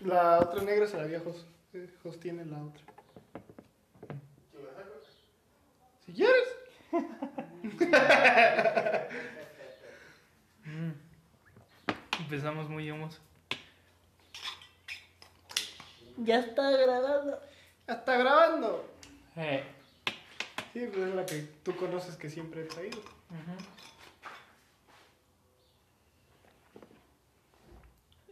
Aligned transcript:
La 0.00 0.38
otra 0.38 0.62
negra 0.62 0.86
se 0.86 0.96
la 0.96 1.04
había 1.04 1.20
Jos. 1.20 1.46
Eh, 1.72 1.88
Jos 2.02 2.18
tiene 2.20 2.44
la 2.44 2.62
otra. 2.62 2.82
Si 6.06 6.12
quieres. 6.12 6.48
Mm. 10.64 10.90
Empezamos 12.20 12.68
muy 12.68 12.90
homos. 12.90 13.20
Ya 16.18 16.40
está 16.40 16.70
grabando. 16.70 17.40
Ya 17.86 17.94
está 17.94 18.16
grabando. 18.16 18.84
Eh. 19.36 19.64
Sí, 20.72 20.86
pues 20.92 21.08
es 21.08 21.14
la 21.14 21.26
que 21.26 21.46
tú 21.62 21.76
conoces 21.76 22.16
que 22.16 22.28
siempre 22.30 22.62
he 22.62 22.64
traído. 22.64 22.98
Ujú. 22.98 23.56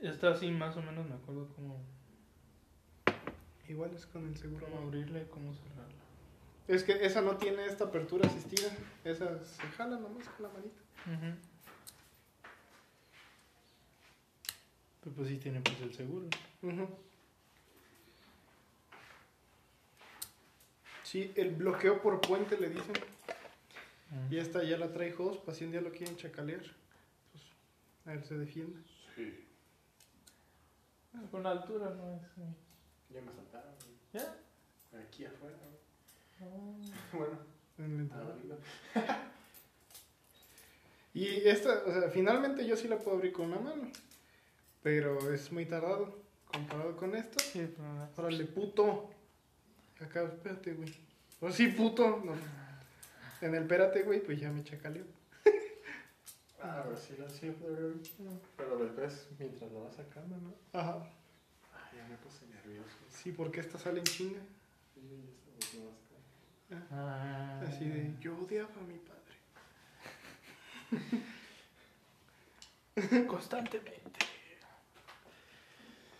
Esta 0.00 0.36
sí, 0.36 0.50
más 0.50 0.76
o 0.76 0.82
menos 0.82 1.08
me 1.08 1.14
acuerdo 1.14 1.48
cómo, 1.54 1.82
Igual 3.68 3.93
es 3.94 4.07
con 4.07 4.26
el 4.29 4.36
seguro. 4.36 4.64
cómo 4.66 4.79
abrirla 4.86 5.21
y 5.21 5.25
cómo 5.26 5.52
cerrarla. 5.54 5.94
Es 6.68 6.84
que 6.84 7.04
esa 7.04 7.21
no 7.22 7.36
tiene 7.36 7.64
esta 7.64 7.84
apertura 7.84 8.29
asistida. 8.29 8.71
Esa 9.04 9.43
se 9.44 9.62
jala 9.62 9.98
nomás 9.98 10.29
con 10.29 10.46
la 10.46 10.52
manita. 10.52 10.80
Pero 15.02 15.16
pues 15.16 15.29
sí 15.29 15.36
tiene 15.38 15.61
pues 15.61 15.80
el 15.80 15.94
seguro. 15.94 16.26
Ujú. 16.63 16.88
Sí, 21.04 21.32
el 21.36 21.54
bloqueo 21.54 22.02
por 22.02 22.21
puente 22.21 22.58
le 22.58 22.68
dicen. 22.71 22.94
Y 24.30 24.38
esta 24.38 24.63
ya 24.64 24.76
la 24.76 24.93
trae 24.93 25.13
Jos, 25.13 25.38
para 25.38 25.57
si 25.57 25.64
un 25.64 25.71
día 25.72 25.80
lo 25.80 25.90
quieren 25.90 26.16
chacalear. 26.16 26.60
Pues, 26.60 27.44
a 28.07 28.10
ver, 28.10 28.24
se 28.24 28.36
defiende. 28.36 28.80
Sí. 29.14 29.46
Con 31.30 31.43
la 31.43 31.50
altura 31.50 31.90
no 31.90 32.14
es. 32.14 32.22
Ya 33.11 33.20
me 33.20 33.33
saltaron. 33.33 33.74
¿Ya? 34.12 34.36
Aquí 35.00 35.24
afuera. 35.24 35.56
güey. 36.38 36.50
No. 36.50 36.77
Bueno, 37.18 37.38
En 37.78 37.96
la 37.96 38.02
entrada. 38.02 38.32
arriba. 38.34 38.56
Y 41.14 41.48
esta, 41.48 41.82
o 41.86 41.91
sea, 41.92 42.10
finalmente 42.10 42.66
yo 42.66 42.76
sí 42.76 42.88
la 42.88 42.98
puedo 42.98 43.16
abrir 43.16 43.32
con 43.32 43.46
una 43.46 43.58
mano. 43.58 43.91
Pero 44.82 45.32
es 45.32 45.50
muy 45.50 45.64
tardado. 45.64 46.14
Comparado 46.52 46.94
con 46.94 47.16
esta. 47.16 47.42
Sí, 47.42 47.66
pero 47.74 47.88
no. 47.88 48.08
Órale, 48.16 48.44
puto. 48.44 49.08
Acá, 49.98 50.24
espérate, 50.24 50.74
güey. 50.74 50.94
Pues 51.41 51.54
sí, 51.54 51.69
puto. 51.69 52.20
No. 52.22 52.34
En 53.41 53.54
el 53.54 53.62
espérate, 53.62 54.02
güey, 54.02 54.20
pues 54.22 54.38
ya 54.38 54.50
me 54.50 54.62
chacaleó. 54.62 55.04
Ah, 56.62 56.82
pero 56.84 56.96
sí, 56.96 57.14
la 57.18 57.28
sí, 57.28 57.54
pero, 57.60 57.92
pero 58.56 58.78
después, 58.78 59.28
mientras 59.38 59.70
la 59.72 59.80
vas 59.80 59.94
sacando, 59.94 60.36
¿no? 60.38 60.54
Ajá. 60.78 60.96
Ay, 61.74 61.98
ya 61.98 62.08
me 62.08 62.16
puse 62.16 62.46
nervioso. 62.46 62.96
Sí, 63.10 63.32
porque 63.32 63.60
esta 63.60 63.78
sale 63.78 63.98
en 63.98 64.04
chinga. 64.04 64.40
Sí, 64.94 65.00
ya 65.72 65.80
más. 65.84 66.90
Ah. 66.90 67.60
Así 67.66 67.88
de, 67.88 68.14
yo 68.20 68.36
odiaba 68.38 68.68
a 68.74 68.82
mi 68.82 68.98
padre. 68.98 69.16
Constantemente. 73.26 74.26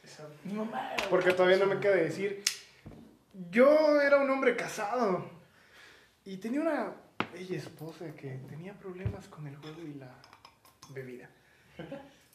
Esa, 0.05 0.28
Mi 0.45 0.53
mamá. 0.53 0.95
era 0.95 1.09
Porque 1.09 1.33
todavía 1.33 1.56
no 1.56 1.67
me 1.67 1.81
queda 1.81 1.97
de 1.97 2.05
decir. 2.05 2.45
Yo 3.50 4.00
era 4.00 4.19
un 4.19 4.31
hombre 4.31 4.55
casado. 4.56 5.31
Y 6.25 6.37
tenía 6.39 6.61
una 6.61 6.95
bella 7.33 7.56
esposa 7.56 8.14
que 8.14 8.39
tenía 8.48 8.75
problemas 8.75 9.27
con 9.28 9.47
el 9.47 9.56
juego 9.56 9.83
y 9.83 9.95
la 9.95 10.14
bebida. 10.91 11.28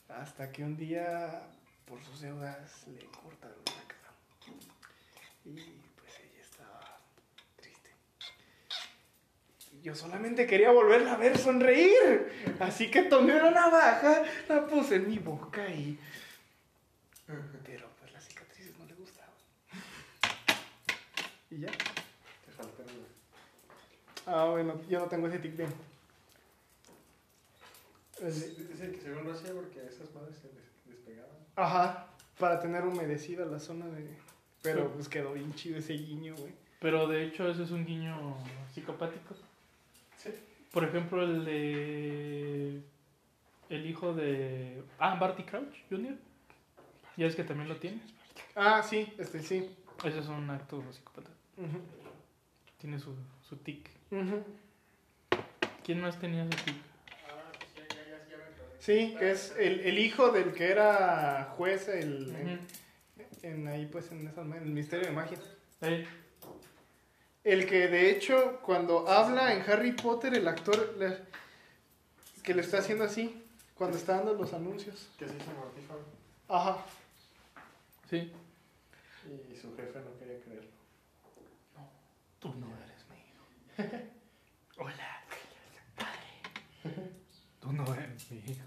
Hasta 0.09 0.51
que 0.51 0.63
un 0.63 0.75
día, 0.77 1.43
por 1.85 2.03
sus 2.03 2.21
deudas, 2.21 2.85
le 2.87 3.05
cortaron 3.05 3.57
la 3.65 3.87
cara. 3.87 4.13
Y 5.45 5.55
pues 5.95 6.19
ella 6.19 6.41
estaba 6.41 6.99
triste. 7.55 7.91
Yo 9.81 9.95
solamente 9.95 10.45
quería 10.45 10.71
volverla 10.71 11.14
a 11.14 11.17
ver 11.17 11.37
sonreír. 11.37 12.58
Así 12.59 12.91
que 12.91 13.03
tomé 13.03 13.36
una 13.36 13.52
navaja, 13.52 14.23
la 14.49 14.67
puse 14.67 14.95
en 14.95 15.09
mi 15.09 15.17
boca 15.17 15.67
y 15.70 15.97
pero 17.64 17.87
pues 17.99 18.11
las 18.11 18.25
cicatrices 18.27 18.77
no 18.77 18.86
le 18.86 18.93
gustaban. 18.95 19.33
¿Y 21.49 21.59
ya? 21.59 21.71
Ah, 24.26 24.45
bueno, 24.45 24.80
yo 24.89 24.99
no 24.99 25.05
tengo 25.08 25.27
ese 25.27 25.39
tic 25.39 25.54
de... 25.54 25.65
el- 28.21 28.67
Dice 28.70 28.92
que 28.92 29.02
según 29.02 29.26
lo 29.26 29.33
hacía 29.33 29.54
porque 29.54 29.86
esas 29.86 30.14
madres 30.14 30.37
se 30.37 30.48
des- 30.49 30.86
despegaban. 30.86 31.32
Ajá, 31.55 32.08
para 32.37 32.59
tener 32.59 32.83
humedecida 32.86 33.45
la 33.45 33.59
zona 33.59 33.87
de... 33.87 34.08
Pero 34.61 34.92
pues 34.93 35.09
quedó 35.09 35.33
bien 35.33 35.54
chido 35.55 35.77
ese 35.80 35.93
guiño, 35.93 36.36
güey. 36.36 36.54
Pero 36.80 37.08
de 37.08 37.23
hecho, 37.26 37.48
ese 37.49 37.64
es 37.64 37.71
un 37.71 37.83
guiño 37.86 38.37
psicopático. 38.73 39.36
Sí. 40.17 40.30
Por 40.71 40.83
ejemplo, 40.83 41.23
el 41.23 41.45
de. 41.45 42.82
El 43.70 43.86
hijo 43.88 44.14
de. 44.14 44.83
Ah, 44.99 45.15
Barty 45.15 45.43
Crouch 45.43 45.76
Jr. 45.89 46.15
Ya 47.17 47.26
es 47.26 47.36
que 47.36 47.43
también 47.43 47.70
lo 47.70 47.77
tiene. 47.77 48.02
Ah, 48.55 48.83
sí, 48.83 49.11
este 49.17 49.42
sí. 49.42 49.76
Ese 50.03 50.20
es 50.20 50.27
un 50.27 50.48
acto 50.49 50.83
psicópata. 50.93 51.30
Ujú, 51.58 51.80
Tiene 52.80 52.99
su, 52.99 53.15
su 53.48 53.58
tic. 53.58 53.89
¿Quién 55.83 56.02
más 56.02 56.20
tenía 56.20 56.45
su. 56.45 56.52
Sí, 58.80 59.16
que 59.17 59.32
es 59.32 59.54
el, 59.60 59.80
el 59.82 59.99
hijo 59.99 60.32
del 60.32 60.54
que 60.54 60.72
era 60.72 61.54
juez 61.58 61.88
el, 61.88 62.60
en, 63.44 63.67
ahí 63.67 63.86
pues 63.86 64.11
en, 64.11 64.27
esa, 64.27 64.42
en 64.42 64.54
el 64.54 64.66
misterio 64.66 65.05
de 65.08 65.11
magia. 65.14 65.38
Eh, 65.82 66.08
El 67.44 67.66
que 67.67 67.88
de 67.88 68.10
hecho 68.11 68.60
cuando 68.64 69.08
habla 69.08 69.54
en 69.54 69.61
Harry 69.70 69.92
Potter 69.94 70.33
el 70.33 70.48
actor 70.48 70.95
le- 70.98 71.20
que 72.44 72.54
le 72.55 72.61
está 72.61 72.80
haciendo 72.80 73.04
así 73.04 73.44
cuando 73.76 73.98
está 73.98 74.16
dando 74.17 74.33
los 74.33 74.52
anuncios. 74.54 75.10
Que 75.17 75.27
se 75.27 75.36
hizo 75.36 75.52
mortífago. 75.54 76.02
Ajá. 76.50 76.77
sí. 78.10 78.32
Y 79.52 79.55
su 79.55 79.76
jefe 79.76 80.00
no 80.00 80.17
quería 80.20 80.39
creerlo. 80.44 80.70
Tú 82.39 82.54
no 82.55 82.66
eres. 82.67 82.90
Hola, 84.77 85.23
padre. 85.95 87.11
Tú 87.59 87.71
no 87.71 87.93
eres 87.93 88.31
mi 88.31 88.39
hijo. 88.39 88.65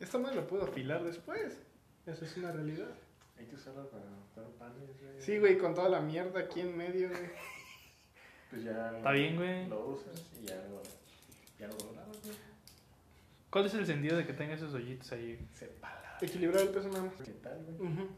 Esta 0.00 0.18
madre 0.18 0.36
la 0.36 0.46
puedo 0.46 0.64
afilar 0.64 1.02
después. 1.02 1.58
Eso 2.06 2.24
es 2.24 2.36
una 2.36 2.52
realidad. 2.52 2.88
Hay 3.38 3.46
que 3.46 3.54
usarla 3.54 3.84
para 3.88 4.04
dar 4.36 4.52
panes, 4.58 5.00
güey. 5.00 5.20
Sí, 5.20 5.38
güey, 5.38 5.58
con 5.58 5.74
toda 5.74 5.88
la 5.88 6.00
mierda 6.00 6.40
aquí 6.40 6.60
en 6.60 6.76
medio, 6.76 7.08
güey. 7.10 7.20
Pues 8.50 8.64
ya. 8.64 8.96
Está 8.96 9.10
bien, 9.10 9.36
güey. 9.36 9.68
Lo 9.68 9.88
usas 9.88 10.24
y 10.40 10.46
ya 10.46 10.56
lo, 10.70 10.82
ya 11.58 11.68
lo 11.68 11.74
doblabas, 11.74 12.22
güey. 12.22 12.34
¿Cuál 13.50 13.66
es 13.66 13.74
el 13.74 13.84
sentido 13.84 14.16
de 14.16 14.26
que 14.26 14.32
tenga 14.32 14.54
esos 14.54 14.72
hoyitos 14.72 15.12
ahí? 15.12 15.46
Sepa 15.52 15.90
la. 16.00 16.26
Equilibrar 16.26 16.62
el 16.62 16.70
peso 16.70 16.88
nada 16.88 17.04
más. 17.04 17.14
¿Qué 17.22 17.32
tal, 17.32 17.62
güey? 17.78 18.08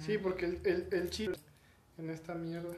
Sí, 0.00 0.18
porque 0.18 0.46
el, 0.46 0.60
el, 0.64 0.88
el 0.90 1.10
chip 1.10 1.32
en 1.96 2.10
esta 2.10 2.34
mierda 2.34 2.74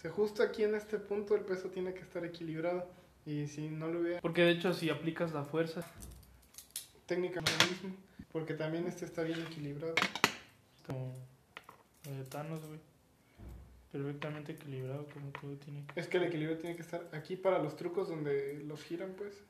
se 0.00 0.08
ajusta 0.08 0.44
aquí 0.44 0.62
en 0.62 0.74
este 0.74 0.98
punto, 0.98 1.34
el 1.34 1.42
peso 1.42 1.68
tiene 1.68 1.92
que 1.92 2.00
estar 2.00 2.24
equilibrado. 2.24 2.88
Y 3.26 3.46
si 3.48 3.68
no 3.68 3.88
lo 3.88 4.00
hubiera, 4.00 4.20
Porque 4.22 4.42
de 4.42 4.52
hecho, 4.52 4.72
si 4.72 4.88
aplicas 4.88 5.32
la 5.32 5.44
fuerza, 5.44 5.82
técnicamente 7.04 7.52
lo 7.62 7.70
mismo. 7.70 7.96
Porque 8.32 8.54
también 8.54 8.86
este 8.86 9.04
está 9.04 9.22
bien 9.22 9.40
equilibrado. 9.42 9.94
como 10.86 11.14
de 12.04 12.24
Thanos, 12.24 12.64
güey. 12.64 12.80
Perfectamente 13.92 14.52
equilibrado, 14.52 15.06
como 15.12 15.30
todo 15.32 15.56
tiene 15.56 15.84
que. 15.84 16.00
Es 16.00 16.06
que 16.06 16.16
el 16.16 16.24
equilibrio 16.24 16.56
tiene 16.56 16.76
que 16.76 16.82
estar 16.82 17.06
aquí 17.12 17.36
para 17.36 17.58
los 17.58 17.76
trucos 17.76 18.08
donde 18.08 18.62
los 18.64 18.82
giran, 18.82 19.12
pues. 19.18 19.42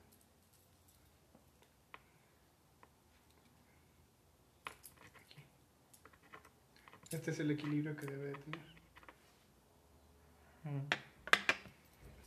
Este 7.11 7.31
es 7.31 7.39
el 7.39 7.51
equilibrio 7.51 7.95
que 7.95 8.05
debe 8.05 8.27
de 8.27 8.33
tener. 8.33 8.70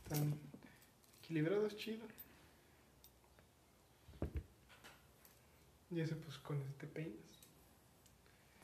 Están 0.03 0.33
equilibrados, 1.21 1.75
chido. 1.77 2.05
Y 5.91 5.99
ese 6.01 6.15
pues 6.15 6.37
con 6.39 6.61
este 6.61 6.87
peinas. 6.87 7.15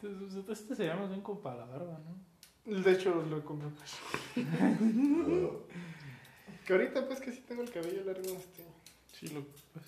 Este, 0.04 0.52
este 0.52 0.76
se 0.76 0.86
llama 0.86 1.08
bien 1.08 1.22
como 1.22 1.40
para 1.40 1.58
la 1.58 1.66
barba, 1.66 2.00
¿no? 2.00 2.82
De 2.82 2.92
hecho 2.92 3.14
lo 3.24 3.44
compré 3.46 3.70
pues. 3.70 3.96
que 6.66 6.74
ahorita 6.74 7.08
pues 7.08 7.22
que 7.22 7.32
sí 7.32 7.42
tengo 7.48 7.64
el 7.64 7.72
cabello 7.72 8.04
largo, 8.04 8.22
este. 8.38 8.66
Sí, 9.14 9.28
lo. 9.30 9.44
Pues, 9.46 9.86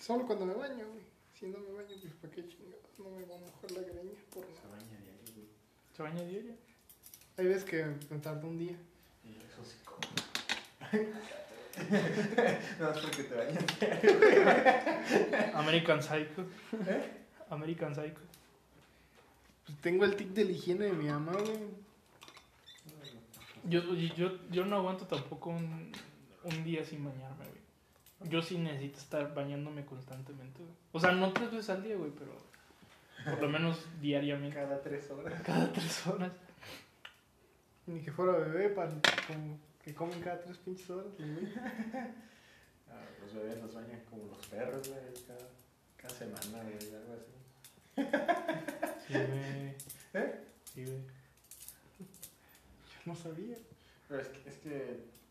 Solo 0.00 0.26
cuando 0.26 0.46
me 0.46 0.54
baño, 0.54 0.86
güey. 0.86 1.04
Si 1.38 1.46
no 1.46 1.58
me 1.58 1.72
baño, 1.72 1.96
pues 2.00 2.12
para 2.14 2.32
qué 2.34 2.46
chingados. 2.48 2.98
No 2.98 3.10
me 3.10 3.24
va 3.24 3.36
a 3.36 3.40
mojar 3.40 3.70
la 3.72 3.80
greña 3.80 4.12
por 4.32 4.44
Se 4.44 4.50
nada. 4.52 4.76
baña 4.76 4.98
diario, 5.00 5.34
güey. 5.34 5.48
¿Se 5.96 6.02
baña 6.02 6.22
diario? 6.22 6.69
Hay 7.40 7.46
veces 7.46 7.64
que 7.64 7.86
me 8.10 8.18
tarda 8.18 8.46
un 8.46 8.58
día. 8.58 8.76
Y 9.24 9.30
eso 9.30 9.64
sí 9.64 9.78
como. 9.82 10.00
no, 12.78 12.90
es 12.90 12.98
porque 12.98 13.22
te 13.22 13.34
bañas. 13.34 13.64
American 15.54 16.02
Psycho. 16.02 16.44
American 17.48 17.94
Psycho. 17.94 18.20
tengo 19.80 20.04
el 20.04 20.16
tic 20.16 20.28
de 20.34 20.44
la 20.44 20.50
higiene 20.50 20.84
de 20.84 20.92
mi 20.92 21.06
mamá, 21.06 21.32
güey. 21.32 21.60
Yo, 23.64 23.94
yo, 23.94 24.38
yo 24.50 24.66
no 24.66 24.76
aguanto 24.76 25.06
tampoco 25.06 25.48
un, 25.48 25.92
un 26.44 26.64
día 26.64 26.84
sin 26.84 27.02
bañarme, 27.02 27.46
güey. 27.46 28.30
Yo 28.30 28.42
sí 28.42 28.58
necesito 28.58 28.98
estar 28.98 29.32
bañándome 29.32 29.86
constantemente, 29.86 30.58
güey. 30.58 30.74
O 30.92 31.00
sea, 31.00 31.12
no 31.12 31.32
tres 31.32 31.50
veces 31.52 31.70
al 31.70 31.82
día, 31.82 31.96
güey, 31.96 32.10
pero 32.10 32.36
por 33.24 33.40
lo 33.40 33.48
menos 33.48 33.86
diariamente. 34.02 34.56
Cada 34.56 34.82
tres 34.82 35.10
horas. 35.10 35.40
Cada 35.40 35.72
tres 35.72 36.06
horas. 36.06 36.32
Ni 37.92 38.00
que 38.02 38.12
fuera 38.12 38.32
bebé, 38.38 38.68
para, 38.70 38.90
como 39.26 39.58
que 39.84 39.94
comen 39.94 40.20
cada 40.20 40.40
tres 40.40 40.58
pinches 40.58 40.88
horas, 40.90 41.12
güey. 41.18 41.28
Ah, 42.92 43.06
los 43.22 43.32
bebés 43.34 43.62
los 43.62 43.72
bañan 43.72 44.00
como 44.10 44.26
los 44.26 44.44
perros, 44.48 44.88
güey, 44.88 45.00
cada, 45.24 45.48
cada 45.96 46.12
semana, 46.12 46.64
güey, 46.64 46.94
algo 46.94 47.14
así. 47.14 47.32
Sí, 49.06 49.12
güey. 49.14 49.74
¿Eh? 50.24 50.40
Sí, 50.64 50.84
güey. 50.86 50.98
Yo 51.98 52.96
no 53.06 53.14
sabía. 53.14 53.56
Pero 54.08 54.20
es 54.22 54.28
que, 54.28 54.48
es 54.50 54.56
que 54.56 54.76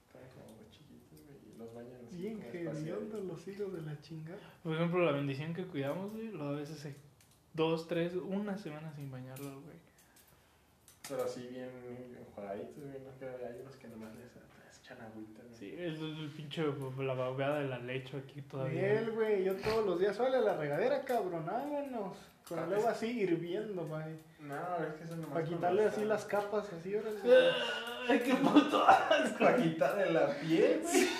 están 0.07 0.21
como 0.33 0.55
muy 0.55 0.69
chiquitos, 0.71 1.19
güey, 1.25 1.53
y 1.53 1.57
los 1.57 1.73
bañan 1.73 1.99
así 2.07 2.15
Bien 2.17 2.41
hediondo 2.43 3.19
los 3.19 3.45
hijos 3.49 3.73
de 3.73 3.81
la 3.81 4.01
chingada. 4.01 4.39
Por 4.63 4.75
ejemplo, 4.75 5.03
la 5.03 5.11
bendición 5.11 5.53
que 5.53 5.65
cuidamos, 5.65 6.13
güey, 6.13 6.29
luego 6.29 6.53
a 6.53 6.59
veces 6.59 6.79
se- 6.79 6.95
dos, 7.53 7.89
tres, 7.89 8.13
una 8.15 8.57
semana 8.57 8.93
sin 8.95 9.11
bañarlo, 9.11 9.61
güey. 9.63 9.78
Pero 11.09 11.23
así 11.23 11.47
bien 11.47 11.69
enjuagaditos, 12.19 12.77
no 12.77 13.17
que 13.17 13.25
hay 13.25 13.59
unos 13.61 13.75
que 13.77 13.87
nomás 13.87 14.11
les, 14.15 14.79
echan 14.79 15.01
agüita, 15.01 15.41
güey. 15.43 15.55
Sí, 15.57 15.75
es 15.77 15.99
el, 15.99 16.17
el 16.19 16.29
pinche, 16.29 16.63
la 16.99 17.13
babeada 17.13 17.59
de 17.59 17.67
la 17.67 17.79
leche 17.79 18.17
aquí 18.17 18.41
todavía. 18.43 18.81
Miguel, 18.81 19.11
güey, 19.11 19.43
yo 19.43 19.55
todos 19.55 19.85
los 19.85 19.99
días, 19.99 20.15
sale 20.15 20.37
a 20.37 20.41
la 20.41 20.55
regadera, 20.55 21.03
cabrón, 21.03 21.45
vámonos. 21.45 22.15
Con 22.47 22.59
Ah, 22.59 22.65
el 22.67 22.73
agua 22.75 22.91
así 22.91 23.07
hirviendo, 23.07 23.85
güey. 23.85 24.17
No, 24.39 24.55
es 24.83 24.93
que 24.95 25.03
eso 25.03 25.15
nomás 25.15 25.33
Para 25.33 25.45
quitarle 25.45 25.85
así 25.85 26.05
las 26.05 26.25
capas, 26.25 26.71
así, 26.73 26.95
ahora 26.95 27.11
¡Ay, 28.07 28.19
qué 28.21 28.35
puto! 28.35 28.85
Para 29.39 29.55
quitarle 29.57 30.11
la 30.11 30.27
piel, 30.39 30.81
güey. 30.83 31.07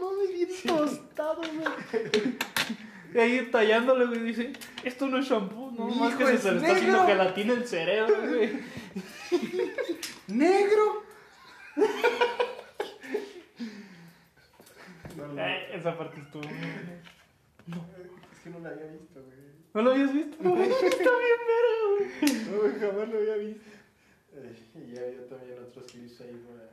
No, 0.00 0.12
me 0.18 0.26
bien 0.32 0.48
tostado, 0.66 1.42
güey. 1.42 2.36
Y 3.14 3.18
ahí 3.18 3.48
tallándole, 3.50 4.06
güey, 4.06 4.20
dice, 4.22 4.52
esto 4.84 5.06
no 5.08 5.18
es 5.18 5.26
shampoo, 5.26 5.70
no, 5.72 5.86
Mi 5.86 5.96
más 5.96 6.14
que 6.14 6.24
se, 6.26 6.34
es 6.34 6.40
se 6.42 6.50
le 6.52 6.56
está 6.58 6.72
haciendo 6.72 7.06
gelatina 7.06 7.52
el 7.54 7.66
cerebro, 7.66 8.14
güey. 8.28 8.50
¡Negro! 10.28 11.02
No, 15.16 15.26
no, 15.28 15.42
esa 15.46 15.96
parte 15.98 16.20
estuvo. 16.20 16.42
muy- 16.42 17.78
es 18.32 18.38
que 18.42 18.50
no 18.50 18.58
la 18.60 18.70
había 18.70 18.86
visto, 18.86 19.22
güey. 19.22 19.38
¿No 19.74 19.82
lo 19.82 19.90
habías 19.92 20.12
visto? 20.12 20.36
No, 20.42 20.62
está 20.62 20.96
bien 20.96 21.40
verga, 21.48 21.74
güey. 21.90 22.44
No, 22.50 22.58
güey, 22.60 22.72
jamás 22.80 23.08
lo 23.08 23.18
había 23.18 23.36
visto. 23.36 23.70
Eh, 24.34 24.56
Y 24.74 24.94
ya 24.94 25.02
había 25.02 25.28
también 25.28 25.58
otros 25.62 25.86
clips 25.92 26.20
ahí 26.22 26.42
por 26.46 26.58
ahí. 26.60 26.68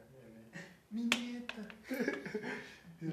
Mi 0.90 1.04
nieta. 1.04 1.68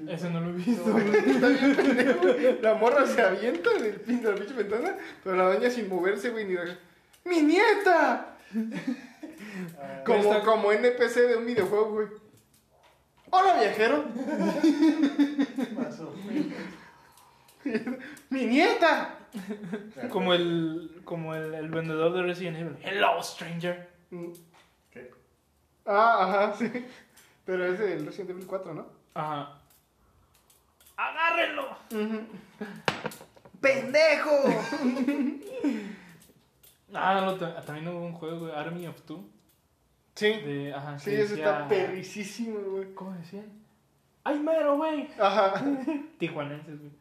Ese 0.09 0.29
no 0.29 0.41
lo 0.41 0.49
he 0.49 0.53
visto. 0.53 0.85
No, 0.89 0.97
está 0.99 1.47
bien 1.47 1.75
pendejo, 1.75 2.19
güey. 2.21 2.61
La 2.61 2.73
morra 2.73 3.05
se 3.05 3.21
avienta 3.21 3.69
del 3.73 4.01
pin 4.01 4.21
de 4.21 4.31
la 4.31 4.35
pinche 4.35 4.53
ventana, 4.53 4.95
pero 5.23 5.35
la 5.37 5.53
doña 5.53 5.69
sin 5.69 5.87
moverse, 5.87 6.29
güey, 6.31 6.45
ni 6.45 6.53
la- 6.55 6.77
¡Mi 7.23 7.41
nieta! 7.41 8.35
Ah, 9.79 10.03
Como, 10.05 10.19
Está- 10.33 10.41
como 10.41 10.71
NPC 10.71 11.15
de 11.27 11.35
un 11.37 11.45
videojuego, 11.45 11.91
güey. 11.91 12.07
¡Hola, 13.29 13.59
viajero! 13.59 14.05
¡Mi 18.29 18.45
nieta! 18.45 19.15
Como 20.09 20.33
el, 20.33 21.01
como 21.03 21.35
el, 21.35 21.53
el 21.53 21.69
vendedor 21.69 22.13
de 22.13 22.23
Resident 22.23 22.57
Evil. 22.57 22.77
Hello, 22.81 23.21
stranger. 23.21 23.89
Mm. 24.11 24.31
¿Qué? 24.89 25.11
Ah, 25.85 26.17
ajá, 26.49 26.55
sí. 26.57 26.71
Pero 27.45 27.65
es 27.65 27.79
del 27.79 28.05
Resident 28.05 28.29
Evil 28.31 28.45
4, 28.47 28.73
¿no? 28.73 28.87
Ajá. 29.13 29.56
¡Agárrenlo! 30.97 31.77
¡Pendejo! 33.61 34.31
Ah, 36.93 37.21
no, 37.23 37.35
ta- 37.35 37.61
también 37.61 37.87
hubo 37.89 38.05
un 38.05 38.13
juego, 38.13 38.39
güey, 38.39 38.51
Army 38.53 38.87
of 38.87 39.01
Two. 39.01 39.29
Sí, 40.15 40.31
De, 40.41 40.73
ajá, 40.73 40.97
sí, 40.97 41.11
decía- 41.11 41.35
está 41.35 41.67
perricísimo, 41.67 42.59
güey. 42.59 42.93
¿Cómo 42.95 43.13
decían? 43.13 43.45
¡Ay, 44.23 44.39
mero, 44.39 44.77
güey! 44.77 45.07
Ajá. 45.19 45.53
Tijuanenses, 46.17 46.79
güey. 46.79 46.91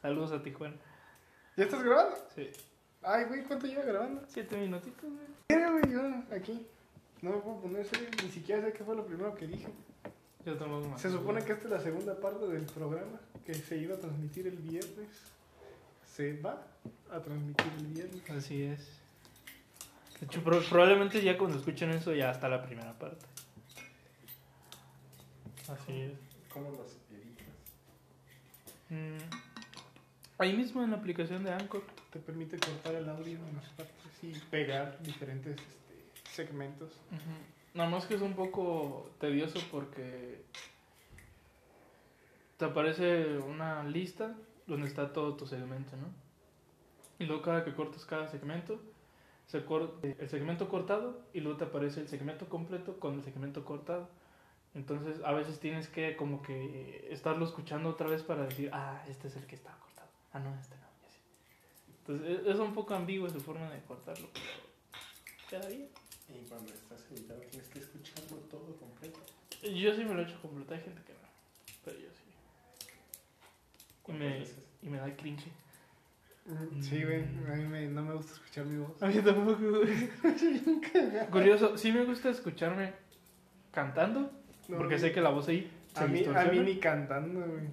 Saludos 0.00 0.32
a 0.32 0.42
Tijuana. 0.42 0.76
¿Ya 1.56 1.64
estás 1.64 1.82
grabando? 1.82 2.16
Sí. 2.34 2.50
Ay, 3.02 3.24
güey, 3.24 3.42
¿cuánto 3.44 3.66
lleva 3.66 3.82
grabando? 3.82 4.22
Siete 4.28 4.56
minutitos, 4.56 5.02
güey. 5.10 5.26
Mira, 5.50 5.70
güey, 5.70 5.90
yo 5.90 6.00
aquí. 6.34 6.66
No 7.20 7.30
me 7.30 7.36
puedo 7.38 7.60
poner 7.60 7.84
serio, 7.86 8.08
ni 8.22 8.30
siquiera 8.30 8.62
sé 8.62 8.72
qué 8.72 8.84
fue 8.84 8.94
lo 8.96 9.04
primero 9.06 9.34
que 9.34 9.46
dije. 9.46 9.68
Yo 10.44 10.56
tampoco 10.56 10.88
me 10.88 10.98
Se 10.98 11.10
supone 11.10 11.44
que 11.44 11.52
esta 11.52 11.64
es 11.66 11.70
la 11.70 11.80
segunda 11.80 12.18
parte 12.20 12.46
del 12.48 12.64
programa 12.66 13.20
que 13.46 13.54
se 13.54 13.76
iba 13.78 13.94
a 13.94 13.98
transmitir 13.98 14.46
el 14.48 14.56
viernes. 14.56 15.08
Se 16.06 16.40
va 16.40 16.66
a 17.10 17.20
transmitir 17.20 17.66
el 17.78 17.86
viernes. 17.86 18.30
Así 18.30 18.62
es. 18.62 18.80
De 20.20 20.26
hecho, 20.26 20.42
pro- 20.42 20.62
probablemente 20.68 21.22
ya 21.22 21.38
cuando 21.38 21.58
escuchen 21.58 21.90
eso 21.90 22.12
ya 22.14 22.30
está 22.32 22.48
la 22.48 22.62
primera 22.64 22.92
parte. 22.98 23.24
Así 25.68 25.92
es. 26.00 26.12
¿Cómo 26.52 26.70
los 26.70 26.96
editas? 27.10 27.46
Mm, 28.90 29.18
Ahí 30.38 30.56
mismo 30.56 30.82
en 30.82 30.90
la 30.90 30.96
aplicación 30.96 31.44
de 31.44 31.52
Anchor. 31.52 31.84
Te 32.12 32.18
permite 32.18 32.58
cortar 32.58 32.94
el 32.96 33.08
audio 33.08 33.38
en 33.38 33.56
las 33.56 33.68
partes 33.70 33.94
y 34.22 34.32
pegar 34.50 35.00
diferentes 35.02 35.52
este, 35.56 36.30
segmentos. 36.32 36.90
Nada 37.74 37.88
más 37.88 38.04
que 38.06 38.14
es 38.14 38.20
un 38.20 38.34
poco 38.34 39.10
tedioso 39.18 39.58
porque 39.70 40.44
te 42.58 42.64
aparece 42.66 43.38
una 43.38 43.82
lista 43.84 44.34
donde 44.66 44.86
está 44.88 45.12
todo 45.12 45.34
tu 45.36 45.46
segmento, 45.46 45.96
¿no? 45.96 46.06
Y 47.18 47.24
luego 47.26 47.42
cada 47.42 47.64
que 47.64 47.74
cortas 47.74 48.04
cada 48.04 48.28
segmento, 48.28 48.80
se 49.46 49.64
cor- 49.64 49.98
el 50.02 50.28
segmento 50.28 50.68
cortado 50.68 51.20
y 51.32 51.40
luego 51.40 51.58
te 51.58 51.64
aparece 51.64 52.00
el 52.00 52.08
segmento 52.08 52.48
completo 52.48 52.98
con 53.00 53.14
el 53.14 53.22
segmento 53.24 53.64
cortado. 53.64 54.08
Entonces 54.74 55.22
a 55.24 55.32
veces 55.32 55.58
tienes 55.60 55.88
que 55.88 56.16
como 56.16 56.42
que 56.42 57.08
estarlo 57.10 57.44
escuchando 57.44 57.90
otra 57.90 58.08
vez 58.08 58.22
para 58.22 58.44
decir, 58.46 58.70
ah, 58.72 59.02
este 59.08 59.28
es 59.28 59.36
el 59.36 59.46
que 59.46 59.54
está 59.54 59.70
cortado. 59.78 60.08
Ah, 60.32 60.38
no, 60.40 60.54
este 60.60 60.76
no. 60.76 60.82
Entonces 61.98 62.40
es- 62.40 62.46
es 62.54 62.58
un 62.60 62.74
poco 62.74 62.94
ambiguo 62.94 63.28
su 63.30 63.40
forma 63.40 63.70
de 63.70 63.80
cortarlo, 63.82 64.28
pero. 64.32 64.62
Y 66.32 66.48
cuando 66.48 66.72
estás 66.72 67.00
editando 67.10 67.44
tienes 67.46 67.68
que 67.68 67.78
escucharlo 67.80 68.36
todo 68.50 68.76
completo. 68.76 69.20
Yo 69.62 69.94
sí 69.94 70.04
me 70.04 70.14
lo 70.14 70.20
he 70.20 70.24
hecho 70.24 70.40
completo, 70.40 70.74
hay 70.74 70.80
gente 70.80 71.02
que 71.06 71.12
no. 71.12 71.18
Pero 71.84 71.98
yo 71.98 72.06
sí. 72.10 72.24
Y 72.88 74.02
¿Cuántas 74.02 74.28
me, 74.28 74.46
y 74.82 74.88
me 74.90 74.98
da 74.98 75.16
cringe. 75.16 75.44
Sí, 76.80 77.04
güey, 77.04 77.22
a 77.22 77.54
mí 77.54 77.64
me- 77.66 77.86
no 77.86 78.02
me 78.02 78.14
gusta 78.14 78.32
escuchar 78.32 78.64
mi 78.64 78.78
voz. 78.78 79.00
A 79.00 79.06
mí 79.06 79.20
tampoco, 79.22 79.60
güey. 79.78 80.10
Curioso, 81.30 81.76
sí 81.78 81.92
me 81.92 82.04
gusta 82.04 82.30
escucharme 82.30 82.92
cantando, 83.70 84.32
No, 84.68 84.76
porque 84.78 84.98
sé 84.98 85.12
que 85.12 85.20
la 85.20 85.30
voz 85.30 85.46
ahí 85.48 85.70
se 85.94 86.02
a 86.02 86.06
mí, 86.08 86.24
a 86.24 86.44
mí 86.46 86.58
ni 86.60 86.80
cantando, 86.80 87.40
güey. 87.46 87.68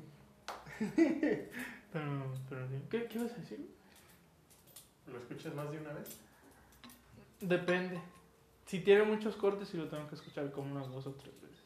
Pero, 1.92 2.32
pero 2.48 2.68
sí. 2.68 2.75
¿Qué, 2.92 3.06
¿Qué 3.06 3.18
ibas 3.18 3.32
a 3.32 3.36
decir? 3.38 3.68
¿Lo 5.12 5.18
escuchas 5.18 5.56
más 5.56 5.72
de 5.72 5.80
una 5.80 5.92
vez? 5.94 6.20
Depende. 7.42 8.00
Si 8.70 8.82
tiene 8.82 9.02
muchos 9.02 9.36
cortes, 9.36 9.68
sí 9.70 9.78
lo 9.78 9.88
tengo 9.88 10.08
que 10.08 10.14
escuchar 10.14 10.52
como 10.52 10.72
unas 10.72 10.92
dos 10.92 11.08
o 11.08 11.14
tres 11.16 11.34
veces. 11.42 11.58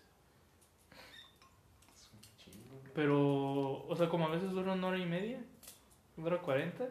Es 1.94 2.10
un 2.14 2.22
chingo. 2.38 2.82
Pero, 2.96 3.86
o 3.86 3.94
sea, 3.98 4.08
como 4.08 4.26
a 4.26 4.30
veces 4.30 4.52
dura 4.52 4.72
una 4.72 4.88
hora 4.88 4.98
y 4.98 5.06
media, 5.06 5.44
hora 6.16 6.42
cuarenta. 6.42 6.88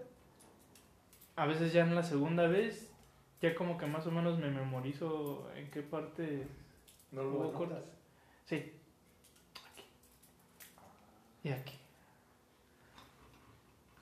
A 1.34 1.46
veces 1.46 1.72
ya 1.72 1.84
en 1.84 1.94
la 1.94 2.02
segunda 2.02 2.46
vez, 2.46 2.92
ya 3.40 3.54
como 3.54 3.78
que 3.78 3.86
más 3.86 4.06
o 4.06 4.10
menos 4.10 4.38
me 4.38 4.50
memorizo 4.50 5.50
en 5.56 5.70
qué 5.70 5.80
parte. 5.80 6.46
No 7.10 7.22
lo 7.22 7.30
Hubo 7.30 7.52
cortes. 7.54 7.84
Sí. 8.44 8.70
Aquí. 9.72 9.84
Y 11.42 11.52
aquí. 11.52 11.78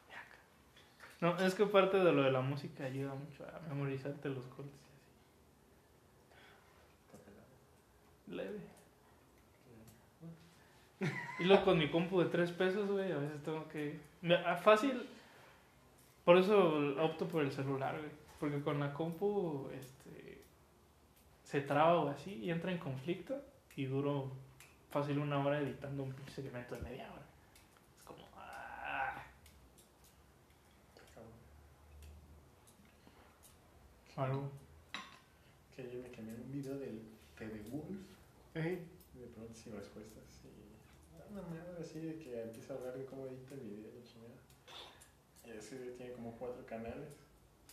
Y 0.09 0.13
acá. 0.13 0.39
No, 1.21 1.39
es 1.39 1.55
que 1.55 1.67
parte 1.67 1.99
de 1.99 2.11
lo 2.13 2.23
de 2.23 2.33
la 2.33 2.41
música 2.41 2.83
ayuda 2.83 3.15
mucho 3.15 3.45
a 3.47 3.61
memorizarte 3.69 4.29
los 4.29 4.45
cortes 4.47 4.75
y 4.75 4.91
Está 7.07 7.19
pelado. 7.25 7.47
así. 7.47 8.15
Leve. 8.31 8.61
Y 11.39 11.45
luego 11.45 11.65
con 11.65 11.79
mi 11.79 11.91
compu 11.91 12.21
de 12.21 12.27
3 12.27 12.53
pesos, 12.53 12.91
güey, 12.91 13.11
a 13.11 13.17
veces 13.17 13.43
tengo 13.43 13.67
que... 13.69 13.99
ah, 14.45 14.57
Fácil. 14.57 15.09
Por 16.25 16.37
eso 16.37 16.79
opto 17.03 17.27
por 17.27 17.43
el 17.43 17.51
celular, 17.51 17.99
güey. 17.99 18.11
Porque 18.39 18.61
con 18.63 18.79
la 18.81 18.93
compu, 18.93 19.71
este... 19.73 20.43
Se 21.43 21.63
traba 21.63 21.99
o 21.99 22.09
así 22.09 22.35
y 22.35 22.51
entra 22.51 22.71
en 22.71 22.79
conflicto. 22.79 23.43
Y 23.77 23.87
duro 23.87 24.31
fácil 24.91 25.19
una 25.19 25.43
hora 25.45 25.61
editando 25.61 26.03
un 26.03 26.15
segmento 26.29 26.75
de 26.75 26.83
media 26.83 27.11
hora. 27.11 27.25
Es 27.97 28.05
como... 28.05 28.29
ah. 28.37 29.25
Algo. 34.17 34.51
Que 35.75 35.91
yo 35.91 36.03
me 36.03 36.11
quemé 36.11 36.35
un 36.35 36.53
video 36.53 36.77
del 36.79 37.01
TV 37.39 37.63
Wolf. 37.71 38.00
De 38.55 39.27
preguntas 39.29 39.67
y 39.67 39.71
respuestas. 39.71 40.25
Y 40.45 41.33
una 41.33 41.43
madre 41.43 41.81
así 41.81 42.01
de 42.01 42.19
que 42.19 42.43
empieza 42.43 42.75
a 42.75 42.77
hablar 42.77 42.99
de 42.99 43.05
cómo 43.05 43.27
edita 43.27 43.55
el 43.55 43.61
video, 43.61 43.91
la 43.95 44.05
chingada. 44.05 44.35
Y 45.47 45.77
güey 45.77 45.97
tiene 45.97 46.13
como 46.13 46.33
cuatro 46.37 46.67
canales 46.67 47.15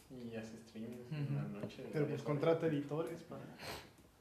y 0.09 0.35
hace 0.35 0.57
streamings 0.57 1.11
en 1.11 1.35
la 1.35 1.43
noche. 1.59 1.83
pero 1.91 2.07
pues 2.07 2.21
contrata 2.21 2.67
editores 2.67 3.21
para... 3.23 3.43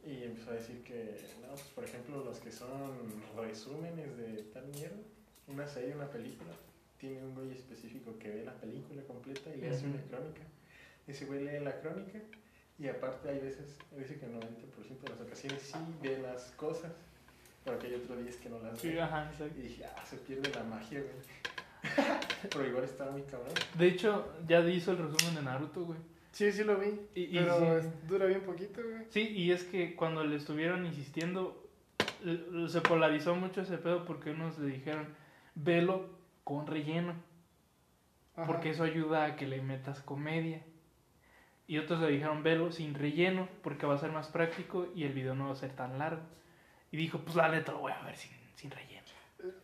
Y 0.05 0.23
empezó 0.23 0.51
a 0.51 0.55
decir 0.55 0.83
que, 0.85 1.21
no, 1.43 1.49
pues 1.49 1.69
por 1.75 1.85
ejemplo, 1.85 2.25
los 2.25 2.39
que 2.39 2.53
son 2.53 2.93
resúmenes 3.37 4.17
de 4.17 4.45
tal 4.55 4.67
mierda, 4.69 5.03
una 5.49 5.67
serie, 5.67 5.95
una 5.95 6.09
película, 6.09 6.53
tiene 6.99 7.23
un 7.23 7.35
güey 7.35 7.51
específico 7.51 8.17
que 8.19 8.31
ve 8.31 8.45
la 8.45 8.55
película 8.55 9.03
completa 9.03 9.55
y 9.55 9.61
le 9.61 9.71
hace 9.71 9.87
una 9.87 10.01
crónica. 10.03 10.43
Ese 11.07 11.27
güey 11.27 11.45
lee 11.45 11.63
la 11.63 11.81
crónica 11.81 12.21
y 12.79 12.89
aparte 12.89 13.29
hay 13.31 13.39
veces, 13.41 13.79
dice 13.97 14.19
que 14.19 14.27
el 14.27 14.33
90% 14.35 15.01
de 15.03 15.09
las 15.11 15.21
ocasiones 15.21 15.63
sí 15.63 15.79
ve 16.03 16.19
las 16.19 16.51
cosas, 16.53 16.93
pero 17.65 17.79
que 17.79 17.87
hay 17.89 17.95
otros 17.95 18.23
días 18.23 18.37
que 18.37 18.49
no 18.49 18.59
las 18.61 18.79
Sí, 18.79 18.89
ve. 18.91 19.01
ajá, 19.01 19.31
exacto. 19.31 19.59
Y 19.59 19.63
dije, 19.63 19.85
ah, 19.87 20.05
se 20.05 20.17
pierde 20.19 20.53
la 20.55 20.63
magia, 20.65 21.01
güey. 21.01 21.15
pero 22.51 22.67
igual 22.67 22.85
está 22.85 23.11
muy 23.11 23.23
cabrón. 23.23 23.53
De 23.79 23.87
hecho, 23.89 24.33
ya 24.47 24.61
hizo 24.69 24.93
el 24.93 24.99
resumen 24.99 25.35
de 25.37 25.43
Naruto, 25.43 25.85
güey. 25.85 25.99
Sí, 26.33 26.53
sí 26.53 26.65
lo 26.65 26.77
vi, 26.77 27.01
Y- 27.15 27.23
y 27.25 27.39
pero 27.39 27.81
sí. 27.83 27.89
dura 28.07 28.27
bien 28.27 28.43
poquito, 28.43 28.83
güey. 28.83 29.07
Sí, 29.11 29.21
y 29.29 29.53
es 29.53 29.65
que 29.65 29.95
cuando 29.97 30.23
le 30.25 30.37
estuvieron 30.37 30.85
insistiendo, 30.85 31.63
se 32.69 32.81
polarizó 32.83 33.35
mucho 33.37 33.63
ese 33.63 33.79
pedo 33.79 34.05
porque 34.05 34.31
unos 34.33 34.59
le 34.59 34.73
dijeron, 34.73 35.07
velo 35.55 36.11
con 36.45 36.67
relleno, 36.67 37.15
Ajá. 38.37 38.47
porque 38.47 38.71
eso 38.71 38.83
ayuda 38.85 39.25
a 39.25 39.37
que 39.37 39.47
le 39.47 39.63
metas 39.63 40.01
comedia. 40.03 40.63
Y 41.69 41.79
otros 41.79 42.01
le 42.01 42.09
dijeron, 42.09 42.43
velo 42.43 42.71
sin 42.71 42.95
relleno, 42.95 43.49
porque 43.63 43.87
va 43.87 43.95
a 43.95 43.99
ser 43.99 44.13
más 44.13 44.29
práctico 44.29 44.89
y 44.95 45.05
el 45.05 45.13
video 45.13 45.35
no 45.35 45.47
va 45.47 45.53
a 45.53 45.57
ser 45.57 45.75
tan 45.75 45.99
largo. 45.99 46.23
Y 46.93 46.97
dijo, 46.97 47.19
pues 47.21 47.35
la 47.37 47.49
neta 47.49 47.73
lo 47.73 47.81
voy 47.81 47.93
a 47.93 48.01
ver 48.03 48.17
sin, 48.17 48.31
sin 48.55 48.71
relleno. 48.71 49.03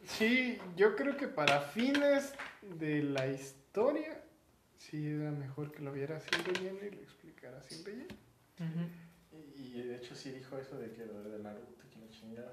Sí, 0.05 0.59
yo 0.77 0.97
creo 0.97 1.17
que 1.17 1.29
para 1.29 1.61
fines 1.61 2.35
de 2.63 3.03
la 3.03 3.27
historia, 3.29 4.21
sí 4.79 5.07
era 5.09 5.31
mejor 5.31 5.71
que 5.73 5.81
lo 5.83 5.93
viera 5.93 6.19
sin 6.21 6.45
relleno 6.45 6.79
y 6.85 6.91
lo 6.91 7.01
explicara 7.03 7.63
sin 7.63 7.85
relleno. 7.85 8.15
Ujú. 8.59 9.39
Y, 9.57 9.79
y 9.79 9.83
de 9.83 9.97
hecho 9.97 10.15
sí 10.15 10.31
dijo 10.33 10.59
eso 10.59 10.77
de 10.79 10.91
que 10.93 11.07
lo 11.07 11.23
de 11.23 11.39
Naruto, 11.43 11.85
que 11.89 11.99
la 12.01 12.09
chingada. 12.11 12.53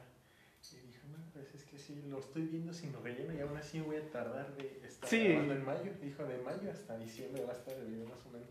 Y 0.72 0.88
dijo, 0.88 1.08
no, 1.08 1.18
pues 1.34 1.54
es 1.56 1.64
que 1.66 1.78
sí, 1.80 2.04
lo 2.08 2.20
estoy 2.20 2.44
viendo 2.44 2.72
sin 2.74 2.94
relleno 3.04 3.34
y 3.34 3.40
aún 3.42 3.58
así 3.58 3.80
voy 3.82 3.96
a 3.98 4.10
tardar 4.12 4.56
de 4.56 4.80
estar 4.88 5.10
Sí. 5.10 5.28
grabando 5.30 5.54
en 5.56 5.66
mayo. 5.66 5.92
Dijo, 6.02 6.24
de 6.24 6.38
mayo 6.38 6.72
hasta 6.72 6.98
diciembre 6.98 7.44
va 7.44 7.54
a 7.54 7.56
estar 7.56 7.74
el 7.76 7.88
video 7.88 8.06
más 8.08 8.24
o 8.26 8.30
menos. 8.30 8.48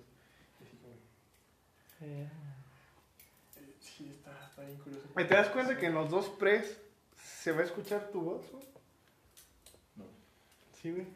Y 2.00 2.28
sí, 3.80 4.10
está, 4.10 4.46
está 4.48 4.62
bien 4.62 4.78
curioso. 4.78 5.08
¿Te 5.14 5.24
das 5.24 5.48
cuenta 5.48 5.76
que 5.76 5.86
en 5.86 5.94
los 5.94 6.10
dos 6.10 6.28
pres 6.28 6.78
se 7.16 7.52
va 7.52 7.60
a 7.60 7.64
escuchar 7.64 8.10
tu 8.10 8.20
voz? 8.20 8.50
güey? 8.50 8.64
No. 9.96 10.04
Sí, 10.80 10.90
güey. 10.92 11.06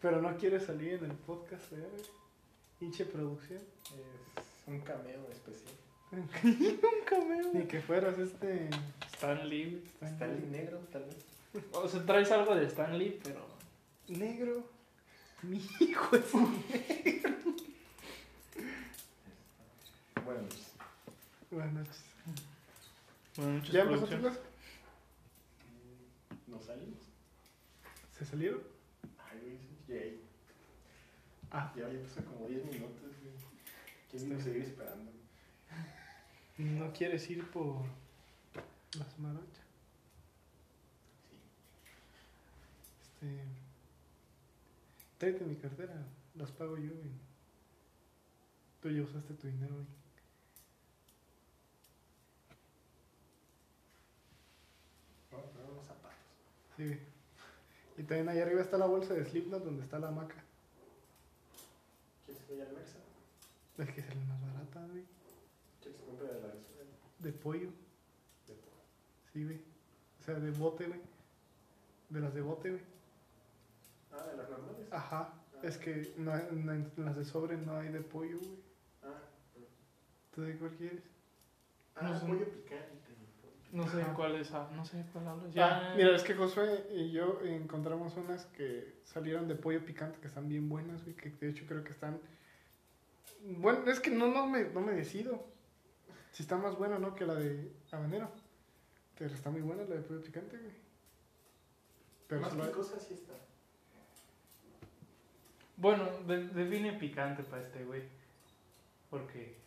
Pero 0.00 0.20
no 0.20 0.36
quieres 0.36 0.64
salir 0.64 0.94
en 0.94 1.10
el 1.10 1.16
podcast, 1.16 1.72
¿eh? 1.72 1.76
güey? 1.76 2.04
Hinche 2.80 3.04
producción. 3.04 3.60
Es 3.60 4.66
un 4.68 4.80
cameo 4.80 5.28
especial. 5.30 5.74
Un 6.12 7.04
cameo. 7.06 7.50
Ni 7.54 7.64
que 7.64 7.80
fueras 7.80 8.18
este. 8.18 8.68
Stan 9.14 9.48
Lee. 9.48 9.82
Stan 10.02 10.34
Lee. 10.40 10.46
negro, 10.48 10.78
tal 10.92 11.04
vez. 11.04 11.16
O 11.72 11.88
sea, 11.88 12.04
traes 12.04 12.30
algo 12.32 12.54
de 12.54 12.66
Stan 12.66 12.98
Lee, 12.98 13.18
pero... 13.22 13.46
Negro. 14.08 14.64
Mi 15.42 15.64
hijo 15.80 16.16
es 16.16 16.34
un. 16.34 16.64
Bueno, 20.24 20.42
pues, 20.48 20.72
Buenas 21.50 21.72
noches. 21.74 22.02
Bueno, 23.36 23.52
muchas 23.54 23.72
¿Ya 23.72 23.82
empezó 23.82 24.06
tu 24.06 24.18
clase? 24.18 24.40
nos 26.46 26.64
salimos. 26.64 26.98
¿Se 28.18 28.24
salieron? 28.26 28.60
Ay, 29.18 29.58
güey. 29.88 30.20
Ah, 31.50 31.72
Ya, 31.76 31.88
ya 31.90 32.02
pasó 32.02 32.24
como 32.24 32.46
10 32.46 32.64
minutos, 32.66 33.00
güey. 33.00 33.34
¿Quién 34.10 34.22
Está 34.22 34.26
iba 34.26 34.34
a 34.34 34.38
bien. 34.38 34.44
seguir 34.44 34.62
esperando? 34.62 35.12
¿no 36.58 36.92
quieres 36.92 37.28
ir 37.30 37.50
por 37.50 37.82
las 38.98 39.18
marochas? 39.18 39.48
Sí. 43.20 43.26
Este. 43.26 43.44
Tráete 45.18 45.44
mi 45.44 45.56
cartera, 45.56 45.94
las 46.34 46.50
pago 46.52 46.76
yo, 46.76 46.90
güey. 46.92 47.10
Tú 48.82 48.90
ya 48.90 49.02
usaste 49.02 49.32
tu 49.34 49.46
dinero, 49.46 49.74
a 55.30 55.36
poner 55.36 55.70
unos 55.70 55.86
zapatos. 55.86 56.18
Sí. 56.76 56.98
Y 57.98 58.02
también 58.04 58.28
ahí 58.28 58.40
arriba 58.40 58.62
está 58.62 58.78
la 58.78 58.86
bolsa 58.86 59.14
de 59.14 59.24
Slipknot 59.24 59.64
donde 59.64 59.82
está 59.84 59.98
la 59.98 60.08
hamaca. 60.08 60.36
¿Quieres 62.24 62.42
que 62.44 62.52
vaya 62.54 62.68
al 62.68 62.74
Versa? 62.76 62.98
Es 63.78 63.90
que 63.90 64.00
es 64.00 64.08
la 64.08 64.24
más 64.24 64.40
barata, 64.54 64.86
güey. 64.90 65.04
¿Quieres 65.82 66.00
que 66.00 66.06
compre 66.06 66.26
de 66.28 66.40
la? 66.40 66.48
De 67.18 67.32
pollo, 67.32 67.68
De 68.48 68.54
todo. 68.54 68.80
sí, 69.32 69.44
güey. 69.44 69.60
O 70.20 70.24
sea, 70.24 70.34
de 70.34 70.50
bote, 70.52 70.86
güey. 70.88 71.00
De 72.10 72.20
las 72.20 72.34
de 72.34 72.40
bote, 72.40 72.70
güey. 72.70 72.82
Ah, 74.12 74.24
de 74.24 74.36
las 74.36 74.50
normales. 74.50 74.86
Ajá. 74.92 75.32
Es 75.62 75.78
que 75.78 76.12
no 76.18 76.32
hay- 76.32 76.48
no 76.52 76.72
hay- 76.72 76.92
en 76.96 77.04
las 77.04 77.16
de 77.16 77.24
sobre 77.24 77.56
no 77.56 77.76
hay 77.76 77.88
de 77.88 78.00
pollo, 78.00 78.38
güey. 78.38 78.71
Ah, 80.32 80.34
¿Tú 80.34 80.42
de 80.42 80.56
cuál 80.56 80.70
quieres? 80.72 81.02
ah 81.96 82.02
No 82.08 82.18
sé. 82.18 82.26
pollo 82.26 82.44
picante. 82.48 82.86
No 83.72 83.88
sé 83.88 84.02
Ajá. 84.02 84.14
cuál 84.14 84.34
es, 84.36 84.52
ah, 84.52 84.68
no 84.74 84.84
sé 84.84 85.02
cuál 85.12 85.28
hablas. 85.28 85.56
Ah, 85.56 85.94
mira, 85.96 86.14
es 86.14 86.22
que 86.22 86.34
Josué 86.34 86.86
y 86.94 87.10
yo 87.10 87.40
encontramos 87.42 88.14
unas 88.16 88.44
que 88.46 88.96
salieron 89.04 89.48
de 89.48 89.54
pollo 89.54 89.82
picante 89.84 90.18
que 90.20 90.26
están 90.26 90.46
bien 90.48 90.68
buenas, 90.68 91.02
güey. 91.04 91.16
Que 91.16 91.30
de 91.30 91.48
hecho 91.50 91.64
creo 91.66 91.82
que 91.82 91.90
están. 91.90 92.20
Bueno, 93.44 93.90
es 93.90 93.98
que 94.00 94.10
no, 94.10 94.28
no, 94.28 94.46
me, 94.46 94.64
no 94.64 94.80
me 94.80 94.92
decido. 94.92 95.42
Si 96.32 96.42
está 96.42 96.56
más 96.56 96.76
buena, 96.76 96.98
¿no? 96.98 97.14
Que 97.14 97.24
la 97.26 97.34
de 97.34 97.72
habanero. 97.90 98.30
Pero 99.18 99.34
está 99.34 99.50
muy 99.50 99.62
buena 99.62 99.84
la 99.84 99.94
de 99.96 100.02
pollo 100.02 100.22
picante, 100.22 100.56
güey. 100.58 100.72
Pero 102.28 102.40
Más 102.42 102.54
picosa 102.54 102.98
sí 103.00 103.14
está. 103.14 103.32
Bueno, 105.76 106.04
de- 106.26 106.48
define 106.48 106.92
picante 106.94 107.42
para 107.42 107.62
este 107.62 107.84
güey. 107.84 108.02
Porque. 109.10 109.61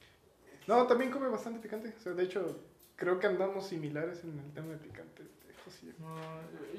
No, 0.68 0.88
también 0.88 1.12
come 1.12 1.28
bastante 1.28 1.60
picante. 1.60 1.94
O 1.98 2.00
sea, 2.00 2.14
de 2.14 2.24
hecho, 2.24 2.60
creo 2.96 3.20
que 3.20 3.28
andamos 3.28 3.68
similares 3.68 4.24
en 4.24 4.40
el 4.40 4.54
tema 4.54 4.70
de 4.74 4.78
picante. 4.78 5.24
José. 5.64 5.94
No, 6.00 6.16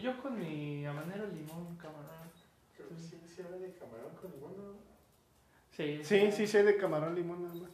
yo 0.01 0.21
con 0.23 0.39
mi 0.39 0.87
habanero, 0.87 1.27
limón, 1.27 1.77
camarón. 1.77 2.31
Creo 2.77 2.89
que 2.89 2.97
sí, 2.97 3.21
sí 3.27 3.43
habla 3.43 3.57
de 3.59 3.73
camarón 3.75 4.15
con 4.21 4.31
limón, 4.31 4.57
¿no? 4.57 4.75
Sí, 5.77 6.01
Sí, 6.05 6.47
sí, 6.47 6.59
de 6.59 6.77
camarón 6.77 7.15
limón 7.15 7.43
nada 7.43 7.55
más. 7.55 7.71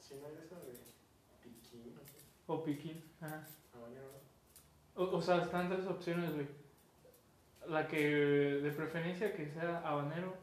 Sí, 0.00 0.14
no 0.20 0.26
hay 0.28 0.34
esa 0.44 0.54
de 0.56 0.78
piquín. 1.42 1.94
O 2.46 2.62
piquín. 2.64 3.02
Ajá. 3.20 3.44
Habanero, 3.74 4.10
O, 4.94 5.16
o 5.16 5.20
sea, 5.22 5.42
están 5.42 5.68
tres 5.68 5.86
opciones, 5.86 6.32
güey. 6.32 6.46
La 7.66 7.88
que 7.88 7.98
de 7.98 8.70
preferencia 8.70 9.34
que 9.34 9.48
sea 9.50 9.78
habanero 9.78 10.34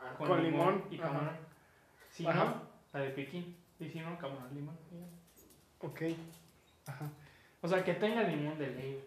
Ah, 0.00 0.14
con, 0.16 0.28
Con 0.28 0.42
limón, 0.42 0.74
limón, 0.76 0.84
y 0.90 0.94
ajá. 0.98 1.06
camarón. 1.08 1.36
Si 2.10 2.26
Ajá. 2.26 2.44
no, 2.44 2.69
la 2.92 3.00
de 3.00 3.10
piquín. 3.10 3.56
Y 3.78 3.88
si 3.88 4.00
no, 4.00 4.18
camarón, 4.18 4.54
limón. 4.54 4.76
Ok. 5.80 6.02
Ajá. 6.86 7.10
O 7.62 7.68
sea, 7.68 7.84
que 7.84 7.94
tenga 7.94 8.22
limón 8.22 8.58
de 8.58 8.66
ley. 8.68 9.04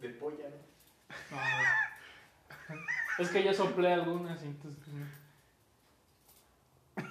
de 0.00 0.08
polla, 0.10 0.48
¿no? 0.48 1.36
No. 1.36 2.78
Es 3.18 3.30
que 3.30 3.42
yo 3.42 3.52
soplé 3.52 3.92
algunas 3.92 4.42
y 4.44 4.46
entonces. 4.46 4.80
pues, 6.94 7.06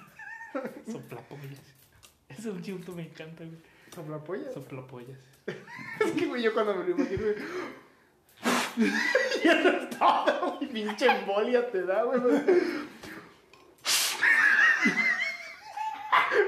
Soplapollas. 0.86 1.60
Ese 2.28 2.50
punto 2.50 2.92
me 2.92 3.02
encanta, 3.02 3.44
güey. 3.44 3.58
¿Soplapollas? 3.94 4.54
Soplapollas. 4.54 5.18
Es 6.00 6.12
que, 6.12 6.26
güey, 6.26 6.42
yo 6.42 6.54
cuando 6.54 6.74
me 6.74 6.84
lo 6.84 6.90
imagino, 6.90 7.22
güey. 7.22 7.36
ya 9.44 9.54
no 9.62 9.70
estaba, 9.70 10.56
güey. 10.56 10.68
Pinche 10.70 11.06
embolia 11.06 11.70
te 11.70 11.82
da, 11.82 12.04
güey. 12.04 12.20
güey. 12.20 12.42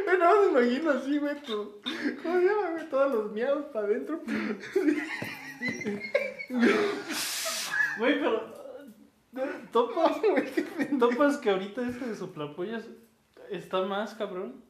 Güey, 0.04 0.18
no 0.18 0.29
me 0.40 0.60
imagino 0.62 0.90
así, 0.90 1.18
güey. 1.18 1.42
tu- 1.42 1.80
¿Cómo 2.22 2.38
se 2.40 2.44
llama, 2.46 2.70
güey? 2.70 2.88
Todos 2.90 3.12
los 3.14 3.32
miados 3.32 3.66
para 3.66 3.86
adentro. 3.86 4.20
Güey, 7.98 8.18
pero. 8.20 8.60
Topas, 9.72 10.20
güey. 10.20 10.98
topas 10.98 11.36
que 11.38 11.50
ahorita 11.50 11.86
ese 11.88 12.06
de 12.06 12.16
soplapollas 12.16 12.84
está 13.50 13.82
más 13.82 14.14
cabrón. 14.14 14.62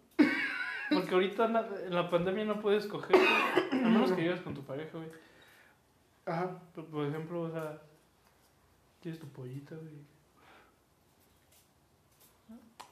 Porque 0.90 1.14
ahorita 1.14 1.44
en 1.46 1.52
la, 1.52 1.68
en 1.86 1.94
la 1.94 2.10
pandemia 2.10 2.44
no 2.44 2.60
puedes 2.60 2.86
coger, 2.86 3.16
güey. 3.16 3.84
A 3.84 3.88
menos 3.88 4.12
que 4.12 4.22
vivas 4.22 4.40
con 4.40 4.54
tu 4.54 4.62
pareja, 4.64 4.90
güey. 4.98 5.08
Ajá. 6.26 6.60
Por, 6.74 6.86
por 6.86 7.06
ejemplo, 7.06 7.42
o 7.42 7.50
sea, 7.50 7.80
tienes 9.00 9.20
tu 9.20 9.28
pollita, 9.28 9.76
güey. 9.76 9.94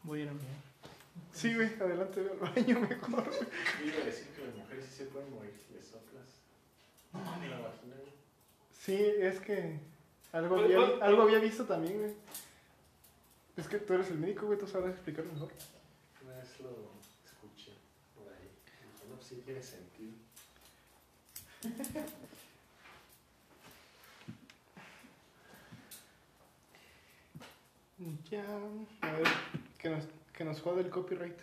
Voy 0.04 0.20
a 0.20 0.22
ir 0.22 0.28
a 0.28 0.32
mirar. 0.32 0.67
Sí, 1.32 1.54
güey, 1.54 1.72
adelante 1.80 2.20
veo 2.20 2.32
al 2.32 2.38
baño 2.38 2.80
mejor. 2.80 3.24
güey. 3.24 3.88
Iba 3.88 4.02
a 4.02 4.06
decir 4.06 4.28
que 4.28 4.44
las 4.46 4.54
mujeres 4.56 4.84
sí 4.86 4.96
se 4.96 5.04
pueden 5.06 5.32
morir 5.34 5.54
si 5.56 5.74
les 5.74 5.86
soplas. 5.86 6.26
No 7.12 7.20
mames. 7.20 7.50
La 7.50 7.58
vagina, 7.60 7.94
güey. 7.96 8.12
Sí, 8.72 8.94
es 8.96 9.40
que 9.40 9.78
algo 10.32 10.56
Pues, 10.56 10.64
había, 10.66 10.86
pues, 10.86 11.02
algo 11.02 11.22
había 11.22 11.38
visto 11.38 11.64
también, 11.64 11.98
güey. 11.98 12.12
Es 13.56 13.68
que 13.68 13.78
tú 13.78 13.94
eres 13.94 14.08
el 14.10 14.18
médico, 14.18 14.46
güey, 14.46 14.58
tú 14.58 14.66
sabrás 14.66 14.92
explicarlo 14.92 15.32
mejor. 15.32 15.52
Una 16.24 16.36
vez 16.36 16.60
lo 16.60 16.92
escuché 17.24 17.72
por 18.16 18.28
ahí. 18.32 18.50
No, 19.08 19.14
pues 19.16 19.26
sí 19.28 19.42
tiene 19.44 19.62
sentido. 19.62 20.12
Ya, 28.30 28.44
a 29.00 29.12
ver, 29.12 29.26
que 29.78 29.88
nos, 29.90 30.04
que 30.38 30.44
nos 30.44 30.60
jode 30.60 30.82
el 30.82 30.88
copyright. 30.88 31.36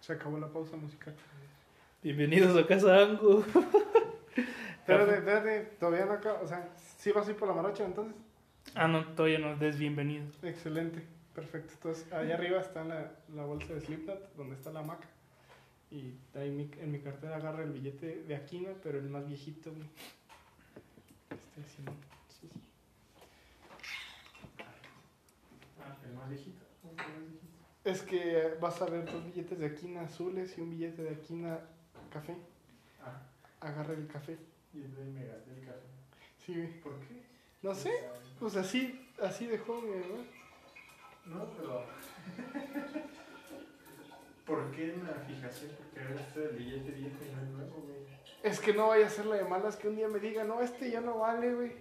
Se 0.00 0.12
acabó 0.12 0.38
la 0.38 0.46
pausa 0.46 0.76
musical. 0.76 1.16
Bienvenidos 2.04 2.56
a 2.56 2.64
Casa 2.64 2.96
Ango. 2.96 3.44
Espérate, 4.78 5.14
espérate, 5.16 5.60
todavía 5.80 6.06
no 6.06 6.12
acaba, 6.12 6.40
o 6.40 6.46
sea, 6.46 6.68
sí 6.98 7.10
vas 7.10 7.26
a 7.26 7.32
ir 7.32 7.36
por 7.36 7.48
la 7.48 7.54
maracha 7.54 7.84
entonces. 7.84 8.14
Ah, 8.76 8.86
no, 8.86 9.04
todavía 9.08 9.40
no, 9.40 9.56
des 9.56 9.76
bienvenido. 9.76 10.24
Excelente, 10.44 11.02
perfecto. 11.34 11.72
Entonces, 11.74 12.12
allá 12.12 12.34
arriba 12.36 12.60
está 12.60 12.84
la, 12.84 13.10
la 13.34 13.44
bolsa 13.44 13.74
de 13.74 13.80
Slipknot, 13.80 14.36
donde 14.36 14.54
está 14.54 14.70
la 14.70 14.82
maca. 14.82 15.08
Y 15.90 16.14
ahí 16.34 16.50
mi- 16.50 16.70
en 16.80 16.92
mi 16.92 17.00
cartera 17.00 17.36
agarra 17.36 17.62
el 17.64 17.72
billete 17.72 18.22
de 18.24 18.36
Aquina, 18.36 18.70
pero 18.82 18.98
el 18.98 19.08
más 19.08 19.26
viejito, 19.26 19.72
güey. 19.72 19.88
Este, 21.30 21.62
sí, 21.64 21.82
sí, 22.40 22.48
sí. 22.52 22.60
Ah, 25.80 25.96
el 26.04 26.14
más 26.14 26.28
viejito. 26.28 26.64
¿Cómo 26.82 26.94
que 26.96 27.04
el? 27.04 27.38
Es 27.84 28.02
que 28.02 28.54
vas 28.60 28.82
a 28.82 28.86
ver 28.86 29.06
dos 29.10 29.24
billetes 29.24 29.58
de 29.58 29.66
Aquina 29.66 30.02
azules 30.02 30.56
y 30.58 30.60
un 30.60 30.70
billete 30.70 31.02
de 31.02 31.10
Aquina 31.10 31.58
café. 32.10 32.36
Ah, 33.02 33.22
Agarra 33.60 33.94
el 33.94 34.06
café. 34.06 34.38
y 34.74 34.82
el 34.82 34.94
del 34.94 35.08
mega 35.08 35.36
del 35.38 35.64
café. 35.64 35.80
Sí, 36.44 36.54
güey. 36.54 36.80
¿Por 36.80 36.98
qué? 37.00 37.22
No 37.62 37.74
sé, 37.74 37.90
pues 38.38 38.56
así, 38.56 39.08
así 39.22 39.46
dejó 39.46 39.80
mi. 39.80 39.96
No, 41.32 41.50
pero. 41.56 41.84
¿Por 44.48 44.70
qué 44.72 44.96
la 45.06 45.12
fijación? 45.26 45.70
Porque 45.76 46.00
ahora 46.00 46.20
está 46.22 46.40
el 46.40 46.56
billete 46.56 46.90
viejo 46.92 47.16
y 47.22 47.34
no 47.36 47.42
el 47.42 47.52
nuevo, 47.52 47.82
güey. 47.86 47.98
Es 48.42 48.58
que 48.60 48.72
no 48.72 48.88
vaya 48.88 49.06
a 49.06 49.10
ser 49.10 49.26
la 49.26 49.36
de 49.36 49.44
malas 49.44 49.76
que 49.76 49.88
un 49.88 49.96
día 49.96 50.08
me 50.08 50.18
diga, 50.18 50.42
no, 50.44 50.62
este 50.62 50.90
ya 50.90 51.00
no 51.00 51.18
vale, 51.18 51.54
güey. 51.54 51.72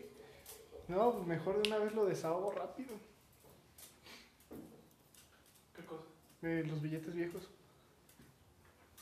No, 0.88 1.14
mejor 1.14 1.62
de 1.62 1.70
una 1.70 1.78
vez 1.80 1.94
lo 1.96 2.06
desahogo 2.06 2.52
rápido. 2.52 2.94
¿Qué 5.76 5.84
cosa? 5.86 6.04
Eh, 6.44 6.64
los 6.68 6.82
billetes 6.82 7.14
viejos. 7.16 7.50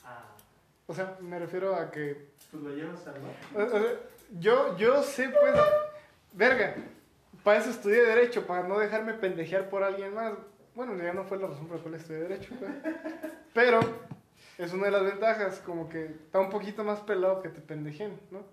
Ah. 0.04 0.24
O 0.86 0.94
sea, 0.94 1.16
me 1.20 1.38
refiero 1.38 1.74
a 1.74 1.90
que. 1.90 2.30
Pues 2.50 2.62
lo 2.62 2.70
llevas 2.70 3.06
al 3.06 3.16
o- 3.16 3.64
o 3.64 3.68
sea, 3.70 3.82
yo, 4.38 4.76
yo 4.78 5.02
sé, 5.02 5.28
pues. 5.28 5.54
Verga. 6.32 6.76
Para 7.42 7.58
eso 7.60 7.70
estudié 7.70 8.02
Derecho, 8.04 8.46
para 8.46 8.66
no 8.66 8.78
dejarme 8.78 9.14
pendejear 9.14 9.68
por 9.70 9.82
alguien 9.82 10.14
más. 10.14 10.34
Bueno, 10.76 10.96
ya 10.96 11.12
no 11.12 11.24
fue 11.24 11.38
la 11.38 11.48
razón 11.48 11.66
por 11.66 11.78
la 11.78 11.82
cual 11.82 11.94
estudié 11.94 12.20
Derecho, 12.20 12.54
pues. 12.58 12.70
Pero 13.54 13.80
es 14.58 14.72
una 14.72 14.84
de 14.84 14.90
las 14.92 15.02
ventajas, 15.04 15.58
como 15.60 15.88
que 15.88 16.04
está 16.04 16.38
un 16.38 16.50
poquito 16.50 16.84
más 16.84 17.00
pelado 17.00 17.42
que 17.42 17.48
te 17.48 17.60
pendejen, 17.60 18.20
¿no? 18.30 18.44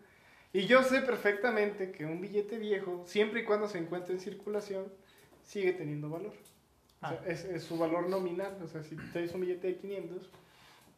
Y 0.54 0.66
yo 0.66 0.84
sé 0.84 1.02
perfectamente 1.02 1.92
que 1.92 2.06
un 2.06 2.22
billete 2.22 2.58
viejo, 2.58 3.04
siempre 3.06 3.42
y 3.42 3.44
cuando 3.44 3.68
se 3.68 3.78
encuentre 3.80 4.14
en 4.14 4.20
circulación, 4.20 4.86
sigue 5.44 5.74
teniendo 5.74 6.10
valor. 6.10 6.34
O 7.02 7.08
sea, 7.08 7.20
Ah. 7.20 7.28
es, 7.28 7.44
es 7.44 7.64
su 7.64 7.78
valor 7.78 8.08
nominal. 8.08 8.58
O 8.64 8.68
sea, 8.68 8.82
si 8.84 8.96
traes 9.12 9.34
un 9.34 9.42
billete 9.42 9.68
de 9.68 9.76
500 9.78 10.30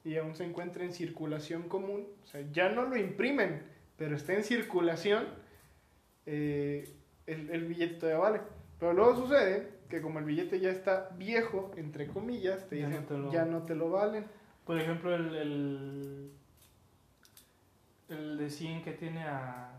y 0.04 0.18
aún 0.18 0.36
se 0.36 0.44
encuentra 0.44 0.84
en 0.84 0.94
circulación 0.94 1.64
común, 1.68 2.08
o 2.24 2.28
sea, 2.28 2.42
ya 2.52 2.70
no 2.70 2.84
lo 2.84 2.96
imprimen, 2.96 3.64
pero 3.98 4.16
está 4.16 4.34
en 4.34 4.44
circulación, 4.44 5.26
eh, 6.28 6.88
el, 7.26 7.50
el 7.50 7.66
billete 7.66 7.96
todavía 7.96 8.20
vale. 8.20 8.42
Pero 8.80 8.94
luego 8.94 9.16
sucede 9.16 9.70
que 9.90 10.02
como 10.02 10.20
el 10.20 10.26
billete 10.26 10.60
ya 10.60 10.70
está 10.70 11.10
viejo, 11.18 11.72
entre 11.78 12.08
comillas, 12.08 12.68
te 12.70 12.80
Ya 12.80 12.88
dicen, 12.88 13.02
no 13.04 13.08
te 13.08 13.18
lo- 13.18 13.32
ya 13.32 13.46
no 13.46 13.64
te 13.64 13.76
lo 13.76 13.90
valen. 13.90 14.26
Por 14.66 14.80
ejemplo, 14.80 15.14
el, 15.16 15.36
el, 15.36 16.32
el 18.10 18.38
de 18.38 18.50
100 18.50 18.84
que 18.84 18.92
tiene 18.94 19.24
a, 19.24 19.72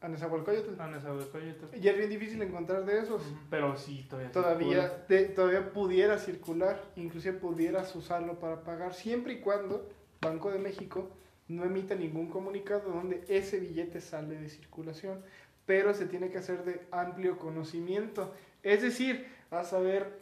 A 0.00 0.08
Nezahualcóyotl. 0.08 0.80
a 0.80 0.86
Nezahualcóyotl. 0.88 1.76
Ya 1.80 1.92
es 1.92 1.98
bien 1.98 2.10
difícil 2.10 2.40
encontrar 2.42 2.84
de 2.84 3.00
esos. 3.00 3.22
Pero 3.50 3.76
sí, 3.76 4.06
todavía. 4.08 4.32
Todavía, 4.32 5.06
te- 5.06 5.24
todavía 5.26 5.72
pudiera 5.72 6.18
circular, 6.18 6.82
inclusive 6.96 7.38
pudieras 7.38 7.94
usarlo 7.94 8.38
para 8.38 8.62
pagar, 8.62 8.94
siempre 8.94 9.34
y 9.34 9.40
cuando 9.40 9.88
Banco 10.20 10.50
de 10.50 10.58
México 10.58 11.10
no 11.48 11.64
emita 11.64 11.94
ningún 11.94 12.28
comunicado 12.30 12.90
donde 12.90 13.24
ese 13.28 13.58
billete 13.60 14.00
sale 14.00 14.36
de 14.36 14.48
circulación, 14.48 15.20
pero 15.66 15.92
se 15.94 16.06
tiene 16.06 16.30
que 16.30 16.38
hacer 16.38 16.64
de 16.64 16.80
amplio 16.90 17.38
conocimiento. 17.38 18.32
Es 18.62 18.82
decir, 18.82 19.26
vas 19.52 19.72
a 19.72 19.78
ver 19.78 20.20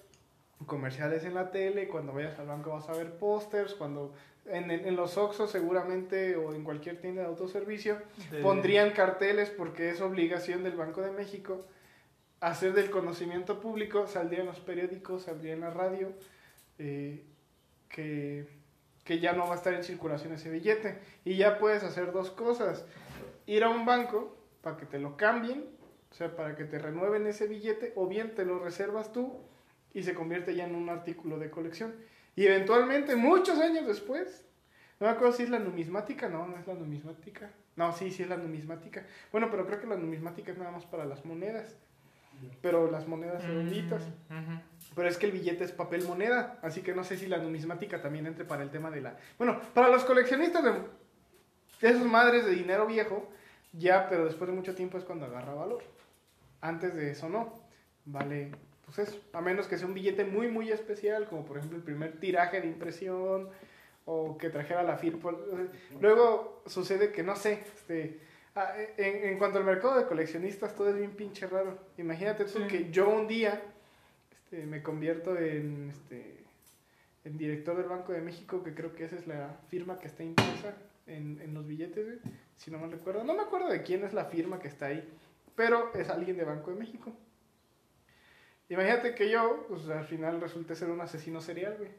comerciales 0.66 1.24
en 1.24 1.34
la 1.34 1.50
tele, 1.50 1.88
cuando 1.88 2.12
vayas 2.12 2.38
al 2.38 2.46
banco 2.48 2.70
vas 2.72 2.88
a 2.90 2.92
ver 2.92 3.12
pósters, 3.16 3.74
cuando 3.74 4.12
en, 4.46 4.70
en- 4.70 4.96
los 4.96 5.16
Oxxos 5.16 5.50
seguramente 5.50 6.36
o 6.36 6.52
en 6.54 6.64
cualquier 6.64 7.00
tienda 7.00 7.22
de 7.22 7.28
autoservicio 7.28 7.96
De- 8.30 8.42
pondrían 8.42 8.90
carteles 8.90 9.48
porque 9.48 9.88
es 9.90 10.00
obligación 10.02 10.62
del 10.64 10.74
Banco 10.76 11.00
de 11.00 11.12
México 11.12 11.64
hacer 12.40 12.72
del 12.72 12.90
conocimiento 12.90 13.60
público, 13.60 14.06
saldría 14.06 14.40
en 14.40 14.46
los 14.46 14.60
periódicos, 14.60 15.22
saldría 15.24 15.52
en 15.52 15.60
la 15.60 15.70
radio, 15.70 16.08
eh, 16.78 17.22
que, 17.90 18.46
que 19.04 19.18
ya 19.20 19.32
no 19.34 19.46
va 19.46 19.52
a 19.54 19.56
estar 19.56 19.74
en 19.74 19.84
circulación 19.84 20.32
ese 20.32 20.50
billete. 20.50 20.98
Y 21.26 21.36
ya 21.36 21.58
puedes 21.58 21.82
hacer 21.84 22.12
dos 22.12 22.30
cosas, 22.30 22.86
ir 23.46 23.62
a 23.62 23.68
un 23.68 23.84
banco 23.84 24.34
para 24.62 24.78
que 24.78 24.86
te 24.86 24.98
lo 24.98 25.18
cambien, 25.18 25.66
o 26.10 26.14
sea, 26.14 26.34
para 26.36 26.56
que 26.56 26.64
te 26.64 26.78
renueven 26.78 27.26
ese 27.26 27.46
billete, 27.46 27.92
o 27.96 28.06
bien 28.08 28.34
te 28.34 28.44
lo 28.44 28.58
reservas 28.58 29.12
tú 29.12 29.40
y 29.94 30.02
se 30.02 30.14
convierte 30.14 30.54
ya 30.54 30.64
en 30.66 30.74
un 30.74 30.88
artículo 30.88 31.38
de 31.38 31.50
colección. 31.50 31.94
Y 32.36 32.46
eventualmente, 32.46 33.16
muchos 33.16 33.58
años 33.58 33.86
después, 33.86 34.44
no 34.98 35.06
me 35.06 35.12
acuerdo 35.12 35.32
si 35.34 35.44
es 35.44 35.50
la 35.50 35.58
numismática, 35.58 36.28
no, 36.28 36.46
no 36.46 36.56
es 36.58 36.66
la 36.66 36.74
numismática. 36.74 37.50
No, 37.76 37.92
sí, 37.92 38.10
sí 38.10 38.22
es 38.22 38.28
la 38.28 38.36
numismática. 38.36 39.06
Bueno, 39.32 39.48
pero 39.50 39.66
creo 39.66 39.80
que 39.80 39.86
la 39.86 39.96
numismática 39.96 40.52
es 40.52 40.58
nada 40.58 40.70
más 40.70 40.84
para 40.84 41.04
las 41.04 41.24
monedas. 41.24 41.76
Pero 42.62 42.90
las 42.90 43.06
monedas 43.06 43.42
Mm, 43.44 43.46
redonditas. 43.46 44.02
ujú. 44.02 44.60
Pero 44.94 45.08
es 45.08 45.18
que 45.18 45.26
el 45.26 45.32
billete 45.32 45.64
es 45.64 45.72
papel 45.72 46.04
moneda. 46.04 46.58
Así 46.62 46.80
que 46.82 46.94
no 46.94 47.04
sé 47.04 47.16
si 47.18 47.26
la 47.26 47.36
numismática 47.38 48.00
también 48.00 48.26
entre 48.26 48.44
para 48.44 48.62
el 48.62 48.70
tema 48.70 48.90
de 48.90 49.00
la. 49.02 49.16
Bueno, 49.38 49.60
para 49.74 49.88
los 49.88 50.04
coleccionistas 50.04 50.64
de, 50.64 50.70
de 50.72 51.88
esas 51.88 52.04
madres 52.04 52.44
de 52.46 52.52
dinero 52.52 52.86
viejo, 52.86 53.30
ya, 53.72 54.08
pero 54.08 54.24
después 54.24 54.48
de 54.50 54.56
mucho 54.56 54.74
tiempo 54.74 54.98
es 54.98 55.04
cuando 55.04 55.26
agarra 55.26 55.54
valor. 55.54 55.82
Antes 56.60 56.94
de 56.94 57.10
eso 57.12 57.28
no. 57.28 57.52
Vale, 58.04 58.50
pues 58.84 58.98
eso. 59.08 59.20
A 59.32 59.40
menos 59.40 59.66
que 59.68 59.78
sea 59.78 59.86
un 59.86 59.94
billete 59.94 60.24
muy, 60.24 60.48
muy 60.48 60.70
especial, 60.70 61.26
como 61.28 61.44
por 61.44 61.56
ejemplo 61.58 61.76
el 61.78 61.84
primer 61.84 62.18
tiraje 62.18 62.60
de 62.60 62.66
impresión 62.66 63.48
o 64.06 64.36
que 64.38 64.50
trajera 64.50 64.82
la 64.82 64.96
firma. 64.96 65.32
Luego 66.00 66.62
sucede 66.66 67.12
que, 67.12 67.22
no 67.22 67.36
sé, 67.36 67.62
este, 67.76 68.18
ah, 68.56 68.72
en, 68.96 69.28
en 69.30 69.38
cuanto 69.38 69.58
al 69.58 69.64
mercado 69.64 69.98
de 69.98 70.06
coleccionistas, 70.06 70.74
todo 70.74 70.88
es 70.88 70.96
bien 70.96 71.12
pinche 71.12 71.46
raro. 71.46 71.78
Imagínate 71.98 72.44
tú 72.44 72.58
Sí. 72.60 72.66
que 72.68 72.90
yo 72.90 73.08
un 73.08 73.28
día 73.28 73.62
este, 74.32 74.66
me 74.66 74.82
convierto 74.82 75.36
en, 75.38 75.90
este, 75.90 76.38
en 77.24 77.38
director 77.38 77.76
del 77.76 77.86
Banco 77.86 78.12
de 78.12 78.20
México, 78.22 78.62
que 78.64 78.74
creo 78.74 78.94
que 78.94 79.04
esa 79.04 79.16
es 79.16 79.26
la 79.26 79.54
firma 79.68 79.98
que 79.98 80.08
está 80.08 80.24
impresa 80.24 80.74
en, 81.06 81.40
en 81.42 81.54
los 81.54 81.66
billetes, 81.66 82.04
güey, 82.04 82.18
si 82.60 82.70
no 82.70 82.78
mal 82.78 82.92
recuerdo. 82.92 83.24
No 83.24 83.34
me 83.34 83.42
acuerdo 83.42 83.68
de 83.68 83.82
quién 83.82 84.04
es 84.04 84.12
la 84.12 84.26
firma 84.26 84.58
que 84.58 84.68
está 84.68 84.86
ahí, 84.86 85.02
pero 85.56 85.92
es 85.94 86.10
alguien 86.10 86.36
de 86.36 86.44
Banco 86.44 86.70
de 86.70 86.78
México. 86.78 87.10
Imagínate 88.68 89.14
que 89.14 89.30
yo, 89.30 89.64
pues 89.66 89.88
al 89.88 90.04
final 90.04 90.40
resulté 90.40 90.76
ser 90.76 90.90
un 90.90 91.00
asesino 91.00 91.40
serial, 91.40 91.76
güey. 91.78 91.90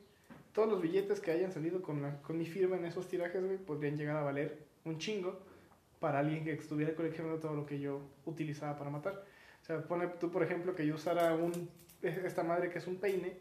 Todos 0.53 0.69
los 0.69 0.81
billetes 0.81 1.19
que 1.19 1.31
hayan 1.31 1.51
salido 1.51 1.81
con, 1.81 2.19
con 2.21 2.37
mi 2.37 2.45
firma 2.45 2.77
en 2.77 2.85
esos 2.85 3.07
tirajes, 3.07 3.43
güey, 3.43 3.57
podrían 3.57 3.97
llegar 3.97 4.17
a 4.17 4.21
valer 4.21 4.59
un 4.85 4.99
chingo 4.99 5.39
para 5.99 6.19
alguien 6.19 6.43
que 6.43 6.53
estuviera 6.53 6.93
coleccionando 6.93 7.39
todo 7.39 7.55
lo 7.55 7.65
que 7.65 7.79
yo 7.79 8.01
utilizaba 8.25 8.77
para 8.77 8.91
matar. 8.91 9.23
O 9.61 9.65
sea, 9.65 9.81
pone 9.81 10.07
tú, 10.19 10.31
por 10.31 10.43
ejemplo, 10.43 10.75
que 10.75 10.85
yo 10.85 10.95
usara 10.95 11.33
un, 11.33 11.69
esta 12.03 12.43
madre 12.43 12.69
que 12.69 12.77
es 12.77 12.87
un 12.87 12.97
peine 12.97 13.35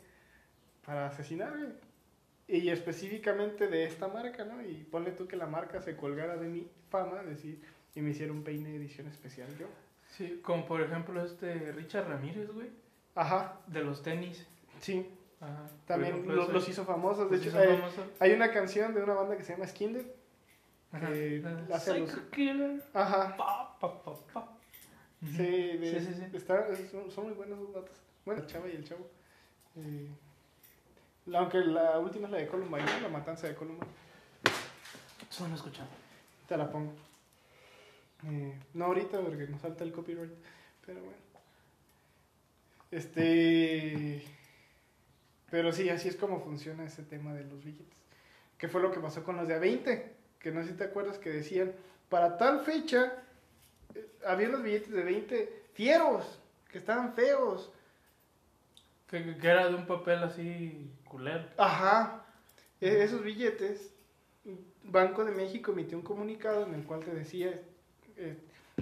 para 0.86 1.08
asesinar, 1.08 1.54
güey. 1.56 1.89
Y 2.52 2.68
específicamente 2.68 3.68
de 3.68 3.84
esta 3.84 4.08
marca, 4.08 4.44
¿no? 4.44 4.60
Y 4.60 4.84
ponle 4.90 5.12
tú 5.12 5.26
que 5.28 5.36
la 5.36 5.46
marca 5.46 5.80
se 5.80 5.96
colgara 5.96 6.36
de 6.36 6.48
mi 6.48 6.68
fama, 6.90 7.22
decir, 7.22 7.60
y 7.94 8.00
me 8.00 8.10
hiciera 8.10 8.32
un 8.32 8.42
peine 8.42 8.74
edición 8.74 9.06
especial 9.06 9.48
yo. 9.58 9.66
Sí, 10.16 10.40
como 10.42 10.66
por 10.66 10.80
ejemplo 10.80 11.24
este 11.24 11.70
Richard 11.72 12.08
Ramírez, 12.08 12.50
güey, 12.52 12.68
Ajá, 13.14 13.60
de 13.68 13.84
los 13.84 14.02
tenis. 14.02 14.46
sí. 14.80 15.06
Ajá. 15.40 15.70
También 15.86 16.22
Puede 16.24 16.36
los, 16.36 16.52
los 16.52 16.68
hizo 16.68 16.84
famosos. 16.84 17.30
De 17.30 17.38
Los 17.38 17.46
hecho, 17.46 17.58
hay, 17.58 17.68
famosos. 17.78 18.04
hay 18.18 18.32
una 18.32 18.50
canción 18.52 18.92
de 18.94 19.02
una 19.02 19.14
banda 19.14 19.36
que 19.38 19.42
se 19.44 19.52
llama 19.54 19.66
Skinded. 19.66 20.04
Ajá. 20.92 21.06
que 21.12 21.42
Ah, 21.46 21.66
hace 21.76 21.98
los- 22.00 22.10
Psycho 22.10 22.30
Killer. 22.30 22.82
Ajá. 22.92 23.36
Pa, 23.38 23.78
pa, 23.80 24.02
pa. 24.02 24.56
Sí, 25.22 25.36
de- 25.78 25.98
sí, 25.98 26.06
sí, 26.06 26.14
sí. 26.30 26.36
está- 26.36 26.66
son, 26.90 27.10
son 27.10 27.24
muy 27.26 27.32
buenos 27.34 27.58
los 27.58 27.72
datos. 27.72 27.96
Bueno, 28.26 28.42
el 28.42 28.46
chava 28.48 28.68
y 28.68 28.72
el 28.72 28.84
chavo. 28.84 29.06
Eh, 29.76 30.08
aunque 31.34 31.58
la 31.58 31.98
última 31.98 32.26
es 32.26 32.32
la 32.32 32.38
de 32.38 32.48
Columbine, 32.48 32.84
¿no? 32.84 33.00
la 33.00 33.08
matanza 33.08 33.46
de 33.48 33.54
Columbine. 33.54 33.86
Eso 35.30 35.46
no 35.46 35.54
he 35.54 35.56
escuchado. 35.56 35.88
Te 36.48 36.56
la 36.56 36.70
pongo. 36.70 36.92
Eh, 38.26 38.54
no 38.74 38.86
ahorita 38.86 39.20
porque 39.20 39.46
nos 39.46 39.60
salta 39.60 39.84
el 39.84 39.92
copyright. 39.92 40.32
Pero 40.84 41.00
bueno. 41.00 41.16
Este. 42.90 44.24
Pero 45.50 45.72
sí, 45.72 45.88
así 45.88 46.08
es 46.08 46.16
como 46.16 46.40
funciona 46.40 46.84
ese 46.84 47.02
tema 47.02 47.32
de 47.34 47.44
los 47.44 47.64
billetes. 47.64 47.98
¿Qué 48.58 48.68
fue 48.68 48.80
lo 48.80 48.92
que 48.92 49.00
pasó 49.00 49.24
con 49.24 49.36
los 49.36 49.48
de 49.48 49.58
A20? 49.60 50.04
Que 50.38 50.50
no 50.52 50.62
sé 50.62 50.70
si 50.70 50.74
te 50.76 50.84
acuerdas 50.84 51.18
que 51.18 51.30
decían, 51.30 51.72
para 52.08 52.36
tal 52.38 52.60
fecha, 52.64 53.12
eh, 53.94 54.06
había 54.26 54.48
los 54.48 54.62
billetes 54.62 54.90
de 54.92 55.02
20 55.02 55.62
fieros, 55.74 56.38
que 56.70 56.78
estaban 56.78 57.14
feos. 57.14 57.72
Que, 59.08 59.24
que- 59.24 59.36
que 59.38 59.48
era 59.48 59.68
de 59.68 59.74
un 59.74 59.86
papel 59.86 60.22
así 60.22 60.88
Ajá. 61.56 62.24
E- 62.80 63.02
esos 63.02 63.22
billetes, 63.22 63.94
Banco 64.84 65.24
de 65.24 65.32
México 65.32 65.72
emitió 65.72 65.98
un 65.98 66.04
comunicado 66.04 66.66
en 66.66 66.74
el 66.74 66.84
cual 66.84 67.00
te 67.04 67.12
decía, 67.12 67.60
eh, 68.16 68.36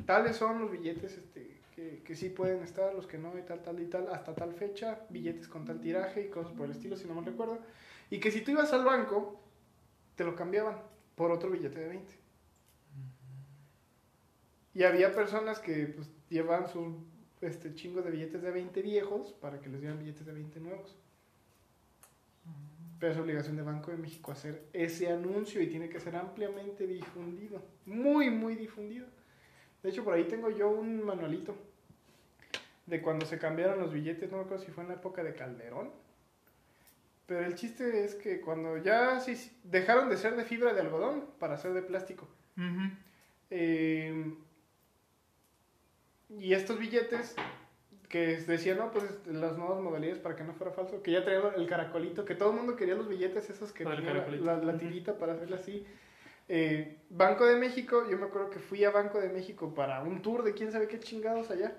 tales 0.07 0.37
son 0.37 0.61
los 0.61 0.71
billetes 0.71 1.17
este, 1.19 1.61
que, 1.75 2.03
que 2.05 2.17
sí 2.17 2.31
pueden 2.31 2.63
estar, 2.63 2.95
los 2.95 3.07
que 3.07 3.19
no, 3.19 3.37
y 3.39 3.43
tal, 3.43 3.63
tal 3.63 3.81
y 3.81 3.87
tal, 3.87 4.09
hasta 4.13 4.35
tal 4.35 4.53
fecha, 4.55 5.01
billetes 5.11 5.49
con 5.49 5.65
tal 5.65 5.81
tiraje 5.81 6.23
y 6.27 6.29
cosas 6.31 6.53
por 6.53 6.67
el 6.67 6.73
estilo, 6.73 6.97
si 6.97 7.07
no 7.09 7.15
me 7.15 7.23
recuerdo. 7.23 7.59
Y 8.11 8.21
que 8.21 8.31
si 8.31 8.41
tú 8.43 8.53
ibas 8.53 8.73
al 8.73 8.85
banco, 8.85 9.41
te 10.17 10.25
lo 10.25 10.35
cambiaban 10.37 10.79
por 11.17 11.31
otro 11.33 11.51
billete 11.51 11.81
de 11.81 11.89
20. 11.89 12.15
Y 14.75 14.83
había 14.85 15.15
personas 15.15 15.59
que 15.59 15.87
pues, 15.89 16.09
llevaban 16.31 16.69
sus 16.69 16.95
este, 17.41 17.75
chingos 17.75 18.05
de 18.05 18.11
billetes 18.11 18.43
de 18.43 18.51
20 18.51 18.81
viejos 18.83 19.33
para 19.35 19.61
que 19.61 19.69
les 19.69 19.81
dieran 19.81 19.99
billetes 19.99 20.25
de 20.27 20.33
20 20.33 20.61
nuevos. 20.61 20.97
Pero 22.99 23.13
es 23.13 23.19
obligación 23.19 23.57
de 23.57 23.63
Banco 23.63 23.91
de 23.91 23.97
México 23.97 24.33
hacer 24.33 24.69
ese 24.73 25.11
anuncio 25.11 25.63
y 25.63 25.69
tiene 25.69 25.89
que 25.89 26.01
ser 26.01 26.17
ampliamente 26.17 26.87
difundido. 26.87 27.63
Muy, 27.87 28.31
muy 28.31 28.57
difundido. 28.57 29.07
De 29.83 29.91
hecho, 29.91 30.03
por 30.03 30.15
ahí 30.15 30.25
tengo 30.25 30.51
yo 30.51 30.69
un 30.69 31.05
manualito 31.05 31.55
de 32.87 33.01
cuando 33.01 33.25
se 33.27 33.39
cambiaron 33.39 33.79
los 33.79 33.93
billetes. 33.93 34.31
No 34.31 34.39
me 34.39 34.45
acuerdo 34.45 34.65
si 34.65 34.73
fue 34.73 34.83
en 34.83 34.89
la 34.89 34.97
época 34.97 35.23
de 35.23 35.35
Calderón. 35.35 35.91
Pero 37.27 37.45
el 37.45 37.55
chiste 37.55 38.05
es 38.05 38.15
que 38.15 38.41
cuando 38.41 38.79
ya 38.79 39.21
sí, 39.21 39.37
dejaron 39.63 40.09
de 40.09 40.17
ser 40.17 40.35
de 40.35 40.45
fibra 40.45 40.73
de 40.73 40.81
algodón 40.81 41.27
para 41.39 41.59
ser 41.59 41.75
de 41.75 41.83
plástico. 41.83 42.27
Eh, 43.51 44.35
y 46.31 46.53
estos 46.53 46.79
billetes 46.79 47.37
que 48.09 48.39
decían, 48.39 48.79
no, 48.79 48.91
pues 48.91 49.05
las 49.27 49.57
nuevas 49.59 49.81
modalidades 49.81 50.19
para 50.21 50.35
que 50.35 50.45
no 50.45 50.55
fuera 50.55 50.73
falso, 50.73 51.03
que 51.03 51.11
ya 51.13 51.23
traían 51.25 51.43
el 51.57 51.67
caracolito, 51.67 52.25
que 52.25 52.35
todo 52.35 52.51
el 52.51 52.57
mundo 52.57 52.75
quería 52.77 52.95
los 52.95 53.09
billetes 53.09 53.51
esos 53.51 53.73
que 53.73 53.85
tenían 53.99 54.15
la, 54.47 54.57
la- 54.57 54.65
la 54.65 54.79
tirita 54.79 55.19
para 55.19 55.35
hacerla 55.35 55.57
así. 55.57 55.85
Eh, 56.49 56.97
Banco 57.11 57.45
de 57.45 57.57
México, 57.57 58.05
yo 58.11 58.17
me 58.17 58.25
acuerdo 58.27 58.49
que 58.51 58.59
fui 58.59 58.83
a 58.85 58.91
Banco 58.91 59.21
de 59.21 59.29
México 59.29 59.75
para 59.75 60.03
un 60.03 60.23
tour 60.23 60.43
de 60.43 60.55
quién 60.55 60.73
sabe 60.73 60.89
qué 60.89 60.99
chingados 60.99 61.51
allá. 61.51 61.77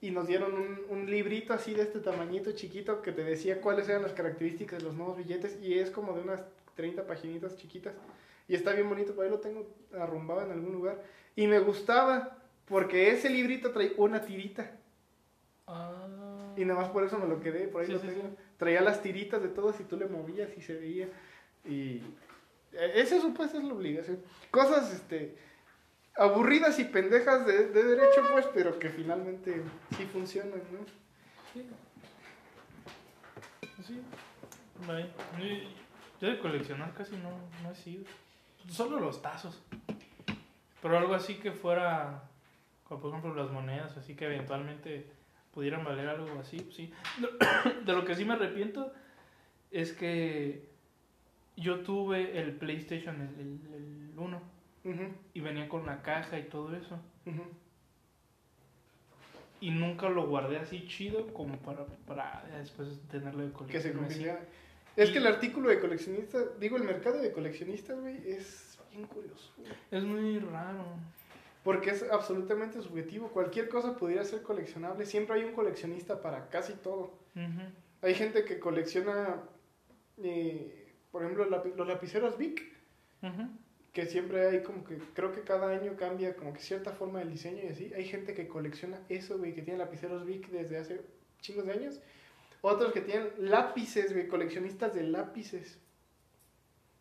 Y 0.00 0.10
nos 0.12 0.28
dieron 0.28 0.52
un, 0.54 0.80
un 0.90 1.10
librito 1.10 1.52
así 1.54 1.74
de 1.74 1.82
este 1.82 1.98
tamañito 1.98 2.52
chiquito 2.52 3.02
que 3.02 3.10
te 3.10 3.24
decía 3.24 3.60
cuáles 3.60 3.88
eran 3.88 4.02
las 4.02 4.12
características 4.12 4.78
de 4.78 4.84
los 4.84 4.94
nuevos 4.94 5.16
billetes. 5.16 5.58
Y 5.62 5.78
es 5.78 5.90
como 5.90 6.12
de 6.12 6.20
unas 6.20 6.42
30 6.76 7.04
paginitas 7.06 7.56
chiquitas. 7.56 7.94
Y 8.46 8.54
está 8.54 8.72
bien 8.74 8.88
bonito, 8.88 9.14
por 9.14 9.24
ahí 9.24 9.30
lo 9.30 9.40
tengo 9.40 9.66
arrumbado 9.98 10.42
en 10.42 10.52
algún 10.52 10.72
lugar. 10.72 11.02
Y 11.34 11.46
me 11.48 11.58
gustaba, 11.58 12.38
porque 12.66 13.10
ese 13.10 13.28
librito 13.30 13.72
trae 13.72 13.92
una 13.96 14.20
tirita. 14.20 14.70
Ah. 15.68 16.54
Y 16.56 16.64
nada 16.64 16.80
más 16.80 16.88
por 16.90 17.04
eso 17.04 17.18
me 17.18 17.26
lo 17.28 17.40
quedé, 17.40 17.68
por 17.68 17.82
ahí 17.82 17.86
Sí, 17.86 17.92
lo 17.92 18.00
sí, 18.00 18.06
tengo. 18.08 18.22
sí. 18.22 18.36
Traía 18.56 18.80
las 18.80 19.00
tiritas 19.02 19.40
de 19.42 19.48
todos 19.48 19.78
y 19.78 19.84
tú 19.84 19.96
le 19.96 20.06
movías 20.06 20.48
y 20.56 20.62
se 20.62 20.74
veía. 20.74 21.08
Y 21.64 22.02
eh, 22.72 22.92
eso 22.96 23.16
pues 23.36 23.54
es 23.54 23.62
la 23.62 23.74
obligación. 23.74 24.20
Cosas 24.50 24.92
este 24.92 25.36
aburridas 26.16 26.78
y 26.80 26.84
pendejas 26.84 27.46
de, 27.46 27.68
de 27.68 27.84
derecho, 27.84 28.22
pues, 28.32 28.46
pero 28.52 28.76
que 28.80 28.88
finalmente 28.88 29.62
sí 29.96 30.04
funcionan, 30.06 30.58
¿no? 30.72 30.84
Sí. 31.54 31.64
Sí. 33.86 34.02
Yo 36.20 36.28
de 36.28 36.38
coleccionar 36.40 36.92
casi 36.94 37.16
no, 37.16 37.30
no 37.62 37.70
he 37.70 37.74
sido. 37.76 38.04
Solo 38.68 38.98
los 38.98 39.22
tazos. 39.22 39.62
Pero 40.82 40.98
algo 40.98 41.14
así 41.14 41.36
que 41.36 41.52
fuera, 41.52 42.24
como 42.84 43.00
por 43.00 43.10
ejemplo 43.10 43.34
las 43.34 43.50
monedas, 43.52 43.96
así 43.96 44.14
que 44.14 44.26
eventualmente 44.26 45.10
pudieran 45.58 45.82
valer 45.84 46.08
algo 46.08 46.38
así, 46.38 46.58
pues 46.60 46.76
sí. 46.76 46.92
De 47.84 47.92
lo 47.92 48.04
que 48.04 48.14
sí 48.14 48.24
me 48.24 48.34
arrepiento 48.34 48.92
es 49.72 49.92
que 49.92 50.68
yo 51.56 51.80
tuve 51.80 52.38
el 52.40 52.52
PlayStation, 52.52 53.16
el, 53.20 53.40
el, 53.40 53.74
el 54.12 54.18
1, 54.18 54.40
Ujú, 54.84 55.02
y 55.34 55.40
venía 55.40 55.68
con 55.68 55.84
la 55.84 56.00
caja 56.02 56.38
y 56.38 56.44
todo 56.44 56.76
eso. 56.76 56.96
Y 59.60 59.70
nunca 59.72 60.08
lo 60.08 60.28
guardé 60.28 60.58
así 60.58 60.86
chido 60.86 61.26
como 61.34 61.56
para, 61.56 61.84
para 62.06 62.44
después 62.56 63.00
tenerlo 63.10 63.42
de 63.42 63.50
Que 63.66 63.80
se 63.80 63.90
colección. 63.90 63.90
así. 63.90 63.98
convirtiera. 63.98 64.40
Es 64.94 65.10
Y- 65.10 65.12
que 65.12 65.18
el 65.18 65.26
artículo 65.26 65.70
de 65.70 65.80
coleccionista, 65.80 66.38
digo, 66.60 66.76
el 66.76 66.84
mercado 66.84 67.18
de 67.20 67.32
coleccionistas, 67.32 67.98
güey, 67.98 68.16
es 68.30 68.78
bien 68.92 69.06
curioso. 69.08 69.52
güey. 69.56 69.72
Es 69.90 70.04
muy 70.04 70.38
raro. 70.38 70.84
Porque 71.68 71.90
es 71.90 72.02
absolutamente 72.10 72.80
subjetivo. 72.80 73.28
Cualquier 73.28 73.68
cosa 73.68 73.94
pudiera 73.94 74.24
ser 74.24 74.40
coleccionable. 74.42 75.04
Siempre 75.04 75.36
hay 75.36 75.44
un 75.44 75.52
coleccionista 75.52 76.22
para 76.22 76.48
casi 76.48 76.72
todo. 76.72 77.12
Hay 78.00 78.14
gente 78.14 78.44
que 78.46 78.58
colecciona, 78.58 79.42
eh, 80.22 80.94
por 81.12 81.22
ejemplo, 81.22 81.44
lapi- 81.50 81.74
los 81.74 81.86
lapiceros 81.86 82.38
Bic, 82.38 82.62
Ujú. 83.22 83.48
que 83.92 84.06
siempre 84.06 84.46
hay 84.48 84.62
como 84.62 84.82
que, 84.82 84.96
creo 85.12 85.32
que 85.32 85.42
cada 85.42 85.68
año 85.68 85.94
cambia 85.96 86.34
como 86.36 86.54
que 86.54 86.60
cierta 86.60 86.92
forma 86.92 87.18
del 87.18 87.30
diseño 87.32 87.62
y 87.64 87.66
así. 87.68 87.92
Hay 87.94 88.04
gente 88.06 88.32
que 88.32 88.48
colecciona 88.48 88.98
eso, 89.10 89.36
güey, 89.36 89.54
que 89.54 89.60
tiene 89.60 89.78
lapiceros 89.78 90.24
Bic 90.24 90.48
desde 90.48 90.78
hace 90.78 91.02
chingos 91.42 91.66
de 91.66 91.72
años. 91.72 92.00
Otros 92.62 92.92
que 92.92 93.02
tienen 93.02 93.28
lápices, 93.38 94.12
güey, 94.14 94.26
coleccionistas 94.26 94.94
de 94.94 95.02
lápices. 95.02 95.78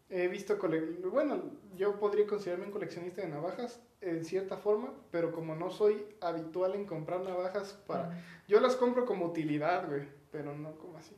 He 0.10 0.28
visto, 0.30 0.58
cole- 0.58 0.80
bueno, 1.12 1.44
yo 1.76 2.00
podría 2.00 2.26
considerarme 2.26 2.66
un 2.68 2.72
coleccionista 2.72 3.22
de 3.22 3.28
navajas 3.28 3.82
en 4.02 4.24
cierta 4.24 4.56
forma, 4.58 4.94
pero 5.12 5.32
como 5.34 5.54
no 5.56 5.70
soy 5.70 6.06
habitual 6.22 6.76
en 6.76 6.86
comprar 6.86 7.22
navajas 7.22 7.74
para... 7.88 8.24
Yo 8.48 8.62
las 8.62 8.76
compro 8.78 9.06
como 9.06 9.26
utilidad, 9.26 9.88
güey, 9.90 10.08
pero 10.32 10.56
no 10.56 10.78
como 10.78 10.98
así. 10.98 11.14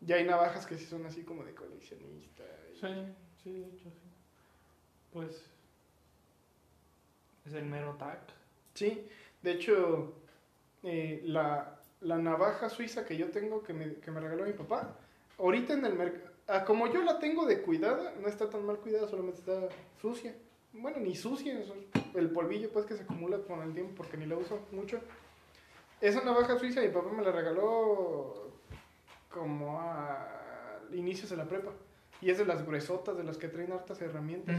Ya 0.00 0.16
hay 0.16 0.24
navajas 0.24 0.64
que 0.66 0.78
sí 0.78 0.86
son 0.86 1.04
así 1.04 1.22
como 1.22 1.44
de 1.44 1.54
coleccionista. 1.54 2.44
y- 2.72 2.76
Sí, 2.78 3.14
sí, 3.42 3.52
de 3.60 3.66
hecho, 3.66 3.90
sí. 3.90 4.00
Pues. 5.12 5.44
Es 7.44 7.52
el 7.54 7.64
mero 7.66 7.94
tac. 7.98 8.20
Sí, 8.74 9.06
de 9.42 9.50
hecho, 9.52 10.14
eh, 10.82 11.20
la, 11.24 11.78
la 12.00 12.16
navaja 12.18 12.68
suiza 12.70 13.04
que 13.04 13.16
yo 13.16 13.30
tengo, 13.30 13.62
que 13.62 13.72
me, 13.74 13.94
que 13.96 14.10
me 14.10 14.20
regaló 14.20 14.44
mi 14.46 14.52
papá, 14.52 14.96
ahorita 15.38 15.72
en 15.74 15.84
el 15.84 15.94
mercado, 15.94 16.30
como 16.66 16.86
yo 16.92 17.02
la 17.02 17.18
tengo 17.18 17.46
de 17.46 17.60
cuidada, 17.60 18.14
no 18.20 18.28
está 18.28 18.48
tan 18.48 18.64
mal 18.64 18.78
cuidada, 18.78 19.06
solamente 19.08 19.40
está 19.40 19.68
sucia. 20.00 20.34
Bueno, 20.72 20.98
ni 20.98 21.14
sucia, 21.14 21.60
el 22.14 22.30
polvillo 22.30 22.70
pues 22.70 22.86
que 22.86 22.96
se 22.96 23.02
acumula 23.02 23.38
con 23.38 23.62
el 23.62 23.74
tiempo 23.74 23.94
porque 23.96 24.16
ni 24.16 24.26
la 24.26 24.36
uso 24.36 24.60
mucho. 24.72 25.00
Esa 26.00 26.22
navaja 26.24 26.58
suiza 26.58 26.80
mi 26.80 26.88
papá 26.88 27.10
me 27.10 27.22
la 27.22 27.32
regaló 27.32 28.52
como 29.30 29.80
a 29.80 30.78
inicios 30.92 31.30
de 31.30 31.36
la 31.36 31.44
prepa. 31.44 31.72
Y 32.20 32.30
es 32.30 32.38
de 32.38 32.44
las 32.44 32.66
gruesotas, 32.66 33.16
de 33.16 33.24
las 33.24 33.36
que 33.36 33.48
traen 33.48 33.72
hartas 33.72 34.00
herramientas. 34.00 34.56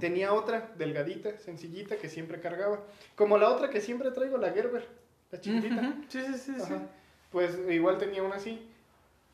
Tenía 0.00 0.32
otra, 0.32 0.72
delgadita, 0.76 1.38
sencillita, 1.38 1.96
que 1.96 2.08
siempre 2.08 2.40
cargaba. 2.40 2.80
Como 3.14 3.38
la 3.38 3.48
otra 3.48 3.70
que 3.70 3.80
siempre 3.80 4.10
traigo, 4.10 4.38
la 4.38 4.50
Gerber, 4.50 4.88
la 5.30 5.40
chiquitita. 5.40 5.80
Ujú. 5.80 6.04
Sí, 6.08 6.20
sí, 6.20 6.34
sí. 6.38 6.54
sí. 6.56 6.62
Ajá. 6.74 6.88
Pues 7.30 7.56
igual 7.70 7.98
tenía 7.98 8.22
una 8.22 8.36
así. 8.36 8.68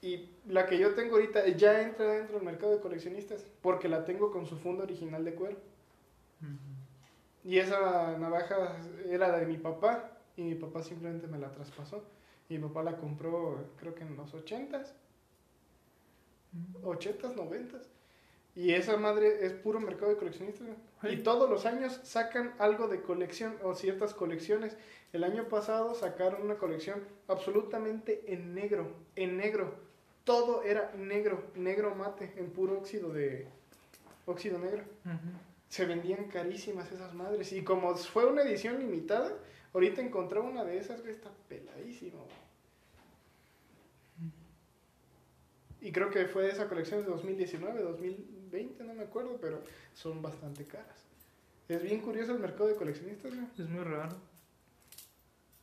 Y 0.01 0.31
la 0.47 0.67
que 0.67 0.79
yo 0.79 0.95
tengo 0.95 1.17
ahorita 1.17 1.49
ya 1.49 1.83
entra 1.83 2.13
dentro 2.13 2.37
del 2.37 2.45
mercado 2.45 2.73
de 2.73 2.81
coleccionistas, 2.81 3.45
porque 3.63 3.89
la 3.89 4.05
tengo 4.05 4.31
con 4.31 4.47
su 4.47 4.57
funda 4.57 4.85
original 4.85 5.25
de 5.25 5.35
cuero. 5.35 5.57
Y 7.45 7.59
esa 7.59 8.17
navaja 8.19 8.77
era 9.09 9.37
de 9.37 9.47
mi 9.47 9.57
papá, 9.57 10.19
y 10.37 10.43
mi 10.43 10.55
papá 10.55 10.83
simplemente 10.83 11.27
me 11.27 11.39
la 11.39 11.51
traspasó. 11.51 12.05
Y 12.49 12.59
mi 12.59 12.69
papá 12.69 12.83
la 12.83 12.97
compró, 12.97 13.65
creo 13.79 13.95
que 13.95 14.05
en 14.05 14.17
los 14.17 14.33
ochentas, 14.35 14.95
ochentas, 16.83 17.37
noventas. 17.37 17.89
Y 18.55 18.73
esa 18.73 18.97
madre 18.97 19.47
es 19.47 19.53
puro 19.53 19.79
mercado 19.81 20.11
de 20.11 20.17
coleccionistas, 20.17 20.67
güey. 20.67 21.15
Y 21.15 21.23
todos 21.23 21.49
los 21.49 21.65
años 21.67 22.01
sacan 22.03 22.55
algo 22.59 22.89
de 22.89 23.03
colección 23.03 23.57
o 23.63 23.75
ciertas 23.75 24.15
colecciones. 24.15 24.77
El 25.13 25.25
año 25.25 25.49
pasado 25.49 25.95
sacaron 25.95 26.43
una 26.43 26.57
colección 26.57 27.05
absolutamente 27.29 28.33
en 28.33 28.55
negro, 28.55 28.89
en 29.15 29.37
negro. 29.37 29.88
Todo 30.29 30.63
era 30.63 30.93
negro, 30.95 31.43
negro 31.55 31.95
mate, 31.95 32.35
en 32.37 32.51
puro 32.51 32.77
óxido 32.77 33.11
de 33.15 33.47
óxido 34.27 34.59
negro. 34.59 34.85
Se 35.71 35.87
vendían 35.87 36.29
carísimas 36.29 36.93
esas 36.93 37.15
madres. 37.15 37.51
Y 37.55 37.65
como 37.65 37.97
fue 37.97 38.27
una 38.27 38.43
edición 38.43 38.79
limitada, 38.79 39.33
ahorita 39.73 40.03
encontré 40.03 40.39
una 40.41 40.65
de 40.65 40.77
esas, 40.77 41.01
güey, 41.01 41.15
está 41.15 41.31
peladísimo. 41.49 42.27
Y 45.81 45.93
creo 45.93 46.11
que 46.11 46.27
fue 46.27 46.43
de 46.43 46.51
esa 46.51 46.69
colección 46.69 47.01
de 47.01 47.09
2019, 47.09 47.81
2020, 47.81 48.85
no 48.85 48.93
me 48.93 49.05
acuerdo, 49.05 49.39
pero 49.41 49.63
son 49.95 50.21
bastante 50.21 50.67
caras. 50.67 51.07
Es 51.71 51.83
bien 51.83 52.03
curioso 52.03 52.33
el 52.33 52.41
mercado 52.41 52.67
de 52.67 52.77
coleccionistas, 52.77 53.35
güey. 53.35 53.47
Es 53.59 53.67
muy 53.71 53.83
raro. 53.83 54.15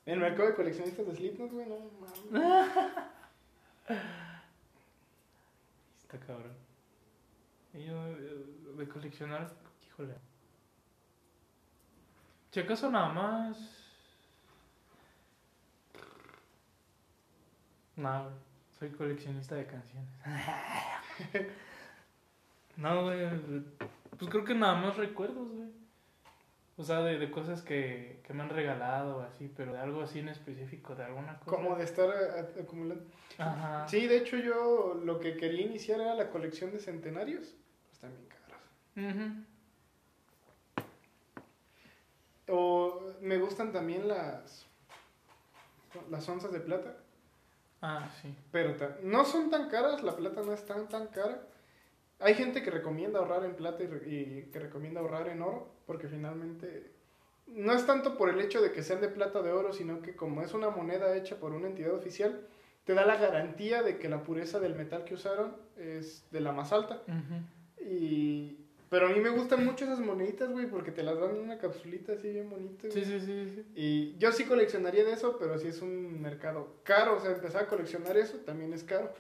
El 0.08 0.18
mercado 0.18 0.50
de 0.50 0.56
coleccionistas 0.56 1.06
de 1.06 1.16
Slipknot, 1.16 1.52
güey, 1.52 1.68
no 1.68 1.78
mames. 2.32 2.82
Está 6.16 6.28
cabrón. 6.28 6.54
Y 7.74 7.84
yo, 7.84 8.08
eh, 8.08 8.46
de 8.78 8.88
coleccionar, 8.88 9.52
híjole. 9.86 10.16
Si 12.52 12.62
acaso 12.62 12.90
nada 12.90 13.10
más. 13.10 13.58
Güey, 17.98 18.30
soy 18.80 18.92
coleccionista 18.92 19.56
de 19.56 19.66
canciones. 19.66 20.10
no. 22.78 23.12
Pues 24.18 24.32
creo 24.32 24.46
que 24.46 24.56
nada 24.56 24.76
más 24.76 24.96
recuerdos, 24.96 25.50
güey. 25.50 25.85
O 26.78 26.84
sea, 26.84 27.02
de, 27.02 27.18
de 27.18 27.32
cosas 27.32 27.62
que, 27.62 28.20
que 28.26 28.34
me 28.34 28.44
han 28.44 28.50
regalado 28.50 29.18
o 29.18 29.22
así, 29.22 29.50
pero 29.56 29.72
de 29.72 29.80
algo 29.80 30.02
así 30.02 30.20
en 30.20 30.28
específico, 30.28 30.94
de 30.94 31.06
alguna 31.06 31.40
cosa. 31.40 31.56
Como 31.56 31.76
de 31.78 31.84
estar 31.86 32.10
eh, 32.10 32.62
acumulando. 32.64 33.06
Ajá. 33.38 33.88
Sí, 33.88 34.08
de 34.08 34.18
hecho 34.18 34.36
yo 34.38 35.00
lo 35.04 35.20
que 35.20 35.38
quería 35.38 35.62
iniciar 35.66 36.02
era 36.02 36.16
la 36.16 36.30
colección 36.30 36.72
de 36.72 36.80
centenarios. 36.80 37.56
Pues 37.88 38.00
también 38.00 38.28
caros. 38.28 39.16
Ujú. 39.16 39.46
O 42.48 43.02
me 43.22 43.38
gustan 43.38 43.72
también 43.72 44.08
las 44.08 44.66
las 46.10 46.28
onzas 46.28 46.52
de 46.52 46.60
plata, 46.60 46.94
Ah, 47.82 48.10
sí. 48.22 48.36
pero 48.52 48.76
no 49.04 49.24
son 49.24 49.50
tan 49.50 49.70
caras, 49.70 50.04
la 50.04 50.14
plata 50.18 50.42
no 50.42 50.52
es 50.52 50.66
tan 50.66 50.90
tan 50.90 51.08
cara. 51.08 51.42
Hay 52.20 52.34
gente 52.36 52.64
que 52.64 52.72
recomienda 52.72 53.20
ahorrar 53.20 53.44
en 53.46 53.56
plata 53.56 53.84
y, 53.84 53.88
re- 53.88 54.10
y 54.10 54.50
que 54.52 54.60
recomienda 54.60 55.02
ahorrar 55.02 55.28
en 55.28 55.42
oro, 55.42 55.68
porque 55.86 56.08
finalmente 56.08 56.92
no 57.48 57.74
es 57.74 57.86
tanto 57.86 58.18
por 58.18 58.30
el 58.30 58.40
hecho 58.42 58.62
de 58.62 58.72
que 58.72 58.84
sean 58.84 59.02
de 59.02 59.10
plata 59.10 59.40
o 59.40 59.44
de 59.44 59.52
oro, 59.52 59.74
sino 59.74 60.02
que 60.02 60.16
como 60.16 60.42
es 60.42 60.54
una 60.54 60.70
moneda 60.70 61.16
hecha 61.16 61.36
por 61.40 61.52
una 61.52 61.68
entidad 61.68 61.94
oficial, 61.94 62.42
te 62.86 62.94
da 62.94 63.06
la 63.06 63.18
garantía 63.18 63.84
de 63.84 63.98
que 63.98 64.10
la 64.10 64.24
pureza 64.24 64.60
del 64.60 64.76
metal 64.76 65.04
que 65.04 65.16
usaron 65.16 65.56
es 65.78 66.26
de 66.32 66.40
la 66.40 66.52
más 66.52 66.72
alta. 66.72 67.02
Y... 67.84 68.58
Pero 68.90 69.08
a 69.08 69.10
mí 69.10 69.20
me 69.20 69.30
gustan 69.30 69.66
mucho 69.66 69.84
esas 69.84 70.00
moneditas, 70.00 70.50
güey, 70.52 70.68
porque 70.68 70.92
te 70.92 71.02
las 71.04 71.20
dan 71.20 71.32
en 71.36 71.42
una 71.42 71.58
capsulita 71.58 72.14
así 72.14 72.30
bien 72.30 72.50
bonita. 72.50 72.90
sí, 73.04 73.20
sí, 73.20 73.52
sí. 73.56 73.64
Y 73.76 74.18
yo 74.20 74.32
sí 74.32 74.46
coleccionaría 74.46 75.04
de 75.04 75.12
eso, 75.14 75.38
pero 75.40 75.58
sí 75.58 75.68
es 75.68 75.82
un 75.82 76.22
mercado 76.22 76.76
caro. 76.84 77.18
O 77.18 77.20
sea, 77.20 77.32
empezar 77.32 77.64
a 77.64 77.68
coleccionar 77.68 78.16
eso 78.16 78.38
también 78.38 78.72
es 78.74 78.84
caro. 78.84 79.12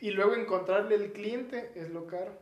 Y 0.00 0.10
luego 0.12 0.34
encontrarle 0.34 0.94
el 0.94 1.12
cliente 1.12 1.72
es 1.74 1.90
lo 1.90 2.06
caro. 2.06 2.32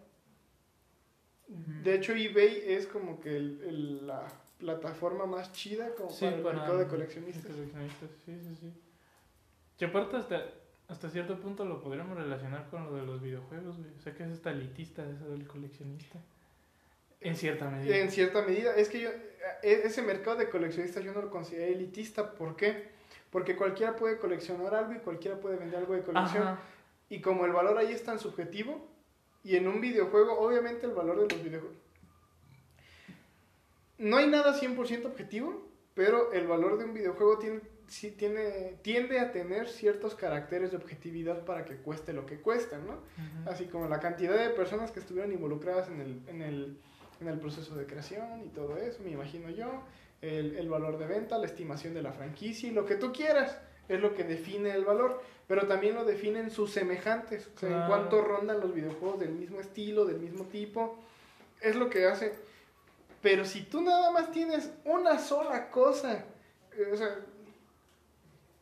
De 1.48 1.94
hecho, 1.94 2.12
eBay 2.12 2.62
es 2.66 2.86
como 2.86 3.20
que 3.20 3.36
el- 3.36 3.62
el- 3.64 4.06
la 4.06 4.26
plataforma 4.58 5.26
más 5.26 5.52
chida 5.52 5.94
como 5.94 6.10
Sí, 6.10 6.24
para 6.24 6.36
el 6.36 6.42
para 6.42 6.56
mercado 6.56 6.78
de 6.78 6.86
coleccionistas. 6.88 7.46
coleccionistas, 7.46 8.10
sí, 8.24 8.38
sí, 8.42 8.56
sí. 8.60 8.72
Y 9.78 9.84
aparte 9.84 10.16
hasta, 10.16 10.44
hasta 10.88 11.08
cierto 11.10 11.38
punto 11.38 11.64
lo 11.64 11.80
podríamos 11.80 12.16
relacionar 12.18 12.68
con 12.68 12.84
lo 12.86 12.96
de 12.96 13.02
los 13.06 13.22
videojuegos, 13.22 13.76
güey. 13.78 13.90
O 13.96 14.00
sea 14.00 14.12
que 14.14 14.24
es 14.24 14.30
hasta 14.30 14.50
elitista 14.50 15.08
eso 15.08 15.28
del 15.30 15.46
coleccionista. 15.46 16.18
En 17.20 17.36
cierta 17.36 17.70
medida. 17.70 17.96
En 17.96 18.10
cierta 18.10 18.42
medida, 18.42 18.74
es 18.76 18.88
que 18.88 19.00
yo, 19.00 19.10
e- 19.62 19.82
ese 19.84 20.02
mercado 20.02 20.36
de 20.36 20.50
coleccionistas 20.50 21.02
yo 21.04 21.12
no 21.12 21.22
lo 21.22 21.30
considero 21.30 21.72
elitista. 21.72 22.32
¿Por 22.32 22.56
qué? 22.56 22.88
Porque 23.30 23.54
cualquiera 23.56 23.94
puede 23.96 24.18
coleccionar 24.18 24.74
algo 24.74 24.94
y 24.94 24.98
cualquiera 24.98 25.38
puede 25.38 25.56
vender 25.56 25.78
algo 25.78 25.94
de 25.94 26.02
colección. 26.02 26.42
Ajá. 26.42 26.60
Y 27.08 27.20
como 27.20 27.46
el 27.46 27.52
valor 27.52 27.78
ahí 27.78 27.92
es 27.92 28.02
tan 28.02 28.18
subjetivo, 28.18 28.88
y 29.44 29.54
en 29.54 29.68
un 29.68 29.80
videojuego, 29.80 30.38
obviamente 30.40 30.86
el 30.86 30.92
valor 30.92 31.20
de 31.20 31.34
los 31.34 31.44
videojuegos. 31.44 31.78
No 33.98 34.16
hay 34.16 34.26
nada 34.26 34.58
100% 34.58 35.06
objetivo, 35.06 35.68
pero 35.94 36.32
el 36.32 36.46
valor 36.46 36.78
de 36.78 36.84
un 36.84 36.92
videojuego 36.92 37.38
tiene, 37.38 37.60
sí 37.86 38.10
tiene, 38.10 38.78
tiende 38.82 39.20
a 39.20 39.30
tener 39.30 39.68
ciertos 39.68 40.14
caracteres 40.14 40.72
de 40.72 40.76
objetividad 40.76 41.44
para 41.44 41.64
que 41.64 41.76
cueste 41.76 42.12
lo 42.12 42.26
que 42.26 42.40
cuesta, 42.40 42.78
¿no? 42.78 42.98
Así 43.50 43.66
como 43.66 43.88
la 43.88 44.00
cantidad 44.00 44.36
de 44.36 44.50
personas 44.50 44.90
que 44.90 45.00
estuvieron 45.00 45.32
involucradas 45.32 45.88
en 45.88 46.00
el, 46.00 46.22
en 46.26 46.42
el, 46.42 46.78
en 47.20 47.28
el 47.28 47.38
proceso 47.38 47.76
de 47.76 47.86
creación 47.86 48.44
y 48.44 48.48
todo 48.48 48.76
eso, 48.76 49.00
me 49.02 49.10
imagino 49.10 49.48
yo, 49.48 49.84
el, 50.20 50.56
el 50.56 50.68
valor 50.68 50.98
de 50.98 51.06
venta, 51.06 51.38
la 51.38 51.46
estimación 51.46 51.94
de 51.94 52.02
la 52.02 52.12
franquicia 52.12 52.68
y 52.68 52.72
lo 52.72 52.84
que 52.84 52.96
tú 52.96 53.12
quieras, 53.12 53.58
es 53.88 54.00
lo 54.00 54.14
que 54.14 54.24
define 54.24 54.72
el 54.72 54.84
valor, 54.84 55.22
pero 55.46 55.66
también 55.66 55.94
lo 55.94 56.04
definen 56.04 56.50
sus 56.50 56.72
semejantes, 56.72 57.48
o 57.54 57.58
sea, 57.58 57.82
en 57.82 57.88
cuánto 57.88 58.22
rondan 58.22 58.60
los 58.60 58.74
videojuegos 58.74 59.20
del 59.20 59.30
mismo 59.30 59.60
estilo, 59.60 60.04
del 60.04 60.18
mismo 60.18 60.44
tipo, 60.44 60.98
es 61.60 61.76
lo 61.76 61.88
que 61.88 62.06
hace. 62.06 62.34
Pero 63.22 63.44
si 63.44 63.62
tú 63.62 63.80
nada 63.80 64.10
más 64.10 64.30
tienes 64.32 64.70
una 64.84 65.18
sola 65.18 65.70
cosa, 65.70 66.24
eh, 66.76 66.90
o 66.92 66.96
sea, 66.96 67.16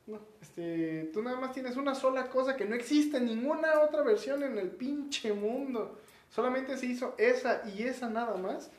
no, 0.06 0.20
este, 0.40 1.10
tú 1.12 1.22
nada 1.22 1.38
más 1.38 1.52
tienes 1.52 1.76
una 1.76 1.94
sola 1.94 2.28
cosa 2.28 2.56
que 2.56 2.66
no 2.66 2.74
existe 2.74 3.16
en 3.16 3.26
ninguna 3.26 3.80
otra 3.80 4.02
versión 4.02 4.42
en 4.42 4.58
el 4.58 4.70
pinche 4.70 5.32
mundo. 5.32 5.98
Solamente 6.30 6.76
se 6.76 6.86
hizo 6.86 7.14
esa 7.16 7.62
y 7.76 7.84
esa 7.84 8.08
nada 8.08 8.36
más. 8.36 8.70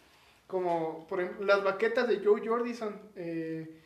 Como 0.48 1.08
por 1.08 1.22
ejemplo 1.22 1.46
las 1.46 1.64
baquetas 1.64 2.08
de 2.08 2.24
Joe 2.24 2.48
Jordison, 2.48 3.00
eh, 3.16 3.82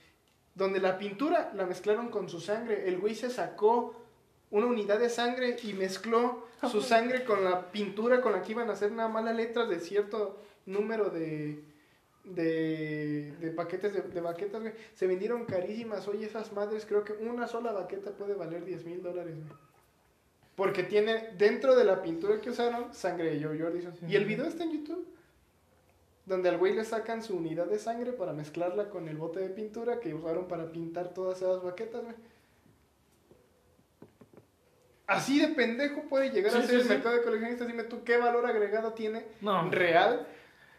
donde 0.55 0.81
la 0.81 0.97
pintura 0.97 1.51
la 1.55 1.65
mezclaron 1.65 2.09
con 2.09 2.29
su 2.29 2.41
sangre. 2.41 2.87
El 2.89 2.99
güey 2.99 3.15
se 3.15 3.29
sacó 3.29 3.98
una 4.51 4.65
unidad 4.65 4.99
de 4.99 5.09
sangre 5.09 5.57
y 5.63 5.73
mezcló 5.73 6.47
su 6.69 6.81
sangre 6.81 7.23
con 7.23 7.43
la 7.43 7.71
pintura 7.71 8.21
con 8.21 8.33
la 8.33 8.41
que 8.41 8.51
iban 8.51 8.69
a 8.69 8.73
hacer 8.73 8.91
nada 8.91 9.09
más 9.09 9.23
las 9.23 9.35
letras 9.35 9.69
de 9.69 9.79
cierto 9.79 10.37
número 10.65 11.09
de, 11.09 11.63
de, 12.23 13.33
de 13.39 13.51
paquetes 13.51 13.93
de, 13.93 14.01
de 14.01 14.21
baquetas, 14.21 14.61
güey. 14.61 14.73
Se 14.93 15.07
vendieron 15.07 15.45
carísimas. 15.45 16.07
Oye, 16.07 16.25
esas 16.25 16.51
madres, 16.53 16.85
creo 16.85 17.03
que 17.03 17.13
una 17.13 17.47
sola 17.47 17.71
baqueta 17.71 18.11
puede 18.11 18.33
valer 18.33 18.65
10 18.65 18.85
mil 18.85 19.01
dólares, 19.01 19.35
güey. 19.35 19.57
Porque 20.55 20.83
tiene 20.83 21.29
dentro 21.37 21.75
de 21.75 21.85
la 21.85 22.01
pintura 22.01 22.41
que 22.41 22.49
usaron 22.49 22.93
sangre 22.93 23.33
de 23.33 23.43
Joe 23.43 23.57
Jordison. 23.57 23.95
Sí. 23.95 24.05
Y 24.09 24.15
el 24.15 24.25
video 24.25 24.45
está 24.45 24.63
en 24.63 24.71
YouTube. 24.73 25.07
Donde 26.25 26.49
al 26.49 26.57
güey 26.57 26.75
le 26.75 26.83
sacan 26.83 27.23
su 27.23 27.37
unidad 27.37 27.67
de 27.67 27.79
sangre 27.79 28.11
para 28.11 28.33
mezclarla 28.33 28.89
con 28.89 29.07
el 29.07 29.17
bote 29.17 29.39
de 29.39 29.49
pintura 29.49 29.99
que 29.99 30.13
usaron 30.13 30.47
para 30.47 30.71
pintar 30.71 31.13
todas 31.13 31.41
esas 31.41 31.63
baquetas, 31.63 32.03
güey. 32.03 32.15
Así 35.09 35.39
de 35.39 35.49
pendejo 35.49 36.03
puede 36.03 36.29
llegar 36.31 36.51
a 36.55 36.61
Sí, 36.61 36.67
ser 36.67 36.69
sí, 36.69 36.75
el 36.75 36.83
sí. 36.83 36.89
mercado 36.89 37.15
de 37.15 37.23
coleccionistas. 37.23 37.67
Dime 37.67 37.83
tú 37.83 38.03
qué 38.03 38.17
valor 38.17 38.45
agregado 38.45 38.93
tiene 38.93 39.25
No. 39.41 39.69
real. 39.69 40.27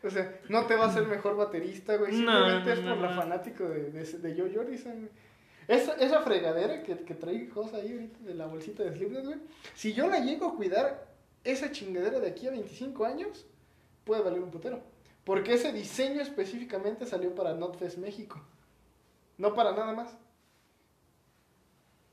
O 0.02 0.08
sea, 0.08 0.40
no 0.48 0.64
te 0.66 0.76
va 0.76 0.86
a 0.86 0.92
ser 0.92 1.06
mejor 1.06 1.36
baterista, 1.36 1.96
güey. 1.96 2.12
Simplemente 2.14 2.64
no, 2.66 2.72
es 2.72 2.78
por 2.80 2.96
no, 2.96 3.02
la 3.02 3.10
fanático 3.16 3.64
de, 3.68 3.90
de, 3.90 4.04
de 4.04 4.40
Joe 4.40 4.54
Jordison. 4.54 4.92
güey. 4.94 5.10
Esa, 5.68 5.92
esa 5.94 6.20
fregadera 6.22 6.82
que, 6.82 6.96
que 7.04 7.14
trae 7.14 7.48
cosa 7.48 7.76
ahí 7.76 7.92
ahorita 7.92 8.18
de 8.20 8.34
la 8.34 8.46
bolsita 8.46 8.82
de 8.82 8.92
Slipknot, 8.96 9.24
güey. 9.26 9.38
Si 9.74 9.92
yo 9.92 10.08
la 10.08 10.18
llego 10.20 10.46
a 10.46 10.56
cuidar, 10.56 11.06
esa 11.44 11.70
chingadera 11.70 12.18
de 12.18 12.28
aquí 12.28 12.46
a 12.48 12.50
25 12.50 13.04
años 13.04 13.46
puede 14.04 14.22
valer 14.22 14.40
un 14.40 14.50
putero. 14.50 14.80
Porque 15.24 15.52
ese 15.54 15.72
diseño 15.72 16.22
específicamente 16.22 17.04
salió 17.06 17.34
para 17.34 17.54
NotFest 17.54 17.98
México. 17.98 18.40
No 19.38 19.54
para 19.54 19.72
nada 19.72 19.92
más. 19.92 20.16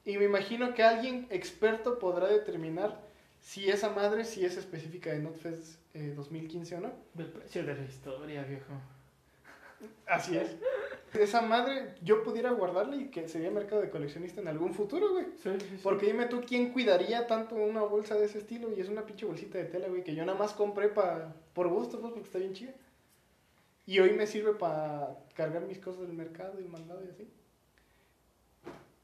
Y 0.07 0.17
me 0.17 0.23
imagino 0.23 0.73
que 0.73 0.83
alguien 0.83 1.27
experto 1.29 1.99
podrá 1.99 2.27
determinar 2.27 2.97
si 3.41 3.69
esa 3.69 3.89
madre, 3.89 4.23
si 4.23 4.45
es 4.45 4.55
específica 4.55 5.11
de 5.11 5.19
NotFest 5.19 5.81
eh, 5.93 6.13
2015 6.15 6.75
o 6.77 6.79
no. 6.79 6.93
Del 7.13 7.27
precio 7.27 7.65
de 7.65 7.75
la 7.75 7.83
historia, 7.83 8.43
viejo. 8.45 8.71
Así 10.05 10.37
es. 10.37 10.55
Esa 11.13 11.41
madre 11.41 11.93
yo 12.01 12.23
pudiera 12.23 12.51
guardarla 12.51 12.95
y 12.95 13.09
que 13.09 13.27
sería 13.27 13.51
mercado 13.51 13.81
de 13.81 13.89
coleccionista 13.89 14.39
en 14.39 14.47
algún 14.47 14.73
futuro, 14.73 15.11
güey. 15.11 15.25
Sí, 15.43 15.49
sí, 15.59 15.67
sí. 15.71 15.79
Porque 15.83 16.05
dime 16.05 16.27
tú, 16.27 16.41
¿quién 16.47 16.71
cuidaría 16.71 17.27
tanto 17.27 17.55
una 17.55 17.81
bolsa 17.81 18.15
de 18.15 18.27
ese 18.27 18.37
estilo? 18.37 18.71
Y 18.73 18.79
es 18.79 18.87
una 18.87 19.05
pinche 19.05 19.25
bolsita 19.25 19.57
de 19.57 19.65
tela, 19.65 19.89
güey, 19.89 20.05
que 20.05 20.15
yo 20.15 20.25
nada 20.25 20.39
más 20.39 20.53
compré 20.53 20.87
pa, 20.87 21.35
por 21.53 21.67
gusto, 21.67 21.99
pues, 21.99 22.13
porque 22.13 22.27
está 22.27 22.39
bien 22.39 22.53
chida. 22.53 22.73
Y 23.85 23.99
hoy 23.99 24.13
me 24.13 24.25
sirve 24.25 24.53
para 24.53 25.17
cargar 25.33 25.63
mis 25.63 25.79
cosas 25.79 26.07
del 26.07 26.13
mercado 26.13 26.61
y 26.61 26.63
el 26.63 26.69
mandado 26.69 27.03
y 27.03 27.09
así. 27.09 27.29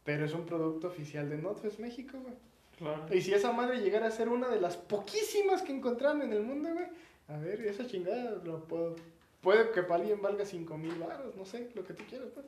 Pero 0.04 0.26
es 0.26 0.34
un 0.34 0.46
producto 0.46 0.88
oficial 0.88 1.30
de 1.30 1.38
Notfest 1.38 1.80
México, 1.80 2.18
güey. 2.22 2.34
Claro. 2.78 3.16
Y 3.16 3.22
si 3.22 3.34
esa 3.34 3.52
madre 3.52 3.80
llegara 3.80 4.08
a 4.08 4.12
ser 4.12 4.30
una 4.30 4.50
de 4.50 4.60
las 4.60 4.76
poquísimas 4.78 5.62
que 5.62 5.72
encontraron 5.72 6.22
en 6.24 6.34
el 6.34 6.42
mundo, 6.44 6.70
güey, 6.74 6.88
A 7.30 7.38
ver, 7.38 7.62
esa 7.62 7.88
chingada 7.88 8.32
lo 8.44 8.64
puedo. 8.66 8.96
Puede 9.42 9.72
que 9.72 9.84
para 9.84 10.02
alguien 10.02 10.22
valga 10.22 10.46
5 10.46 10.78
mil 10.78 10.96
baros, 10.96 11.36
no 11.36 11.46
sé, 11.46 11.70
lo 11.76 11.86
que 11.86 11.94
tú 11.94 12.04
quieras, 12.10 12.30
pues. 12.34 12.46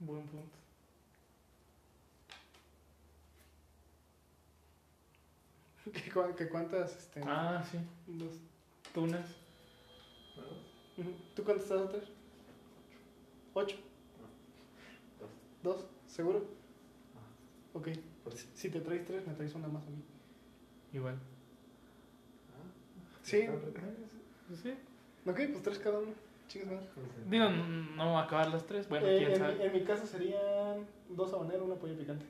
Buen 0.00 0.22
punto. 0.26 0.56
¿Que, 6.36 6.48
cuántas, 6.48 6.96
este. 6.96 7.20
Ah, 7.26 7.62
sí. 7.70 7.78
dos- 8.06 8.38
Tunas. 8.94 9.26
¿Tú 11.34 11.44
cuántas 11.44 11.66
te 11.66 11.74
vas 11.74 11.84
a 11.86 11.88
traer? 11.88 12.08
¿Ocho? 13.54 13.76
¿Dos? 15.62 15.84
¿Seguro? 16.06 16.44
Ok. 17.74 17.88
Pues, 18.24 18.46
Si 18.54 18.70
te 18.70 18.80
traes 18.80 19.04
tres, 19.06 19.26
me 19.26 19.34
traes 19.34 19.54
una 19.54 19.68
más 19.68 19.82
a 19.86 19.90
mí. 19.90 20.02
Igual. 20.92 21.16
Sí. 23.22 23.38
¿Están 23.38 23.60
retenidas? 23.62 24.10
Sí. 24.62 24.70
Ok, 25.26 25.36
pues 25.52 25.62
tres 25.62 25.78
cada 25.78 25.98
uno. 26.00 26.12
Chingas 26.48 26.68
madre. 26.70 26.84
Digo, 27.30 27.48
no, 27.96 28.18
a 28.18 28.24
acabar 28.24 28.48
las 28.48 28.66
tres. 28.66 28.88
Bueno, 28.88 29.06
Eh, 29.06 29.18
quién 29.18 29.32
en, 29.32 29.38
sabe. 29.38 29.54
mi, 29.56 29.62
en 29.64 29.72
mi 29.72 29.84
caso 29.84 30.06
serían 30.06 30.86
dos 31.08 31.32
habaneros, 31.32 31.62
una 31.66 31.76
pollo 31.76 31.96
picante. 31.96 32.26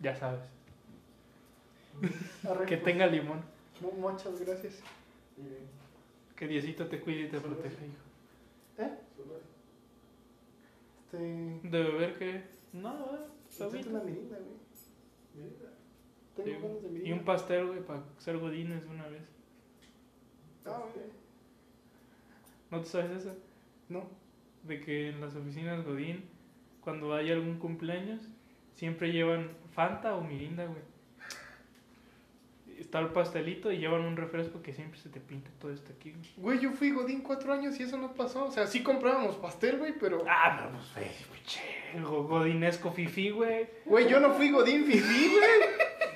Ya 0.00 0.14
sabes. 0.16 0.40
Arre, 2.48 2.66
Que 2.66 2.76
pues, 2.78 2.84
tenga 2.92 3.06
limón. 3.06 3.42
mu- 3.80 3.92
Muchas 3.92 4.38
gracias. 4.40 4.80
Que 6.40 6.48
Diosito 6.48 6.86
te 6.88 7.00
cuide 7.00 7.24
y 7.24 7.28
te 7.28 7.38
proteja, 7.38 7.84
hijo. 7.84 8.02
¿Eh? 8.78 8.98
Este. 11.04 11.18
¿De 11.68 11.82
beber 11.82 12.18
qué? 12.18 12.42
No, 12.72 12.94
eh, 13.14 13.18
Échate 13.50 13.64
agüita. 13.64 13.90
una 13.90 14.02
mirinda, 14.04 14.38
güey. 14.38 15.50
Tengo 16.34 16.48
Sí, 16.48 16.52
ganas 16.62 16.82
de 16.82 16.88
mirinda. 16.88 17.08
Y 17.08 17.12
un 17.12 17.24
pastel, 17.26 17.66
güey, 17.66 17.80
para 17.84 18.02
ser 18.18 18.38
godines 18.38 18.86
una 18.86 19.06
vez. 19.08 19.22
Ah, 20.64 20.82
güey. 20.94 21.06
¿No 22.70 22.80
te 22.80 22.86
sabes 22.86 23.10
eso? 23.22 23.34
No. 23.90 24.04
De 24.62 24.80
que 24.80 25.10
en 25.10 25.20
las 25.20 25.36
oficinas 25.36 25.84
Godín, 25.84 26.24
cuando 26.80 27.14
hay 27.14 27.30
algún 27.32 27.58
cumpleaños, 27.58 28.22
siempre 28.72 29.12
llevan 29.12 29.50
Fanta 29.72 30.14
o 30.16 30.22
Mirinda, 30.22 30.64
güey. 30.64 30.80
Está 32.80 32.98
el 32.98 33.08
pastelito 33.08 33.70
y 33.70 33.76
llevan 33.78 34.00
un 34.00 34.16
refresco 34.16 34.62
que 34.62 34.72
siempre 34.72 34.98
se 34.98 35.10
te 35.10 35.20
pinta 35.20 35.50
todo 35.60 35.70
esto 35.70 35.92
aquí. 35.96 36.12
güey. 36.12 36.32
Güey, 36.38 36.58
yo 36.60 36.72
fui 36.72 36.90
Godín 36.90 37.20
cuatro 37.20 37.52
años 37.52 37.78
y 37.78 37.82
eso 37.82 37.98
no 37.98 38.14
pasó. 38.14 38.46
O 38.46 38.50
sea, 38.50 38.66
sí 38.66 38.82
comprábamos 38.82 39.36
pastel, 39.36 39.76
güey, 39.78 39.92
pero. 40.00 40.24
Ah, 40.26 40.56
pero 40.58 40.70
pues, 40.72 41.14
güey, 41.94 42.02
go- 42.02 42.24
godinesco 42.26 42.90
fifí, 42.90 43.30
güey. 43.30 43.68
Güey, 43.84 44.08
yo 44.08 44.18
no 44.18 44.32
fui 44.32 44.50
Godín 44.50 44.86
Fifi, 44.86 45.30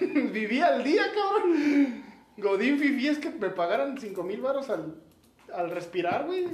güey. 0.00 0.24
Viví 0.32 0.60
al 0.60 0.82
día, 0.82 1.02
cabrón. 1.14 2.02
Godín 2.38 2.78
Fifi 2.78 3.08
es 3.08 3.18
que 3.18 3.30
me 3.30 3.50
pagaran 3.50 3.98
cinco 3.98 4.22
mil 4.22 4.40
baros 4.40 4.70
al, 4.70 4.96
al 5.54 5.70
respirar, 5.70 6.24
güey. 6.24 6.46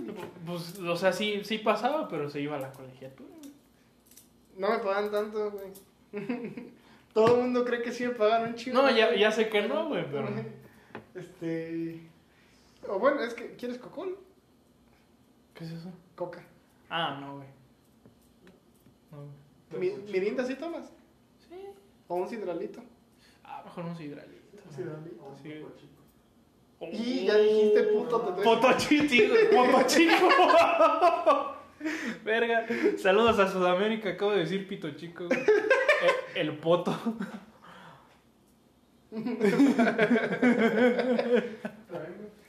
Pues, 0.45 0.79
o 0.81 0.97
sea, 0.97 1.13
sí, 1.13 1.41
sí 1.45 1.59
pasaba, 1.59 2.09
pero 2.09 2.29
se 2.29 2.41
iba 2.41 2.57
a 2.57 2.61
la 2.61 2.73
colegiatura, 2.73 3.31
güey. 3.41 3.53
No 4.57 4.71
me 4.71 4.79
pagan 4.81 5.11
tanto, 5.11 5.53
güey. 5.53 5.71
Todo 7.13 7.35
el 7.37 7.41
mundo 7.43 7.65
cree 7.65 7.83
que 7.83 7.93
sí 7.93 8.05
me 8.07 8.11
pagan 8.15 8.49
un 8.51 8.55
chido. 8.55 8.81
No, 8.83 8.91
ya, 8.91 9.15
ya 9.15 9.33
sé 9.33 9.49
que 9.49 9.63
no, 9.63 9.89
güey, 9.89 10.05
pero... 10.11 10.29
Este. 11.15 12.01
O 12.89 12.99
bueno, 12.99 13.21
es 13.23 13.35
que. 13.35 13.57
¿Quieres 13.57 13.79
cocol? 13.79 14.17
¿Qué 15.55 15.65
es 15.65 15.73
eso? 15.73 15.93
Coca. 16.15 16.43
Ah, 16.89 17.19
no, 17.21 17.37
güey. 17.37 17.49
No, 19.11 19.27
güey. 19.71 19.91
Mi- 19.97 20.11
¿Mirinda 20.13 20.45
sí 20.45 20.55
tomas? 20.55 20.87
Sí. 21.49 21.57
¿O 22.09 22.15
un 22.15 22.29
sidralito? 22.29 22.81
Ah, 23.45 23.63
mejor 23.65 23.85
un 23.87 23.97
sidralito. 23.97 24.41
Un 24.69 24.75
sidralito. 24.77 25.35
Sí. 25.43 25.63
Y 26.93 27.27
ya 27.27 27.37
dijiste 27.37 27.83
puto, 27.85 28.21
te 28.23 28.33
traes- 28.33 28.45
Poto 28.45 28.73
chico, 28.79 29.35
poto 29.53 29.83
chico. 29.87 30.29
Verga. 32.25 32.67
Saludos 32.99 33.39
a 33.39 33.49
Sudamérica. 33.51 34.11
Acabo 34.11 34.31
de 34.33 34.39
decir 34.39 34.67
pito 34.69 34.91
chico. 34.93 35.27
güey. 35.27 35.41
El, 36.35 36.57
poto. 36.59 36.97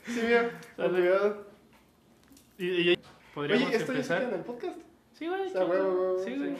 Sí. 0.04 0.20
Sale. 0.76 0.90
Cuidado. 0.90 1.46
Y, 2.58 2.92
y- 2.92 2.98
podríamos 3.34 3.68
Oye, 3.68 3.76
¿esto 3.76 3.92
ya 3.92 3.98
empezar. 3.98 4.22
en 4.22 4.34
el 4.34 4.40
podcast? 4.40 4.78
Sí, 5.12 5.26
güey. 5.28 5.48
Chido. 5.48 5.66
huevo, 5.66 5.92
huevo, 5.92 6.24
Sí, 6.24 6.36
güey. 6.36 6.56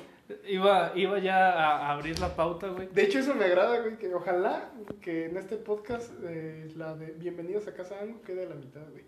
Iba, 0.47 0.93
iba 0.95 1.19
ya 1.19 1.51
a, 1.53 1.93
abrir 1.93 2.19
la 2.19 2.35
pauta, 2.35 2.69
güey. 2.69 2.89
De 2.89 3.03
hecho, 3.03 3.19
eso 3.19 3.35
me 3.35 3.45
agrada, 3.45 3.81
güey, 3.81 3.99
que 3.99 4.15
ojalá 4.15 4.71
que 5.01 5.27
en 5.27 5.37
este 5.37 5.57
podcast 5.57 6.11
eh, 6.25 6.73
la 6.77 6.95
de 6.95 7.13
Bienvenidos 7.13 7.67
a 7.67 7.75
Casa 7.75 8.01
Ango 8.01 8.23
quede 8.23 8.47
a 8.47 8.49
la 8.49 8.55
mitad, 8.55 8.81
güey. 8.91 9.05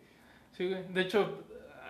Sí, 0.53 0.69
güey. 0.69 0.85
De 0.93 1.01
hecho, 1.01 1.45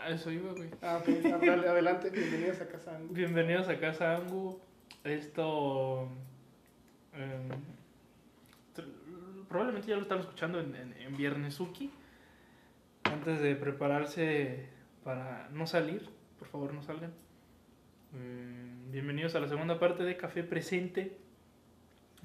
a 0.05 0.11
eso 0.11 0.31
iba, 0.31 0.53
güey. 0.53 0.69
Ah, 0.83 0.99
ok, 1.01 1.09
dale, 1.41 1.69
adelante, 1.69 2.11
Bienvenidos 2.11 2.61
a 2.61 2.69
Casa 2.69 2.95
Ango. 2.97 3.13
Bienvenidos 3.13 3.69
a 3.69 3.79
Casa 3.81 4.17
Angu. 4.17 4.61
Esto. 5.05 6.09
em, 7.13 7.49
probablemente 9.49 9.89
ya 9.89 9.97
lo 9.97 10.03
están 10.03 10.21
escuchando 10.21 10.59
en, 10.59 10.75
en, 10.75 10.93
en 10.95 11.17
Viernesuki. 11.17 11.91
Antes 13.05 13.41
de 13.41 13.55
prepararse 13.55 14.67
para 15.05 15.49
no 15.51 15.67
salir, 15.67 16.09
por 16.39 16.49
favor, 16.49 16.73
no 16.73 16.83
salgan. 16.83 17.13
Em, 18.15 18.91
bienvenidos 18.91 19.35
a 19.35 19.41
la 19.41 19.49
segunda 19.49 19.79
parte 19.79 20.03
de 20.05 20.17
Café 20.17 20.43
Presente. 20.43 21.19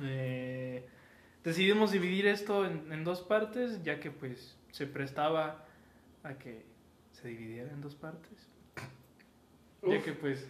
Eh, 0.02 0.88
decidimos 1.44 1.92
dividir 1.92 2.28
esto 2.28 2.66
en, 2.66 2.94
en 2.94 3.04
dos 3.04 3.22
partes, 3.22 3.84
ya 3.84 4.00
que 4.00 4.10
pues 4.10 4.58
se 4.72 4.88
prestaba 4.88 5.66
a 6.24 6.36
que 6.36 6.64
se 7.12 7.28
dividiera 7.28 7.72
en 7.72 7.82
dos 7.82 7.96
partes. 7.96 8.48
Ya 9.86 10.02
que 10.02 10.14
pues 10.14 10.50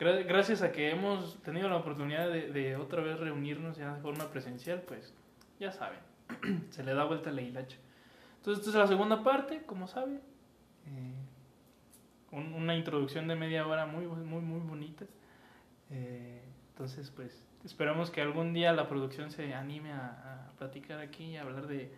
gracias 0.00 0.62
a 0.62 0.72
que 0.72 0.90
hemos 0.90 1.42
tenido 1.42 1.68
la 1.68 1.76
oportunidad 1.76 2.28
de, 2.30 2.50
de 2.50 2.76
otra 2.76 3.02
vez 3.02 3.18
reunirnos 3.18 3.76
ya 3.76 3.94
de 3.94 4.00
forma 4.00 4.30
presencial, 4.30 4.82
pues 4.82 5.14
ya 5.58 5.72
saben, 5.72 5.98
se 6.70 6.82
le 6.82 6.94
da 6.94 7.04
vuelta 7.04 7.30
la 7.30 7.42
hilacha. 7.42 7.76
Entonces 8.38 8.66
esta 8.66 8.70
es 8.70 8.82
la 8.82 8.86
segunda 8.88 9.22
parte, 9.22 9.62
como 9.66 9.86
saben. 9.86 10.20
Eh, 10.86 11.14
un- 12.32 12.54
una 12.54 12.74
introducción 12.76 13.28
de 13.28 13.34
media 13.36 13.66
hora 13.66 13.86
muy, 13.86 14.06
muy, 14.06 14.40
muy 14.40 14.60
bonita. 14.60 15.04
Eh, 15.90 16.40
entonces 16.70 17.10
pues 17.10 17.46
esperamos 17.64 18.10
que 18.10 18.22
algún 18.22 18.54
día 18.54 18.72
la 18.72 18.88
producción 18.88 19.30
se 19.30 19.52
anime 19.54 19.92
a, 19.92 20.46
a 20.48 20.52
platicar 20.56 21.00
aquí 21.00 21.24
y 21.24 21.36
a 21.36 21.42
hablar 21.42 21.66
de, 21.66 21.92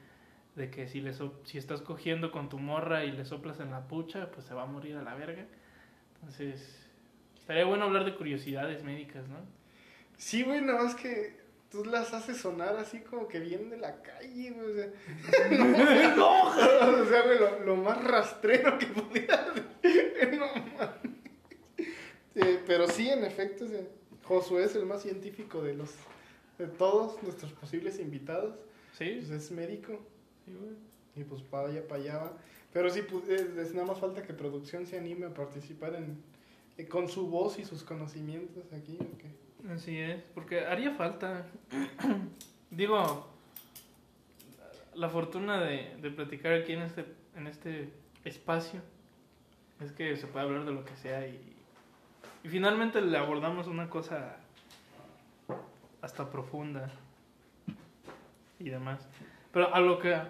de 0.57 0.71
que 0.71 0.89
si, 0.89 1.01
le 1.01 1.13
so- 1.13 1.41
si 1.45 1.59
estás 1.59 1.83
cogiendo 1.83 2.33
con 2.33 2.49
tu 2.49 2.59
morra 2.59 3.05
y 3.05 3.13
le 3.13 3.25
soplas 3.25 3.61
en 3.61 3.71
la 3.71 3.87
pucha, 3.87 4.31
pues 4.33 4.47
se 4.47 4.55
va 4.55 4.63
a 4.63 4.67
morir 4.67 4.97
a 4.97 5.03
la 5.03 5.15
verga. 5.15 5.45
Entonces, 6.17 6.82
estaría 7.43 7.65
bueno 7.65 7.85
hablar 7.85 8.05
de 8.05 8.15
curiosidades 8.15 8.85
médicas, 8.85 9.27
¿no? 9.29 9.37
Sí, 10.17 10.45
güey, 10.45 10.61
nada 10.61 10.85
más 10.85 10.95
que 10.95 11.37
tú 11.71 11.85
las 11.85 12.15
haces 12.15 12.37
sonar 12.37 12.77
así 12.77 13.01
como 13.01 13.27
que 13.27 13.41
vienen 13.41 13.69
de 13.69 13.79
la 13.79 14.01
calle, 14.01 14.51
güey. 14.53 14.71
O 14.71 14.75
sea, 14.75 14.91
no, 16.17 16.43
o 16.45 17.07
sea, 17.07 17.23
güey, 17.23 17.39
lo, 17.41 17.61
lo 17.65 17.77
más 17.77 18.03
rastrero 18.05 18.79
que. 18.79 18.87
No, 20.39 20.47
mames. 20.47 21.13
Eh, 22.35 22.61
pero 22.67 22.89
sí, 22.89 23.11
en 23.11 23.25
efecto, 23.25 23.67
Josué 24.23 24.65
es 24.65 24.77
el 24.77 24.87
más 24.87 25.03
científico 25.03 25.63
de 25.63 25.75
los 25.75 25.91
de 26.59 26.67
todos 26.69 27.23
nuestros 27.23 27.53
posibles 27.53 27.99
invitados. 27.99 28.55
Sí, 28.97 29.17
Pues 29.19 29.31
es 29.31 29.51
médico 29.51 29.99
sí, 30.45 30.53
güey. 30.59 30.77
y 31.17 31.25
pues 31.25 31.43
para 31.43 31.69
allá, 31.69 31.87
para 31.87 32.01
allá 32.03 32.19
va. 32.19 32.39
Pero 32.73 32.89
sí, 32.89 33.03
pues, 33.03 33.29
es, 33.29 33.57
es 33.59 33.75
nada 33.75 33.87
más 33.87 33.99
falta 33.99 34.23
que 34.23 34.33
producción 34.33 34.87
se 34.87 34.97
anime 34.97 35.27
a 35.27 35.35
participar 35.35 35.95
en, 35.97 36.23
con 36.89 37.09
su 37.09 37.29
voz 37.29 37.59
y 37.59 37.65
sus 37.65 37.83
conocimientos 37.83 38.65
aquí. 38.73 38.99
¿o 39.01 39.19
qué? 39.19 39.73
Así 39.73 39.99
es, 39.99 40.23
porque 40.35 40.67
haría 40.67 40.93
falta. 40.93 41.47
Digo, 42.71 43.29
la 44.95 45.09
fortuna 45.09 45.61
de, 45.61 45.97
de 46.01 46.11
platicar 46.11 46.53
aquí 46.55 46.73
en 46.73 46.83
este, 46.83 47.05
en 47.37 47.47
este 47.47 47.91
espacio 48.25 48.81
es 49.81 49.93
que 49.93 50.17
se 50.17 50.27
puede 50.27 50.47
hablar 50.47 50.65
de 50.65 50.73
lo 50.73 50.85
que 50.85 50.97
sea 50.97 51.27
y, 51.27 51.41
y 52.45 52.49
finalmente 52.49 53.01
le 53.01 53.17
abordamos 53.19 53.67
una 53.67 53.89
cosa 53.89 54.37
hasta 56.01 56.31
profunda 56.31 56.91
y 58.59 58.71
demás. 58.71 59.07
Pero 59.53 59.75
a 59.75 59.81
lo 59.81 59.99
que, 59.99 60.21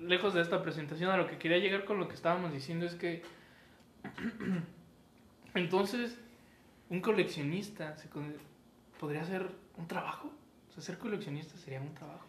lejos 0.00 0.34
de 0.34 0.42
esta 0.42 0.62
presentación, 0.62 1.10
a 1.10 1.16
lo 1.16 1.26
que 1.26 1.38
quería 1.38 1.58
llegar 1.58 1.84
con 1.84 1.98
lo 1.98 2.08
que 2.08 2.14
estábamos 2.14 2.52
diciendo 2.52 2.86
es 2.86 2.94
que 2.94 3.22
entonces 5.60 6.18
un 6.90 7.00
coleccionista 7.00 7.96
se 7.96 8.08
con- 8.08 8.34
podría 9.00 9.24
ser 9.24 9.46
un 9.76 9.86
trabajo. 9.88 10.30
O 10.68 10.72
sea, 10.72 10.82
ser 10.82 10.98
coleccionista 10.98 11.56
sería 11.56 11.80
un 11.80 11.94
trabajo. 11.94 12.26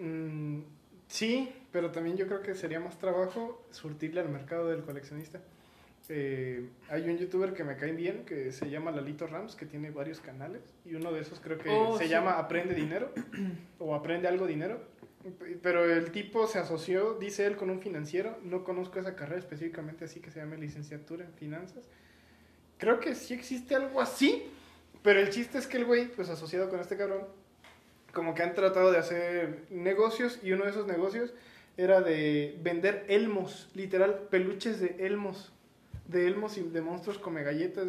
Mm, 0.00 0.60
sí, 1.08 1.52
pero 1.72 1.90
también 1.90 2.16
yo 2.16 2.26
creo 2.26 2.42
que 2.42 2.54
sería 2.54 2.80
más 2.80 2.98
trabajo 2.98 3.66
surtirle 3.70 4.20
al 4.20 4.28
mercado 4.28 4.68
del 4.68 4.82
coleccionista. 4.82 5.40
eh, 6.10 6.70
hay 6.88 7.02
un 7.10 7.18
youtuber 7.18 7.52
que 7.52 7.64
me 7.64 7.76
cae 7.76 7.92
bien 7.92 8.24
que 8.24 8.50
se 8.50 8.70
llama 8.70 8.90
Lalito 8.90 9.26
Rams, 9.26 9.54
que 9.56 9.66
tiene 9.66 9.90
varios 9.90 10.20
canales. 10.20 10.62
Y 10.86 10.94
uno 10.94 11.12
de 11.12 11.20
esos 11.20 11.38
creo 11.38 11.58
que 11.58 11.68
Oh, 11.68 11.98
se 11.98 12.04
sí. 12.04 12.10
llama 12.10 12.38
Aprende 12.38 12.72
Dinero 12.74 13.12
o 13.78 13.94
Aprende 13.94 14.26
Algo 14.26 14.46
Dinero. 14.46 14.80
Pero 15.62 15.84
el 15.84 16.10
tipo 16.10 16.46
se 16.46 16.58
asoció, 16.60 17.14
dice 17.18 17.44
él, 17.44 17.56
con 17.56 17.68
un 17.68 17.80
financiero. 17.80 18.38
No 18.42 18.64
conozco 18.64 18.98
esa 18.98 19.14
carrera 19.16 19.38
específicamente 19.38 20.06
así 20.06 20.20
que 20.20 20.30
se 20.30 20.40
llama 20.40 20.54
licenciatura 20.56 21.26
en 21.26 21.34
finanzas. 21.34 21.84
Creo 22.78 23.00
que 23.00 23.14
sí 23.14 23.34
existe 23.34 23.74
algo 23.74 24.00
así. 24.00 24.44
Pero 25.02 25.20
el 25.20 25.30
chiste 25.30 25.58
es 25.58 25.66
que 25.68 25.76
el 25.76 25.84
güey, 25.84 26.08
pues 26.08 26.28
asociado 26.28 26.68
con 26.68 26.80
este 26.80 26.96
cabrón, 26.96 27.22
como 28.12 28.34
que 28.34 28.42
han 28.42 28.54
tratado 28.54 28.90
de 28.90 28.98
hacer 28.98 29.62
negocios 29.70 30.40
y 30.42 30.52
uno 30.52 30.64
de 30.64 30.70
esos 30.70 30.86
negocios 30.88 31.32
era 31.76 32.00
de 32.00 32.58
vender 32.62 33.04
elmos, 33.08 33.68
literal, 33.74 34.26
peluches 34.30 34.80
de 34.80 34.96
elmos, 35.06 35.52
de 36.08 36.26
elmos 36.26 36.58
y 36.58 36.62
de 36.62 36.80
monstruos 36.80 37.18
come 37.18 37.44
galletas, 37.44 37.86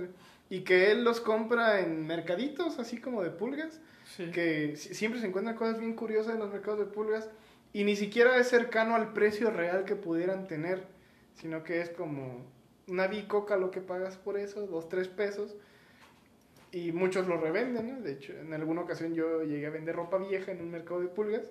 y 0.52 0.60
que 0.62 0.92
él 0.92 1.04
los 1.04 1.20
compra 1.20 1.80
en 1.80 2.06
mercaditos, 2.06 2.78
así 2.78 2.98
como 3.00 3.24
de 3.24 3.32
pulgas, 3.32 3.80
Sí. 4.16 4.30
que 4.32 4.76
si- 4.76 4.94
siempre 4.94 5.20
se 5.20 5.26
encuentran 5.28 5.56
cosas 5.56 5.80
bien 5.80 5.96
curiosas 5.96 6.34
en 6.34 6.40
los 6.40 6.52
mercados 6.52 6.80
de 6.80 6.86
pulgas 6.86 7.28
y 7.74 7.84
ni 7.84 7.96
siquiera 7.96 8.38
es 8.38 8.48
cercano 8.50 8.96
al 8.96 9.14
precio 9.14 9.50
real 9.50 9.84
que 9.86 9.96
pudieran 9.96 10.48
tener, 10.48 10.84
sino 11.36 11.64
que 11.64 11.82
es 11.82 11.90
como 11.90 12.46
una 12.90 13.08
bicoca 13.08 13.56
lo 13.58 13.72
que 13.72 13.82
pagas 13.82 14.18
por 14.18 14.38
eso, 14.38 14.68
dos, 14.68 14.90
tres 14.90 15.08
pesos. 15.08 15.56
Y 16.72 16.92
muchos 16.92 17.28
lo 17.28 17.38
revenden, 17.38 17.96
¿no? 17.96 18.02
De 18.02 18.12
hecho, 18.12 18.34
en 18.34 18.54
alguna 18.54 18.82
ocasión 18.82 19.16
yo 19.16 19.44
llegué 19.44 19.66
a 19.68 19.72
vender 19.72 19.96
ropa 19.96 20.18
vieja 20.18 20.52
en 20.52 20.62
un 20.62 20.70
mercado 20.70 21.00
de 21.02 21.08
pulgas. 21.08 21.42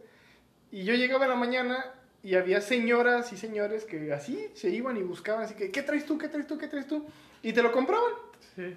Y 0.70 0.84
yo 0.84 0.94
llegaba 0.94 1.24
en 1.24 1.30
la 1.30 1.36
mañana 1.36 1.92
y 2.22 2.34
había 2.36 2.60
señoras 2.60 3.32
y 3.32 3.36
señores 3.36 3.84
que 3.84 4.12
así 4.12 4.48
se 4.54 4.70
iban 4.70 4.96
y 4.96 5.02
buscaban, 5.02 5.44
así 5.44 5.54
que, 5.54 5.70
¿qué 5.70 5.82
traes 5.82 6.04
tú? 6.06 6.18
¿Qué 6.18 6.28
traes 6.28 6.46
tú? 6.46 6.56
¿Qué 6.58 6.68
traes 6.68 6.86
tú? 6.86 7.04
Y 7.42 7.52
te 7.52 7.62
lo 7.62 7.72
compraban. 7.72 8.12
Sí. 8.54 8.76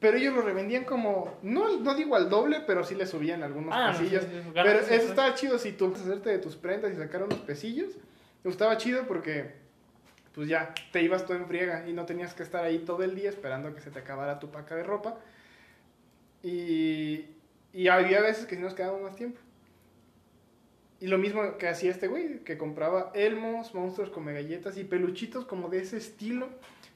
Pero 0.00 0.16
ellos 0.16 0.34
lo 0.34 0.42
revendían 0.42 0.84
como, 0.84 1.38
no, 1.42 1.78
no 1.80 1.94
digo 1.94 2.14
al 2.16 2.28
doble, 2.28 2.62
pero 2.66 2.84
sí 2.84 2.94
le 2.94 3.04
subían 3.06 3.42
algunos 3.42 3.72
Ah, 3.74 3.92
pesillos. 3.96 4.24
sí, 4.24 4.30
sí, 4.30 4.50
pero 4.54 4.78
eso 4.80 4.92
estaba 4.94 5.34
chido 5.34 5.58
si 5.58 5.72
tú 5.72 5.92
hacerte 5.94 6.30
de 6.30 6.38
tus 6.38 6.54
prendas 6.56 6.92
y 6.92 6.96
sacar 6.96 7.22
unos 7.22 7.38
pesillos. 7.40 7.94
Estaba 8.44 8.76
chido 8.76 9.06
porque, 9.08 9.52
pues 10.38 10.46
ya, 10.46 10.72
te 10.92 11.02
ibas 11.02 11.26
todo 11.26 11.36
en 11.36 11.48
friega 11.48 11.88
y 11.88 11.92
no 11.92 12.06
tenías 12.06 12.32
que 12.32 12.44
estar 12.44 12.64
ahí 12.64 12.78
todo 12.78 13.02
el 13.02 13.16
día 13.16 13.28
esperando 13.28 13.74
que 13.74 13.80
se 13.80 13.90
te 13.90 13.98
acabara 13.98 14.38
tu 14.38 14.52
paca 14.52 14.76
de 14.76 14.84
ropa. 14.84 15.18
Y, 16.44 17.24
y 17.72 17.88
había 17.88 18.20
veces 18.20 18.46
que 18.46 18.54
sí 18.54 18.62
nos 18.62 18.74
quedábamos 18.74 19.02
más 19.02 19.16
tiempo. 19.16 19.40
Y 21.00 21.08
lo 21.08 21.18
mismo 21.18 21.58
que 21.58 21.66
hacía 21.66 21.90
este 21.90 22.06
güey, 22.06 22.44
que 22.44 22.56
compraba 22.56 23.10
elmos, 23.16 23.74
monstruos 23.74 24.10
come 24.10 24.32
galletas 24.32 24.76
y 24.76 24.84
peluchitos 24.84 25.44
como 25.44 25.70
de 25.70 25.80
ese 25.80 25.96
estilo, 25.96 26.48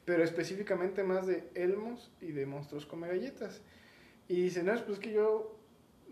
pero 0.04 0.22
específicamente 0.22 1.02
más 1.02 1.26
de 1.26 1.50
elmos 1.56 2.12
y 2.20 2.30
de 2.30 2.46
monstruos 2.46 2.86
come 2.86 3.08
galletas. 3.08 3.60
Y 4.28 4.40
dice, 4.40 4.62
no, 4.62 4.72
pues 4.86 5.00
que 5.00 5.12
yo 5.12 5.58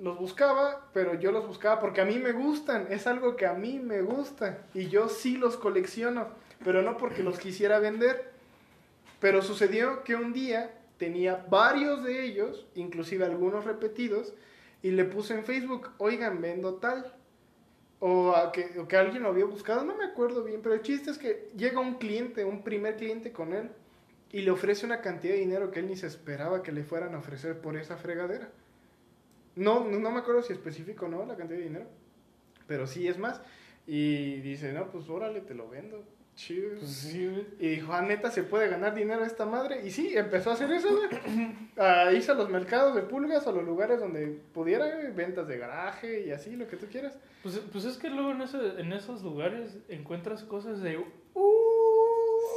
los 0.00 0.18
buscaba, 0.18 0.90
pero 0.92 1.14
yo 1.14 1.30
los 1.30 1.46
buscaba 1.46 1.78
porque 1.78 2.00
a 2.00 2.04
mí 2.04 2.18
me 2.18 2.32
gustan, 2.32 2.88
es 2.90 3.06
algo 3.06 3.36
que 3.36 3.46
a 3.46 3.54
mí 3.54 3.78
me 3.78 4.02
gusta 4.02 4.66
y 4.74 4.88
yo 4.88 5.08
sí 5.08 5.36
los 5.36 5.56
colecciono, 5.56 6.26
pero 6.64 6.82
no 6.82 6.96
porque 6.96 7.22
los 7.22 7.38
quisiera 7.38 7.78
vender. 7.78 8.30
Pero 9.20 9.42
sucedió 9.42 10.02
que 10.02 10.14
un 10.14 10.32
día 10.32 10.74
tenía 10.96 11.46
varios 11.48 12.02
de 12.04 12.24
ellos, 12.24 12.66
inclusive 12.74 13.24
algunos 13.24 13.64
repetidos, 13.64 14.34
y 14.82 14.92
le 14.92 15.04
puse 15.04 15.34
en 15.34 15.44
Facebook, 15.44 15.90
oigan, 15.98 16.40
vendo 16.40 16.74
tal. 16.74 17.14
O, 17.98 18.34
a 18.34 18.50
que, 18.50 18.86
que 18.88 18.96
alguien 18.96 19.22
lo 19.22 19.28
había 19.28 19.44
buscado, 19.44 19.84
no 19.84 19.94
me 19.94 20.04
acuerdo 20.04 20.42
bien, 20.42 20.62
pero 20.62 20.74
el 20.74 20.80
chiste 20.80 21.10
es 21.10 21.18
que 21.18 21.50
llega 21.54 21.80
un 21.80 21.96
cliente, 21.96 22.44
un 22.44 22.62
primer 22.62 22.96
cliente 22.96 23.30
con 23.30 23.52
él, 23.52 23.70
y 24.32 24.40
le 24.40 24.50
ofrece 24.50 24.86
una 24.86 25.00
cantidad 25.00 25.34
de 25.34 25.40
dinero 25.40 25.70
que 25.70 25.80
él 25.80 25.88
ni 25.88 25.96
se 25.96 26.06
esperaba 26.06 26.62
que 26.62 26.72
le 26.72 26.84
fueran 26.84 27.14
a 27.14 27.18
ofrecer 27.18 27.60
por 27.60 27.76
esa 27.76 27.96
fregadera. 27.96 28.50
No, 29.56 29.84
no, 29.84 30.10
me 30.10 30.20
acuerdo 30.20 30.42
si 30.42 30.52
específico 30.52 31.08
no 31.08 31.26
la 31.26 31.36
cantidad 31.36 31.58
de 31.58 31.64
dinero, 31.64 31.86
pero 32.66 32.86
sí 32.86 33.08
es 33.08 33.18
más. 33.18 33.40
Y 33.86 34.40
dice, 34.40 34.72
no, 34.72 34.90
pues 34.90 35.08
órale, 35.08 35.40
te 35.40 35.54
lo 35.54 35.68
vendo. 35.68 36.04
Chido. 36.40 36.70
Pues 36.78 36.90
sí, 36.90 37.26
güey. 37.28 37.46
Y 37.58 37.68
dijo, 37.68 37.92
ah, 37.92 38.00
neta, 38.00 38.30
¿se 38.30 38.42
puede 38.44 38.66
ganar 38.68 38.94
dinero 38.94 39.22
esta 39.26 39.44
madre? 39.44 39.86
Y 39.86 39.90
sí, 39.90 40.16
empezó 40.16 40.48
a 40.50 40.54
hacer 40.54 40.72
eso, 40.72 40.88
güey. 40.88 41.10
A 41.76 42.10
irse 42.12 42.30
a 42.30 42.34
los 42.34 42.48
mercados 42.48 42.94
de 42.94 43.02
pulgas, 43.02 43.46
a 43.46 43.52
los 43.52 43.62
lugares 43.62 44.00
donde 44.00 44.40
pudiera, 44.54 44.86
güey, 44.86 45.12
ventas 45.12 45.46
de 45.46 45.58
garaje 45.58 46.24
y 46.26 46.30
así, 46.30 46.56
lo 46.56 46.66
que 46.66 46.78
tú 46.78 46.86
quieras. 46.86 47.18
Pues, 47.42 47.58
pues 47.70 47.84
es 47.84 47.98
que 47.98 48.08
luego 48.08 48.30
en, 48.30 48.40
ese- 48.40 48.80
en 48.80 48.90
esos 48.94 49.22
lugares 49.22 49.76
encuentras 49.90 50.42
cosas 50.44 50.80
de... 50.80 51.04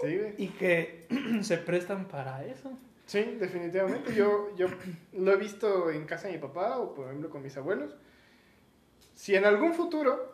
Sí, 0.01 0.17
güey. 0.17 0.34
Y 0.38 0.47
que 0.47 1.07
se 1.41 1.57
prestan 1.57 2.07
para 2.07 2.45
eso. 2.45 2.71
Sí, 3.05 3.36
definitivamente. 3.38 4.15
Yo, 4.15 4.55
yo 4.55 4.67
lo 5.11 5.34
he 5.34 5.36
visto 5.38 5.91
en 5.91 6.05
casa 6.05 6.27
de 6.27 6.36
mi 6.36 6.39
papá 6.39 6.77
o, 6.77 6.93
por 6.95 7.07
ejemplo, 7.07 7.29
con 7.29 7.43
mis 7.43 7.57
abuelos. 7.57 7.93
Si 9.13 9.36
en 9.36 9.43
algún 9.43 9.73
futuro 9.73 10.32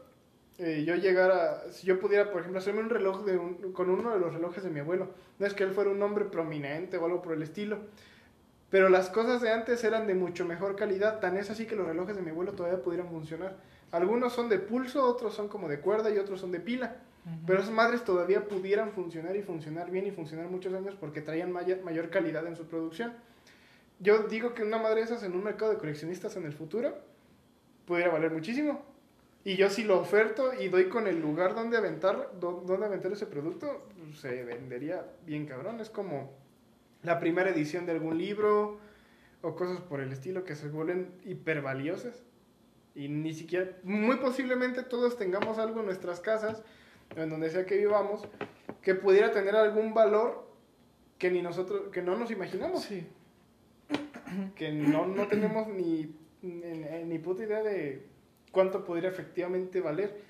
eh, 0.60 0.84
yo 0.86 0.96
llegara, 0.96 1.64
si 1.72 1.88
yo 1.88 2.00
pudiera, 2.00 2.30
por 2.32 2.42
ejemplo, 2.42 2.60
hacerme 2.60 2.82
un 2.82 2.90
reloj 2.90 3.24
de 3.26 3.38
un- 3.38 3.74
con 3.74 3.90
uno 3.90 4.12
de 4.14 4.20
los 4.20 4.34
relojes 4.34 4.64
de 4.64 4.70
mi 4.70 4.80
abuelo, 4.82 5.10
no 5.40 5.46
es 5.46 5.54
que 5.54 5.64
él 5.64 5.72
fuera 5.72 5.90
un 5.90 6.02
hombre 6.02 6.26
prominente 6.26 6.98
o 6.98 7.06
algo 7.06 7.22
por 7.22 7.34
el 7.34 7.42
estilo, 7.42 7.80
pero 8.70 8.90
las 8.90 9.10
cosas 9.10 9.42
de 9.42 9.52
antes 9.52 9.84
eran 9.84 10.06
de 10.06 10.14
mucho 10.14 10.46
mejor 10.46 10.76
calidad, 10.76 11.20
tan 11.20 11.38
es 11.38 11.50
así 11.50 11.66
que 11.66 11.76
los 11.76 11.88
relojes 11.88 12.16
de 12.16 12.22
mi 12.22 12.30
abuelo 12.30 12.52
todavía 12.54 12.82
pudieran 12.84 13.10
funcionar. 13.10 13.56
Algunos 13.92 14.34
son 14.34 14.50
de 14.50 14.60
pulso, 14.60 15.04
otros 15.04 15.34
son 15.34 15.48
como 15.48 15.68
de 15.68 15.80
cuerda 15.80 16.12
y 16.12 16.18
otros 16.20 16.40
son 16.42 16.52
de 16.52 16.60
pila. 16.60 16.98
Pero 17.46 17.60
esas 17.60 17.72
madres 17.72 18.04
todavía 18.04 18.48
pudieran 18.48 18.92
funcionar 18.92 19.36
y 19.36 19.42
funcionar 19.44 19.92
bien 19.92 20.08
y 20.08 20.12
funcionar 20.12 20.48
muchos 20.50 20.74
años 20.74 20.96
porque 21.00 21.22
traían 21.22 21.52
mayor, 21.52 21.82
mayor 21.84 22.10
calidad 22.10 22.46
en 22.48 22.56
su 22.56 22.66
producción. 22.66 23.14
Yo 24.00 24.20
digo 24.24 24.54
que 24.54 24.64
una 24.64 24.78
madre 24.78 24.98
de 24.98 25.02
esas 25.04 25.24
en 25.24 25.34
un 25.34 25.44
mercado 25.44 25.72
de 25.72 25.78
coleccionistas 25.78 26.36
en 26.38 26.46
el 26.46 26.54
futuro 26.54 26.98
pudiera 27.86 28.10
valer 28.12 28.32
muchísimo. 28.32 28.84
Y 29.46 29.56
yo 29.56 29.70
si 29.70 29.84
lo 29.84 30.00
oferto 30.00 30.52
y 30.60 30.68
doy 30.68 30.90
con 30.90 31.08
el 31.08 31.20
lugar 31.22 31.56
donde 31.56 31.78
aventar, 31.78 32.32
do- 32.40 32.64
donde 32.66 32.86
aventar 32.86 33.12
ese 33.12 33.26
producto, 33.26 33.88
se 34.16 34.44
vendería 34.44 35.06
bien 35.26 35.46
cabrón. 35.46 35.80
Es 35.80 35.90
como 35.90 36.32
la 37.04 37.20
primera 37.20 37.50
edición 37.50 37.86
de 37.86 37.94
algún 37.94 38.18
libro 38.18 38.80
o 39.42 39.56
cosas 39.56 39.80
por 39.82 40.02
el 40.02 40.12
estilo 40.12 40.44
que 40.44 40.56
se 40.56 40.68
vuelven 40.68 41.12
hiper 41.24 41.62
valiosas. 41.62 42.22
Y 42.96 43.08
ni 43.08 43.34
siquiera, 43.34 43.72
muy 43.84 44.18
posiblemente 44.18 44.84
todos 44.84 45.18
tengamos 45.18 45.58
algo 45.58 45.80
en 45.80 45.86
nuestras 45.86 46.20
casas, 46.20 46.62
en 47.16 47.30
donde 47.30 47.50
sea 47.50 47.66
que 47.66 47.78
vivamos, 47.78 48.28
que 48.82 48.94
pudiera 48.96 49.32
tener 49.32 49.56
algún 49.56 49.94
valor 49.94 50.48
que 51.18 51.32
ni 51.32 51.42
nosotros, 51.42 51.90
que 51.94 52.02
no 52.02 52.18
nos 52.18 52.30
imaginamos, 52.32 52.84
Sí. 52.84 53.08
que 54.56 54.72
no, 54.72 55.08
no 55.08 55.28
tenemos 55.28 55.68
ni, 55.68 56.14
ni, 56.42 56.62
ni 57.06 57.20
puta 57.20 57.44
idea 57.44 57.64
de 57.64 58.06
cuánto 58.52 58.84
podría 58.84 59.10
efectivamente 59.10 59.82
valer. 59.82 60.22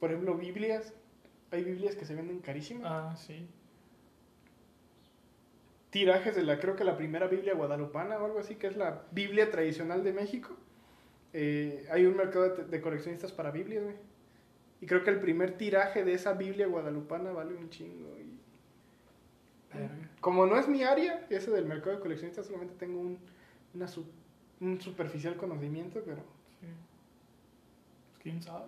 Por 0.00 0.10
ejemplo, 0.10 0.34
Biblias, 0.36 0.92
hay 1.50 1.64
Biblias 1.64 1.94
que 1.96 2.04
se 2.04 2.14
venden 2.14 2.40
carísimas. 2.40 2.84
Ah, 2.90 3.16
sí. 3.16 3.46
tirajes 5.90 6.34
de 6.34 6.42
la, 6.42 6.58
creo 6.58 6.74
que 6.74 6.82
la 6.84 6.96
primera 6.96 7.28
Biblia 7.28 7.54
guadalupana 7.54 8.18
o 8.18 8.24
algo 8.26 8.40
así, 8.40 8.56
que 8.56 8.66
es 8.66 8.76
la 8.76 9.02
Biblia 9.12 9.50
tradicional 9.50 10.02
de 10.02 10.12
México. 10.12 10.50
Eh, 11.32 11.86
hay 11.90 12.04
un 12.06 12.16
mercado 12.16 12.48
de, 12.50 12.64
de 12.64 12.80
coleccionistas 12.80 13.30
para 13.32 13.50
Biblias, 13.52 13.84
güey. 13.84 13.96
Y 14.80 14.86
creo 14.86 15.04
que 15.04 15.10
el 15.10 15.20
primer 15.20 15.56
tiraje 15.56 16.04
de 16.04 16.14
esa 16.14 16.32
Biblia 16.34 16.66
guadalupana 16.66 17.30
vale 17.32 17.54
un 17.54 17.70
chingo. 17.70 18.16
Y 18.18 18.34
como 20.20 20.46
no 20.46 20.56
es 20.58 20.68
mi 20.68 20.82
área, 20.84 21.26
ese 21.30 21.50
del 21.50 21.64
mercado 21.66 21.96
de 21.96 22.00
coleccionistas, 22.02 22.46
solamente 22.46 22.74
tengo 22.78 23.00
un, 23.00 23.18
una 23.74 23.88
su- 23.88 24.06
un 24.60 24.80
superficial 24.80 25.36
conocimiento, 25.36 26.02
pero 26.04 26.22
Sí. 26.60 26.66
Quién 28.24 28.42
sabe. 28.42 28.64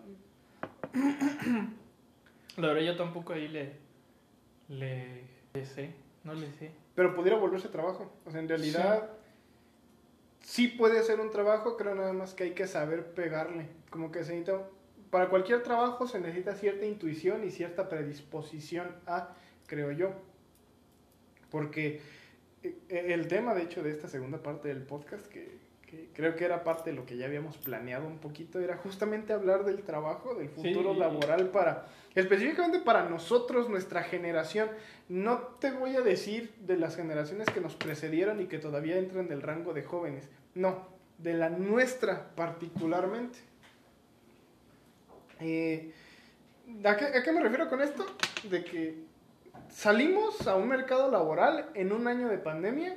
La 2.59 2.69
verdad 2.69 2.83
yo 2.83 2.97
tampoco 2.97 3.33
ahí 3.33 3.49
le, 3.49 3.73
le, 4.69 5.65
sé, 5.65 5.95
no 6.25 6.35
le 6.35 6.53
sé. 6.53 6.71
pero 6.95 7.15
pudiera 7.15 7.39
volverse 7.39 7.69
trabajo. 7.69 8.13
O 8.27 8.31
sea, 8.31 8.41
en 8.41 8.51
realidad 8.51 9.11
sí. 10.41 10.69
puede 10.69 11.03
ser 11.03 11.21
un 11.21 11.31
trabajo, 11.31 11.79
creo 11.79 11.95
nada 11.95 12.13
más 12.13 12.35
que 12.35 12.45
hay 12.45 12.51
que 12.51 12.67
saber 12.67 13.15
pegarle. 13.15 13.69
Como 13.89 14.13
que 14.13 14.25
se 14.25 14.35
necesita, 14.35 14.69
para 15.09 15.31
cualquier 15.31 15.63
trabajo 15.63 16.07
se 16.07 16.21
necesita 16.21 16.55
cierta 16.55 16.85
intuición 16.85 17.43
y 17.43 17.51
cierta 17.51 17.89
predisposición 17.89 18.95
a, 19.07 19.35
creo 19.67 19.91
yo. 19.91 20.13
Porque 21.51 22.03
eh, 22.63 22.77
el 22.91 23.27
tema, 23.27 23.55
de 23.55 23.63
hecho, 23.63 23.83
de 23.83 23.91
esta 23.91 24.07
segunda 24.07 24.43
parte 24.43 24.69
del 24.69 24.83
podcast, 24.83 25.27
que, 25.29 25.66
que 25.87 26.09
creo 26.14 26.34
que 26.34 26.45
era 26.45 26.64
parte 26.64 26.91
de 26.91 26.97
lo 26.97 27.07
que 27.07 27.16
ya 27.16 27.26
habíamos 27.26 27.57
planeado 27.59 28.07
un 28.07 28.18
poquito, 28.18 28.59
era 28.61 28.76
justamente 28.76 29.32
hablar 29.32 29.64
del 29.64 29.82
trabajo, 29.82 30.34
del 30.34 30.49
futuro 30.49 30.95
Sí. 30.95 30.99
laboral 30.99 31.49
para, 31.51 31.87
específicamente 32.14 32.80
para 32.80 33.09
nosotros, 33.09 33.68
nuestra 33.68 34.03
generación. 34.03 34.68
No 35.09 35.39
te 35.61 35.70
voy 35.70 35.95
a 35.95 36.01
decir 36.01 36.53
de 36.59 36.76
las 36.76 36.97
generaciones 36.97 37.49
que 37.51 37.61
nos 37.61 37.76
precedieron 37.76 38.41
y 38.41 38.47
que 38.47 38.59
todavía 38.59 38.99
entran 38.99 39.28
del 39.28 39.43
rango 39.43 39.72
de 39.74 39.84
jóvenes. 39.84 40.28
No, 40.55 40.89
de 41.18 41.34
la 41.34 41.51
nuestra 41.51 42.30
particularmente. 42.34 43.39
Eh, 45.41 45.93
¿a, 46.84 46.97
qué, 46.97 47.05
a 47.07 47.22
qué 47.22 47.32
me 47.32 47.41
refiero 47.41 47.68
con 47.68 47.80
esto? 47.80 48.05
De 48.51 48.64
que 48.64 49.05
salimos 49.70 50.47
a 50.47 50.57
un 50.57 50.68
mercado 50.68 51.11
laboral 51.11 51.70
en 51.74 51.93
un 51.93 52.07
año 52.09 52.28
de 52.28 52.39
pandemia, 52.39 52.97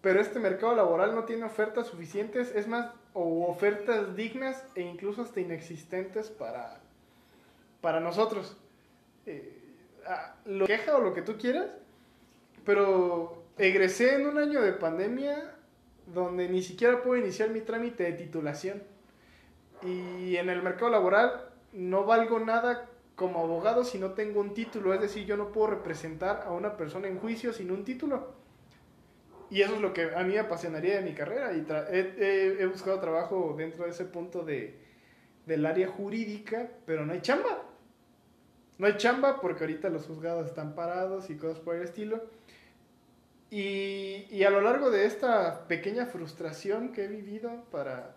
pero 0.00 0.20
este 0.20 0.38
mercado 0.38 0.74
laboral 0.74 1.14
no 1.14 1.24
tiene 1.24 1.44
ofertas 1.44 1.88
suficientes, 1.88 2.54
es 2.54 2.66
más, 2.66 2.90
o 3.12 3.46
ofertas 3.46 4.16
dignas 4.16 4.64
e 4.74 4.82
incluso 4.82 5.22
hasta 5.22 5.40
inexistentes 5.40 6.28
para, 6.28 6.80
para 7.80 8.00
nosotros. 8.00 8.56
Eh, 9.26 9.58
ah, 10.06 10.36
lo 10.46 10.66
queja 10.66 10.96
o 10.96 11.00
lo 11.00 11.12
que 11.12 11.22
tú 11.22 11.36
quieras, 11.36 11.66
pero 12.64 13.42
egresé 13.58 14.14
en 14.14 14.26
un 14.26 14.38
año 14.38 14.62
de 14.62 14.72
pandemia 14.72 15.54
donde 16.06 16.48
ni 16.48 16.62
siquiera 16.62 17.02
puedo 17.02 17.20
iniciar 17.20 17.50
mi 17.50 17.60
trámite 17.60 18.04
de 18.04 18.12
titulación. 18.12 18.82
Y 19.82 20.36
en 20.36 20.50
el 20.50 20.62
mercado 20.62 20.90
laboral 20.90 21.48
no 21.72 22.04
valgo 22.04 22.40
nada 22.40 22.88
como 23.16 23.40
abogado 23.40 23.84
si 23.84 23.98
no 23.98 24.12
tengo 24.12 24.40
un 24.40 24.54
título, 24.54 24.94
es 24.94 25.00
decir, 25.00 25.26
yo 25.26 25.36
no 25.36 25.52
puedo 25.52 25.68
representar 25.68 26.44
a 26.46 26.52
una 26.52 26.76
persona 26.76 27.06
en 27.06 27.18
juicio 27.18 27.52
sin 27.52 27.70
un 27.70 27.84
título. 27.84 28.39
Y 29.50 29.62
eso 29.62 29.74
es 29.74 29.80
lo 29.80 29.92
que 29.92 30.14
a 30.14 30.22
mí 30.22 30.34
me 30.34 30.38
apasionaría 30.38 30.96
de 30.96 31.02
mi 31.02 31.12
carrera 31.12 31.52
y 31.52 31.66
he, 31.90 32.56
he, 32.60 32.66
buscado 32.66 33.00
trabajo 33.00 33.54
dentro 33.58 33.84
de 33.84 33.90
ese 33.90 34.04
punto 34.04 34.44
de, 34.44 34.78
del 35.44 35.66
área 35.66 35.88
jurídica, 35.88 36.68
pero 36.86 37.04
no 37.04 37.12
hay 37.12 37.20
chamba. 37.20 37.64
No 38.78 38.86
hay 38.86 38.96
chamba 38.96 39.40
porque 39.40 39.64
ahorita 39.64 39.90
los 39.90 40.06
juzgados 40.06 40.46
están 40.46 40.74
parados 40.76 41.30
y 41.30 41.36
cosas 41.36 41.58
por 41.58 41.74
el 41.74 41.82
estilo. 41.82 42.22
Y, 43.50 44.28
y 44.30 44.44
a 44.44 44.50
lo 44.50 44.60
largo 44.60 44.92
de 44.92 45.04
esta 45.04 45.66
pequeña 45.66 46.06
frustración 46.06 46.92
que 46.92 47.04
he 47.04 47.08
vivido 47.08 47.64
para, 47.72 48.14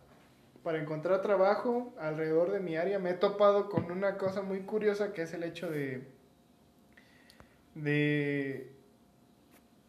para 0.61 0.79
encontrar 0.79 1.23
trabajo 1.23 1.93
alrededor 1.97 2.51
de 2.51 2.59
mi 2.59 2.77
área, 2.77 2.99
me 2.99 3.09
he 3.09 3.15
topado 3.15 3.69
con 3.69 3.91
una 3.91 4.19
cosa 4.19 4.43
muy 4.43 4.61
curiosa 4.61 5.13
que 5.13 5.23
es 5.23 5.33
el 5.33 5.41
hecho 5.41 5.71
de, 5.71 6.03
de 7.73 8.72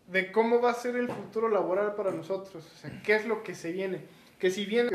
de 0.07 0.33
cómo 0.33 0.61
va 0.61 0.71
a 0.71 0.75
ser 0.75 0.97
el 0.97 1.09
futuro 1.09 1.49
laboral 1.49 1.95
para 1.95 2.11
nosotros, 2.11 2.55
o 2.55 2.77
sea, 2.77 3.03
qué 3.03 3.17
es 3.17 3.27
lo 3.27 3.43
que 3.43 3.55
se 3.55 3.73
viene, 3.73 4.03
que 4.39 4.51
si 4.51 4.67
bien 4.67 4.91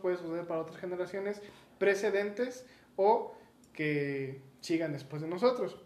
puede 0.00 0.16
suceder 0.16 0.46
para 0.46 0.60
otras 0.60 0.78
generaciones 0.78 1.40
precedentes 1.78 2.66
o 2.96 3.34
que 3.72 4.40
sigan 4.60 4.92
después 4.92 5.22
de 5.22 5.28
nosotros. 5.28 5.78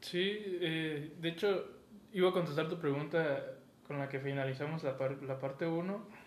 Sí, 0.00 0.40
eh, 0.60 1.12
de 1.20 1.28
hecho, 1.28 1.64
iba 2.12 2.30
a 2.30 2.32
contestar 2.32 2.68
tu 2.68 2.78
pregunta 2.78 3.56
con 3.86 3.98
la 3.98 4.08
que 4.08 4.20
finalizamos 4.20 4.82
la, 4.84 4.96
par 4.96 5.22
la 5.22 5.38
parte 5.38 5.66
1 5.66 6.22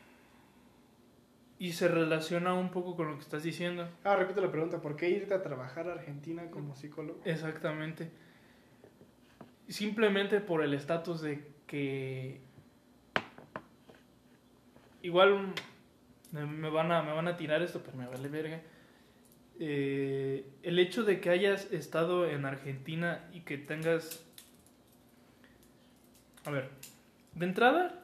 y 1.58 1.72
se 1.72 1.88
relaciona 1.88 2.54
un 2.54 2.70
poco 2.70 2.98
con 2.98 3.10
lo 3.10 3.16
que 3.16 3.22
estás 3.22 3.44
diciendo. 3.44 3.88
Ah, 4.04 4.18
repito 4.18 4.42
la 4.42 4.52
pregunta, 4.52 4.82
¿por 4.82 4.98
qué 4.98 5.10
irte 5.10 5.34
a 5.34 5.42
trabajar 5.42 5.88
a 5.88 5.94
Argentina 5.94 6.50
como 6.52 6.76
psicólogo? 6.76 7.22
Exactamente 7.24 8.12
simplemente 9.68 10.40
por 10.40 10.64
el 10.64 10.74
estatus 10.74 11.22
de 11.22 11.48
que 11.68 12.40
igual 15.02 15.54
me 16.32 16.70
van 16.70 16.92
a 16.92 17.02
me 17.02 17.14
van 17.14 17.28
a 17.28 17.38
tirar 17.38 17.62
esto 17.62 17.82
pero 17.84 17.98
me 17.98 18.08
vale 18.08 18.28
verga. 18.30 18.62
Eh, 19.58 20.46
el 20.64 20.80
hecho 20.80 21.04
de 21.04 21.22
que 21.22 21.30
hayas 21.30 21.72
estado 21.72 22.28
en 22.28 22.46
Argentina 22.46 23.30
y 23.34 23.42
que 23.42 23.58
tengas 23.58 24.26
a 26.44 26.52
ver 26.52 26.70
de 27.34 27.46
entrada 27.46 28.02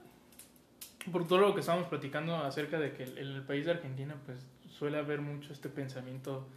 por 1.11 1.27
todo 1.27 1.39
lo 1.39 1.53
que 1.53 1.59
estamos 1.59 1.87
platicando 1.87 2.35
acerca 2.37 2.79
de 2.79 2.93
que 2.93 3.03
en 3.03 3.17
el 3.17 3.43
país 3.43 3.65
de 3.65 3.71
Argentina 3.71 4.15
pues 4.25 4.39
suele 4.69 4.97
haber 4.97 5.21
mucho 5.21 5.51
este 5.51 5.67
pensamiento 5.67 6.47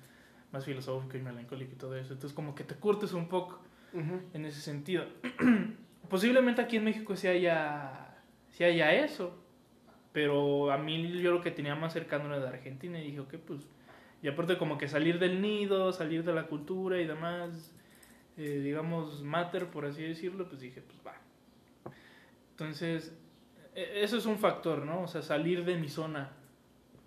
más 0.52 0.64
filosófico 0.64 1.16
y 1.16 1.22
melancólico 1.22 1.72
y 1.72 1.76
todo 1.76 1.96
eso. 1.96 2.12
Entonces 2.12 2.34
como 2.34 2.54
que 2.54 2.62
te 2.62 2.74
curtes 2.76 3.12
un 3.12 3.28
poco 3.28 3.60
en 3.94 4.44
ese 4.44 4.60
sentido. 4.60 5.04
Posiblemente 6.08 6.60
aquí 6.60 6.76
en 6.76 6.84
México 6.84 7.16
sí 7.16 7.28
haya, 7.28 8.16
sí 8.50 8.64
haya 8.64 8.92
eso, 8.92 9.38
pero 10.12 10.70
a 10.70 10.78
mí 10.78 11.20
yo 11.20 11.32
lo 11.32 11.40
que 11.40 11.50
tenía 11.50 11.74
más 11.74 11.92
cercano 11.92 12.26
era 12.26 12.40
de 12.40 12.48
Argentina 12.48 13.00
y 13.00 13.06
dije, 13.06 13.20
ok, 13.20 13.34
pues, 13.46 13.68
y 14.22 14.28
aparte 14.28 14.58
como 14.58 14.78
que 14.78 14.88
salir 14.88 15.18
del 15.18 15.40
nido, 15.40 15.92
salir 15.92 16.24
de 16.24 16.32
la 16.32 16.46
cultura 16.46 17.00
y 17.00 17.06
demás, 17.06 17.74
eh, 18.36 18.60
digamos, 18.62 19.22
mater, 19.22 19.66
por 19.66 19.86
así 19.86 20.02
decirlo, 20.02 20.48
pues 20.48 20.60
dije, 20.60 20.82
pues 20.82 20.98
va. 21.06 21.14
Entonces, 22.50 23.16
e, 23.74 24.02
eso 24.02 24.16
es 24.16 24.26
un 24.26 24.38
factor, 24.38 24.84
¿no? 24.84 25.02
O 25.02 25.08
sea, 25.08 25.22
salir 25.22 25.64
de 25.64 25.76
mi 25.76 25.88
zona. 25.88 26.32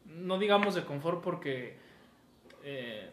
No 0.06 0.38
digamos 0.38 0.76
de 0.76 0.86
confort 0.86 1.22
porque 1.22 1.78
eh, 2.64 3.10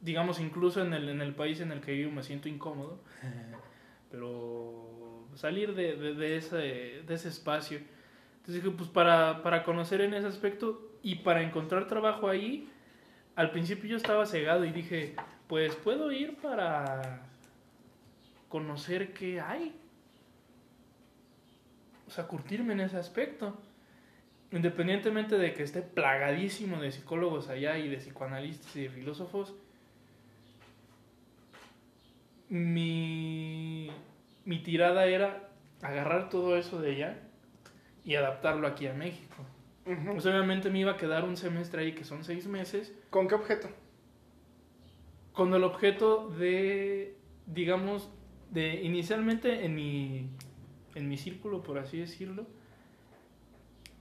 digamos, 0.00 0.40
incluso 0.40 0.82
en 0.82 0.92
el, 0.94 1.08
en 1.08 1.20
el 1.20 1.34
país 1.34 1.60
en 1.60 1.72
el 1.72 1.80
que 1.80 1.92
vivo 1.92 2.10
me 2.10 2.22
siento 2.22 2.48
incómodo, 2.48 3.00
pero 4.10 5.26
salir 5.34 5.74
de, 5.74 5.96
de, 5.96 6.14
de, 6.14 6.36
ese, 6.36 6.56
de 6.56 7.14
ese 7.14 7.28
espacio. 7.28 7.78
Entonces 8.38 8.62
dije, 8.62 8.70
pues 8.76 8.88
para, 8.88 9.42
para 9.42 9.62
conocer 9.62 10.00
en 10.00 10.14
ese 10.14 10.26
aspecto 10.26 10.90
y 11.02 11.16
para 11.16 11.42
encontrar 11.42 11.86
trabajo 11.86 12.28
ahí, 12.28 12.68
al 13.36 13.50
principio 13.50 13.88
yo 13.88 13.96
estaba 13.96 14.26
cegado 14.26 14.64
y 14.64 14.72
dije, 14.72 15.14
pues 15.46 15.74
puedo 15.76 16.10
ir 16.12 16.36
para 16.36 17.22
conocer 18.48 19.12
qué 19.12 19.40
hay. 19.40 19.74
O 22.06 22.10
sea, 22.10 22.26
curtirme 22.26 22.72
en 22.72 22.80
ese 22.80 22.96
aspecto. 22.96 23.56
Independientemente 24.52 25.38
de 25.38 25.54
que 25.54 25.62
esté 25.62 25.80
plagadísimo 25.80 26.80
de 26.80 26.90
psicólogos 26.90 27.48
allá 27.48 27.78
y 27.78 27.88
de 27.88 27.98
psicoanalistas 27.98 28.74
y 28.74 28.82
de 28.82 28.90
filósofos, 28.90 29.54
mi, 32.50 33.90
mi 34.44 34.58
tirada 34.62 35.06
era 35.06 35.48
agarrar 35.80 36.28
todo 36.28 36.56
eso 36.56 36.80
de 36.82 36.92
allá 36.92 37.18
y 38.04 38.16
adaptarlo 38.16 38.66
aquí 38.66 38.86
a 38.86 38.92
México. 38.92 39.36
Pues 39.84 40.26
obviamente 40.26 40.70
me 40.70 40.80
iba 40.80 40.92
a 40.92 40.96
quedar 40.96 41.24
un 41.24 41.36
semestre 41.36 41.82
ahí 41.82 41.92
que 41.94 42.04
son 42.04 42.22
seis 42.22 42.46
meses. 42.46 42.94
¿Con 43.08 43.28
qué 43.28 43.34
objeto? 43.34 43.68
Con 45.32 45.54
el 45.54 45.64
objeto 45.64 46.28
de, 46.28 47.16
digamos, 47.46 48.10
de 48.50 48.82
inicialmente 48.82 49.64
en 49.64 49.74
mi, 49.74 50.28
en 50.94 51.08
mi 51.08 51.16
círculo, 51.16 51.62
por 51.62 51.78
así 51.78 51.98
decirlo, 51.98 52.46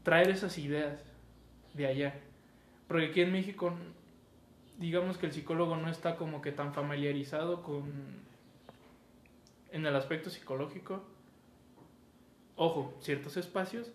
traer 0.04 0.30
esas 0.30 0.58
ideas 0.58 1.04
de 1.74 1.88
allá. 1.88 2.20
Porque 2.88 3.08
aquí 3.08 3.22
en 3.22 3.32
México, 3.32 3.74
digamos 4.78 5.18
que 5.18 5.28
el 5.28 5.32
psicólogo 5.32 5.76
no 5.78 5.90
está 5.90 6.18
como 6.18 6.42
que 6.42 6.52
tan 6.52 6.74
familiarizado 6.74 7.64
con 7.64 8.29
en 9.72 9.86
el 9.86 9.96
aspecto 9.96 10.30
psicológico, 10.30 11.04
ojo, 12.56 12.98
ciertos 13.02 13.38
espacios, 13.38 13.92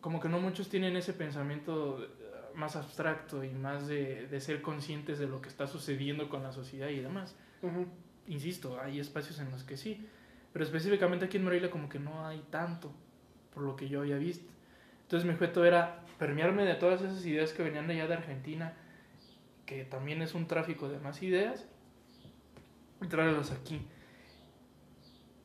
como 0.00 0.20
que 0.20 0.28
no 0.28 0.40
muchos 0.40 0.68
tienen 0.68 0.96
ese 0.96 1.12
pensamiento 1.12 2.06
más 2.54 2.76
abstracto 2.76 3.44
y 3.44 3.50
más 3.50 3.86
de, 3.86 4.26
de 4.26 4.40
ser 4.40 4.62
conscientes 4.62 5.18
de 5.18 5.26
lo 5.26 5.40
que 5.40 5.48
está 5.48 5.66
sucediendo 5.66 6.28
con 6.28 6.42
la 6.42 6.52
sociedad 6.52 6.88
y 6.88 7.00
demás. 7.00 7.36
Insisto, 8.26 8.80
hay 8.80 9.00
espacios 9.00 9.38
en 9.40 9.50
los 9.50 9.64
que 9.64 9.76
sí, 9.76 10.06
pero 10.52 10.64
específicamente 10.64 11.26
aquí 11.26 11.36
en 11.36 11.44
Morelia 11.44 11.70
como 11.70 11.88
que 11.88 11.98
no 11.98 12.26
hay 12.26 12.42
tanto, 12.50 12.92
por 13.54 13.62
lo 13.62 13.76
que 13.76 13.88
yo 13.88 14.00
había 14.00 14.16
visto. 14.16 14.50
Entonces 15.02 15.26
mi 15.26 15.34
objeto 15.34 15.64
era 15.64 16.04
permearme 16.18 16.64
de 16.64 16.74
todas 16.74 17.00
esas 17.02 17.24
ideas 17.24 17.52
que 17.52 17.62
venían 17.62 17.86
de 17.86 17.94
allá 17.94 18.06
de 18.06 18.14
Argentina, 18.14 18.74
que 19.66 19.84
también 19.84 20.22
es 20.22 20.34
un 20.34 20.46
tráfico 20.46 20.88
de 20.88 20.98
más 20.98 21.22
ideas, 21.22 21.66
y 23.02 23.06
traerlas 23.06 23.50
aquí 23.50 23.86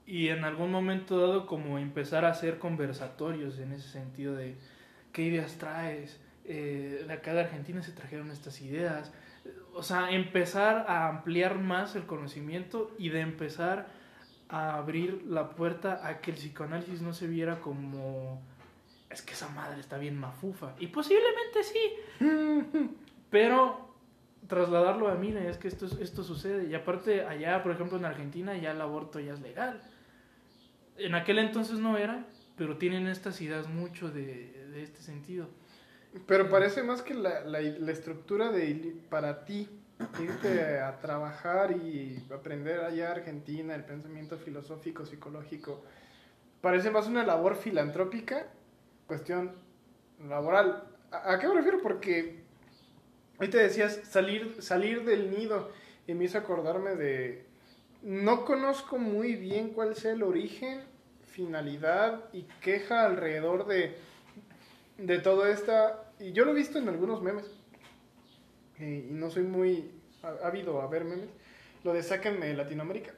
y 0.06 0.30
en 0.30 0.44
algún 0.44 0.72
momento 0.72 1.20
dado 1.20 1.48
como 1.48 1.80
empezar 1.80 2.26
a 2.26 2.30
hacer 2.30 2.60
conversatorios 2.60 3.58
en 3.60 3.72
ese 3.72 3.90
sentido 3.90 4.36
de 4.36 4.56
qué 5.12 5.24
ideas 5.24 5.58
traes, 5.58 6.20
eh, 6.46 7.04
de 7.08 7.14
acá 7.14 7.34
de 7.34 7.42
Argentina 7.42 7.82
se 7.82 7.92
trajeron 7.92 8.30
estas 8.30 8.62
ideas, 8.62 9.12
o 9.74 9.82
sea, 9.82 10.12
empezar 10.12 10.86
a 10.88 11.08
ampliar 11.08 11.58
más 11.58 11.96
el 11.96 12.06
conocimiento 12.06 12.92
y 13.00 13.10
de 13.10 13.22
empezar 13.22 13.88
a 14.48 14.76
abrir 14.76 15.24
la 15.28 15.50
puerta 15.50 16.08
a 16.08 16.22
que 16.22 16.32
el 16.32 16.38
psicoanálisis 16.38 17.02
no 17.02 17.14
se 17.14 17.28
viera 17.28 17.60
como 17.62 18.44
es 19.10 19.22
que 19.22 19.34
esa 19.34 19.50
madre 19.50 19.80
está 19.80 19.98
bien 19.98 20.20
mafufa 20.20 20.76
y 20.80 20.88
posiblemente 20.88 21.64
sí, 21.64 21.80
pero 23.32 23.90
trasladarlo 24.48 25.10
a 25.10 25.16
mí 25.16 25.34
es 25.36 25.58
que 25.58 25.68
esto, 25.68 25.88
esto 26.00 26.24
sucede 26.24 26.68
y 26.70 26.76
aparte 26.76 27.26
allá, 27.26 27.64
por 27.64 27.72
ejemplo 27.72 27.98
en 27.98 28.06
Argentina 28.06 28.56
ya 28.56 28.72
el 28.72 28.82
aborto 28.82 29.20
ya 29.20 29.34
es 29.34 29.42
legal 29.42 29.82
en 30.98 31.16
aquel 31.16 31.40
entonces 31.40 31.80
no 31.80 31.98
era, 31.98 32.26
pero 32.58 32.78
tienen 32.78 33.08
estas 33.08 33.42
ideas 33.42 33.68
mucho 33.68 34.10
de, 34.10 34.68
de 34.72 34.84
este 34.84 35.02
sentido. 35.02 35.48
Pero 36.28 36.50
parece 36.50 36.82
más 36.84 37.02
que 37.02 37.14
la, 37.14 37.42
la, 37.42 37.60
la, 37.62 37.92
estructura 37.92 38.50
de 38.50 38.96
para 39.10 39.44
ti, 39.44 39.68
irte 40.22 40.80
a 40.80 40.98
trabajar 41.00 41.72
y 41.72 42.26
aprender 42.34 42.80
allá 42.82 43.12
Argentina, 43.12 43.76
el 43.76 43.84
pensamiento 43.84 44.38
filosófico, 44.38 45.06
psicológico, 45.06 45.84
parece 46.62 46.90
más 46.90 47.08
una 47.08 47.26
labor 47.26 47.58
filantrópica, 47.58 48.48
cuestión 49.08 49.56
laboral. 50.28 50.88
¿A, 51.12 51.34
a 51.34 51.40
qué 51.40 51.48
me 51.50 51.56
refiero? 51.56 51.82
Porque 51.82 52.44
hoy 53.38 53.50
te 53.50 53.58
decías 53.58 54.00
salir, 54.06 54.62
salir 54.62 55.04
del 55.04 55.32
nido 55.32 55.70
y 56.08 56.14
me 56.14 56.26
hizo 56.26 56.38
acordarme 56.38 56.96
de... 56.96 57.45
No 58.06 58.46
conozco 58.46 59.00
muy 59.00 59.34
bien 59.36 59.70
cuál 59.70 59.96
sea 59.96 60.12
el 60.12 60.22
origen, 60.22 60.84
finalidad 61.24 62.26
y 62.34 62.44
queja 62.62 63.04
alrededor 63.04 63.66
de, 63.66 63.98
de 65.00 65.18
todo 65.18 65.48
esta... 65.48 66.04
Y 66.20 66.32
yo 66.32 66.46
lo 66.46 66.52
he 66.52 66.54
visto 66.54 66.78
en 66.78 66.88
algunos 66.88 67.24
memes. 67.24 67.48
eh, 68.78 69.08
y 69.10 69.12
no 69.12 69.32
soy 69.32 69.42
muy 69.42 69.92
ávido 70.44 70.84
a 70.84 70.88
ver 70.88 71.04
memes. 71.04 71.30
Lo 71.84 71.94
de 71.94 72.04
sáquenme 72.04 72.46
de 72.46 72.54
Latinoamérica. 72.54 73.12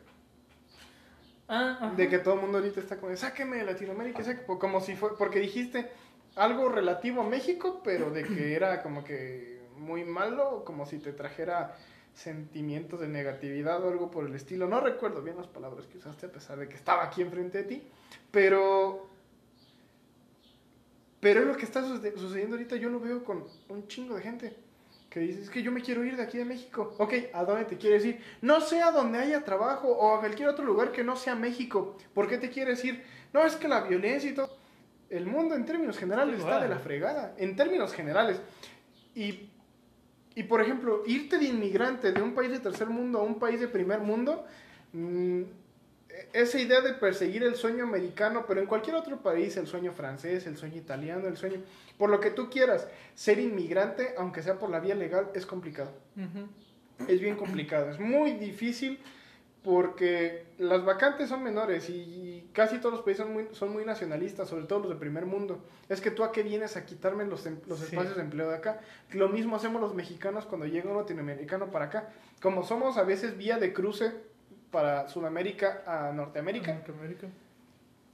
Ah. 1.50 1.94
De 1.98 2.08
que 2.08 2.20
todo 2.20 2.36
el 2.36 2.42
mundo 2.42 2.60
ahorita 2.60 2.80
está 2.80 2.96
como 2.96 3.10
de 3.10 3.18
sáquenme 3.18 3.58
de 3.58 3.66
Latinoamérica. 3.66 4.24
sáquenme", 4.24 4.58
como 4.58 4.80
si 4.80 4.96
fue... 4.96 5.18
Porque 5.18 5.42
dijiste 5.42 5.92
algo 6.38 6.70
relativo 6.70 7.24
a 7.24 7.26
México, 7.28 7.82
pero 7.84 8.10
de 8.12 8.24
que 8.24 8.56
era 8.56 8.82
como 8.82 9.04
que 9.04 9.60
muy 9.76 10.06
malo, 10.06 10.64
como 10.64 10.86
si 10.86 10.98
te 11.00 11.12
trajera 11.12 11.76
sentimientos 12.18 13.00
de 13.00 13.08
negatividad 13.08 13.84
o 13.86 13.90
algo 13.90 14.10
por 14.10 14.26
el 14.26 14.34
estilo. 14.34 14.68
No 14.68 14.80
recuerdo 14.82 15.22
bien 15.22 15.38
las 15.38 15.48
palabras 15.48 15.86
que 15.86 16.00
usaste 16.00 16.26
a 16.26 16.32
pesar 16.32 16.58
de 16.58 16.68
que 16.68 16.76
estaba 16.76 17.04
aquí 17.04 17.22
enfrente 17.22 17.60
de 17.60 17.64
ti, 17.66 17.84
pero 18.32 19.08
pero 21.20 21.42
es 21.42 21.48
lo 21.48 21.56
que 21.58 21.66
está 21.66 21.82
suce- 21.84 22.18
sucediendo 22.18 22.56
ahorita, 22.56 22.76
yo 22.76 22.90
lo 22.90 23.00
veo 23.00 23.24
con 23.24 23.44
un 23.70 23.88
chingo 23.88 24.16
de 24.16 24.22
gente 24.22 24.56
que 25.10 25.20
dice, 25.22 25.42
es 25.42 25.50
que 25.50 25.64
yo 25.64 25.72
me 25.72 25.82
quiero 25.82 26.04
ir 26.04 26.16
de 26.16 26.24
aquí 26.24 26.38
de 26.38 26.46
México. 26.46 26.96
Ok, 27.00 27.14
¿a 27.34 27.44
dónde 27.44 27.66
te 27.66 27.78
quieres 27.78 28.06
ir? 28.06 28.22
No 28.42 28.62
sé 28.62 28.82
a 28.82 28.92
donde 28.92 29.18
haya 29.20 29.44
trabajo 29.44 29.88
o 29.88 30.16
a 30.16 30.20
cualquier 30.20 30.50
otro 30.50 30.64
lugar 30.66 30.92
que 30.92 31.04
no 31.04 31.16
sea 31.16 31.34
México. 31.36 31.98
¿Por 32.14 32.28
qué 32.28 32.38
te 32.38 32.50
quieres 32.50 32.84
ir? 32.86 33.04
No, 33.34 33.46
es 33.46 33.56
que 33.56 33.68
la 33.68 33.82
violencia 33.82 34.30
y 34.30 34.34
todo. 34.34 34.56
El 35.10 35.26
mundo 35.26 35.56
en 35.56 35.66
términos 35.66 35.98
generales 35.98 36.40
está 36.40 36.60
de 36.62 36.68
la 36.70 36.80
fregada. 36.80 37.34
En 37.38 37.56
términos 37.56 37.94
generales. 37.94 38.40
Y, 39.16 39.50
y 40.38 40.44
por 40.44 40.62
ejemplo, 40.62 41.02
irte 41.08 41.40
de 41.40 41.46
inmigrante 41.46 42.12
de 42.12 42.22
un 42.22 42.36
país 42.36 42.52
de 42.52 42.60
tercer 42.60 42.88
mundo 42.90 43.18
a 43.18 43.24
un 43.24 43.40
país 43.40 43.60
de 43.60 43.68
primer 43.68 44.02
mundo, 44.02 44.46
mm, 44.94 45.42
esa 46.32 46.60
idea 46.60 46.82
de 46.82 46.94
perseguir 46.94 47.42
el 47.42 47.56
sueño 47.56 47.84
americano, 47.86 48.46
pero 48.48 48.62
en 48.62 48.68
cualquier 48.68 48.98
otro 48.98 49.18
país, 49.18 49.58
el 49.58 49.66
sueño 49.66 49.94
francés, 49.94 50.46
el 50.46 50.56
sueño 50.56 50.78
italiano, 50.78 51.28
el 51.28 51.38
sueño, 51.38 51.64
por 51.98 52.12
lo 52.12 52.20
que 52.20 52.30
tú 52.30 52.52
quieras, 52.52 52.88
ser 53.16 53.40
inmigrante, 53.40 54.14
aunque 54.16 54.44
sea 54.44 54.60
por 54.60 54.70
la 54.70 54.80
vía 54.80 54.94
legal, 54.94 55.32
es 55.34 55.48
complicado. 55.48 55.90
Es 57.08 57.20
bien 57.20 57.36
complicado, 57.36 57.90
es 57.90 58.00
muy 58.00 58.34
difícil 58.34 59.00
porque 59.64 60.46
las 60.60 60.86
vacantes 60.86 61.30
son 61.30 61.42
menores 61.42 61.90
y 61.90 62.37
casi 62.54 62.80
todos 62.80 62.96
los 62.96 63.04
países 63.04 63.24
son 63.26 63.34
muy, 63.34 63.48
son 63.52 63.72
muy 63.74 63.86
nacionalistas, 63.86 64.48
sobre 64.50 64.66
todo 64.66 64.80
los 64.80 64.90
de 64.90 64.96
primer 64.96 65.26
mundo. 65.26 65.64
Es 65.90 66.02
que 66.02 66.12
tú 66.12 66.24
a 66.24 66.32
qué 66.32 66.44
vienes 66.44 66.76
a 66.78 66.86
quitarme 66.86 67.26
los, 67.26 67.46
em- 67.46 67.60
los 67.68 67.80
Sí. 67.80 67.86
espacios 67.86 68.16
de 68.16 68.22
empleo 68.24 68.50
de 68.50 68.56
acá. 68.58 68.80
Lo 69.12 69.30
mismo 69.30 69.56
hacemos 69.56 69.82
los 69.82 69.94
mexicanos 69.94 70.46
cuando 70.46 70.66
llega 70.66 70.90
un 70.90 70.98
latinoamericano 70.98 71.72
para 71.72 71.86
acá. 71.86 72.10
Como 72.42 72.64
somos 72.64 72.98
a 72.98 73.04
veces 73.04 73.38
vía 73.38 73.58
de 73.58 73.74
cruce 73.74 74.12
para 74.72 75.08
Sudamérica 75.08 75.84
a 75.86 76.12
Norteamérica, 76.14 76.74
Norteamérica. 76.74 77.28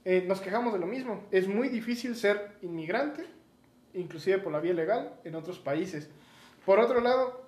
eh, 0.04 0.24
nos 0.26 0.40
quejamos 0.40 0.72
de 0.74 0.78
lo 0.78 0.86
mismo. 0.86 1.24
Es 1.30 1.48
muy 1.48 1.68
difícil 1.68 2.14
ser 2.14 2.52
inmigrante, 2.62 3.24
inclusive 3.94 4.38
por 4.38 4.52
la 4.52 4.60
vía 4.60 4.74
legal, 4.74 5.14
en 5.24 5.34
otros 5.34 5.58
países. 5.58 6.10
Por 6.66 6.78
otro 6.78 7.00
lado, 7.00 7.43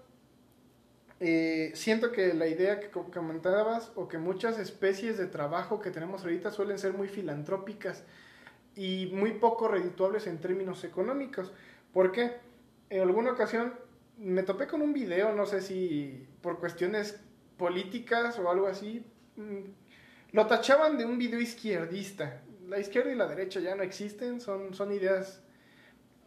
eh, 1.20 1.72
siento 1.74 2.12
que 2.12 2.34
la 2.34 2.46
idea 2.46 2.80
que 2.80 2.90
co- 2.90 3.10
comentabas, 3.10 3.92
o 3.94 4.08
que 4.08 4.18
muchas 4.18 4.58
especies 4.58 5.16
de 5.18 5.26
trabajo 5.26 5.80
que 5.80 5.90
tenemos 5.90 6.22
ahorita 6.22 6.50
suelen 6.50 6.78
ser 6.78 6.92
muy 6.92 7.08
filantrópicas 7.08 8.04
y 8.74 9.06
muy 9.14 9.32
poco 9.32 9.68
redituables 9.68 10.26
en 10.26 10.38
términos 10.38 10.84
económicos. 10.84 11.52
¿Por 11.92 12.12
qué? 12.12 12.32
En 12.90 13.00
alguna 13.02 13.32
ocasión 13.32 13.74
me 14.18 14.42
topé 14.42 14.66
con 14.66 14.82
un 14.82 14.92
video, 14.92 15.32
no 15.34 15.46
sé 15.46 15.60
si 15.62 16.26
por 16.42 16.58
cuestiones 16.58 17.20
políticas 17.56 18.38
o 18.38 18.50
algo 18.50 18.66
así, 18.66 19.04
mm, 19.36 19.60
lo 20.32 20.46
tachaban 20.46 20.98
de 20.98 21.04
un 21.06 21.18
video 21.18 21.40
izquierdista. 21.40 22.42
La 22.68 22.78
izquierda 22.78 23.12
y 23.12 23.14
la 23.16 23.26
derecha 23.26 23.60
ya 23.60 23.74
no 23.74 23.82
existen, 23.82 24.40
son, 24.40 24.74
son 24.74 24.92
ideas 24.92 25.42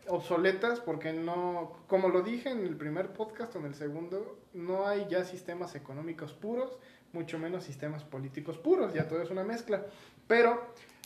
obsoletas 0.09 0.79
porque 0.79 1.13
no, 1.13 1.77
como 1.87 2.09
lo 2.09 2.21
dije 2.21 2.49
en 2.49 2.65
el 2.65 2.75
primer 2.75 3.13
podcast 3.13 3.55
o 3.55 3.59
en 3.59 3.65
el 3.65 3.75
segundo, 3.75 4.39
no 4.53 4.87
hay 4.87 5.07
ya 5.09 5.23
sistemas 5.23 5.75
económicos 5.75 6.33
puros, 6.33 6.77
mucho 7.13 7.39
menos 7.39 7.63
sistemas 7.63 8.03
políticos 8.03 8.57
puros, 8.57 8.93
ya 8.93 9.07
todo 9.07 9.21
es 9.21 9.29
una 9.29 9.43
mezcla. 9.43 9.85
Pero 10.27 10.61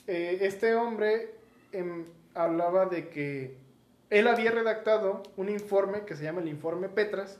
eh, 0.07 0.39
este 0.41 0.75
hombre 0.75 1.35
em, 1.71 2.05
hablaba 2.33 2.85
de 2.85 3.09
que 3.09 3.57
él 4.09 4.27
había 4.27 4.51
redactado 4.51 5.23
un 5.37 5.49
informe 5.49 6.05
que 6.05 6.15
se 6.15 6.23
llama 6.23 6.41
el 6.41 6.47
informe 6.47 6.89
Petras, 6.89 7.39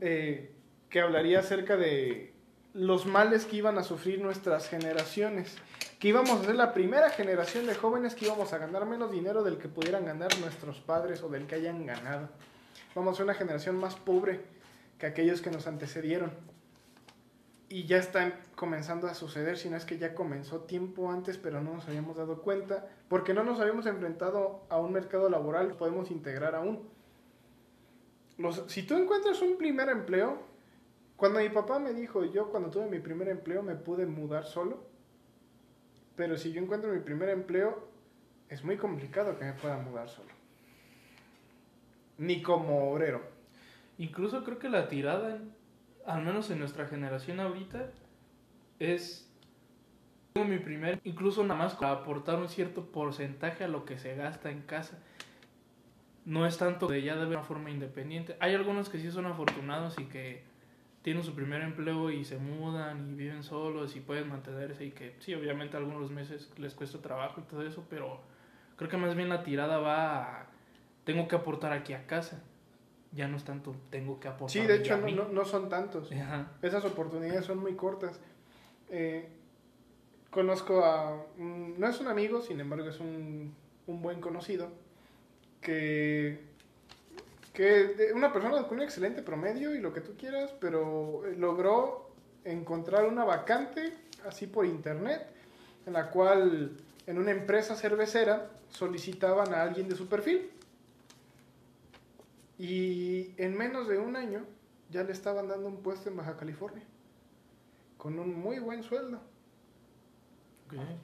eh, 0.00 0.50
que 0.88 1.00
hablaría 1.00 1.40
acerca 1.40 1.76
de 1.76 2.32
los 2.74 3.06
males 3.06 3.44
que 3.46 3.56
iban 3.56 3.78
a 3.78 3.82
sufrir 3.82 4.20
nuestras 4.20 4.68
generaciones, 4.68 5.56
que 6.00 6.08
íbamos 6.08 6.40
a 6.40 6.44
ser 6.44 6.56
la 6.56 6.72
primera 6.72 7.10
generación 7.10 7.66
de 7.66 7.74
jóvenes 7.74 8.14
que 8.14 8.24
íbamos 8.24 8.54
a 8.54 8.58
ganar 8.58 8.86
menos 8.86 9.12
dinero 9.12 9.42
del 9.42 9.58
que 9.58 9.68
pudieran 9.68 10.06
ganar 10.06 10.30
nuestros 10.40 10.80
padres 10.80 11.22
o 11.22 11.28
del 11.28 11.46
que 11.46 11.56
hayan 11.56 11.84
ganado. 11.84 12.30
Vamos 12.94 13.12
a 13.12 13.16
ser 13.18 13.24
una 13.24 13.34
generación 13.34 13.76
más 13.76 13.96
pobre 13.96 14.40
que 14.98 15.04
aquellos 15.04 15.42
que 15.42 15.50
nos 15.50 15.66
antecedieron. 15.66 16.32
Y 17.68 17.84
ya 17.84 17.98
está 17.98 18.32
comenzando 18.56 19.08
a 19.08 19.14
suceder, 19.14 19.58
si 19.58 19.68
no 19.68 19.76
es 19.76 19.84
que 19.84 19.98
ya 19.98 20.14
comenzó 20.14 20.60
tiempo 20.60 21.12
antes, 21.12 21.36
pero 21.36 21.60
no 21.60 21.74
nos 21.74 21.86
habíamos 21.86 22.16
dado 22.16 22.40
cuenta, 22.40 22.88
porque 23.08 23.34
no 23.34 23.44
nos 23.44 23.60
habíamos 23.60 23.84
enfrentado 23.84 24.64
a 24.70 24.80
un 24.80 24.92
mercado 24.92 25.28
laboral 25.28 25.74
podemos 25.74 26.10
integrar 26.10 26.54
aún. 26.54 26.88
Si 28.68 28.84
tú 28.84 28.96
encuentras 28.96 29.42
un 29.42 29.58
primer 29.58 29.90
empleo, 29.90 30.38
cuando 31.16 31.40
mi 31.40 31.50
papá 31.50 31.78
me 31.78 31.92
dijo, 31.92 32.24
yo 32.24 32.50
cuando 32.50 32.70
tuve 32.70 32.86
mi 32.86 33.00
primer 33.00 33.28
empleo 33.28 33.62
me 33.62 33.74
pude 33.74 34.06
mudar 34.06 34.46
solo, 34.46 34.89
pero 36.20 36.36
si 36.36 36.52
yo 36.52 36.60
encuentro 36.60 36.92
mi 36.92 37.00
primer 37.00 37.30
empleo, 37.30 37.88
es 38.50 38.62
muy 38.62 38.76
complicado 38.76 39.38
que 39.38 39.46
me 39.46 39.54
pueda 39.54 39.78
mudar 39.78 40.10
solo. 40.10 40.28
Ni 42.18 42.42
como 42.42 42.90
obrero. 42.92 43.22
Incluso 43.96 44.44
creo 44.44 44.58
que 44.58 44.68
la 44.68 44.88
tirada, 44.88 45.38
al 46.04 46.22
menos 46.22 46.50
en 46.50 46.58
nuestra 46.58 46.86
generación 46.86 47.40
ahorita, 47.40 47.88
es 48.78 49.32
tengo 50.34 50.46
mi 50.46 50.58
primer, 50.58 51.00
incluso 51.04 51.42
nada 51.42 51.58
más 51.58 51.74
para 51.76 51.92
aportar 51.92 52.36
un 52.36 52.50
cierto 52.50 52.92
porcentaje 52.92 53.64
a 53.64 53.68
lo 53.68 53.86
que 53.86 53.96
se 53.96 54.14
gasta 54.14 54.50
en 54.50 54.60
casa. 54.60 54.98
No 56.26 56.44
es 56.44 56.58
tanto 56.58 56.86
de 56.86 57.00
ya 57.00 57.16
de 57.16 57.24
una 57.24 57.44
forma 57.44 57.70
independiente. 57.70 58.36
Hay 58.40 58.54
algunos 58.54 58.90
que 58.90 58.98
sí 58.98 59.10
son 59.10 59.24
afortunados 59.24 59.98
y 59.98 60.04
que 60.04 60.44
tienen 61.02 61.22
su 61.22 61.34
primer 61.34 61.62
empleo 61.62 62.10
y 62.10 62.24
se 62.24 62.38
mudan 62.38 63.12
y 63.12 63.14
viven 63.14 63.42
solos 63.42 63.96
y 63.96 64.00
pueden 64.00 64.28
mantenerse 64.28 64.84
y 64.84 64.90
que 64.90 65.16
sí, 65.20 65.34
obviamente 65.34 65.76
algunos 65.76 66.10
meses 66.10 66.50
les 66.58 66.74
cuesta 66.74 66.98
trabajo 66.98 67.40
y 67.40 67.44
todo 67.44 67.62
eso, 67.62 67.86
pero 67.88 68.20
creo 68.76 68.90
que 68.90 68.96
más 68.96 69.14
bien 69.14 69.28
la 69.28 69.42
tirada 69.42 69.78
va 69.78 70.40
a 70.40 70.46
tengo 71.04 71.26
que 71.26 71.36
aportar 71.36 71.72
aquí 71.72 71.92
a 71.92 72.06
casa. 72.06 72.42
Ya 73.12 73.26
no 73.26 73.36
es 73.36 73.44
tanto 73.44 73.74
tengo 73.90 74.20
que 74.20 74.28
aportar. 74.28 74.50
Sí, 74.50 74.66
de 74.68 74.76
hecho 74.76 74.96
no, 74.96 75.08
no, 75.08 75.28
no 75.28 75.44
son 75.44 75.68
tantos. 75.68 76.12
Ajá. 76.12 76.52
Esas 76.62 76.84
oportunidades 76.84 77.44
son 77.44 77.58
muy 77.58 77.74
cortas. 77.74 78.20
Eh, 78.88 79.28
conozco 80.30 80.84
a... 80.84 81.26
no 81.36 81.88
es 81.88 82.00
un 82.00 82.06
amigo, 82.06 82.40
sin 82.40 82.60
embargo 82.60 82.88
es 82.88 83.00
un, 83.00 83.54
un 83.86 84.02
buen 84.02 84.20
conocido, 84.20 84.70
que, 85.60 86.49
que 87.60 88.10
una 88.14 88.32
persona 88.32 88.66
con 88.66 88.78
un 88.78 88.84
excelente 88.84 89.20
promedio 89.20 89.74
y 89.74 89.80
lo 89.80 89.92
que 89.92 90.00
tú 90.00 90.16
quieras, 90.16 90.50
pero 90.62 91.26
eh, 91.26 91.36
logró 91.36 92.08
encontrar 92.42 93.04
una 93.04 93.22
vacante 93.26 93.92
así 94.26 94.46
por 94.46 94.64
internet, 94.64 95.26
en 95.84 95.92
la 95.92 96.10
cual 96.10 96.74
en 97.06 97.18
una 97.18 97.32
empresa 97.32 97.76
cervecera 97.76 98.50
solicitaban 98.70 99.52
a 99.52 99.60
alguien 99.60 99.90
de 99.90 99.94
su 99.94 100.08
perfil. 100.08 100.50
Y 102.58 103.34
en 103.36 103.54
menos 103.54 103.88
de 103.88 103.98
un 103.98 104.16
año 104.16 104.46
ya 104.88 105.02
le 105.02 105.12
estaban 105.12 105.46
dando 105.46 105.68
un 105.68 105.82
puesto 105.82 106.08
en 106.08 106.16
Baja 106.16 106.38
California, 106.38 106.84
con 107.98 108.18
un 108.18 108.40
muy 108.40 108.58
buen 108.58 108.82
sueldo. 108.82 109.20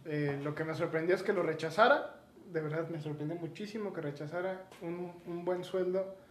Eh, 0.06 0.40
lo 0.42 0.54
que 0.54 0.64
me 0.64 0.74
sorprendió 0.74 1.16
es 1.16 1.22
que 1.22 1.34
lo 1.34 1.42
rechazara, 1.42 2.18
de 2.50 2.62
verdad 2.62 2.88
me 2.88 3.02
sorprendió 3.02 3.36
muchísimo 3.36 3.92
que 3.92 4.00
rechazara 4.00 4.70
un, 4.80 5.12
un 5.26 5.44
buen 5.44 5.62
sueldo 5.62 6.24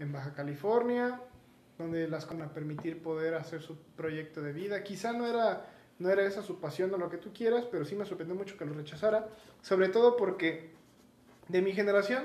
en 0.00 0.12
Baja 0.12 0.32
California, 0.34 1.20
donde 1.78 2.08
las 2.08 2.26
van 2.26 2.42
a 2.42 2.52
permitir 2.52 3.02
poder 3.02 3.34
hacer 3.34 3.62
su 3.62 3.76
proyecto 3.96 4.42
de 4.42 4.52
vida. 4.52 4.82
Quizá 4.82 5.12
no 5.12 5.26
era, 5.26 5.66
no 5.98 6.10
era 6.10 6.24
esa 6.24 6.42
su 6.42 6.58
pasión 6.58 6.92
o 6.92 6.98
lo 6.98 7.08
que 7.10 7.18
tú 7.18 7.32
quieras, 7.32 7.66
pero 7.70 7.84
sí 7.84 7.94
me 7.94 8.04
sorprendió 8.04 8.34
mucho 8.34 8.56
que 8.56 8.64
lo 8.64 8.74
rechazara, 8.74 9.28
sobre 9.62 9.88
todo 9.88 10.16
porque 10.16 10.70
de 11.48 11.62
mi 11.62 11.72
generación, 11.72 12.24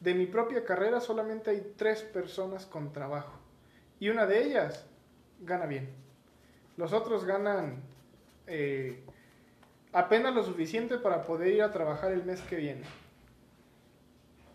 de 0.00 0.14
mi 0.14 0.26
propia 0.26 0.64
carrera, 0.64 1.00
solamente 1.00 1.50
hay 1.50 1.74
tres 1.76 2.02
personas 2.02 2.66
con 2.66 2.92
trabajo. 2.92 3.38
Y 4.00 4.08
una 4.08 4.26
de 4.26 4.44
ellas 4.44 4.86
gana 5.40 5.66
bien. 5.66 5.88
Los 6.76 6.92
otros 6.92 7.24
ganan 7.24 7.82
eh, 8.46 9.02
apenas 9.92 10.34
lo 10.34 10.42
suficiente 10.42 10.98
para 10.98 11.22
poder 11.24 11.48
ir 11.48 11.62
a 11.62 11.72
trabajar 11.72 12.12
el 12.12 12.24
mes 12.24 12.40
que 12.42 12.56
viene. 12.56 12.82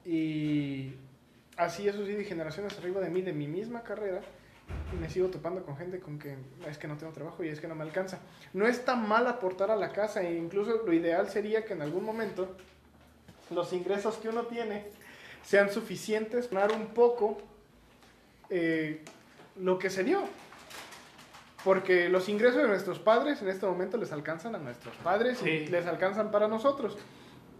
Y 0.05 0.93
así 1.59 1.87
eso 1.87 2.05
sí, 2.05 2.13
de 2.13 2.23
generaciones 2.23 2.77
arriba 2.77 3.01
de 3.01 3.09
mí, 3.09 3.21
de 3.21 3.33
mi 3.33 3.47
misma 3.47 3.83
carrera, 3.83 4.21
me 4.99 5.09
sigo 5.09 5.27
topando 5.27 5.63
con 5.63 5.77
gente 5.77 5.99
con 5.99 6.17
que 6.19 6.35
es 6.67 6.77
que 6.77 6.87
no 6.87 6.97
tengo 6.97 7.11
trabajo 7.11 7.43
y 7.43 7.49
es 7.49 7.59
que 7.59 7.67
no 7.67 7.75
me 7.75 7.83
alcanza. 7.83 8.19
No 8.53 8.67
está 8.67 8.95
mal 8.95 9.27
aportar 9.27 9.69
a 9.71 9.75
la 9.75 9.91
casa 9.91 10.21
e 10.21 10.35
incluso 10.35 10.83
lo 10.85 10.93
ideal 10.93 11.29
sería 11.29 11.65
que 11.65 11.73
en 11.73 11.81
algún 11.81 12.03
momento 12.05 12.55
los 13.51 13.73
ingresos 13.73 14.15
que 14.17 14.29
uno 14.29 14.43
tiene 14.43 14.85
sean 15.43 15.71
suficientes 15.71 16.47
para 16.47 16.73
un 16.75 16.87
poco 16.87 17.39
eh, 18.49 19.03
lo 19.59 19.77
que 19.79 19.89
se 19.89 20.03
dio. 20.03 20.23
Porque 21.63 22.07
los 22.07 22.29
ingresos 22.29 22.61
de 22.61 22.67
nuestros 22.69 22.99
padres 22.99 23.41
en 23.41 23.49
este 23.49 23.65
momento 23.65 23.97
les 23.97 24.11
alcanzan 24.13 24.55
a 24.55 24.59
nuestros 24.59 24.95
padres 24.97 25.41
y 25.41 25.45
Sí. 25.45 25.67
les 25.67 25.85
alcanzan 25.87 26.31
para 26.31 26.47
nosotros. 26.47 26.97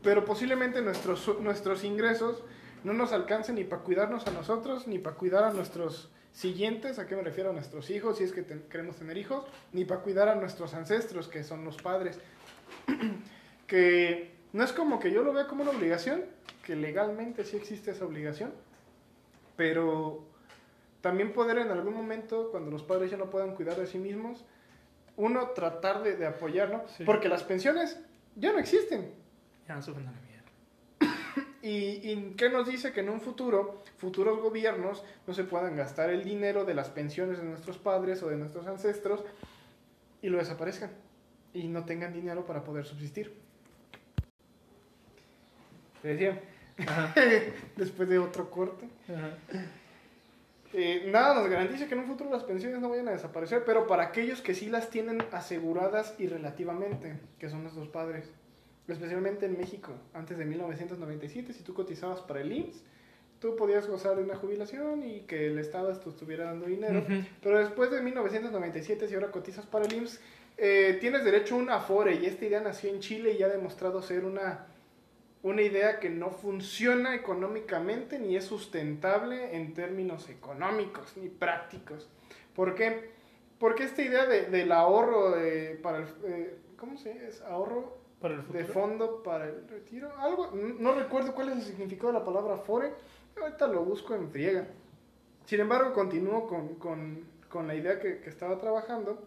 Pero 0.02 0.24
posiblemente 0.24 0.82
nuestros, 0.82 1.40
nuestros 1.42 1.84
ingresos 1.84 2.42
no 2.84 2.94
nos 2.94 3.12
alcancen 3.12 3.56
ni 3.56 3.64
para 3.64 3.84
cuidarnos 3.84 4.28
a 4.28 4.32
nosotros, 4.32 4.88
ni 4.88 5.00
para 5.00 5.16
cuidar 5.16 5.44
a 5.44 5.52
nuestros 5.52 6.10
siguientes, 6.32 7.00
¿a 7.00 7.08
qué 7.08 7.16
me 7.16 7.24
refiero? 7.24 7.50
A 7.50 7.54
nuestros 7.54 7.90
hijos, 7.90 8.18
si 8.18 8.24
es 8.24 8.32
que 8.32 8.46
queremos 8.70 8.96
tener 8.96 9.18
hijos, 9.18 9.46
ni 9.74 9.86
para 9.86 10.02
cuidar 10.02 10.30
a 10.30 10.36
nuestros 10.36 10.74
ancestros, 10.74 11.28
que 11.28 11.44
son 11.44 11.66
los 11.66 11.78
padres. 11.78 12.20
que 13.68 14.32
no 14.54 14.64
es 14.64 14.72
como 14.72 15.00
que 15.00 15.12
yo 15.12 15.24
lo 15.24 15.34
vea 15.34 15.48
como 15.48 15.64
una 15.64 15.72
obligación, 15.72 16.24
que 16.64 16.76
legalmente 16.76 17.44
sí 17.46 17.58
existe 17.58 17.92
esa 17.92 18.06
obligación, 18.06 18.54
pero 19.56 20.26
también 21.02 21.34
poder 21.34 21.58
en 21.60 21.72
algún 21.72 21.94
momento, 21.94 22.50
cuando 22.52 22.72
los 22.72 22.84
padres 22.84 23.12
ya 23.12 23.18
no 23.18 23.30
puedan 23.30 23.56
cuidar 23.56 23.78
de 23.78 23.88
sí 23.88 23.98
mismos, 23.98 24.46
uno 25.18 25.50
tratar 25.50 26.04
de, 26.04 26.16
de 26.16 26.28
apoyar, 26.28 26.72
¿no? 26.72 26.84
Sí. 26.88 27.04
Porque 27.04 27.28
las 27.28 27.44
pensiones 27.44 28.00
ya 28.36 28.54
no 28.54 28.60
existen. 28.60 29.12
Ya 29.68 29.76
no 29.76 29.82
suben 29.82 30.08
a 30.08 30.12
la 30.12 30.12
mierda. 30.12 30.29
¿Y, 31.62 32.10
¿Y 32.10 32.34
qué 32.38 32.50
nos 32.50 32.68
dice 32.68 32.94
que 32.94 33.02
en 33.02 33.10
un 33.10 33.20
futuro, 33.20 33.84
futuros 33.98 34.40
gobiernos 34.40 35.04
no 35.28 35.34
se 35.34 35.44
puedan 35.44 35.76
gastar 35.76 36.10
el 36.10 36.24
dinero 36.24 36.64
de 36.66 36.74
las 36.74 36.90
pensiones 36.90 37.38
de 37.38 37.44
nuestros 37.44 37.78
padres 37.78 38.24
o 38.24 38.30
de 38.30 38.38
nuestros 38.38 38.68
ancestros 38.68 39.24
y 40.22 40.30
lo 40.30 40.38
desaparezcan 40.38 40.92
y 41.54 41.68
no 41.68 41.86
tengan 41.86 42.14
dinero 42.14 42.46
para 42.46 42.64
poder 42.64 42.86
subsistir? 42.86 43.34
Te 46.02 46.08
decía, 46.10 46.42
después 47.76 48.08
de 48.08 48.20
otro 48.20 48.50
corte. 48.50 48.88
Ajá. 49.10 49.38
Eh, 50.72 51.10
nada 51.12 51.34
nos 51.34 51.50
garantiza 51.50 51.88
que 51.88 51.96
en 51.96 52.02
un 52.02 52.06
futuro 52.06 52.30
las 52.30 52.44
pensiones 52.44 52.80
no 52.80 52.90
vayan 52.90 53.08
a 53.08 53.12
desaparecer, 53.12 53.64
pero 53.66 53.88
para 53.88 54.04
aquellos 54.04 54.42
que 54.42 54.54
sí 54.54 54.70
las 54.70 54.90
tienen 54.92 55.24
aseguradas 55.32 56.14
y 56.20 56.28
relativamente, 56.28 57.20
que 57.40 57.50
son 57.50 57.64
nuestros 57.64 57.88
padres, 57.88 58.32
especialmente 58.94 59.46
en 59.46 59.58
México, 59.58 59.92
antes 60.14 60.38
de 60.38 60.46
1997, 60.46 61.54
si 61.54 61.64
tú 61.64 61.74
cotizabas 61.74 62.22
para 62.22 62.42
el 62.42 62.52
IMSS, 62.52 62.84
tú 63.40 63.56
podías 63.56 63.88
gozar 63.88 64.16
de 64.18 64.24
una 64.24 64.36
jubilación 64.36 65.04
y 65.08 65.22
que 65.22 65.48
el 65.48 65.60
Estado 65.60 65.98
te 65.98 66.10
estuviera 66.10 66.46
dando 66.46 66.66
dinero, 66.66 67.00
Ujú. 67.00 67.24
pero 67.42 67.60
después 67.60 67.90
de 67.92 68.02
1997, 68.02 69.08
si 69.08 69.16
ahora 69.16 69.32
cotizas 69.32 69.66
para 69.66 69.86
el 69.86 69.94
IMSS, 69.94 70.20
eh, 70.58 70.98
tienes 71.00 71.24
derecho 71.24 71.56
a 71.56 71.60
un 71.60 71.70
Afore 71.70 72.16
y 72.16 72.26
esta 72.26 72.46
idea 72.46 72.60
nació 72.60 72.90
en 72.90 73.00
Chile 73.00 73.36
y 73.40 73.44
ha 73.44 73.48
demostrado 73.48 74.02
ser 74.02 74.26
una, 74.26 74.68
una 75.42 75.62
idea 75.62 76.00
que 76.02 76.10
no 76.10 76.32
funciona 76.32 77.16
económicamente 77.16 78.20
ni 78.20 78.36
es 78.36 78.44
sustentable 78.44 79.56
en 79.56 79.74
términos 79.74 80.30
económicos 80.30 81.16
ni 81.16 81.30
prácticos. 81.30 82.10
¿Por 82.54 82.76
qué? 82.76 83.12
Porque 83.58 83.84
esta 83.84 84.02
idea 84.02 84.26
de- 84.26 84.48
del 84.48 84.72
ahorro 84.74 85.38
eh, 85.40 85.80
para 85.82 86.00
el... 86.00 86.06
eh, 86.26 86.58
¿Cómo 86.76 86.98
se 86.98 87.14
llama? 87.14 87.28
¿Es 87.28 87.42
ahorro 87.42 87.98
Para 88.22 88.34
el 88.36 88.42
futuro. 88.42 88.60
de 88.60 88.66
fondo 88.66 89.24
para 89.24 89.46
el 89.46 89.68
retiro? 89.70 90.12
Algo, 90.18 90.52
no 90.54 90.94
recuerdo 90.94 91.34
cuál 91.34 91.50
es 91.50 91.56
el 91.58 91.62
significado 91.64 92.12
de 92.14 92.20
la 92.20 92.26
palabra 92.26 92.56
Afore, 92.56 92.94
ahorita 93.42 93.68
lo 93.68 93.84
busco 93.86 94.14
en 94.16 94.30
friega. 94.30 94.68
Sin 95.46 95.60
embargo, 95.62 95.94
continúo 95.94 96.46
con, 96.48 96.76
con- 96.76 97.24
con 97.50 97.66
la 97.68 97.76
idea 97.76 98.00
que, 98.00 98.20
que 98.20 98.30
estaba 98.30 98.58
trabajando. 98.60 99.24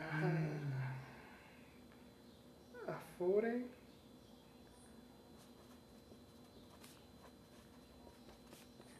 Ah, 0.00 0.92
Afore. 2.88 3.64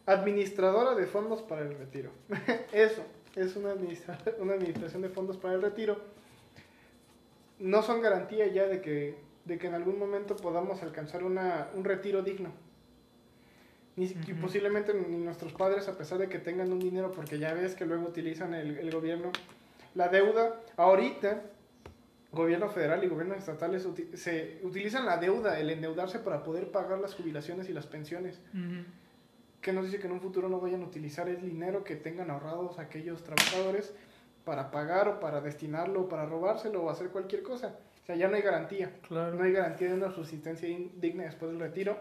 Administradora 0.07 0.95
de 0.97 1.07
fondos 1.07 1.43
para 1.43 1.63
el 1.63 1.79
retiro. 1.79 2.11
Eso, 2.73 3.03
es 3.37 3.55
una, 3.57 3.73
administra- 3.73 4.19
una 4.41 4.55
administración 4.55 5.03
de 5.03 5.09
fondos 5.09 5.37
para 5.37 5.55
el 5.55 5.63
retiro. 5.63 5.97
No 7.59 7.83
son 7.83 8.03
garantía 8.03 8.47
ya 8.49 8.67
de 8.67 8.81
que, 8.81 9.17
de 9.45 9.59
que 9.59 9.67
en 9.69 9.75
algún 9.75 9.99
momento 9.99 10.37
podamos 10.37 10.83
alcanzar 10.83 11.25
una, 11.25 11.69
un 11.75 11.85
retiro 11.85 12.23
digno. 12.23 12.51
Ni, 13.95 14.07
posiblemente 14.41 14.95
ni 14.95 15.19
nuestros 15.19 15.53
padres, 15.53 15.87
a 15.87 15.99
pesar 15.99 16.19
de 16.19 16.29
que 16.29 16.39
tengan 16.39 16.73
un 16.73 16.81
dinero, 16.81 17.13
porque 17.13 17.39
ya 17.39 17.53
ves 17.53 17.75
que 17.75 17.85
luego 17.85 18.09
utilizan 18.09 18.55
el, 18.55 18.79
el 18.79 18.91
gobierno, 18.91 19.31
la 19.95 20.09
deuda. 20.09 20.61
Ahorita, 20.79 21.43
gobierno 22.33 22.71
federal 22.71 23.05
y 23.05 23.09
gobiernos 23.09 23.37
estatales 23.37 23.87
se 24.15 24.61
utilizan 24.63 25.05
la 25.05 25.19
deuda, 25.19 25.61
el 25.61 25.69
endeudarse 25.69 26.19
para 26.21 26.43
poder 26.43 26.71
pagar 26.71 27.01
las 27.01 27.15
jubilaciones 27.15 27.69
y 27.69 27.75
las 27.75 27.87
pensiones. 27.87 28.41
Ujú. 28.55 28.85
que 29.61 29.73
nos 29.73 29.85
dice 29.85 30.01
que 30.01 30.07
en 30.07 30.15
un 30.15 30.21
futuro 30.21 30.49
no 30.49 30.59
vayan 30.59 30.83
a 30.83 30.87
utilizar 30.87 31.29
el 31.29 31.41
dinero 31.41 31.85
que 31.85 31.95
tengan 31.95 32.31
ahorrados 32.31 32.79
aquellos 32.79 33.23
trabajadores 33.23 33.95
para 34.45 34.71
pagar 34.71 35.09
o 35.09 35.21
para 35.21 35.41
destinarlo 35.41 36.03
o 36.03 36.09
para 36.09 36.27
robárselo 36.27 36.83
o 36.83 36.91
hacer 36.91 37.09
cualquier 37.09 37.43
cosa. 37.43 37.77
O 38.03 38.07
sea, 38.07 38.17
ya 38.17 38.29
no 38.29 38.37
hay 38.37 38.43
garantía. 38.43 38.91
Claro. 39.09 39.35
No 39.35 39.45
hay 39.45 39.53
garantía 39.53 39.89
de 39.89 39.95
una 39.95 40.11
subsistencia 40.13 40.69
digna 40.97 41.25
después 41.25 41.51
del 41.53 41.61
retiro. 41.61 41.97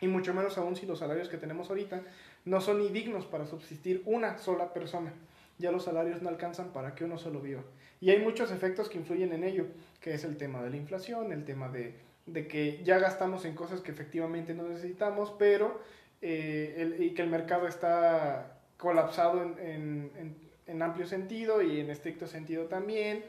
Y 0.00 0.08
mucho 0.08 0.34
menos 0.34 0.58
aún 0.58 0.76
si 0.76 0.86
los 0.86 0.98
salarios 0.98 1.28
que 1.28 1.38
tenemos 1.38 1.68
ahorita 1.70 2.02
no 2.44 2.60
son 2.60 2.78
ni 2.78 2.88
dignos 2.90 3.24
para 3.26 3.46
subsistir 3.46 4.02
una 4.04 4.38
sola 4.38 4.72
persona. 4.72 5.12
Ya 5.58 5.72
los 5.72 5.84
salarios 5.84 6.20
no 6.22 6.28
alcanzan 6.28 6.68
para 6.72 6.94
que 6.94 7.04
uno 7.04 7.18
solo 7.18 7.40
viva. 7.40 7.62
Y 8.00 8.10
hay 8.10 8.18
muchos 8.20 8.52
efectos 8.52 8.88
que 8.90 8.98
influyen 8.98 9.32
en 9.32 9.42
ello, 9.42 9.66
que 10.00 10.12
es 10.12 10.22
el 10.24 10.36
tema 10.36 10.62
de 10.62 10.68
la 10.70 10.76
inflación, 10.76 11.32
el 11.32 11.44
tema 11.46 11.70
de, 11.70 11.94
de 12.26 12.46
que 12.46 12.82
ya 12.84 12.98
gastamos 12.98 13.46
en 13.46 13.54
cosas 13.54 13.80
que 13.80 13.90
efectivamente 13.90 14.52
no 14.52 14.64
necesitamos, 14.68 15.34
pero 15.38 15.80
eh, 16.20 16.74
el- 16.76 17.02
y 17.02 17.14
que 17.14 17.22
el 17.22 17.30
mercado 17.30 17.66
está 17.66 18.58
colapsado 18.76 19.42
en, 19.42 19.58
en- 19.58 20.10
en- 20.18 20.45
en 20.66 20.82
amplio 20.82 21.06
sentido 21.06 21.62
y 21.62 21.80
en 21.80 21.90
estricto 21.90 22.26
sentido 22.26 22.64
también. 22.64 23.24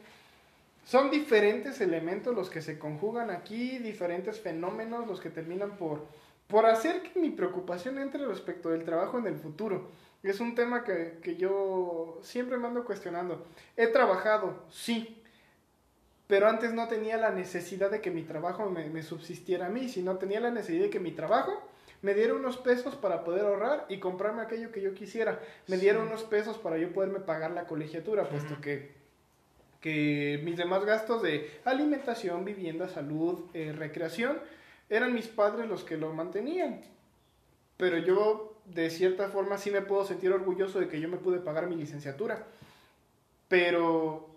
Son 0.86 1.12
diferentes 1.12 1.82
elementos 1.82 2.34
los 2.36 2.50
que 2.50 2.62
se 2.62 2.80
conjugan 2.80 3.30
aquí, 3.30 3.78
diferentes 3.80 4.40
fenómenos 4.40 5.08
los 5.08 5.20
que 5.20 5.30
terminan 5.30 5.78
por, 5.78 6.06
por 6.48 6.66
hacer 6.66 7.02
que 7.02 7.20
mi 7.20 7.30
preocupación 7.30 8.00
entre 8.00 8.26
respecto 8.26 8.70
del 8.70 8.86
trabajo 8.86 9.18
en 9.18 9.28
el 9.28 9.36
futuro. 9.36 9.90
Es 10.24 10.40
un 10.40 10.56
tema 10.56 10.84
que, 10.84 11.20
que 11.22 11.36
yo 11.36 12.20
siempre 12.24 12.58
me 12.58 12.68
ando 12.68 12.86
cuestionando. 12.86 13.46
He 13.76 13.88
trabajado, 13.88 14.64
sí, 14.70 15.22
pero 16.28 16.48
antes 16.48 16.74
no 16.74 16.88
tenía 16.88 17.18
la 17.18 17.32
necesidad 17.32 17.92
de 17.92 18.02
que 18.02 18.12
mi 18.12 18.24
trabajo 18.24 18.70
me, 18.70 18.90
me 18.90 19.04
subsistiera 19.04 19.68
a 19.68 19.70
mí, 19.70 19.90
sino 19.90 20.18
tenía 20.18 20.40
la 20.40 20.52
necesidad 20.52 20.84
de 20.84 20.90
que 20.90 21.00
mi 21.00 21.12
trabajo 21.12 21.62
me 22.02 22.14
diera 22.14 22.34
unos 22.34 22.58
pesos 22.58 22.95
para 22.95 23.24
poder 23.24 23.45
ahorrar 23.45 23.86
y 23.89 24.00
comprarme 24.00 24.41
aquello 24.41 24.72
que 24.72 24.82
yo 24.82 24.93
quisiera. 24.93 25.39
Me 25.68 25.78
diera 25.78 26.00
Sí. 26.00 26.06
unos 26.08 26.24
pesos 26.24 26.58
para 26.58 26.78
yo 26.78 26.93
poderme 26.93 27.20
pagar 27.20 27.52
la 27.52 27.66
colegiatura, 27.66 28.30
puesto 28.30 28.62
que, 28.62 28.91
que 29.82 30.41
mis 30.43 30.58
demás 30.58 30.86
gastos 30.86 31.22
de 31.22 31.60
alimentación, 31.66 32.45
vivienda, 32.45 32.88
salud, 32.88 33.45
eh, 33.54 33.74
recreación, 33.76 34.39
eran 34.89 35.14
mis 35.14 35.28
padres 35.28 35.68
los 35.68 35.84
que 35.84 35.98
lo 35.98 36.14
mantenían. 36.14 36.82
Pero 37.78 37.98
yo, 37.98 38.56
de 38.66 38.89
cierta 38.89 39.30
forma, 39.30 39.58
sí 39.58 39.70
me 39.72 39.82
puedo 39.82 40.06
sentir 40.06 40.32
orgulloso 40.32 40.80
de 40.80 40.88
que 40.88 41.00
yo 41.00 41.10
me 41.10 41.18
pude 41.18 41.39
pagar 41.39 41.68
mi 41.68 41.76
licenciatura. 41.76 42.45
Pero 43.48 44.30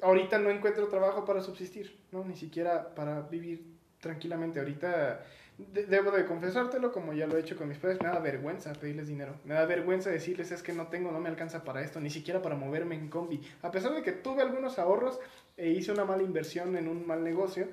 ahorita 0.00 0.38
no 0.38 0.50
encuentro 0.50 0.88
trabajo 0.88 1.24
para 1.24 1.40
subsistir, 1.40 1.98
¿no? 2.12 2.24
Ni 2.24 2.36
siquiera 2.36 2.94
para 2.94 3.22
vivir 3.22 3.64
tranquilamente. 4.00 4.58
Ahorita 4.58 5.24
de- 5.58 5.86
debo 5.86 6.10
de 6.10 6.26
confesártelo, 6.26 6.92
como 6.92 7.12
ya 7.12 7.26
lo 7.26 7.36
he 7.36 7.40
hecho 7.40 7.56
con 7.56 7.68
mis 7.68 7.78
padres, 7.78 8.00
me 8.02 8.08
da 8.08 8.18
vergüenza 8.18 8.72
pedirles 8.74 9.08
dinero. 9.08 9.34
Me 9.44 9.54
da 9.54 9.64
vergüenza 9.66 10.10
decirles 10.10 10.50
es 10.52 10.62
que 10.62 10.72
no 10.72 10.88
tengo, 10.88 11.12
no 11.12 11.20
me 11.20 11.28
alcanza 11.28 11.64
para 11.64 11.82
esto, 11.82 12.00
ni 12.00 12.10
siquiera 12.10 12.42
para 12.42 12.56
moverme 12.56 12.94
en 12.96 13.08
combi. 13.08 13.40
A 13.62 13.70
pesar 13.70 13.94
de 13.94 14.02
que 14.02 14.12
tuve 14.12 14.42
algunos 14.42 14.78
ahorros 14.78 15.18
e 15.56 15.70
hice 15.70 15.92
una 15.92 16.04
mala 16.04 16.22
inversión 16.22 16.76
en 16.76 16.88
un 16.88 17.06
mal 17.06 17.22
negocio 17.24 17.68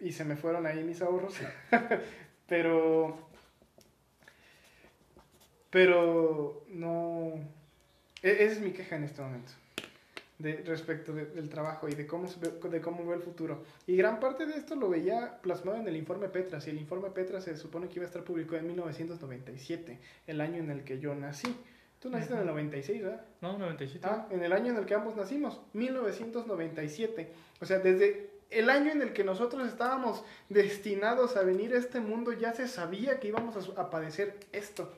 y 0.00 0.12
se 0.12 0.24
me 0.24 0.36
fueron 0.36 0.66
ahí 0.66 0.84
mis 0.84 1.00
ahorros. 1.02 1.34
pero 2.46 3.16
pero 5.70 6.64
no 6.68 7.32
e- 8.22 8.44
esa 8.44 8.52
es 8.54 8.60
mi 8.60 8.72
queja 8.72 8.96
en 8.96 9.04
este 9.04 9.22
momento 9.22 9.52
de 10.44 10.62
respecto 10.64 11.12
de- 11.12 11.26
del 11.26 11.48
trabajo 11.48 11.88
y 11.88 11.94
de 11.94 12.06
cómo 12.06 12.28
se 12.28 12.38
ve, 12.38 12.68
de 12.68 12.80
cómo 12.80 13.04
ve 13.04 13.16
el 13.16 13.22
futuro. 13.22 13.64
Y 13.86 13.96
gran 13.96 14.20
parte 14.20 14.46
de 14.46 14.54
esto 14.54 14.76
lo 14.76 14.88
veía 14.88 15.40
plasmado 15.42 15.78
en 15.78 15.88
el 15.88 15.96
informe 15.96 16.28
Petras 16.28 16.66
y 16.66 16.70
el 16.70 16.78
informe 16.78 17.10
Petras 17.10 17.42
se 17.44 17.56
supone 17.56 17.88
que 17.88 17.94
iba 17.96 18.04
a 18.04 18.06
estar 18.06 18.22
publicado 18.22 18.58
en 18.58 18.66
1997, 18.68 19.98
el 20.28 20.40
año 20.40 20.58
en 20.62 20.70
el 20.70 20.84
que 20.84 21.00
yo 21.00 21.14
nací. 21.14 21.52
Tú 21.98 22.10
naciste 22.10 22.34
en 22.34 22.40
el 22.40 22.44
Ujú. 22.46 22.52
96, 22.58 23.02
¿verdad? 23.02 23.24
No, 23.40 23.56
97. 23.58 24.06
Ah, 24.08 24.28
en 24.30 24.42
el 24.44 24.52
año 24.52 24.70
en 24.72 24.76
el 24.76 24.84
que 24.84 24.94
ambos 24.94 25.16
nacimos, 25.16 25.60
1997. 25.72 27.32
O 27.60 27.66
sea, 27.66 27.78
desde 27.78 28.30
el 28.50 28.70
año 28.70 28.92
en 28.92 29.02
el 29.02 29.12
que 29.12 29.24
nosotros 29.24 29.66
estábamos 29.66 30.22
destinados 30.48 31.36
a 31.36 31.42
venir 31.42 31.74
a 31.74 31.78
este 31.78 32.00
mundo, 32.00 32.32
ya 32.32 32.52
se 32.52 32.68
sabía 32.68 33.18
que 33.20 33.28
íbamos 33.28 33.56
a, 33.56 33.80
a 33.80 33.90
padecer 33.90 34.36
esto. 34.52 34.92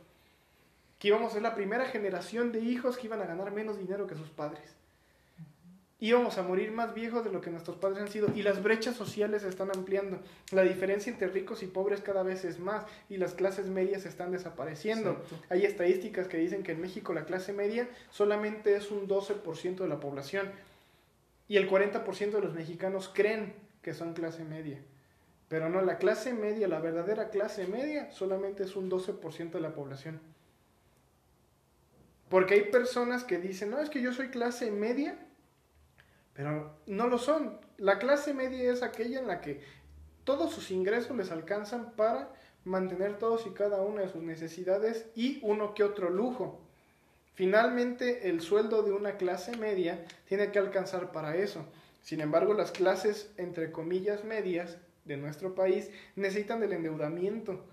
que 0.99 1.09
íbamos 1.09 1.31
a 1.31 1.35
ser 1.35 1.43
la 1.43 1.55
primera 1.55 1.85
generación 1.85 2.53
de 2.53 2.61
hijos 2.61 2.97
que 2.97 3.07
iban 3.07 3.21
a 3.21 3.27
ganar 3.27 3.53
menos 3.53 3.79
dinero 3.79 4.07
que 4.07 4.15
sus 4.17 4.31
padres. 4.31 4.75
Íbamos 6.07 6.39
a 6.39 6.45
morir 6.45 6.71
más 6.71 6.95
viejos 6.95 7.25
de 7.25 7.33
lo 7.33 7.41
que 7.41 7.51
nuestros 7.51 7.79
padres 7.79 8.01
han 8.01 8.07
sido 8.07 8.29
y 8.33 8.43
las 8.43 8.63
brechas 8.63 8.95
sociales 8.95 9.43
se 9.43 9.49
están 9.49 9.73
ampliando. 9.75 10.21
La 10.53 10.63
diferencia 10.63 11.11
entre 11.11 11.27
ricos 11.27 11.65
y 11.65 11.67
pobres 11.67 12.01
cada 12.01 12.23
vez 12.23 12.45
es 12.45 12.61
más 12.61 12.85
y 13.09 13.17
las 13.17 13.35
clases 13.35 13.67
medias 13.67 14.07
están 14.07 14.31
desapareciendo. 14.31 15.11
Exacto. 15.11 15.37
Hay 15.49 15.65
estadísticas 15.65 16.29
que 16.29 16.37
dicen 16.37 16.63
que 16.63 16.71
en 16.71 16.81
México 16.81 17.13
la 17.13 17.25
clase 17.25 17.53
media 17.53 17.89
solamente 18.11 18.77
es 18.77 18.93
un 18.93 19.09
12% 19.09 19.79
de 19.79 19.89
la 19.89 19.99
población 19.99 20.53
y 21.49 21.57
el 21.57 21.69
40% 21.69 22.31
de 22.31 22.41
los 22.41 22.55
mexicanos 22.55 23.11
creen 23.13 23.55
que 23.83 23.93
son 23.93 24.15
clase 24.15 24.45
media. 24.45 24.79
Pero 25.49 25.69
no, 25.69 25.83
la 25.83 25.99
clase 25.99 26.33
media, 26.35 26.69
la 26.69 26.79
verdadera 26.79 27.31
clase 27.31 27.67
media, 27.67 28.13
solamente 28.13 28.63
es 28.63 28.77
un 28.77 28.89
12% 28.89 29.51
de 29.51 29.61
la 29.61 29.75
población. 29.75 30.21
Porque 32.29 32.55
hay 32.55 32.63
personas 32.71 33.25
que 33.25 33.39
dicen, 33.39 33.71
no, 33.71 33.81
es 33.81 33.91
que 33.91 34.01
yo 34.01 34.13
soy 34.13 34.29
clase 34.29 34.71
media, 34.71 35.19
pero 36.37 36.77
no 36.87 37.09
lo 37.09 37.19
son. 37.19 37.59
La 37.79 37.99
clase 37.99 38.35
media 38.35 38.71
es 38.71 38.83
aquella 38.83 39.19
en 39.19 39.27
la 39.27 39.41
que 39.41 39.61
todos 40.25 40.53
sus 40.53 40.71
ingresos 40.71 41.17
les 41.17 41.31
alcanzan 41.31 41.93
para 41.93 42.33
mantener 42.65 43.19
todos 43.19 43.47
y 43.47 43.51
cada 43.51 43.81
una 43.81 44.03
de 44.03 44.09
sus 44.09 44.23
necesidades 44.23 45.07
y 45.15 45.39
uno 45.43 45.73
que 45.73 45.85
otro 45.85 46.11
lujo. 46.11 46.61
Finalmente, 47.35 48.29
el 48.29 48.41
sueldo 48.41 48.83
de 48.83 48.93
una 48.93 49.17
clase 49.17 49.57
media 49.57 50.05
tiene 50.27 50.51
que 50.51 50.59
alcanzar 50.59 51.13
para 51.13 51.37
eso. 51.37 51.65
Sin 52.03 52.21
embargo, 52.21 52.55
las 52.55 52.71
clases, 52.71 53.31
entre 53.37 53.73
comillas, 53.73 54.25
medias 54.25 54.79
de 55.05 55.17
nuestro 55.17 55.55
país 55.55 55.91
necesitan 56.17 56.61
del 56.61 56.73
endeudamiento 56.73 57.65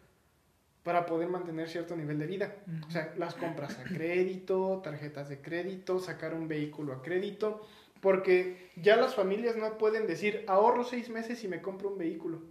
para 0.83 1.05
poder 1.05 1.29
mantener 1.29 1.69
cierto 1.69 1.95
nivel 1.95 2.19
de 2.19 2.27
vida. 2.27 2.55
O 2.87 2.91
sea, 2.91 3.13
las 3.17 3.35
compras 3.35 3.79
a 3.79 3.83
crédito, 3.83 4.81
tarjetas 4.83 5.29
de 5.29 5.41
crédito, 5.41 5.99
sacar 5.99 6.33
un 6.33 6.47
vehículo 6.47 6.93
a 6.93 7.01
crédito, 7.01 7.65
porque 8.03 8.69
ya 8.75 8.97
las 8.97 9.15
familias 9.15 9.55
no 9.55 9.77
pueden 9.77 10.07
decir, 10.07 10.43
ahorro 10.49 10.83
seis 10.83 11.09
meses 11.09 11.41
y 11.45 11.47
me 11.47 11.61
compro 11.61 11.87
un 11.87 11.97
vehículo. 11.97 12.41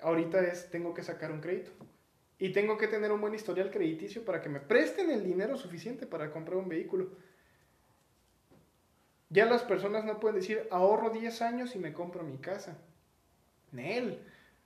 Ahorita 0.00 0.40
es, 0.44 0.70
tengo 0.70 0.94
que 0.94 1.02
sacar 1.02 1.32
un 1.32 1.40
crédito. 1.40 1.72
Y 2.38 2.52
tengo 2.52 2.78
que 2.78 2.86
tener 2.86 3.10
un 3.10 3.20
buen 3.20 3.34
historial 3.34 3.72
crediticio 3.72 4.24
para 4.24 4.40
que 4.40 4.48
me 4.48 4.60
presten 4.60 5.10
el 5.10 5.24
dinero 5.24 5.56
suficiente 5.56 6.06
para 6.06 6.30
comprar 6.30 6.58
un 6.58 6.68
vehículo. 6.68 7.08
Ya 9.30 9.46
las 9.46 9.64
personas 9.64 10.04
no 10.04 10.20
pueden 10.20 10.38
decir, 10.38 10.68
ahorro 10.70 11.10
10 11.10 11.42
años 11.42 11.74
y 11.74 11.80
me 11.80 11.92
compro 11.92 12.22
mi 12.22 12.38
casa. 12.38 12.78
Nel. 13.72 14.24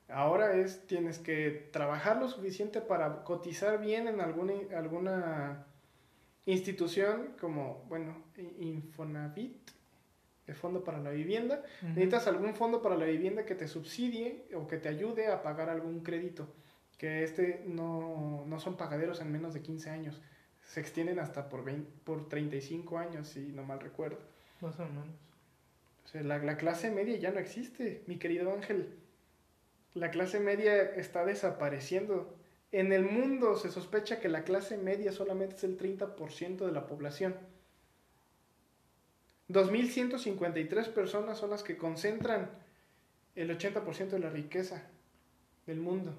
Ahora 0.08 0.56
es, 0.56 0.86
tienes 0.86 1.18
que 1.18 1.70
trabajar 1.72 2.18
lo 2.18 2.28
suficiente 2.28 2.82
para 2.82 3.24
cotizar 3.24 3.80
bien 3.80 4.08
en 4.08 4.20
alguna, 4.20 4.52
alguna 4.76 5.71
institución 6.46 7.34
como, 7.40 7.84
bueno, 7.88 8.24
Infonavit, 8.58 9.70
el 10.46 10.54
Fondo 10.54 10.84
para 10.84 10.98
la 10.98 11.10
Vivienda. 11.10 11.62
Necesitas 11.82 12.26
algún 12.26 12.54
fondo 12.54 12.82
para 12.82 12.96
la 12.96 13.04
vivienda 13.06 13.44
que 13.44 13.54
te 13.54 13.68
subsidie 13.68 14.44
o 14.54 14.66
que 14.66 14.76
te 14.76 14.88
ayude 14.88 15.28
a 15.28 15.42
pagar 15.42 15.68
algún 15.68 16.02
crédito. 16.02 16.48
Que 16.98 17.24
este 17.24 17.62
no, 17.66 18.44
no 18.46 18.60
son 18.60 18.76
pagaderos 18.76 19.20
en 19.20 19.32
menos 19.32 19.54
de 19.54 19.62
15 19.62 19.90
años. 19.90 20.20
Se 20.64 20.80
extienden 20.80 21.18
hasta 21.18 21.48
por, 21.48 21.64
20 21.64 21.90
por 22.04 22.28
35 22.28 22.98
años, 22.98 23.28
si 23.28 23.52
no 23.52 23.64
mal 23.64 23.80
recuerdo. 23.80 24.18
Más 24.60 24.78
o 24.78 24.86
menos. 24.86 25.06
O 26.04 26.08
sea, 26.08 26.22
la, 26.22 26.38
la 26.38 26.56
clase 26.56 26.90
media 26.90 27.16
ya 27.16 27.30
no 27.30 27.38
existe, 27.38 28.02
mi 28.06 28.18
querido 28.18 28.52
Ángel. 28.52 28.98
La 29.94 30.10
clase 30.10 30.40
media 30.40 30.82
está 30.82 31.24
desapareciendo. 31.24 32.36
En 32.72 32.90
el 32.92 33.04
mundo 33.04 33.56
se 33.56 33.70
sospecha 33.70 34.18
que 34.18 34.30
la 34.30 34.44
clase 34.44 34.78
media 34.78 35.12
solamente 35.12 35.56
es 35.56 35.64
el 35.64 35.78
30% 35.78 36.64
de 36.64 36.72
la 36.72 36.86
población. 36.86 37.36
2.153 39.50 40.88
personas 40.88 41.38
son 41.38 41.50
las 41.50 41.62
que 41.62 41.76
concentran 41.76 42.50
el 43.34 43.56
80% 43.56 44.08
de 44.08 44.18
la 44.18 44.30
riqueza 44.30 44.82
del 45.66 45.80
mundo. 45.80 46.14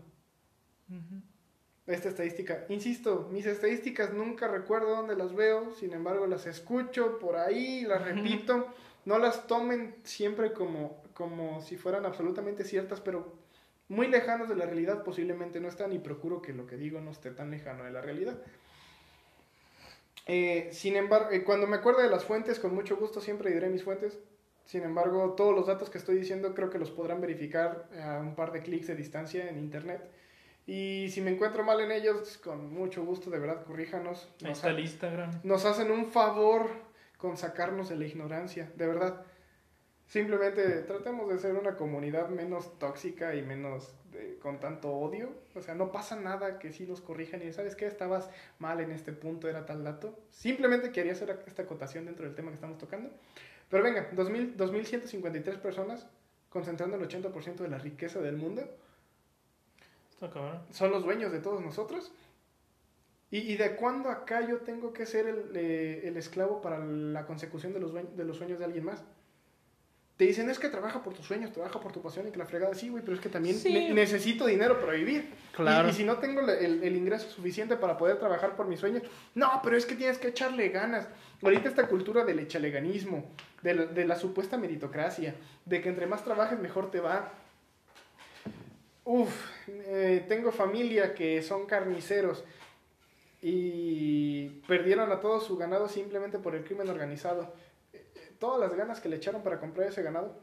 Esta 1.87 2.09
estadística, 2.09 2.65
insisto, 2.69 3.27
mis 3.31 3.47
estadísticas 3.47 4.13
nunca 4.13 4.47
recuerdo 4.47 4.95
dónde 4.95 5.15
las 5.15 5.33
veo, 5.33 5.73
sin 5.73 5.93
embargo 5.93 6.27
las 6.27 6.45
escucho 6.45 7.17
por 7.17 7.35
ahí, 7.35 7.81
las 7.81 8.05
repito, 8.05 8.67
no 9.05 9.17
las 9.17 9.47
tomen 9.47 9.95
siempre 10.03 10.53
como, 10.53 11.03
como 11.13 11.61
si 11.61 11.77
fueran 11.77 12.05
absolutamente 12.05 12.63
ciertas, 12.63 13.01
pero 13.01 13.42
muy 13.93 14.07
lejanas 14.07 14.49
de 14.49 14.55
la 14.55 14.65
realidad 14.65 15.03
posiblemente 15.03 15.59
no 15.59 15.67
están 15.67 15.93
y 15.93 15.99
procuro 15.99 16.41
que 16.41 16.53
lo 16.53 16.65
que 16.67 16.75
digo 16.77 16.99
no 17.01 17.11
esté 17.11 17.31
tan 17.31 17.51
lejano 17.51 17.83
de 17.83 17.91
la 17.91 18.01
realidad. 18.01 18.35
Eh, 20.25 20.69
sin 20.71 20.95
embargo, 20.95 21.29
eh, 21.31 21.43
cuando 21.43 21.67
me 21.67 21.75
acuerdo 21.75 22.01
de 22.01 22.09
las 22.09 22.23
fuentes, 22.25 22.59
con 22.59 22.73
mucho 22.73 22.95
gusto 22.95 23.19
siempre 23.21 23.51
diré 23.51 23.69
mis 23.69 23.83
fuentes. 23.83 24.17
Sin 24.65 24.83
embargo, 24.83 25.33
todos 25.35 25.53
los 25.53 25.67
datos 25.67 25.89
que 25.89 25.97
estoy 25.97 26.15
diciendo 26.17 26.55
creo 26.55 26.69
que 26.69 26.79
los 26.79 26.89
podrán 26.89 27.19
verificar 27.19 27.89
a 28.01 28.19
un 28.19 28.33
par 28.35 28.53
de 28.53 28.61
clics 28.61 28.87
de 28.87 28.95
distancia 28.95 29.49
en 29.49 29.57
internet. 29.57 30.01
Y 30.65 31.09
si 31.09 31.19
me 31.19 31.31
encuentro 31.31 31.63
mal 31.65 31.81
en 31.81 31.91
ellos, 31.91 32.37
con 32.37 32.73
mucho 32.73 33.03
gusto, 33.03 33.29
de 33.29 33.39
verdad, 33.39 33.65
corríjanos. 33.65 34.29
Ahí 34.45 34.51
está 34.53 34.67
ha- 34.67 34.71
el 34.71 34.79
Instagram. 34.79 35.41
nos 35.43 35.65
hacen 35.65 35.91
un 35.91 36.05
favor 36.05 36.69
con 37.17 37.35
sacarnos 37.35 37.89
de 37.89 37.97
la 37.97 38.05
ignorancia, 38.05 38.71
de 38.77 38.87
verdad. 38.87 39.21
Simplemente 40.07 40.63
tratemos 40.81 41.27
de 41.29 41.39
ser 41.39 41.55
una 41.55 41.75
comunidad 41.75 42.29
menos 42.29 42.77
tóxica 42.77 43.35
y 43.35 43.41
menos 43.41 43.93
de- 44.11 44.37
con 44.39 44.59
tanto 44.59 44.91
odio. 44.93 45.31
O 45.55 45.61
sea, 45.61 45.73
no 45.75 45.91
pasa 45.91 46.15
nada 46.15 46.59
que 46.59 46.71
si 46.71 46.85
nos 46.85 47.01
corrijan 47.01 47.41
y 47.41 47.51
sabes 47.51 47.75
que 47.75 47.87
estabas 47.87 48.29
mal 48.59 48.79
en 48.79 48.91
este 48.91 49.11
punto, 49.13 49.49
era 49.49 49.65
tal 49.65 49.83
dato. 49.83 50.19
Simplemente 50.29 50.91
quería 50.91 51.13
hacer 51.13 51.43
esta 51.47 51.63
acotación 51.63 52.05
dentro 52.05 52.25
del 52.25 52.35
tema 52.35 52.49
que 52.49 52.55
estamos 52.55 52.77
tocando. 52.77 53.09
Pero 53.69 53.83
venga, 53.83 54.09
2000, 54.11 54.55
2.153 54.55 55.57
personas 55.57 56.05
concentrando 56.49 56.95
el 56.97 57.01
80% 57.03 57.63
de 57.63 57.69
la 57.69 57.79
riqueza 57.79 58.19
del 58.21 58.37
mundo 58.37 58.61
son 60.71 60.91
los 60.91 61.03
dueños 61.03 61.31
de 61.31 61.39
todos 61.39 61.61
nosotros. 61.61 62.11
¿Y, 63.31 63.39
y 63.51 63.57
de 63.57 63.75
cuándo 63.75 64.09
acá 64.09 64.47
yo 64.47 64.59
tengo 64.59 64.93
que 64.93 65.05
ser 65.07 65.25
el, 65.27 65.51
eh, 65.55 66.01
el 66.07 66.17
esclavo 66.17 66.61
para 66.61 66.77
la 66.79 67.25
consecución 67.25 67.73
de 67.73 67.79
los, 67.79 67.93
de 67.93 68.23
los 68.23 68.37
sueños 68.37 68.59
de 68.59 68.65
alguien 68.65 68.85
más? 68.85 69.03
Te 70.17 70.25
dicen, 70.25 70.47
es 70.49 70.59
que 70.59 70.69
trabaja 70.69 71.01
por 71.01 71.13
tus 71.15 71.25
sueños, 71.25 71.51
trabaja 71.51 71.79
por 71.79 71.91
tu 71.91 71.99
pasión 72.01 72.27
y 72.27 72.31
que 72.31 72.37
la 72.37 72.45
fregada, 72.45 72.75
sí, 72.75 72.89
güey, 72.89 73.03
pero 73.03 73.15
es 73.15 73.21
que 73.21 73.29
también 73.29 73.55
Sí. 73.55 73.73
ne- 73.73 73.93
necesito 73.95 74.45
dinero 74.45 74.79
para 74.79 74.93
vivir. 74.93 75.33
Claro. 75.55 75.87
Y, 75.87 75.91
y 75.91 75.93
si 75.95 76.03
no 76.03 76.17
tengo 76.19 76.41
el, 76.41 76.83
el 76.83 76.95
ingreso 76.95 77.27
suficiente 77.29 77.75
para 77.77 77.97
poder 77.97 78.17
trabajar 78.19 78.55
por 78.55 78.67
mis 78.67 78.79
sueños, 78.79 79.01
no, 79.33 79.59
pero 79.63 79.75
es 79.75 79.87
que 79.87 79.95
tienes 79.95 80.19
que 80.19 80.27
echarle 80.27 80.69
ganas. 80.69 81.07
Ahorita 81.41 81.67
esta 81.67 81.87
cultura 81.87 82.23
del 82.25 82.39
echaleganismo, 82.39 83.25
de 83.63 83.73
la, 83.73 83.85
de 83.87 84.05
la 84.05 84.15
supuesta 84.15 84.55
meritocracia, 84.55 85.33
de 85.65 85.81
que 85.81 85.89
entre 85.89 86.05
más 86.05 86.23
trabajes 86.23 86.59
mejor 86.59 86.91
te 86.91 86.99
va. 86.99 87.31
Uf, 89.05 89.33
eh, 89.67 90.23
tengo 90.29 90.51
familia 90.51 91.13
que 91.15 91.41
son 91.41 91.65
carniceros 91.65 92.43
y 93.41 94.47
perdieron 94.67 95.11
a 95.11 95.19
todo 95.19 95.41
su 95.41 95.57
ganado 95.57 95.89
simplemente 95.89 96.37
por 96.39 96.55
el 96.55 96.63
crimen 96.63 96.87
organizado. 96.89 97.53
Todas 98.43 98.59
las 98.59 98.77
ganas 98.77 98.99
que 98.99 99.07
le 99.07 99.15
echaron 99.15 99.41
para 99.41 99.57
comprar 99.57 99.87
ese 99.87 100.03
ganado 100.03 100.35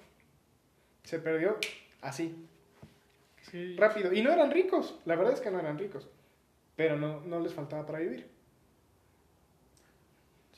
se 1.04 1.18
perdió 1.18 1.58
así, 2.00 2.34
Sí. 3.42 3.76
rápido. 3.76 4.10
Y 4.14 4.22
no 4.22 4.32
eran 4.32 4.50
ricos, 4.50 4.98
la 5.04 5.16
verdad 5.16 5.34
es 5.34 5.40
que 5.42 5.50
no 5.50 5.60
eran 5.60 5.78
ricos, 5.78 6.08
pero 6.76 6.96
no, 6.96 7.20
no 7.20 7.40
les 7.40 7.52
faltaba 7.52 7.84
para 7.84 7.98
vivir. 7.98 8.26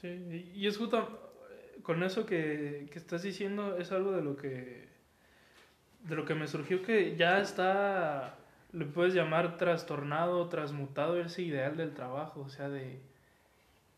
Sí, 0.01 0.07
y- 0.09 0.53
y 0.61 0.67
es 0.69 0.79
justo 0.79 1.33
eh, 1.51 1.81
con 1.83 2.05
eso 2.05 2.27
que, 2.27 2.87
que 2.93 2.99
estás 3.01 3.25
diciendo, 3.25 3.77
es 3.77 3.91
algo 3.91 4.13
de 4.13 4.23
lo 4.23 4.37
que 4.37 4.89
de 6.05 6.15
lo 6.15 6.25
que 6.25 6.37
me 6.37 6.47
surgió 6.47 6.81
que 6.83 7.17
ya 7.17 7.41
está, 7.41 8.37
le 8.71 8.85
puedes 8.85 9.15
llamar 9.15 9.57
trastornado, 9.59 10.49
transmutado 10.49 11.21
ese 11.21 11.43
ideal 11.43 11.77
del 11.77 11.93
trabajo, 11.93 12.43
o 12.43 12.49
sea, 12.49 12.69
de, 12.69 13.01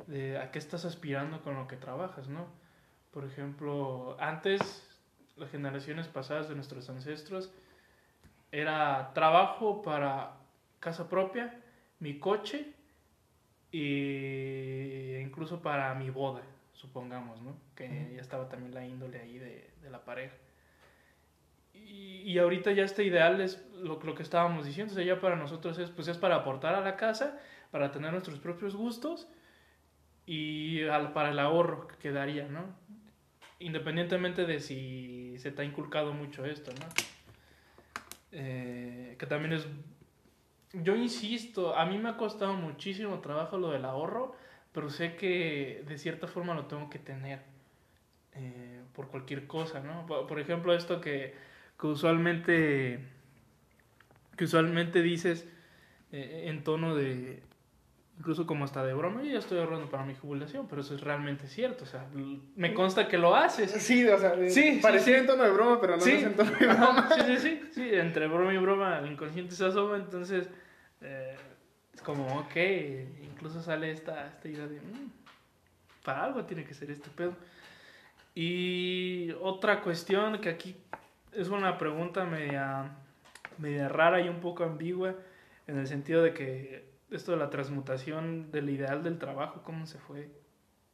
de 0.06 0.38
a 0.38 0.50
qué 0.50 0.58
estás 0.58 0.86
aspirando 0.86 1.42
con 1.42 1.56
lo 1.56 1.68
que 1.68 1.76
trabajas, 1.76 2.26
¿no? 2.28 2.63
Por 3.14 3.24
ejemplo, 3.24 4.16
antes, 4.18 4.60
las 5.36 5.48
generaciones 5.50 6.08
pasadas 6.08 6.48
de 6.48 6.56
nuestros 6.56 6.90
ancestros, 6.90 7.50
era 8.50 9.12
trabajo 9.14 9.82
para 9.82 10.32
casa 10.80 11.08
propia, 11.08 11.60
mi 12.00 12.18
coche 12.18 12.72
y 13.72 15.16
incluso 15.16 15.60
para 15.62 15.94
mi 15.94 16.10
boda, 16.10 16.42
supongamos, 16.72 17.40
¿no? 17.42 17.56
Que 17.74 18.12
ya 18.14 18.20
estaba 18.20 18.48
también 18.48 18.74
la 18.74 18.84
índole 18.86 19.20
ahí 19.20 19.38
de, 19.38 19.70
de 19.82 19.90
la 19.90 20.04
pareja. 20.04 20.34
Y, 21.72 22.22
y 22.22 22.38
ahorita 22.38 22.72
ya 22.72 22.84
este 22.84 23.04
ideal 23.04 23.40
es 23.40 23.64
lo, 23.74 24.00
lo 24.00 24.14
que 24.14 24.22
estábamos 24.22 24.64
diciendo, 24.64 24.92
o 24.92 24.96
sea, 24.96 25.04
ya 25.04 25.20
para 25.20 25.36
nosotros 25.36 25.78
es, 25.78 25.90
pues 25.90 26.08
es 26.08 26.18
para 26.18 26.36
aportar 26.36 26.74
a 26.74 26.80
la 26.80 26.96
casa, 26.96 27.38
para 27.70 27.90
tener 27.90 28.12
nuestros 28.12 28.38
propios 28.38 28.76
gustos 28.76 29.26
y 30.26 30.84
al- 30.84 31.12
para 31.12 31.30
el 31.30 31.38
ahorro 31.38 31.88
que 31.88 31.96
quedaría, 31.96 32.46
¿no? 32.48 32.64
Independientemente 33.64 34.44
de 34.46 34.60
si 34.60 35.36
se 35.38 35.50
te 35.50 35.62
ha 35.62 35.64
inculcado 35.64 36.12
mucho 36.12 36.44
esto, 36.44 36.70
¿no? 36.72 36.86
Eh, 38.32 39.16
que 39.18 39.26
también 39.26 39.52
es 39.52 39.66
yo 40.82 40.96
insisto, 40.96 41.76
a 41.76 41.86
mí 41.86 41.98
me 41.98 42.08
ha 42.08 42.16
costado 42.16 42.54
muchísimo 42.54 43.20
trabajo 43.20 43.58
lo 43.58 43.70
del 43.70 43.84
ahorro, 43.84 44.34
pero 44.72 44.90
sé 44.90 45.14
que 45.14 45.84
de 45.86 45.98
cierta 45.98 46.26
forma 46.26 46.54
lo 46.54 46.66
tengo 46.66 46.90
que 46.90 46.98
tener 46.98 47.42
eh, 48.34 48.80
por 48.92 49.08
cualquier 49.08 49.46
cosa, 49.46 49.80
¿no? 49.80 50.06
Por, 50.06 50.40
ejemplo, 50.40 50.74
esto 50.74 51.00
que, 51.00 51.34
que 51.78 51.86
usualmente 51.86 53.00
que 54.36 54.44
usualmente 54.44 55.00
dices 55.00 55.46
eh, 56.10 56.46
en 56.48 56.64
tono 56.64 56.96
de 56.96 57.40
incluso 58.18 58.46
como 58.46 58.64
hasta 58.64 58.84
de 58.84 58.94
broma, 58.94 59.22
yo 59.22 59.32
ya 59.32 59.38
estoy 59.38 59.58
ahorrando 59.58 59.88
para 59.90 60.04
mi 60.04 60.14
jubilación, 60.14 60.66
pero 60.68 60.82
eso 60.82 60.94
es 60.94 61.00
realmente 61.00 61.46
cierto, 61.48 61.84
o 61.84 61.86
sea, 61.86 62.06
me 62.56 62.72
consta 62.72 63.08
que 63.08 63.18
lo 63.18 63.34
haces. 63.34 63.70
Sí, 63.72 64.06
o 64.06 64.18
sea, 64.18 64.34
Sí, 64.48 64.78
parecía 64.82 65.14
sí. 65.14 65.20
en 65.20 65.26
tono 65.26 65.42
de 65.42 65.50
broma, 65.50 65.80
pero 65.80 65.96
no 65.96 66.02
Sí. 66.02 66.12
es 66.12 66.22
en 66.24 66.34
tono 66.34 66.50
de 66.52 66.66
Ajá, 66.70 66.84
broma. 66.92 67.08
sí, 67.14 67.20
sí, 67.26 67.38
sí, 67.38 67.62
sí, 67.72 67.88
entre 67.92 68.28
broma 68.28 68.54
y 68.54 68.58
broma 68.58 68.98
el 69.00 69.10
inconsciente 69.12 69.54
se 69.54 69.64
asoma, 69.66 69.96
entonces 69.96 70.48
eh, 71.00 71.36
es 71.92 72.00
como, 72.02 72.38
ok, 72.38 72.56
incluso 73.24 73.60
sale 73.62 73.90
esta, 73.90 74.28
esta 74.28 74.48
idea 74.48 74.66
de, 74.66 74.76
"Mm, 74.80 75.10
para 76.04 76.24
algo 76.24 76.44
tiene 76.44 76.64
que 76.64 76.74
ser 76.74 76.90
este 76.90 77.10
pedo. 77.10 77.34
Y 78.34 79.30
otra 79.42 79.80
cuestión 79.82 80.40
que 80.40 80.48
aquí 80.48 80.76
es 81.32 81.48
una 81.48 81.78
pregunta 81.78 82.24
media, 82.24 82.90
media 83.58 83.88
rara 83.88 84.20
y 84.20 84.28
un 84.28 84.40
poco 84.40 84.64
ambigua, 84.64 85.14
en 85.66 85.78
el 85.78 85.86
sentido 85.86 86.22
de 86.22 86.34
que 86.34 86.93
esto 87.16 87.32
de 87.32 87.38
la 87.38 87.50
transmutación 87.50 88.50
del 88.50 88.70
ideal 88.70 89.02
del 89.02 89.18
trabajo, 89.18 89.62
¿cómo 89.62 89.86
se 89.86 89.98
fue 89.98 90.30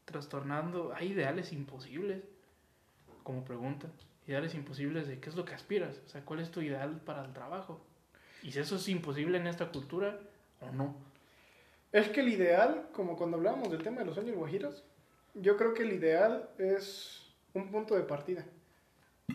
trastornando? 0.04 0.92
¿Hay 0.94 1.12
ideales 1.12 1.52
imposibles? 1.52 2.22
Como 3.22 3.44
pregunta. 3.44 3.88
Ideales 4.26 4.54
imposibles 4.54 5.08
de 5.08 5.18
qué 5.18 5.28
es 5.28 5.36
lo 5.36 5.44
que 5.44 5.54
aspiras, 5.54 6.00
o 6.06 6.08
sea, 6.08 6.24
cuál 6.24 6.40
es 6.40 6.50
tu 6.50 6.60
ideal 6.60 7.00
para 7.04 7.24
el 7.24 7.32
trabajo. 7.32 7.80
Y 8.42 8.52
si 8.52 8.58
eso 8.58 8.76
es 8.76 8.88
imposible 8.88 9.38
en 9.38 9.46
esta 9.46 9.70
cultura 9.70 10.18
o 10.60 10.70
no. 10.72 10.94
Es 11.92 12.08
que 12.08 12.20
el 12.20 12.28
ideal, 12.28 12.88
como 12.92 13.16
cuando 13.16 13.36
hablábamos 13.36 13.70
del 13.70 13.82
tema 13.82 14.00
de 14.00 14.06
los 14.06 14.14
sueños 14.14 14.36
guajiros, 14.36 14.84
yo 15.34 15.56
creo 15.56 15.74
que 15.74 15.82
el 15.82 15.92
ideal 15.92 16.48
es 16.58 17.34
un 17.54 17.70
punto 17.70 17.96
de 17.96 18.02
partida. 18.02 18.44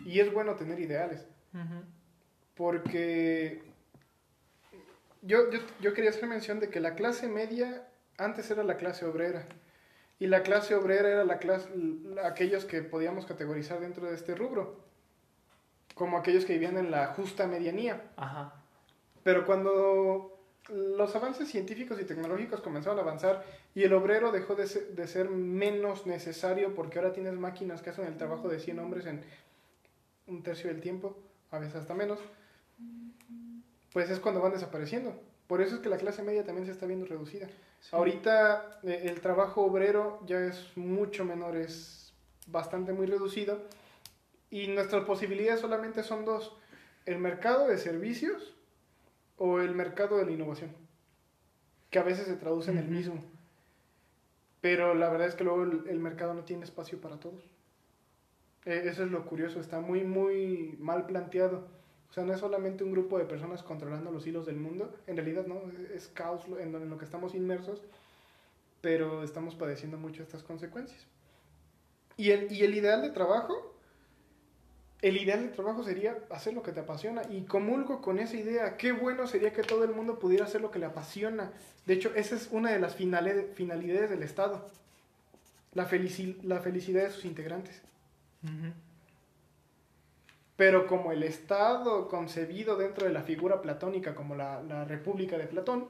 Y 0.04 0.20
es 0.20 0.32
bueno 0.32 0.54
tener 0.56 0.78
ideales. 0.80 1.26
Porque 2.54 3.62
yo, 5.26 5.50
yo, 5.50 5.60
yo 5.80 5.92
quería 5.94 6.10
hacer 6.10 6.26
mención 6.28 6.60
de 6.60 6.68
que 6.70 6.80
la 6.80 6.94
clase 6.94 7.28
media 7.28 7.86
antes 8.18 8.50
era 8.50 8.62
la 8.64 8.76
clase 8.76 9.04
obrera. 9.04 9.46
Y 10.18 10.28
la 10.28 10.42
clase 10.42 10.74
obrera 10.74 11.10
era 11.10 11.24
la 11.24 11.38
clase, 11.38 11.68
la- 11.76 12.26
aquellos 12.26 12.64
que 12.64 12.80
podíamos 12.82 13.26
categorizar 13.26 13.80
dentro 13.80 14.06
de 14.06 14.14
este 14.14 14.34
rubro. 14.34 14.80
Como 15.94 16.16
aquellos 16.18 16.44
que 16.44 16.54
vivían 16.54 16.78
en 16.78 16.90
la 16.90 17.08
justa 17.08 17.46
medianía. 17.46 18.02
Ajá. 18.16 18.54
Pero 19.22 19.44
cuando 19.44 20.38
los 20.68 21.14
avances 21.16 21.48
científicos 21.48 22.00
y 22.00 22.04
tecnológicos 22.04 22.60
comenzaron 22.60 22.98
a 22.98 23.02
avanzar 23.02 23.44
y 23.74 23.82
el 23.84 23.92
obrero 23.92 24.32
dejó 24.32 24.54
de 24.54 24.66
ser, 24.66 24.88
de 24.94 25.06
ser 25.06 25.28
menos 25.30 26.06
necesario 26.06 26.74
porque 26.74 26.98
ahora 26.98 27.12
tienes 27.12 27.34
máquinas 27.34 27.82
que 27.82 27.90
hacen 27.90 28.06
el 28.06 28.16
trabajo 28.16 28.48
de 28.48 28.58
100 28.58 28.78
hombres 28.78 29.06
en 29.06 29.22
un 30.26 30.42
tercio 30.42 30.68
del 30.70 30.80
tiempo, 30.80 31.16
a 31.50 31.58
veces 31.58 31.76
hasta 31.76 31.94
menos, 31.94 32.18
pues 33.96 34.10
es 34.10 34.20
cuando 34.20 34.42
van 34.42 34.52
desapareciendo. 34.52 35.18
Por 35.46 35.62
eso 35.62 35.76
es 35.76 35.80
que 35.80 35.88
la 35.88 35.96
clase 35.96 36.22
media 36.22 36.44
también 36.44 36.66
se 36.66 36.72
está 36.72 36.84
viendo 36.84 37.06
reducida. 37.06 37.48
Ahorita 37.92 38.78
eh, 38.82 39.04
el 39.04 39.22
trabajo 39.22 39.62
obrero 39.62 40.20
ya 40.26 40.38
es 40.40 40.76
mucho 40.76 41.24
menor, 41.24 41.56
es 41.56 42.12
bastante 42.46 42.92
muy 42.92 43.06
reducido 43.06 43.62
y 44.50 44.66
nuestras 44.66 45.04
posibilidades 45.06 45.62
solamente 45.62 46.02
son 46.02 46.26
dos, 46.26 46.54
el 47.06 47.16
mercado 47.16 47.68
de 47.68 47.78
servicios 47.78 48.54
o 49.38 49.60
el 49.60 49.74
mercado 49.74 50.18
de 50.18 50.26
la 50.26 50.32
innovación, 50.32 50.72
que 51.88 51.98
a 51.98 52.02
veces 52.02 52.26
se 52.26 52.36
traduce 52.36 52.70
en 52.70 52.76
el 52.76 52.88
mismo. 52.88 53.24
Pero 54.60 54.94
la 54.94 55.08
verdad 55.08 55.28
es 55.28 55.36
que 55.36 55.44
luego 55.44 55.62
el, 55.62 55.84
el 55.88 56.00
mercado 56.00 56.34
no 56.34 56.44
tiene 56.44 56.64
espacio 56.64 57.00
para 57.00 57.18
todos. 57.18 57.42
Eh, 58.66 58.82
eso 58.84 59.04
es 59.04 59.10
lo 59.10 59.24
curioso, 59.24 59.58
está 59.58 59.80
muy, 59.80 60.04
muy 60.04 60.76
mal 60.80 61.06
planteado. 61.06 61.74
O 62.10 62.12
sea, 62.12 62.24
no 62.24 62.32
es 62.32 62.40
solamente 62.40 62.82
un 62.84 62.92
grupo 62.92 63.18
de 63.18 63.24
personas 63.26 63.62
controlando 63.62 64.10
los 64.10 64.26
hilos 64.26 64.46
del 64.46 64.56
mundo, 64.56 64.94
en 65.06 65.16
realidad 65.16 65.46
no, 65.46 65.60
es 65.94 66.08
caos 66.08 66.42
en 66.60 66.74
en 66.74 66.88
lo 66.90 66.96
que 66.98 67.04
estamos 67.04 67.34
inmersos, 67.34 67.82
pero 68.80 69.22
estamos 69.22 69.54
padeciendo 69.54 69.98
mucho 69.98 70.22
estas 70.22 70.42
consecuencias. 70.42 71.00
Y 72.16 72.30
el, 72.30 72.50
y 72.50 72.62
el 72.62 72.74
ideal 72.74 73.02
de 73.02 73.10
trabajo, 73.10 73.74
el 75.02 75.18
ideal 75.18 75.42
de 75.42 75.48
trabajo 75.48 75.82
sería 75.84 76.16
hacer 76.30 76.54
lo 76.54 76.62
que 76.62 76.72
te 76.72 76.80
apasiona 76.80 77.22
y 77.30 77.42
comulgo 77.42 78.00
con 78.00 78.18
esa 78.18 78.36
idea. 78.36 78.76
Qué 78.78 78.92
bueno 78.92 79.26
sería 79.26 79.52
que 79.52 79.62
todo 79.62 79.84
el 79.84 79.90
mundo 79.92 80.18
pudiera 80.18 80.46
hacer 80.46 80.62
lo 80.62 80.70
que 80.70 80.78
le 80.78 80.86
apasiona. 80.86 81.52
De 81.84 81.94
hecho, 81.94 82.12
esa 82.14 82.34
es 82.34 82.48
una 82.50 82.70
de 82.72 82.78
las 82.78 82.96
finale- 82.96 83.50
finalidades 83.54 84.08
del 84.08 84.22
Estado. 84.22 84.66
La, 85.74 85.86
felici- 85.88 86.40
la 86.42 86.60
felicidad 86.60 87.02
de 87.04 87.10
sus 87.10 87.26
integrantes. 87.26 87.82
Ujú. 88.42 88.72
Pero 90.56 90.86
como 90.86 91.12
el 91.12 91.22
Estado 91.22 92.08
concebido 92.08 92.76
dentro 92.76 93.06
de 93.06 93.12
la 93.12 93.22
figura 93.22 93.60
platónica 93.60 94.14
como 94.14 94.34
la, 94.34 94.62
la 94.62 94.84
República 94.84 95.36
de 95.36 95.46
Platón, 95.46 95.88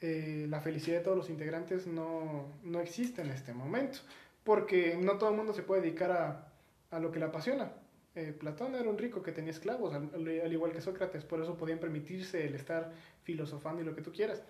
eh, 0.00 0.46
la 0.50 0.60
felicidad 0.60 0.98
de 0.98 1.04
todos 1.04 1.16
los 1.16 1.30
integrantes 1.30 1.86
no, 1.86 2.46
no 2.62 2.80
existe 2.80 3.22
en 3.22 3.30
este 3.30 3.54
momento, 3.54 3.98
porque 4.44 4.96
no 5.00 5.16
todo 5.18 5.30
el 5.30 5.36
mundo 5.36 5.54
se 5.54 5.62
puede 5.62 5.80
dedicar 5.82 6.10
a, 6.12 6.52
a 6.90 6.98
lo 7.00 7.10
que 7.10 7.18
le 7.18 7.24
apasiona. 7.26 7.72
Eh, 8.14 8.32
Platón 8.38 8.74
era 8.74 8.88
un 8.88 8.98
rico 8.98 9.22
que 9.22 9.32
tenía 9.32 9.50
esclavos, 9.50 9.94
al, 9.94 10.10
al- 10.14 10.40
al 10.44 10.52
igual 10.52 10.72
que 10.72 10.80
Sócrates, 10.82 11.24
por 11.24 11.40
eso 11.40 11.56
podían 11.56 11.78
permitirse 11.78 12.46
el 12.46 12.54
estar 12.54 12.92
filosofando 13.24 13.80
y 13.82 13.84
lo 13.84 13.94
que 13.94 14.02
tú 14.02 14.12
quieras. 14.12 14.42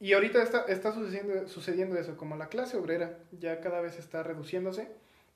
Y 0.00 0.12
ahorita 0.14 0.42
está, 0.42 0.64
está 0.64 0.92
sucediendo, 0.92 1.46
sucediendo 1.48 1.96
eso, 1.96 2.16
como 2.16 2.36
la 2.36 2.48
clase 2.48 2.76
obrera 2.76 3.18
ya 3.38 3.60
cada 3.60 3.80
vez 3.80 3.98
está 3.98 4.22
reduciéndose 4.22 4.88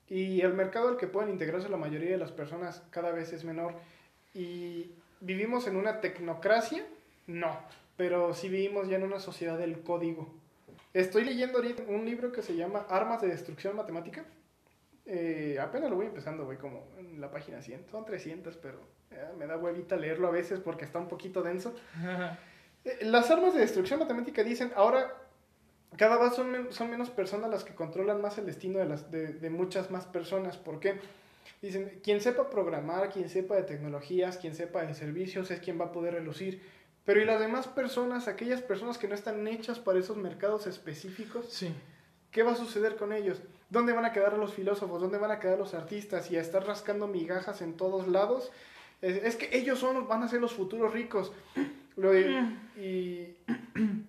y 0.09 0.41
el 0.41 0.53
mercado 0.53 0.87
al 0.89 0.97
que 0.97 1.07
pueden 1.07 1.29
integrarse 1.29 1.69
la 1.69 1.77
mayoría 1.77 2.11
de 2.11 2.17
las 2.17 2.31
personas 2.31 2.81
cada 2.91 3.11
vez 3.11 3.33
es 3.33 3.43
menor. 3.43 3.73
Y 4.33 4.91
vivimos 5.19 5.67
en 5.67 5.75
una 5.75 5.99
tecnocracia, 5.99 6.85
no, 7.27 7.59
pero 7.97 8.33
sí 8.33 8.47
vivimos 8.49 8.87
ya 8.87 8.97
en 8.97 9.03
una 9.03 9.19
sociedad 9.19 9.57
del 9.57 9.81
código. 9.81 10.33
Estoy 10.93 11.25
leyendo 11.25 11.57
ahorita 11.57 11.83
un 11.87 12.05
libro 12.05 12.31
que 12.31 12.41
se 12.41 12.55
llama 12.55 12.85
Armas 12.89 13.21
de 13.21 13.27
Destrucción 13.27 13.75
Matemática. 13.75 14.25
Eh, 15.05 15.57
apenas 15.61 15.89
lo 15.89 15.95
voy 15.95 16.05
empezando, 16.05 16.45
voy 16.45 16.57
como 16.57 16.87
en 16.97 17.19
la 17.19 17.29
página 17.29 17.61
100. 17.61 17.87
Son 17.91 18.05
300, 18.05 18.57
pero 18.57 18.79
eh, 19.11 19.29
me 19.37 19.45
da 19.47 19.57
huevita 19.57 19.95
leerlo 19.95 20.27
a 20.27 20.31
veces 20.31 20.59
porque 20.59 20.85
está 20.85 20.99
un 20.99 21.07
poquito 21.07 21.41
denso. 21.41 21.75
Eh, 22.85 22.99
Las 23.01 23.29
armas 23.31 23.55
de 23.55 23.59
destrucción 23.61 23.99
matemática 23.99 24.43
dicen, 24.43 24.71
ahora 24.75 25.11
cada 25.95 26.17
vez 26.17 26.33
son, 26.35 26.67
son 26.71 26.89
menos 26.91 27.09
personas 27.09 27.49
las 27.49 27.63
que 27.63 27.73
controlan 27.75 28.21
más 28.21 28.37
el 28.37 28.45
destino 28.45 28.79
de, 28.79 28.85
las, 28.85 29.09
de, 29.11 29.33
de 29.33 29.49
muchas 29.49 29.89
más 29.91 30.05
personas. 30.05 30.57
¿Por 30.57 30.79
qué? 30.79 30.99
Dicen, 31.61 31.99
quien 32.03 32.21
sepa 32.21 32.49
programar, 32.49 33.09
quien 33.09 33.29
sepa 33.29 33.55
de 33.55 33.63
tecnologías, 33.63 34.37
quien 34.37 34.53
sepa 34.53 34.83
de 34.83 34.93
servicios, 34.93 35.49
es 35.49 35.59
quien 35.59 35.79
va 35.79 35.85
a 35.85 35.91
poder 35.91 36.13
relucir. 36.13 36.61
Pero 37.05 37.21
¿y 37.21 37.25
las 37.25 37.39
demás 37.39 37.67
personas, 37.67 38.27
aquellas 38.27 38.61
personas 38.61 38.97
que 38.97 39.07
no 39.07 39.15
están 39.15 39.47
hechas 39.47 39.79
para 39.79 39.97
esos 39.97 40.17
mercados 40.17 40.67
específicos? 40.67 41.45
Sí. 41.49 41.73
¿Qué 42.31 42.43
va 42.43 42.51
a 42.51 42.55
suceder 42.55 42.97
con 42.97 43.13
ellos? 43.13 43.41
¿Dónde 43.69 43.93
van 43.93 44.03
a 44.05 44.11
quedar 44.11 44.37
los 44.37 44.53
filósofos? 44.53 45.01
¿Dónde 45.01 45.17
van 45.17 45.31
a 45.31 45.39
quedar 45.39 45.57
los 45.57 45.73
artistas? 45.73 46.29
Y 46.29 46.37
a 46.37 46.41
estar 46.41 46.65
rascando 46.67 47.07
migajas 47.07 47.61
en 47.61 47.75
todos 47.75 48.07
lados. 48.09 48.51
Es, 49.01 49.23
es 49.23 49.35
que 49.37 49.57
ellos 49.57 49.79
son, 49.79 50.07
van 50.07 50.23
a 50.23 50.27
ser 50.27 50.41
los 50.41 50.53
futuros 50.53 50.91
ricos. 50.93 51.31
Lo- 51.95 52.13
y 52.77 53.35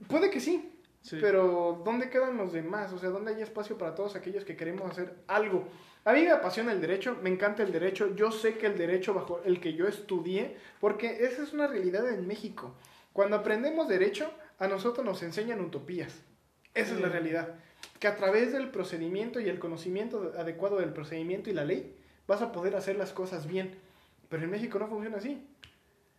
puede 0.08 0.30
que 0.30 0.40
sí, 0.40 0.77
Sí. 1.00 1.16
pero 1.20 1.80
¿dónde 1.84 2.10
quedan 2.10 2.36
los 2.36 2.52
demás? 2.52 2.92
O 2.92 2.98
sea, 2.98 3.08
¿dónde 3.10 3.34
hay 3.34 3.40
espacio 3.42 3.78
para 3.78 3.94
todos 3.94 4.16
aquellos 4.16 4.44
que 4.44 4.56
queremos 4.56 4.90
hacer 4.90 5.14
algo? 5.26 5.66
A 6.04 6.12
mí 6.12 6.22
me 6.22 6.30
apasiona 6.30 6.72
el 6.72 6.80
derecho, 6.80 7.16
me 7.22 7.30
encanta 7.30 7.62
el 7.62 7.72
derecho. 7.72 8.14
Yo 8.14 8.30
sé 8.32 8.58
que 8.58 8.66
el 8.66 8.76
derecho 8.76 9.14
bajo 9.14 9.40
el 9.44 9.60
que 9.60 9.74
yo 9.74 9.86
estudié, 9.86 10.56
porque 10.80 11.24
esa 11.24 11.42
es 11.42 11.52
una 11.52 11.66
realidad 11.66 12.08
en 12.08 12.26
México. 12.26 12.74
Cuando 13.12 13.36
aprendemos 13.36 13.88
derecho, 13.88 14.30
a 14.58 14.68
nosotros 14.68 15.04
nos 15.04 15.22
enseñan 15.22 15.60
utopías. 15.60 16.14
Esa 16.74 16.94
es 16.94 17.00
la 17.00 17.08
Sí. 17.08 17.12
realidad. 17.12 17.54
Que 18.00 18.06
a 18.08 18.16
través 18.16 18.52
del 18.52 18.70
procedimiento 18.70 19.40
y 19.40 19.48
el 19.48 19.58
conocimiento 19.58 20.32
adecuado 20.38 20.78
del 20.78 20.92
procedimiento 20.92 21.50
y 21.50 21.52
la 21.54 21.64
ley, 21.64 21.96
vas 22.26 22.42
a 22.42 22.52
poder 22.52 22.74
hacer 22.76 22.96
las 22.96 23.12
cosas 23.12 23.46
bien. 23.46 23.76
Pero 24.28 24.44
en 24.44 24.50
México 24.50 24.78
no 24.78 24.88
funciona 24.88 25.18
así. 25.18 25.46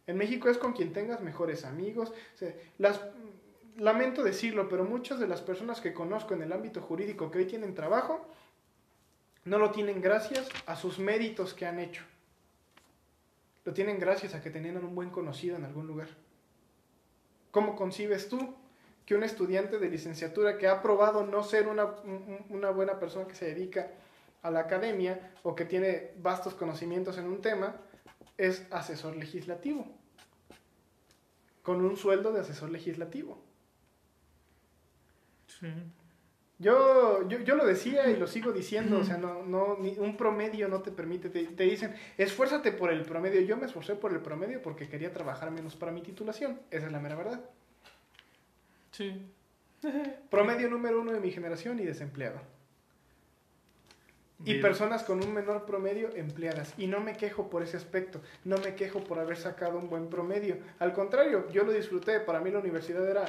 En 0.08 0.18
México 0.18 0.50
es 0.50 0.58
con 0.58 0.74
quien 0.74 0.92
tengas 0.94 1.22
mejores 1.22 1.64
amigos. 1.66 2.10
O 2.10 2.38
sea, 2.38 2.54
las, 2.80 3.00
lamento 3.80 4.24
decirlo, 4.24 4.68
pero 4.70 4.84
muchas 4.84 5.20
de 5.20 5.28
las 5.28 5.42
personas 5.42 5.82
que 5.82 5.94
conozco 5.94 6.34
en 6.34 6.42
el 6.42 6.52
ámbito 6.54 6.82
jurídico 6.82 7.32
que 7.32 7.40
hoy 7.40 7.46
tienen 7.46 7.76
trabajo, 7.76 8.26
no 9.46 9.58
lo 9.58 9.72
tienen 9.72 10.02
gracias 10.02 10.48
a 10.66 10.76
sus 10.76 11.00
méritos 11.00 11.54
que 11.54 11.66
han 11.66 11.80
hecho. 11.80 12.04
Lo 13.66 13.74
tienen 13.74 14.00
gracias 14.00 14.36
a 14.36 14.42
que 14.42 14.50
tenían 14.50 14.78
un 14.78 14.96
buen 14.96 15.10
conocido 15.10 15.56
en 15.56 15.66
algún 15.66 15.88
lugar. 15.88 16.08
¿Cómo 17.52 17.76
concibes 17.76 18.30
tú 18.30 18.56
que 19.06 19.16
un 19.16 19.24
estudiante 19.24 19.80
de 19.80 19.90
licenciatura 19.90 20.58
que 20.58 20.68
ha 20.68 20.82
probado 20.82 21.26
no 21.26 21.44
ser 21.44 21.68
una, 21.68 21.86
un- 21.86 22.46
una 22.50 22.70
buena 22.70 23.00
persona 23.00 23.28
que 23.28 23.36
se 23.36 23.46
dedica 23.46 23.92
a 24.44 24.52
la 24.52 24.62
academia 24.62 25.34
o 25.44 25.56
que 25.56 25.66
tiene 25.66 26.12
vastos 26.18 26.54
conocimientos 26.54 27.18
en 27.18 27.26
un 27.26 27.42
tema, 27.42 27.76
es 28.38 28.66
asesor 28.72 29.16
legislativo? 29.16 29.88
con 31.62 31.86
un 31.86 31.98
sueldo 31.98 32.32
de 32.32 32.40
asesor 32.40 32.72
legislativo. 32.72 33.38
Sí. 35.60 35.68
Yo, 36.58 37.28
yo, 37.30 37.40
yo 37.40 37.56
lo 37.56 37.66
decía 37.66 38.10
y 38.10 38.18
lo 38.18 38.28
sigo 38.28 38.52
diciendo, 38.52 38.98
o 38.98 39.04
sea, 39.06 39.18
no, 39.18 39.44
no, 39.44 39.78
ni 39.80 39.98
un 39.98 40.18
promedio 40.18 40.68
no 40.68 40.82
te 40.82 40.92
permite, 40.92 41.30
te, 41.30 41.46
te 41.46 41.64
dicen, 41.64 41.96
esfuérzate 42.18 42.74
por 42.74 42.92
el 42.92 43.04
promedio. 43.04 43.40
Yo 43.42 43.56
me 43.56 43.66
esforcé 43.66 43.96
por 43.96 44.12
el 44.12 44.20
promedio 44.20 44.62
porque 44.62 44.90
quería 44.90 45.14
trabajar 45.14 45.52
menos 45.52 45.78
para 45.78 45.94
mi 45.94 46.02
titulación, 46.02 46.60
esa 46.70 46.88
es 46.88 46.92
la 46.92 47.00
mera 47.00 47.16
verdad. 47.16 47.40
Sí. 48.92 49.26
Promedio 50.30 50.70
número 50.70 51.00
uno 51.00 51.14
de 51.14 51.20
mi 51.20 51.32
generación 51.32 51.80
y 51.80 51.86
desempleado. 51.86 52.42
Y 54.46 54.62
personas 54.62 55.04
con 55.04 55.22
un 55.22 55.34
menor 55.34 55.66
promedio 55.66 56.16
empleadas. 56.16 56.74
Y 56.78 56.88
no 56.88 57.02
me 57.02 57.18
quejo 57.18 57.50
por 57.50 57.62
ese 57.62 57.76
aspecto, 57.76 58.22
no 58.46 58.58
me 58.58 58.74
quejo 58.74 59.04
por 59.04 59.20
haber 59.20 59.36
sacado 59.36 59.78
un 59.78 59.90
buen 59.90 60.10
promedio. 60.10 60.58
Al 60.80 60.94
contrario, 60.94 61.50
yo 61.52 61.66
lo 61.66 61.74
disfruté, 61.74 62.22
para 62.22 62.40
mí 62.40 62.50
la 62.50 62.60
universidad 62.60 63.06
era, 63.10 63.26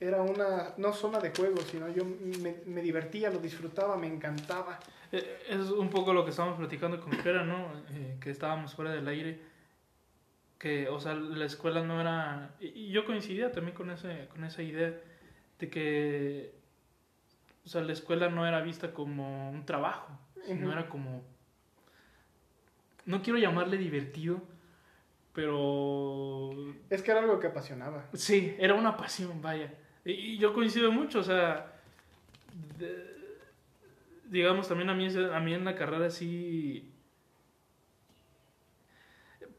era 0.00 0.22
una, 0.22 0.72
no 0.78 0.92
zona 0.94 1.18
de 1.20 1.30
juego, 1.30 1.58
sino 1.58 1.88
yo 1.90 2.04
me, 2.04 2.56
me 2.64 2.80
divertía, 2.80 3.30
lo 3.30 3.38
disfrutaba, 3.38 3.96
me 3.98 4.06
encantaba. 4.06 4.80
Eh, 5.12 5.42
Es 5.48 5.70
un 5.70 5.90
poco 5.90 6.14
lo 6.14 6.24
que 6.24 6.30
estábamos 6.30 6.58
platicando 6.58 7.00
con 7.00 7.12
Jera, 7.12 7.44
¿no? 7.44 7.70
Eh, 7.90 8.16
que 8.20 8.30
estábamos 8.30 8.74
fuera 8.74 8.92
del 8.92 9.06
aire. 9.08 9.40
Que, 10.58 10.88
o 10.88 11.00
sea, 11.00 11.14
la 11.14 11.44
escuela 11.44 11.82
no 11.82 12.00
era... 12.00 12.54
Y 12.60 12.90
yo 12.90 13.04
coincidía 13.04 13.52
también 13.52 13.74
con, 13.76 13.90
ese, 13.90 14.28
con 14.28 14.44
esa 14.44 14.62
idea 14.62 14.98
de 15.58 15.70
que, 15.70 16.54
o 17.64 17.68
sea, 17.68 17.82
la 17.82 17.92
escuela 17.92 18.28
no 18.30 18.46
era 18.46 18.60
vista 18.60 18.92
como 18.92 19.50
un 19.50 19.64
trabajo, 19.66 20.08
sino 20.46 20.72
era 20.72 20.88
como... 20.88 21.22
No 23.06 23.22
quiero 23.22 23.38
llamarle 23.38 23.76
divertido, 23.78 24.42
pero 25.32 26.50
Es 26.90 27.02
que 27.02 27.10
era 27.10 27.20
algo 27.20 27.38
que 27.40 27.46
apasionaba. 27.48 28.06
Sí, 28.12 28.54
era 28.58 28.74
una 28.74 28.96
pasión, 28.96 29.40
vaya. 29.40 29.72
Y, 30.04 30.38
yo 30.38 30.52
coincido 30.54 30.90
mucho, 30.92 31.20
o 31.20 31.22
sea, 31.22 31.72
de- 32.78 33.38
digamos, 34.24 34.68
también 34.68 34.90
a 34.90 34.94
mí, 34.94 35.06
a 35.06 35.40
mí 35.40 35.54
en 35.54 35.64
la 35.64 35.74
carrera 35.74 36.10
sí... 36.10 36.92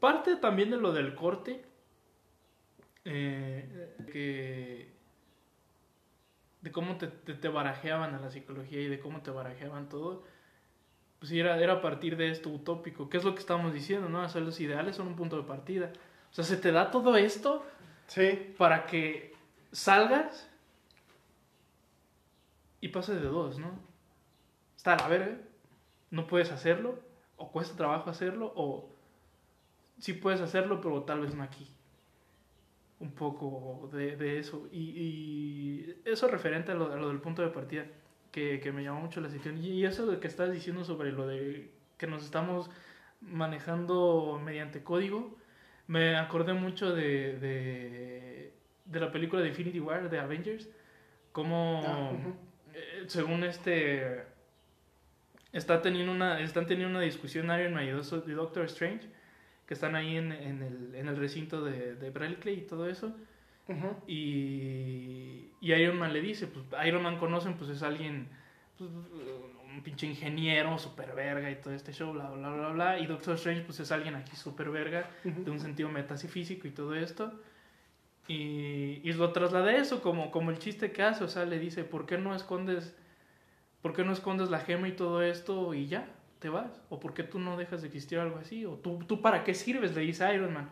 Parte 0.00 0.36
también 0.36 0.70
de 0.70 0.78
lo 0.78 0.92
del 0.92 1.14
corte, 1.14 1.64
eh, 3.04 3.94
que... 4.10 4.92
de 6.60 6.72
cómo 6.72 6.96
te, 6.96 7.06
te, 7.06 7.34
te 7.34 7.48
barajeaban 7.48 8.14
a 8.14 8.20
la 8.20 8.30
psicología 8.30 8.80
y 8.80 8.88
de 8.88 8.98
cómo 8.98 9.22
te 9.22 9.30
barajeaban 9.30 9.88
todo, 9.88 10.24
pues 11.20 11.30
era, 11.32 11.56
era 11.60 11.74
a 11.74 11.80
partir 11.80 12.16
de 12.16 12.30
esto 12.30 12.50
utópico, 12.50 13.08
que 13.08 13.18
es 13.18 13.24
lo 13.24 13.34
que 13.34 13.40
estábamos 13.40 13.72
diciendo, 13.72 14.08
¿no? 14.08 14.22
O 14.24 14.28
sea, 14.28 14.40
los 14.40 14.58
ideales 14.60 14.96
son 14.96 15.06
un 15.06 15.16
punto 15.16 15.36
de 15.36 15.44
partida. 15.44 15.92
O 16.30 16.34
sea, 16.34 16.44
se 16.44 16.56
te 16.56 16.72
da 16.72 16.90
todo 16.90 17.16
esto 17.16 17.64
Sí, 18.08 18.54
para 18.58 18.84
que 18.86 19.31
salgas 19.72 20.48
y 22.80 22.88
pases 22.88 23.20
de 23.20 23.28
dos, 23.28 23.58
¿no? 23.58 23.70
Está 24.76 24.94
a 24.94 24.96
la 24.96 25.08
verga, 25.08 25.38
no 26.10 26.26
puedes 26.26 26.50
hacerlo, 26.50 27.00
o 27.36 27.50
cuesta 27.50 27.76
trabajo 27.76 28.10
hacerlo, 28.10 28.52
o 28.56 28.90
sí 29.98 30.12
puedes 30.12 30.40
hacerlo, 30.40 30.80
pero 30.80 31.02
tal 31.02 31.20
vez 31.20 31.34
no 31.34 31.42
aquí. 31.42 31.68
Un 33.00 33.12
poco 33.12 33.88
de, 33.92 34.16
de 34.16 34.38
eso. 34.38 34.68
Y, 34.70 34.80
y 34.80 36.02
eso 36.04 36.28
referente 36.28 36.72
a 36.72 36.74
lo, 36.74 36.92
a 36.92 36.96
lo 36.96 37.08
del 37.08 37.20
punto 37.20 37.42
de 37.42 37.48
partida, 37.48 37.86
que, 38.30 38.60
que 38.60 38.72
me 38.72 38.82
llamó 38.82 39.00
mucho 39.00 39.20
la 39.20 39.28
atención. 39.28 39.58
Y 39.58 39.84
eso 39.84 40.06
de 40.06 40.20
que 40.20 40.28
estás 40.28 40.52
diciendo 40.52 40.84
sobre 40.84 41.12
lo 41.12 41.26
de 41.26 41.70
que 41.98 42.06
nos 42.06 42.24
estamos 42.24 42.70
manejando 43.20 44.40
mediante 44.44 44.82
código, 44.82 45.36
me 45.86 46.16
acordé 46.16 46.52
mucho 46.54 46.94
de, 46.94 47.38
de, 47.38 48.54
de 48.84 49.00
la 49.00 49.10
película 49.12 49.42
de 49.42 49.48
Infinity 49.48 49.80
War 49.80 50.10
de 50.10 50.18
Avengers, 50.18 50.68
como 51.32 51.82
Ah, 51.86 52.12
eh, 52.74 53.04
según 53.06 53.44
este 53.44 54.24
está 55.52 55.82
teniendo 55.82 56.12
una 56.12 56.40
están 56.40 56.66
teniendo 56.66 56.96
una 56.96 57.04
discusión 57.04 57.46
Iron 57.46 57.74
Man 57.74 57.84
y 57.84 58.30
Doctor 58.32 58.64
Strange 58.64 59.08
que 59.66 59.74
están 59.74 59.94
ahí 59.94 60.16
en, 60.16 60.32
en 60.32 60.62
el, 60.62 60.94
en 60.94 61.08
el 61.08 61.16
recinto 61.16 61.62
de, 61.62 61.94
de 61.94 62.10
Berkeley 62.10 62.58
y 62.58 62.62
todo 62.62 62.88
eso 62.88 63.14
y, 64.06 65.50
y 65.60 65.72
Iron 65.72 65.98
Man 65.98 66.12
le 66.12 66.20
dice, 66.20 66.46
pues 66.46 66.66
Iron 66.86 67.02
Man 67.02 67.18
conocen, 67.18 67.54
pues 67.54 67.70
es 67.70 67.82
alguien, 67.82 68.28
pues, 68.76 68.90
un 68.90 69.82
pinche 69.82 70.06
ingeniero, 70.06 70.78
super 70.78 71.14
verga 71.14 71.50
y 71.50 71.56
todo 71.56 71.72
este 71.72 71.92
show, 71.92 72.12
bla, 72.12 72.30
bla, 72.30 72.50
bla, 72.50 72.68
bla. 72.68 72.98
Y 72.98 73.06
Doctor 73.06 73.34
Strange, 73.36 73.62
pues 73.62 73.80
es 73.80 73.90
alguien 73.92 74.14
aquí 74.14 74.36
super 74.36 74.70
verga, 74.70 75.08
de 75.24 75.50
un 75.50 75.60
sentido 75.60 75.88
metafísico 75.88 76.66
y 76.66 76.72
todo 76.72 76.94
esto. 76.94 77.32
Y, 78.32 79.00
y 79.04 79.12
lo 79.12 79.30
trasladé 79.32 79.76
eso 79.76 80.00
como, 80.00 80.30
como 80.30 80.50
el 80.50 80.58
chiste 80.58 80.90
que 80.90 81.02
hace, 81.02 81.22
o 81.22 81.28
sea, 81.28 81.44
le 81.44 81.58
dice, 81.58 81.84
¿por 81.84 82.06
qué 82.06 82.16
no 82.16 82.34
escondes, 82.34 82.94
por 83.82 83.92
qué 83.92 84.04
no 84.04 84.12
escondes 84.12 84.48
la 84.48 84.60
gema 84.60 84.88
y 84.88 84.92
todo 84.92 85.20
esto 85.22 85.74
y 85.74 85.86
ya, 85.86 86.08
te 86.38 86.48
vas? 86.48 86.80
¿O 86.88 86.98
por 86.98 87.12
qué 87.12 87.24
tú 87.24 87.38
no 87.38 87.58
dejas 87.58 87.82
de 87.82 87.88
existir 87.88 88.18
algo 88.18 88.38
así? 88.38 88.64
¿O 88.64 88.76
tú, 88.76 89.04
tú 89.06 89.20
para 89.20 89.44
qué 89.44 89.52
sirves? 89.52 89.94
Le 89.94 90.00
dice 90.00 90.34
Iron 90.34 90.54
Man. 90.54 90.70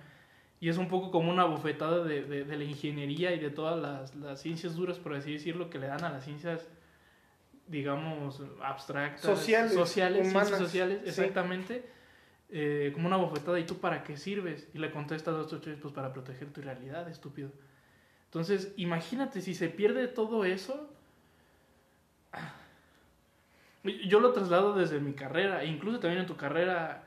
Y 0.58 0.70
es 0.70 0.78
un 0.78 0.88
poco 0.88 1.10
como 1.10 1.30
una 1.30 1.44
bofetada 1.44 2.02
de, 2.02 2.22
de, 2.22 2.44
de 2.44 2.56
la 2.56 2.64
ingeniería 2.64 3.34
y 3.34 3.38
de 3.38 3.50
todas 3.50 3.78
las, 3.78 4.14
las 4.16 4.40
ciencias 4.40 4.74
duras, 4.74 4.98
por 4.98 5.14
así 5.14 5.32
decirlo, 5.32 5.68
que 5.68 5.78
le 5.78 5.86
dan 5.86 6.02
a 6.04 6.10
las 6.10 6.24
ciencias, 6.24 6.66
digamos, 7.66 8.42
abstractas. 8.62 9.20
Sociales, 9.20 9.74
Sociales, 9.74 10.20
ciencias 10.22 10.48
humanas, 10.48 10.58
sociales, 10.58 11.14
sí. 11.14 11.22
Eh, 12.52 12.90
como 12.94 13.06
una 13.06 13.16
bofetada, 13.16 13.58
¿y 13.58 13.64
tú 13.64 13.78
para 13.78 14.02
qué 14.04 14.16
sirves? 14.16 14.66
Y 14.74 14.78
le 14.78 14.90
contesta 14.90 15.30
a 15.30 15.34
ocho 15.34 15.60
pues 15.80 15.94
para 15.94 16.12
proteger 16.12 16.52
tu 16.52 16.60
realidad, 16.62 17.08
estúpido. 17.08 17.50
Entonces, 18.26 18.72
imagínate 18.76 19.40
si 19.40 19.54
se 19.54 19.68
pierde 19.68 20.08
todo 20.08 20.44
eso. 20.44 20.88
Yo 24.08 24.20
lo 24.20 24.32
traslado 24.32 24.74
desde 24.74 25.00
mi 25.00 25.14
carrera, 25.14 25.62
e 25.62 25.66
incluso 25.66 26.00
también 26.00 26.20
en 26.22 26.26
tu 26.26 26.36
carrera 26.36 27.04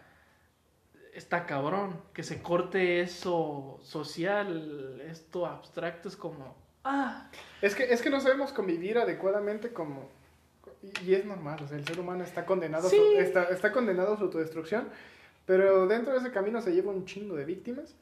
está 1.14 1.46
cabrón, 1.46 2.00
que 2.14 2.24
se 2.24 2.42
corte 2.42 3.02
eso 3.02 3.80
social, 3.84 5.00
esto 5.08 5.46
abstracto 5.46 6.10
es 6.10 6.16
como, 6.16 6.56
ah, 6.84 7.30
Es 7.62 7.76
que, 7.76 7.84
es 7.94 8.02
que 8.02 8.10
no 8.10 8.20
sabemos 8.20 8.52
convivir 8.52 8.98
adecuadamente 8.98 9.72
como... 9.72 10.10
Y 11.06 11.14
es 11.14 11.24
normal, 11.26 11.60
o 11.64 11.68
sea, 11.68 11.78
el 11.78 11.86
ser 11.86 12.00
humano 12.00 12.24
está 12.24 12.46
condenado, 12.46 12.88
a 12.88 12.90
su- 12.90 12.96
Sí. 12.96 13.14
está, 13.18 13.44
está 13.46 13.72
condenado 13.72 14.16
a 14.16 14.18
su 14.18 14.24
autodestrucción, 14.24 14.90
pero 15.46 15.88
dentro 15.88 16.14
de 16.14 16.20
ese 16.20 16.32
camino 16.32 16.62
se 16.62 16.72
lleva 16.74 16.92
un 16.92 17.06
chingo 17.06 17.36
de 17.36 17.46
víctimas. 17.46 17.96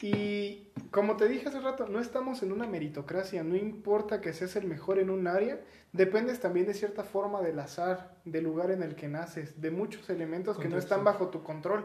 Y 0.00 0.68
como 0.90 1.16
te 1.16 1.28
dije 1.28 1.48
hace 1.48 1.60
rato, 1.60 1.86
no 1.88 2.00
estamos 2.00 2.42
en 2.42 2.52
una 2.52 2.66
meritocracia, 2.66 3.42
no 3.44 3.56
importa 3.56 4.20
que 4.20 4.32
seas 4.32 4.56
el 4.56 4.66
mejor 4.66 4.98
en 4.98 5.10
un 5.10 5.26
área, 5.26 5.60
dependes 5.92 6.40
también 6.40 6.66
de 6.66 6.74
cierta 6.74 7.04
forma 7.04 7.40
del 7.42 7.58
azar, 7.58 8.14
del 8.24 8.44
lugar 8.44 8.70
en 8.70 8.82
el 8.82 8.94
que 8.94 9.08
naces, 9.08 9.60
de 9.60 9.70
muchos 9.70 10.08
elementos 10.10 10.56
que 10.58 10.68
no 10.68 10.76
están 10.78 11.04
bajo 11.04 11.28
tu 11.28 11.42
control 11.42 11.84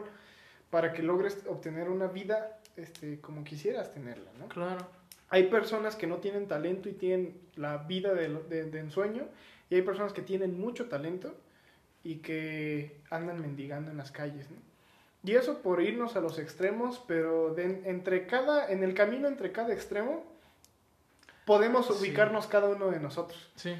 para 0.70 0.92
que 0.92 1.02
logres 1.02 1.44
obtener 1.48 1.88
una 1.90 2.06
vida 2.06 2.58
este, 2.76 3.20
como 3.20 3.44
quisieras 3.44 3.92
tenerla, 3.92 4.30
¿no? 4.38 4.48
claro, 4.48 4.86
Hay 5.28 5.44
personas 5.48 5.96
que 5.96 6.06
no 6.06 6.16
tienen 6.16 6.46
talento 6.48 6.88
y 6.88 6.92
tienen 6.92 7.38
la 7.56 7.78
vida 7.78 8.14
de, 8.14 8.28
de- 8.48 8.64
de 8.70 8.78
ensueño, 8.80 9.24
y 9.68 9.74
hay 9.76 9.82
personas 9.82 10.12
que 10.12 10.22
tienen 10.22 10.58
mucho 10.58 10.88
talento 10.88 11.34
y 12.02 12.16
que 12.16 12.96
andan 13.10 13.40
mendigando 13.40 13.90
en 13.90 13.96
las 13.98 14.10
calles, 14.10 14.50
¿no? 14.50 14.56
Y 15.22 15.34
eso 15.36 15.58
por 15.58 15.82
irnos 15.82 16.16
a 16.16 16.20
los 16.20 16.38
extremos, 16.38 17.02
pero 17.06 17.52
de- 17.54 17.82
entre 17.84 18.26
cada, 18.26 18.70
en 18.70 18.82
el 18.82 18.94
camino 18.94 19.28
entre 19.28 19.52
cada 19.52 19.72
extremo, 19.74 20.24
podemos 21.44 21.86
Sí. 21.86 21.92
ubicarnos 22.00 22.46
cada 22.46 22.68
uno 22.68 22.90
de 22.90 23.00
nosotros. 23.00 23.50
sí, 23.56 23.74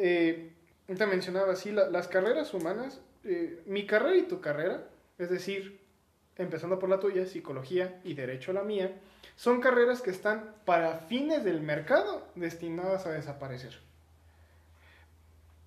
Eh, 0.00 0.52
te 0.86 1.06
mencionaba 1.06 1.52
así, 1.52 1.72
la- 1.72 1.88
las 1.90 2.06
carreras 2.06 2.54
humanas, 2.54 3.00
eh, 3.24 3.60
mi 3.66 3.84
carrera 3.84 4.16
y 4.16 4.22
tu 4.22 4.40
carrera, 4.40 4.84
es 5.18 5.28
decir, 5.28 5.80
empezando 6.36 6.78
por 6.78 6.88
la 6.88 7.00
tuya, 7.00 7.26
psicología 7.26 8.00
y 8.04 8.14
derecho 8.14 8.52
la 8.52 8.62
mía, 8.62 8.92
son 9.34 9.60
carreras 9.60 10.00
que 10.00 10.10
están 10.10 10.54
para 10.64 11.00
fines 11.00 11.42
del 11.44 11.60
mercado 11.62 12.26
destinadas 12.36 13.06
a 13.06 13.10
desaparecer. 13.10 13.76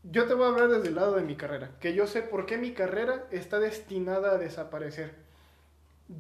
Yo 0.04 0.26
te 0.26 0.34
voy 0.34 0.46
a 0.46 0.48
hablar 0.48 0.70
desde 0.70 0.88
el 0.88 0.96
lado 0.96 1.16
de 1.16 1.22
mi 1.22 1.36
carrera, 1.36 1.72
que 1.80 1.94
yo 1.94 2.08
sé 2.08 2.24
por 2.24 2.48
qué 2.48 2.58
mi 2.58 2.74
carrera 2.74 3.28
está 3.30 3.60
destinada 3.60 4.32
a 4.32 4.38
desaparecer. 4.40 5.14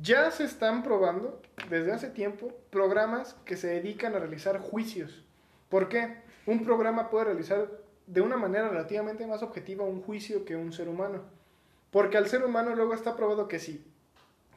Ya 0.01 0.29
se 0.29 0.43
están 0.43 0.83
probando 0.83 1.41
desde 1.67 1.91
hace 1.91 2.09
tiempo 2.09 2.53
programas 2.69 3.33
que 3.43 3.57
se 3.57 3.67
dedican 3.67 4.15
a 4.15 4.19
realizar 4.19 4.59
juicios. 4.59 5.23
¿Por 5.67 5.89
qué? 5.89 6.21
Un 6.45 6.63
programa 6.63 7.09
puede 7.09 7.25
realizar 7.25 7.69
de 8.05 8.21
una 8.21 8.37
manera 8.37 8.69
relativamente 8.69 9.25
más 9.25 9.41
objetiva 9.41 9.83
un 9.83 10.01
juicio 10.01 10.45
que 10.45 10.55
un 10.55 10.71
ser 10.71 10.87
humano. 10.87 11.23
Porque 11.89 12.17
al 12.17 12.27
ser 12.27 12.45
humano 12.45 12.75
luego 12.75 12.93
está 12.93 13.15
probado 13.15 13.47
que 13.47 13.57
sí, 13.57 13.83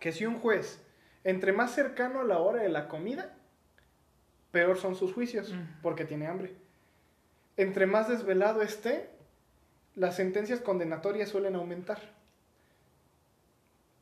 que 0.01 0.13
si 0.13 0.27
un 0.27 0.39
juez, 0.39 0.81
entre 1.25 1.53
más 1.53 1.75
cercano 1.75 2.21
a 2.21 2.25
la 2.25 2.41
hora 2.41 2.63
de 2.63 2.69
la 2.69 2.89
comida, 2.89 3.35
peor 4.51 4.77
son 4.77 4.95
sus 4.95 5.15
juicios, 5.15 5.55
porque 5.83 6.05
tiene 6.05 6.27
hambre. 6.27 6.55
Entre 7.57 7.87
más 7.87 8.09
desvelado 8.09 8.63
esté, 8.63 9.14
las 9.95 10.17
sentencias 10.17 10.61
condenatorias 10.61 11.29
suelen 11.29 11.57
aumentar. 11.57 11.99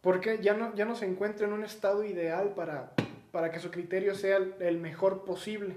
Porque 0.00 0.40
ya 0.42 0.54
no, 0.54 0.74
ya 0.74 0.84
no 0.84 0.96
se 0.96 1.06
encuentra 1.06 1.46
en 1.46 1.52
un 1.52 1.64
estado 1.64 2.04
ideal 2.04 2.54
para 2.54 2.92
para 3.32 3.50
que 3.50 3.60
su 3.60 3.70
criterio 3.70 4.14
sea 4.14 4.36
el- 4.36 4.78
mejor 4.78 5.24
posible. 5.24 5.74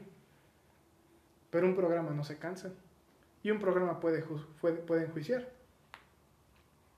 Pero 1.49 1.65
un 1.65 1.75
programa 1.75 2.11
no 2.11 2.23
se 2.25 2.37
cansa. 2.37 2.73
Y 3.43 3.49
un 3.49 3.59
programa 3.59 4.01
puede, 4.01 4.23
puede, 4.59 4.75
puede 4.75 5.05
enjuiciar. 5.05 5.47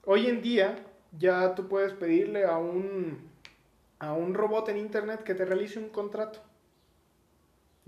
Hoy 0.04 0.26
en 0.26 0.42
día 0.42 0.84
ya 1.16 1.54
tú 1.54 1.68
puedes 1.68 1.92
pedirle 1.92 2.44
a 2.44 2.58
un, 2.58 3.30
a 4.00 4.12
un 4.14 4.34
robot 4.34 4.68
en 4.70 4.78
internet 4.78 5.22
que 5.22 5.34
te 5.36 5.44
realice 5.44 5.78
un 5.78 5.90
contrato. 5.90 6.40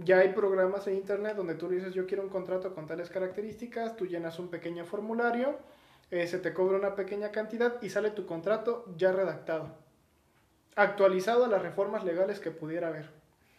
Ya 0.05 0.19
hay 0.19 0.31
programas 0.33 0.87
en 0.87 0.95
internet 0.97 1.37
donde 1.37 1.55
tú 1.55 1.69
dices 1.69 1.93
yo 1.95 2.07
quiero 2.07 2.23
un 2.23 2.29
contrato 2.29 2.75
con 2.75 2.87
tales 2.87 3.11
características, 3.11 3.97
tú 3.97 4.07
llenas 4.07 4.39
un 4.39 4.49
pequeño 4.49 4.85
formulario, 4.85 5.57
eh, 6.11 6.27
se 6.27 6.39
te 6.39 6.53
cobra 6.55 6.79
una 6.79 6.95
pequeña 6.95 7.31
cantidad 7.31 7.81
y 7.83 7.91
sale 7.91 8.11
tu 8.11 8.25
contrato 8.27 8.85
ya 8.97 9.13
redactado. 9.13 9.69
Actualizado 10.77 11.45
a 11.45 11.49
las 11.49 11.63
reformas 11.63 12.05
legales 12.05 12.41
que 12.41 12.51
pudiera 12.51 12.89
haber. 12.89 13.11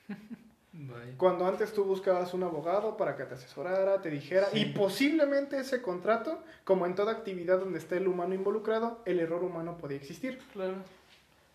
Vaya. 0.74 1.14
Cuando 1.18 1.46
antes 1.46 1.74
tú 1.74 1.84
buscabas 1.84 2.34
un 2.34 2.44
abogado 2.44 2.96
para 2.96 3.18
que 3.18 3.26
te 3.26 3.34
asesorara, 3.34 4.02
te 4.02 4.10
dijera, 4.10 4.48
Sí. 4.52 4.60
y 4.62 4.66
posiblemente 4.74 5.58
ese 5.60 5.82
contrato, 5.82 6.40
como 6.64 6.86
en 6.86 6.96
toda 6.96 7.12
actividad 7.12 7.60
donde 7.60 7.78
esté 7.80 7.98
el 7.98 8.08
humano 8.08 8.34
involucrado, 8.34 9.00
el 9.06 9.20
error 9.20 9.44
humano 9.44 9.78
podía 9.78 9.98
existir. 9.98 10.40
Claro. 10.54 10.76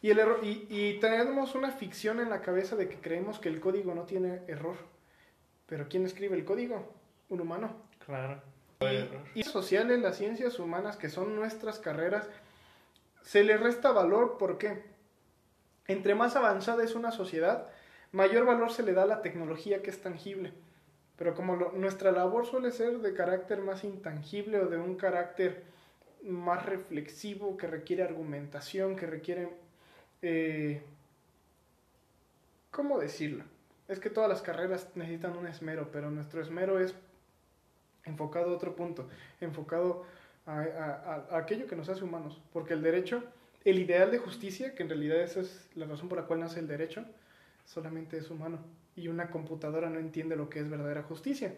Y, 0.06 0.10
el 0.10 0.20
error, 0.20 0.38
y, 0.44 0.66
y 0.70 1.00
tenemos 1.00 1.56
una 1.56 1.72
ficción 1.72 2.20
en 2.20 2.30
la 2.30 2.40
cabeza 2.40 2.76
de 2.76 2.88
que 2.88 3.00
creemos 3.00 3.40
que 3.40 3.48
el 3.48 3.58
código 3.58 3.92
no 3.92 4.02
tiene 4.04 4.42
error. 4.46 4.76
Pero 5.66 5.88
¿quién 5.88 6.06
escribe 6.06 6.36
el 6.36 6.44
código? 6.44 6.94
Un 7.28 7.40
humano. 7.40 7.74
Claro. 8.04 8.40
Y, 9.34 9.40
y 9.40 9.42
sociales, 9.42 9.98
las 10.00 10.16
ciencias 10.16 10.60
humanas, 10.60 10.96
que 10.96 11.08
son 11.08 11.34
nuestras 11.34 11.80
carreras, 11.80 12.28
se 13.22 13.42
le 13.42 13.56
resta 13.56 13.90
valor 13.90 14.36
porque 14.38 14.84
entre 15.88 16.14
más 16.14 16.36
avanzada 16.36 16.84
es 16.84 16.94
una 16.94 17.10
sociedad, 17.10 17.66
mayor 18.12 18.44
valor 18.46 18.70
se 18.70 18.84
le 18.84 18.92
da 18.92 19.02
a 19.02 19.06
la 19.06 19.22
tecnología 19.22 19.82
que 19.82 19.90
es 19.90 20.00
tangible. 20.00 20.52
Pero 21.16 21.34
como 21.34 21.56
lo- 21.56 21.72
nuestra 21.72 22.12
labor 22.12 22.46
suele 22.46 22.70
ser 22.70 22.98
de 23.00 23.12
carácter 23.12 23.58
más 23.60 23.82
intangible 23.82 24.60
o 24.60 24.68
de 24.68 24.76
un 24.78 24.94
carácter 24.94 25.64
más 26.22 26.64
reflexivo, 26.64 27.56
que 27.56 27.66
requiere 27.66 28.04
argumentación, 28.04 28.94
que 28.94 29.06
requiere... 29.06 29.65
eh, 30.22 30.82
¿Cómo 32.76 32.98
decirlo? 32.98 33.42
Es 33.88 34.00
que 34.00 34.10
todas 34.10 34.28
las 34.28 34.42
carreras 34.42 34.88
necesitan 34.96 35.34
un 35.34 35.46
esmero, 35.46 35.88
pero 35.90 36.10
nuestro 36.10 36.42
esmero 36.42 36.78
es 36.78 36.94
enfocado 38.04 38.50
a 38.50 38.54
otro 38.54 38.76
punto, 38.76 39.08
enfocado 39.40 40.04
a, 40.44 41.26
aquello 41.30 41.66
que 41.66 41.74
nos 41.74 41.88
hace 41.88 42.04
humanos. 42.04 42.38
Porque 42.52 42.74
el 42.74 42.82
derecho, 42.82 43.24
el 43.64 43.78
ideal 43.78 44.10
de 44.10 44.18
justicia, 44.18 44.74
que 44.74 44.82
en 44.82 44.90
realidad 44.90 45.22
esa 45.22 45.40
es 45.40 45.68
la 45.74 45.86
razón 45.86 46.10
por 46.10 46.18
la 46.18 46.26
cual 46.26 46.40
nace 46.40 46.60
el 46.60 46.68
derecho, 46.68 47.04
solamente 47.64 48.18
es 48.18 48.30
humano. 48.30 48.58
Y 48.94 49.08
una 49.08 49.30
computadora 49.30 49.88
no 49.88 49.98
entiende 49.98 50.36
lo 50.36 50.50
que 50.50 50.60
es 50.60 50.68
verdadera 50.68 51.02
justicia. 51.02 51.54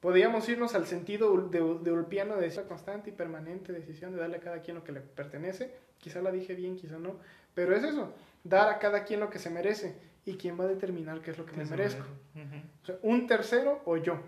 Podríamos 0.00 0.48
irnos 0.48 0.74
al 0.74 0.86
sentido 0.86 1.36
de, 1.48 1.60
de 1.60 1.92
Ulpiano 1.92 2.36
de 2.36 2.46
esa 2.46 2.64
constante 2.64 3.10
y 3.10 3.12
permanente 3.12 3.74
decisión 3.74 4.12
de 4.12 4.18
darle 4.20 4.38
a 4.38 4.40
cada 4.40 4.62
quien 4.62 4.76
lo 4.76 4.84
que 4.84 4.92
le 4.92 5.00
pertenece. 5.00 5.74
Quizá 5.98 6.22
la 6.22 6.32
dije 6.32 6.54
bien, 6.54 6.76
quizá 6.76 6.98
no. 6.98 7.16
Pero 7.54 7.76
es 7.76 7.84
eso, 7.84 8.12
dar 8.44 8.68
a 8.68 8.78
cada 8.78 9.04
quien 9.04 9.20
lo 9.20 9.30
que 9.30 9.38
se 9.38 9.50
merece. 9.50 9.94
¿Y 10.24 10.34
quién 10.34 10.58
va 10.58 10.64
a 10.64 10.68
determinar 10.68 11.20
qué 11.20 11.32
es 11.32 11.38
lo 11.38 11.46
que 11.46 11.56
me 11.56 11.64
merezco? 11.64 12.04
Ujú. 12.34 12.62
O 12.82 12.86
sea, 12.86 12.96
un 13.02 13.26
tercero 13.26 13.80
o 13.84 13.96
yo. 13.96 14.20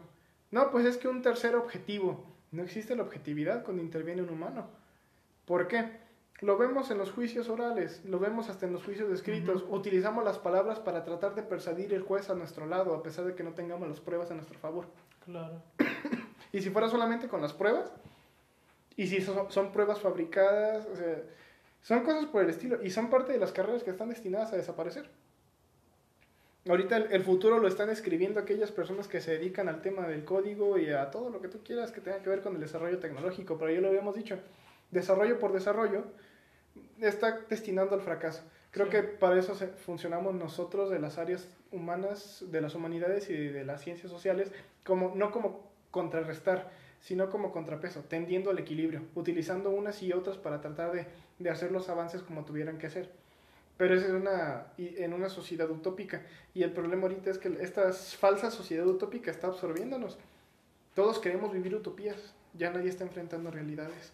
No, 0.50 0.70
pues 0.70 0.84
es 0.86 0.96
que 0.96 1.08
un 1.08 1.22
tercer 1.22 1.54
objetivo. 1.54 2.24
No 2.50 2.62
existe 2.62 2.96
la 2.96 3.02
objetividad 3.02 3.64
cuando 3.64 3.82
interviene 3.82 4.22
un 4.22 4.30
humano. 4.30 4.66
¿Por 5.44 5.68
qué? 5.68 6.04
Lo 6.40 6.58
vemos 6.58 6.90
en 6.90 6.98
los 6.98 7.12
juicios 7.12 7.48
orales, 7.48 8.04
lo 8.04 8.18
vemos 8.18 8.48
hasta 8.48 8.66
en 8.66 8.72
los 8.72 8.82
juicios 8.84 9.10
escritos. 9.12 9.64
Utilizamos 9.68 10.24
las 10.24 10.38
palabras 10.38 10.78
para 10.80 11.04
tratar 11.04 11.34
de 11.34 11.42
persuadir 11.42 11.94
el 11.94 12.02
juez 12.02 12.28
a 12.28 12.34
nuestro 12.34 12.66
lado, 12.66 12.94
a 12.94 13.02
pesar 13.02 13.24
de 13.24 13.34
que 13.34 13.44
no 13.44 13.54
tengamos 13.54 13.88
las 13.88 14.00
pruebas 14.00 14.30
a 14.30 14.34
nuestro 14.34 14.58
favor. 14.58 14.86
Claro. 15.24 15.62
Y 16.52 16.62
si 16.62 16.70
fuera 16.70 16.88
solamente 16.88 17.26
con 17.26 17.42
las 17.42 17.52
pruebas, 17.52 17.92
y 18.96 19.08
si 19.08 19.20
son, 19.20 19.50
son 19.50 19.72
pruebas 19.72 19.98
fabricadas, 19.98 20.86
o 20.86 20.94
sea, 20.94 21.20
son 21.84 22.00
cosas 22.02 22.26
por 22.26 22.42
el 22.42 22.50
estilo, 22.50 22.82
y 22.82 22.90
son 22.90 23.08
parte 23.10 23.32
de 23.32 23.38
las 23.38 23.52
carreras 23.52 23.84
que 23.84 23.90
están 23.90 24.08
destinadas 24.08 24.52
a 24.52 24.56
desaparecer. 24.56 25.08
Ahorita 26.66 26.96
el, 26.96 27.12
el 27.12 27.22
futuro 27.22 27.58
lo 27.58 27.68
están 27.68 27.90
escribiendo 27.90 28.40
aquellas 28.40 28.72
personas 28.72 29.06
que 29.06 29.20
se 29.20 29.32
dedican 29.32 29.68
al 29.68 29.82
tema 29.82 30.08
del 30.08 30.24
código 30.24 30.78
y 30.78 30.90
a 30.90 31.10
todo 31.10 31.28
lo 31.28 31.40
que 31.42 31.48
tú 31.48 31.62
quieras 31.62 31.92
que 31.92 32.00
tenga 32.00 32.22
que 32.22 32.30
ver 32.30 32.40
con 32.40 32.54
el 32.54 32.60
desarrollo 32.60 32.98
tecnológico, 32.98 33.58
pero 33.58 33.70
ya 33.70 33.80
lo 33.80 33.88
habíamos 33.88 34.16
dicho, 34.16 34.38
desarrollo 34.90 35.38
por 35.38 35.52
desarrollo 35.52 36.04
está 37.00 37.40
destinando 37.50 37.94
al 37.94 38.00
fracaso. 38.00 38.42
Creo 38.70 38.86
Sí. 38.86 38.92
que 38.92 39.02
para 39.02 39.38
eso 39.38 39.54
funcionamos 39.84 40.34
nosotros 40.34 40.90
de 40.90 40.98
las 40.98 41.18
áreas 41.18 41.46
humanas, 41.70 42.44
de 42.50 42.60
las 42.62 42.74
humanidades 42.74 43.28
y 43.28 43.36
de 43.36 43.64
las 43.64 43.82
ciencias 43.82 44.10
sociales, 44.10 44.50
como, 44.84 45.12
no 45.14 45.30
como 45.30 45.70
contrarrestar, 45.90 46.70
sino 47.04 47.30
como 47.30 47.52
contrapeso, 47.52 48.00
tendiendo 48.08 48.50
al 48.50 48.58
equilibrio, 48.58 49.02
utilizando 49.14 49.70
unas 49.70 50.02
y 50.02 50.12
otras 50.12 50.36
para 50.38 50.60
tratar 50.60 50.90
de, 50.92 51.06
de 51.38 51.50
hacer 51.50 51.70
los 51.70 51.88
avances 51.88 52.22
como 52.22 52.44
tuvieran 52.44 52.78
que 52.78 52.88
hacer. 52.88 53.10
Pero 53.76 53.94
es 53.94 54.04
en 54.04 54.14
una, 54.16 54.68
en 54.78 55.12
una 55.12 55.28
sociedad 55.28 55.70
utópica. 55.70 56.22
Y 56.54 56.62
el 56.62 56.72
problema 56.72 57.02
ahorita 57.02 57.30
es 57.30 57.38
que 57.38 57.48
esta 57.60 57.92
falsa 57.92 58.50
sociedad 58.50 58.86
utópica 58.86 59.30
está 59.30 59.48
absorbiéndonos. 59.48 60.16
Todos 60.94 61.18
queremos 61.18 61.52
vivir 61.52 61.74
utopías, 61.74 62.16
ya 62.56 62.70
nadie 62.70 62.88
está 62.88 63.04
enfrentando 63.04 63.50
realidades. 63.50 64.12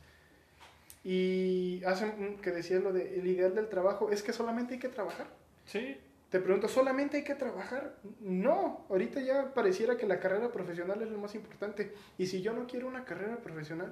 Y 1.05 1.83
hace 1.85 2.07
un- 2.07 2.37
que 2.39 2.51
decía 2.51 2.79
lo 2.81 2.93
de 2.93 3.15
el 3.21 3.27
ideal 3.27 3.55
del 3.55 3.69
trabajo, 3.69 4.11
es 4.11 4.23
que 4.23 4.33
solamente 4.33 4.75
hay 4.75 4.81
que 4.81 4.89
trabajar. 4.89 5.29
Sí. 5.67 5.97
Te 6.31 6.39
pregunto, 6.39 6.69
¿solamente 6.69 7.17
hay 7.17 7.25
que 7.25 7.35
trabajar? 7.35 7.97
No, 8.21 8.87
ahorita 8.89 9.21
ya 9.21 9.53
pareciera 9.53 9.97
que 9.97 10.07
la 10.07 10.21
carrera 10.21 10.53
profesional 10.53 11.03
es 11.03 11.11
lo 11.11 11.19
más 11.19 11.35
importante. 11.35 11.93
Y 12.19 12.27
si 12.27 12.41
yo 12.41 12.53
no 12.53 12.69
quiero 12.69 12.87
una 12.87 13.05
carrera 13.05 13.37
profesional, 13.39 13.91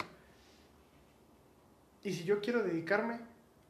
y 2.05 2.12
si 2.12 2.23
yo 2.23 2.40
quiero 2.40 2.62
dedicarme 2.62 3.19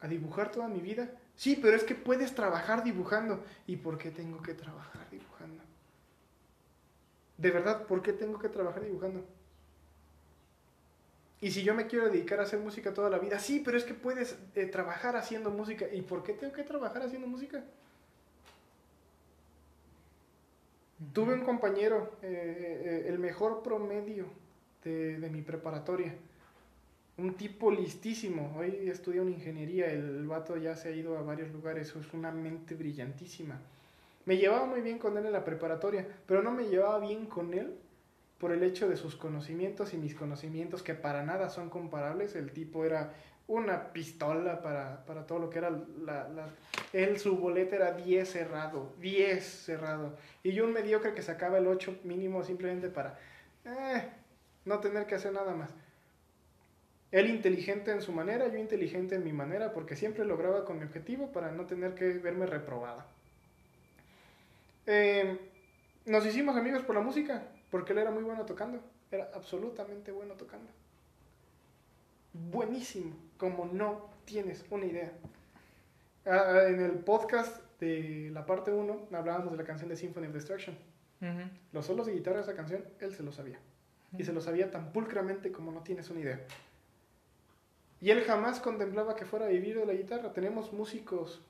a 0.00 0.06
dibujar 0.06 0.52
toda 0.52 0.68
mi 0.68 0.80
vida, 0.80 1.10
sí, 1.34 1.58
pero 1.60 1.76
es 1.76 1.82
que 1.82 1.94
puedes 1.94 2.34
trabajar 2.34 2.84
dibujando. 2.84 3.42
¿Y 3.66 3.76
por 3.76 3.96
qué 3.96 4.10
tengo 4.10 4.42
que 4.42 4.52
trabajar 4.52 5.08
dibujando? 5.10 5.62
De 7.38 7.50
verdad, 7.50 7.86
¿por 7.86 8.02
qué 8.02 8.12
tengo 8.12 8.38
que 8.38 8.50
trabajar 8.50 8.84
dibujando? 8.84 9.24
Y 11.40 11.52
si 11.52 11.62
yo 11.62 11.74
me 11.74 11.86
quiero 11.86 12.10
dedicar 12.10 12.40
a 12.40 12.42
hacer 12.42 12.58
música 12.58 12.92
toda 12.92 13.08
la 13.08 13.18
vida, 13.18 13.38
sí, 13.38 13.62
pero 13.64 13.78
es 13.78 13.84
que 13.84 13.94
puedes 13.94 14.36
eh, 14.54 14.66
trabajar 14.66 15.16
haciendo 15.16 15.50
música. 15.50 15.86
¿Y 15.90 16.02
por 16.02 16.22
qué 16.22 16.34
tengo 16.34 16.52
que 16.52 16.64
trabajar 16.64 17.02
haciendo 17.02 17.28
música? 17.28 17.64
Tuve 21.12 21.34
un 21.34 21.44
compañero, 21.44 22.12
eh, 22.22 22.82
eh, 22.84 23.04
el 23.08 23.20
mejor 23.20 23.62
promedio 23.62 24.26
de, 24.82 25.18
de 25.20 25.30
mi 25.30 25.42
preparatoria. 25.42 26.12
Un 27.16 27.34
tipo 27.34 27.70
listísimo. 27.70 28.56
Hoy 28.58 28.88
estudia 28.88 29.22
una 29.22 29.30
ingeniería. 29.30 29.86
El 29.90 30.26
vato 30.26 30.56
ya 30.56 30.74
se 30.74 30.88
ha 30.88 30.90
ido 30.92 31.16
a 31.16 31.22
varios 31.22 31.52
lugares. 31.52 31.94
Es 31.94 32.14
una 32.14 32.32
mente 32.32 32.74
brillantísima. 32.74 33.60
Me 34.24 34.36
llevaba 34.36 34.66
muy 34.66 34.80
bien 34.80 34.98
con 34.98 35.16
él 35.16 35.26
en 35.26 35.32
la 35.32 35.44
preparatoria, 35.44 36.06
pero 36.26 36.42
no 36.42 36.50
me 36.50 36.68
llevaba 36.68 36.98
bien 36.98 37.26
con 37.26 37.54
él 37.54 37.74
por 38.38 38.52
el 38.52 38.62
hecho 38.62 38.88
de 38.88 38.96
sus 38.96 39.16
conocimientos 39.16 39.94
y 39.94 39.96
mis 39.98 40.14
conocimientos, 40.14 40.82
que 40.82 40.94
para 40.94 41.24
nada 41.24 41.48
son 41.48 41.70
comparables. 41.70 42.34
El 42.34 42.52
tipo 42.52 42.84
era 42.84 43.14
una 43.48 43.92
pistola 43.92 44.62
para, 44.62 45.04
para 45.06 45.26
todo 45.26 45.40
lo 45.40 45.50
que 45.50 45.58
era 45.58 45.70
la, 45.70 46.28
la- 46.28 46.48
Él, 46.92 47.18
su 47.18 47.36
boleta 47.36 47.76
era 47.76 47.92
10 47.92 48.30
cerrado, 48.30 48.92
10 49.00 49.44
cerrado. 49.44 50.16
Y 50.44 50.52
yo 50.52 50.64
un 50.64 50.72
mediocre 50.72 51.14
que 51.14 51.22
sacaba 51.22 51.58
el 51.58 51.66
8 51.66 51.98
mínimo 52.04 52.44
simplemente 52.44 52.88
para 52.90 53.18
eh, 53.64 54.08
no 54.66 54.80
tener 54.80 55.06
que 55.06 55.16
hacer 55.16 55.32
nada 55.32 55.54
más. 55.54 55.70
Él 57.10 57.28
inteligente 57.28 57.90
en 57.90 58.00
su 58.00 58.12
manera, 58.12 58.48
yo 58.48 58.56
inteligente 58.58 59.14
en 59.14 59.22
mi 59.24 59.32
manera, 59.34 59.74
porque 59.74 59.94
siempre 59.94 60.24
lograba 60.24 60.64
con 60.64 60.78
mi 60.78 60.84
objetivo 60.86 61.30
para 61.32 61.50
no 61.52 61.66
tener 61.66 61.94
que 61.94 62.14
verme 62.14 62.46
reprobado. 62.46 63.04
Eh, 64.86 65.38
nos 66.06 66.24
hicimos 66.26 66.56
amigos 66.56 66.82
por 66.82 66.94
la 66.94 67.02
música, 67.02 67.42
porque 67.70 67.92
él 67.92 67.98
era 67.98 68.10
muy 68.10 68.22
bueno 68.22 68.44
tocando. 68.46 68.80
Era 69.10 69.30
absolutamente 69.34 70.12
bueno 70.12 70.34
tocando. 70.34 70.70
Buenísimo, 72.32 73.16
como 73.36 73.66
no 73.66 74.10
tienes 74.24 74.64
una 74.70 74.86
idea. 74.86 75.12
Ah, 76.26 76.64
en 76.68 76.80
el 76.80 76.92
podcast 76.98 77.62
de 77.80 78.30
la 78.32 78.44
parte 78.44 78.70
1 78.70 79.08
hablábamos 79.12 79.52
de 79.52 79.56
la 79.56 79.64
canción 79.64 79.88
de 79.88 79.96
Symphony 79.96 80.26
of 80.26 80.34
Destruction. 80.34 80.76
Los 81.72 81.86
solos 81.86 82.06
de 82.06 82.12
guitarra 82.12 82.36
de 82.36 82.42
esa 82.42 82.54
canción, 82.54 82.84
él 83.00 83.14
se 83.14 83.22
lo 83.22 83.32
sabía. 83.32 83.58
Y 84.16 84.24
se 84.24 84.32
lo 84.32 84.40
sabía 84.40 84.70
tan 84.70 84.92
pulcramente 84.92 85.50
como 85.50 85.72
no 85.72 85.82
tienes 85.82 86.10
una 86.10 86.20
idea. 86.20 86.40
Y 88.00 88.10
él 88.10 88.22
jamás 88.24 88.60
contemplaba 88.60 89.16
que 89.16 89.24
fuera 89.24 89.46
a 89.46 89.48
vivir 89.48 89.78
de 89.78 89.86
la 89.86 89.92
guitarra. 89.92 90.32
Tenemos 90.32 90.72
músicos, 90.72 91.40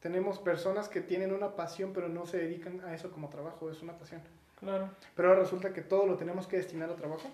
tenemos 0.00 0.38
personas 0.38 0.88
que 0.88 1.00
tienen 1.00 1.32
una 1.32 1.56
pasión, 1.56 1.92
pero 1.92 2.08
no 2.08 2.26
se 2.26 2.38
dedican 2.38 2.80
a 2.84 2.94
eso 2.94 3.10
como 3.10 3.30
trabajo, 3.30 3.70
es 3.70 3.80
una 3.80 3.96
pasión. 3.96 4.20
Claro. 4.58 4.90
Pero 5.16 5.28
ahora 5.28 5.40
resulta 5.40 5.72
que 5.72 5.80
todo 5.80 6.06
lo 6.06 6.16
tenemos 6.16 6.46
que 6.46 6.58
destinar 6.58 6.90
a 6.90 6.96
trabajo, 6.96 7.28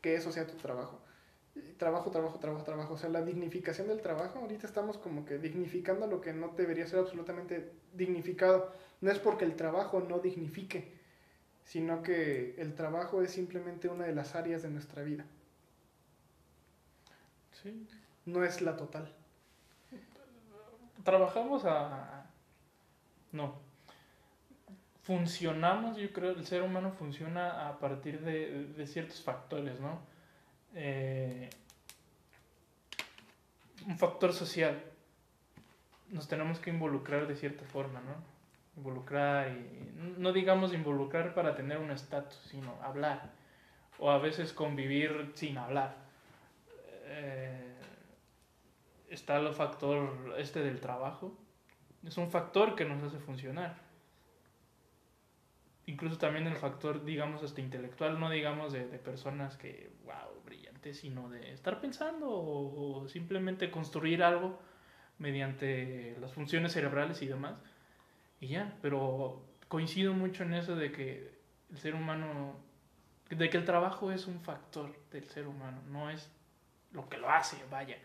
que 0.00 0.16
eso 0.16 0.32
sea 0.32 0.46
tu 0.46 0.56
trabajo. 0.56 0.98
Trabajo, 1.78 2.10
trabajo, 2.10 2.38
trabajo, 2.38 2.64
trabajo. 2.64 2.94
O 2.94 2.98
sea, 2.98 3.08
la 3.08 3.22
dignificación 3.22 3.88
del 3.88 4.00
trabajo, 4.00 4.38
ahorita 4.38 4.66
estamos 4.66 4.98
como 4.98 5.24
que 5.24 5.38
dignificando 5.38 6.06
lo 6.06 6.20
que 6.20 6.32
no 6.32 6.48
debería 6.48 6.86
ser 6.86 7.00
absolutamente 7.00 7.72
dignificado. 7.92 8.72
No 9.00 9.10
es 9.10 9.18
porque 9.18 9.44
el 9.44 9.56
trabajo 9.56 10.00
no 10.00 10.18
dignifique, 10.18 10.92
sino 11.64 12.02
que 12.02 12.54
el 12.58 12.74
trabajo 12.74 13.22
es 13.22 13.30
simplemente 13.30 13.88
una 13.88 14.04
de 14.04 14.14
las 14.14 14.34
áreas 14.34 14.62
de 14.62 14.70
nuestra 14.70 15.02
vida. 15.02 15.24
Sí. 17.62 17.86
No 18.26 18.44
es 18.44 18.60
la 18.62 18.76
total. 18.76 19.12
Trabajamos 21.04 21.64
a... 21.64 22.26
No. 23.32 23.58
Funcionamos, 25.02 25.96
yo 25.96 26.12
creo, 26.12 26.32
el 26.32 26.46
ser 26.46 26.62
humano 26.62 26.92
funciona 26.92 27.68
a 27.68 27.78
partir 27.78 28.20
de, 28.20 28.66
de 28.66 28.86
ciertos 28.86 29.22
factores, 29.22 29.80
¿no? 29.80 30.09
Eh, 30.74 31.50
un 33.86 33.98
factor 33.98 34.32
social. 34.32 34.82
Nos 36.10 36.28
tenemos 36.28 36.58
que 36.58 36.70
involucrar 36.70 37.26
de 37.26 37.36
cierta 37.36 37.64
forma, 37.64 38.00
¿no? 38.00 38.14
Involucrar 38.76 39.48
y 39.48 39.92
no 40.18 40.32
digamos 40.32 40.72
involucrar 40.72 41.34
para 41.34 41.54
tener 41.54 41.78
un 41.78 41.90
estatus, 41.90 42.40
sino 42.50 42.76
hablar. 42.82 43.30
O 43.98 44.10
a 44.10 44.18
veces 44.18 44.52
convivir 44.52 45.32
sin 45.34 45.58
hablar. 45.58 45.96
Eh, 47.04 47.74
está 49.08 49.36
el 49.38 49.52
factor 49.52 50.34
este 50.38 50.60
del 50.60 50.80
trabajo. 50.80 51.36
Es 52.04 52.16
un 52.16 52.30
factor 52.30 52.74
que 52.74 52.84
nos 52.84 53.02
hace 53.02 53.18
funcionar. 53.18 53.89
Incluso 55.90 56.18
también 56.18 56.46
el 56.46 56.54
factor, 56.54 57.04
digamos, 57.04 57.42
hasta 57.42 57.60
intelectual, 57.60 58.20
no 58.20 58.30
digamos 58.30 58.72
de, 58.72 58.86
de 58.86 58.98
personas 58.98 59.56
que, 59.56 59.90
wow, 60.04 60.40
brillantes, 60.44 61.00
sino 61.00 61.28
de 61.28 61.50
estar 61.50 61.80
pensando 61.80 62.30
o, 62.30 63.02
o 63.02 63.08
simplemente 63.08 63.72
construir 63.72 64.22
algo 64.22 64.60
mediante 65.18 66.16
las 66.20 66.32
funciones 66.32 66.74
cerebrales 66.74 67.20
y 67.22 67.26
demás. 67.26 67.56
Y 68.38 68.48
ya, 68.48 68.78
pero 68.80 69.42
coincido 69.66 70.14
mucho 70.14 70.44
en 70.44 70.54
eso 70.54 70.76
de 70.76 70.92
que 70.92 71.34
el 71.72 71.78
ser 71.78 71.96
humano, 71.96 72.54
de 73.28 73.50
que 73.50 73.56
el 73.56 73.64
trabajo 73.64 74.12
es 74.12 74.28
un 74.28 74.40
factor 74.40 74.94
del 75.10 75.28
ser 75.28 75.48
humano, 75.48 75.82
no 75.88 76.08
es 76.08 76.30
lo 76.92 77.08
que 77.08 77.18
lo 77.18 77.28
hace, 77.28 77.56
vaya. 77.68 77.98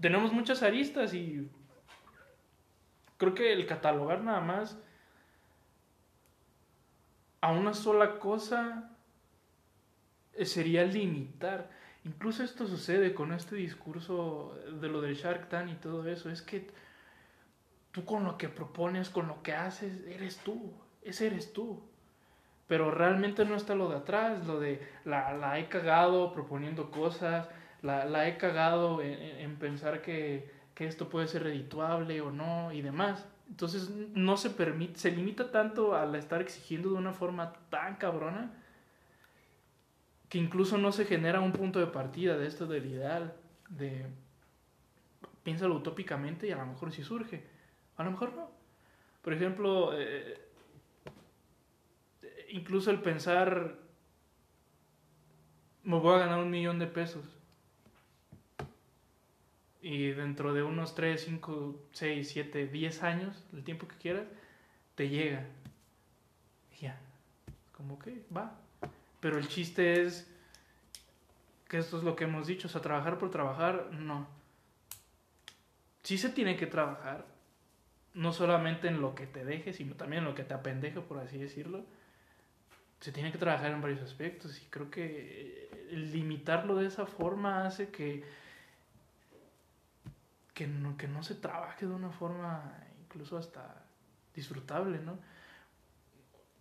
Tenemos 0.00 0.32
muchas 0.32 0.62
aristas 0.62 1.12
y 1.12 1.50
creo 3.16 3.34
que 3.34 3.52
el 3.52 3.66
catalogar 3.66 4.22
nada 4.22 4.40
más 4.40 4.78
a 7.46 7.52
una 7.52 7.74
sola 7.74 8.18
cosa 8.18 8.90
sería 10.42 10.82
limitar. 10.84 11.70
Incluso 12.04 12.42
esto 12.42 12.66
sucede 12.66 13.14
con 13.14 13.32
este 13.32 13.54
discurso 13.54 14.58
de 14.80 14.88
lo 14.88 15.00
del 15.00 15.14
Shark 15.14 15.48
Tank 15.48 15.70
y 15.70 15.74
todo 15.76 16.08
eso. 16.08 16.28
Es 16.28 16.42
que 16.42 16.68
tú 17.92 18.04
con 18.04 18.24
lo 18.24 18.36
que 18.36 18.48
propones, 18.48 19.10
con 19.10 19.28
lo 19.28 19.44
que 19.44 19.54
haces, 19.54 20.04
eres 20.08 20.38
tú. 20.38 20.72
Ese 21.02 21.28
eres 21.28 21.52
tú. 21.52 21.80
Pero 22.66 22.90
realmente 22.90 23.44
no 23.44 23.54
está 23.54 23.76
lo 23.76 23.90
de 23.90 23.98
atrás, 23.98 24.44
lo 24.44 24.58
de 24.58 24.84
la, 25.04 25.56
he 25.60 25.68
cagado 25.68 26.32
proponiendo 26.32 26.90
cosas, 26.90 27.48
la, 27.80 28.26
he 28.26 28.38
cagado 28.38 29.02
en, 29.02 29.12
en 29.22 29.54
pensar 29.54 30.02
que, 30.02 30.50
que, 30.74 30.88
esto 30.88 31.08
puede 31.08 31.28
ser 31.28 31.44
redituable 31.44 32.20
o 32.22 32.32
no 32.32 32.72
y 32.72 32.82
demás. 32.82 33.24
Entonces 33.48 33.90
no 33.90 34.36
se 34.36 34.50
permite, 34.50 34.98
se 34.98 35.10
limita 35.10 35.50
tanto 35.50 35.94
al 35.94 36.14
estar 36.14 36.42
exigiendo 36.42 36.90
de 36.90 36.96
una 36.96 37.12
forma 37.12 37.52
tan 37.70 37.96
cabrona 37.96 38.52
que 40.28 40.38
incluso 40.38 40.76
no 40.78 40.92
se 40.92 41.04
genera 41.04 41.40
un 41.40 41.52
punto 41.52 41.78
de 41.78 41.86
partida 41.86 42.36
de 42.36 42.46
esto 42.46 42.66
del 42.66 42.86
ideal, 42.86 43.34
de 43.68 44.06
piénsalo 45.44 45.76
utópicamente 45.76 46.48
y 46.48 46.50
a 46.50 46.56
lo 46.56 46.66
mejor 46.66 46.92
sí 46.92 47.04
surge, 47.04 47.44
a 47.96 48.02
lo 48.02 48.10
mejor 48.10 48.34
no. 48.34 48.50
Por 49.22 49.32
ejemplo, 49.32 49.90
eh, 49.94 50.40
incluso 52.50 52.90
el 52.90 53.00
pensar, 53.00 53.76
me 55.84 55.98
voy 55.98 56.16
a 56.16 56.18
ganar 56.18 56.40
un 56.40 56.50
millón 56.50 56.80
de 56.80 56.88
pesos 56.88 57.35
y 59.86 60.10
dentro 60.10 60.52
de 60.52 60.64
unos 60.64 60.96
3, 60.96 61.22
5, 61.26 61.80
6, 61.92 62.28
7, 62.28 62.66
10 62.66 63.02
años, 63.04 63.44
el 63.52 63.62
tiempo 63.62 63.86
que 63.86 63.94
quieras, 63.94 64.26
te 64.96 65.08
llega. 65.08 65.46
Y 66.72 66.86
ya, 66.86 66.98
como 67.70 67.96
que 67.96 68.24
va. 68.36 68.58
Pero 69.20 69.38
el 69.38 69.46
chiste 69.46 70.02
es 70.02 70.28
que 71.68 71.78
esto 71.78 71.98
es 71.98 72.02
lo 72.02 72.16
que 72.16 72.24
hemos 72.24 72.48
dicho, 72.48 72.66
o 72.66 72.70
sea, 72.70 72.80
trabajar 72.80 73.16
por 73.16 73.30
trabajar, 73.30 73.92
no. 73.92 74.26
Sí 76.02 76.18
se 76.18 76.30
tiene 76.30 76.56
que 76.56 76.66
trabajar, 76.66 77.24
no 78.12 78.32
solamente 78.32 78.88
en 78.88 79.00
lo 79.00 79.14
que 79.14 79.28
te 79.28 79.44
deje, 79.44 79.72
sino 79.72 79.94
también 79.94 80.24
en 80.24 80.28
lo 80.28 80.34
que 80.34 80.42
te 80.42 80.54
apendeje, 80.54 81.00
por 81.00 81.18
así 81.18 81.38
decirlo. 81.38 81.84
Se 82.98 83.12
tiene 83.12 83.30
que 83.30 83.38
trabajar 83.38 83.70
en 83.70 83.82
varios 83.82 84.02
aspectos 84.02 84.60
y 84.60 84.66
creo 84.66 84.90
que 84.90 85.86
limitarlo 85.92 86.74
de 86.74 86.88
esa 86.88 87.06
forma 87.06 87.66
hace 87.66 87.90
que 87.90 88.24
que 90.56 90.66
no, 90.66 90.96
que 90.96 91.06
no 91.06 91.22
se 91.22 91.34
trabaje 91.34 91.86
de 91.86 91.92
una 91.92 92.08
forma 92.08 92.82
incluso 93.04 93.36
hasta 93.36 93.84
disfrutable, 94.34 95.00
¿no? 95.00 95.18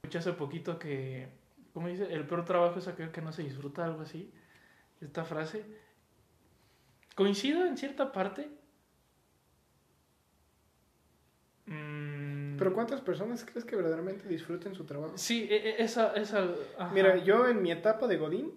Escuché 0.04 0.18
hace 0.18 0.34
poquito 0.34 0.78
que, 0.78 1.30
¿cómo 1.74 1.88
dice? 1.88 2.14
El 2.14 2.28
peor 2.28 2.44
trabajo 2.44 2.78
es 2.78 2.90
aquel 2.90 3.12
que 3.12 3.22
no 3.22 3.32
se 3.32 3.44
disfruta, 3.44 3.86
algo 3.86 4.02
así. 4.02 4.34
Esta 5.00 5.24
frase. 5.24 5.66
Coincido 7.16 7.66
en 7.66 7.78
cierta 7.78 8.12
parte. 8.12 8.50
Mm. 11.68 12.58
Pero 12.58 12.74
¿cuántas 12.74 13.00
personas 13.00 13.46
crees 13.46 13.64
que 13.64 13.78
verdaderamente 13.78 14.28
disfruten 14.28 14.76
su 14.76 14.84
trabajo? 14.84 15.18
Sí, 15.18 15.48
esa... 15.50 16.14
esa 16.16 16.50
ajá. 16.78 16.94
Mira, 16.94 17.16
yo 17.24 17.48
en 17.48 17.62
mi 17.62 17.72
etapa 17.72 18.08
de 18.08 18.18
Godín, 18.18 18.54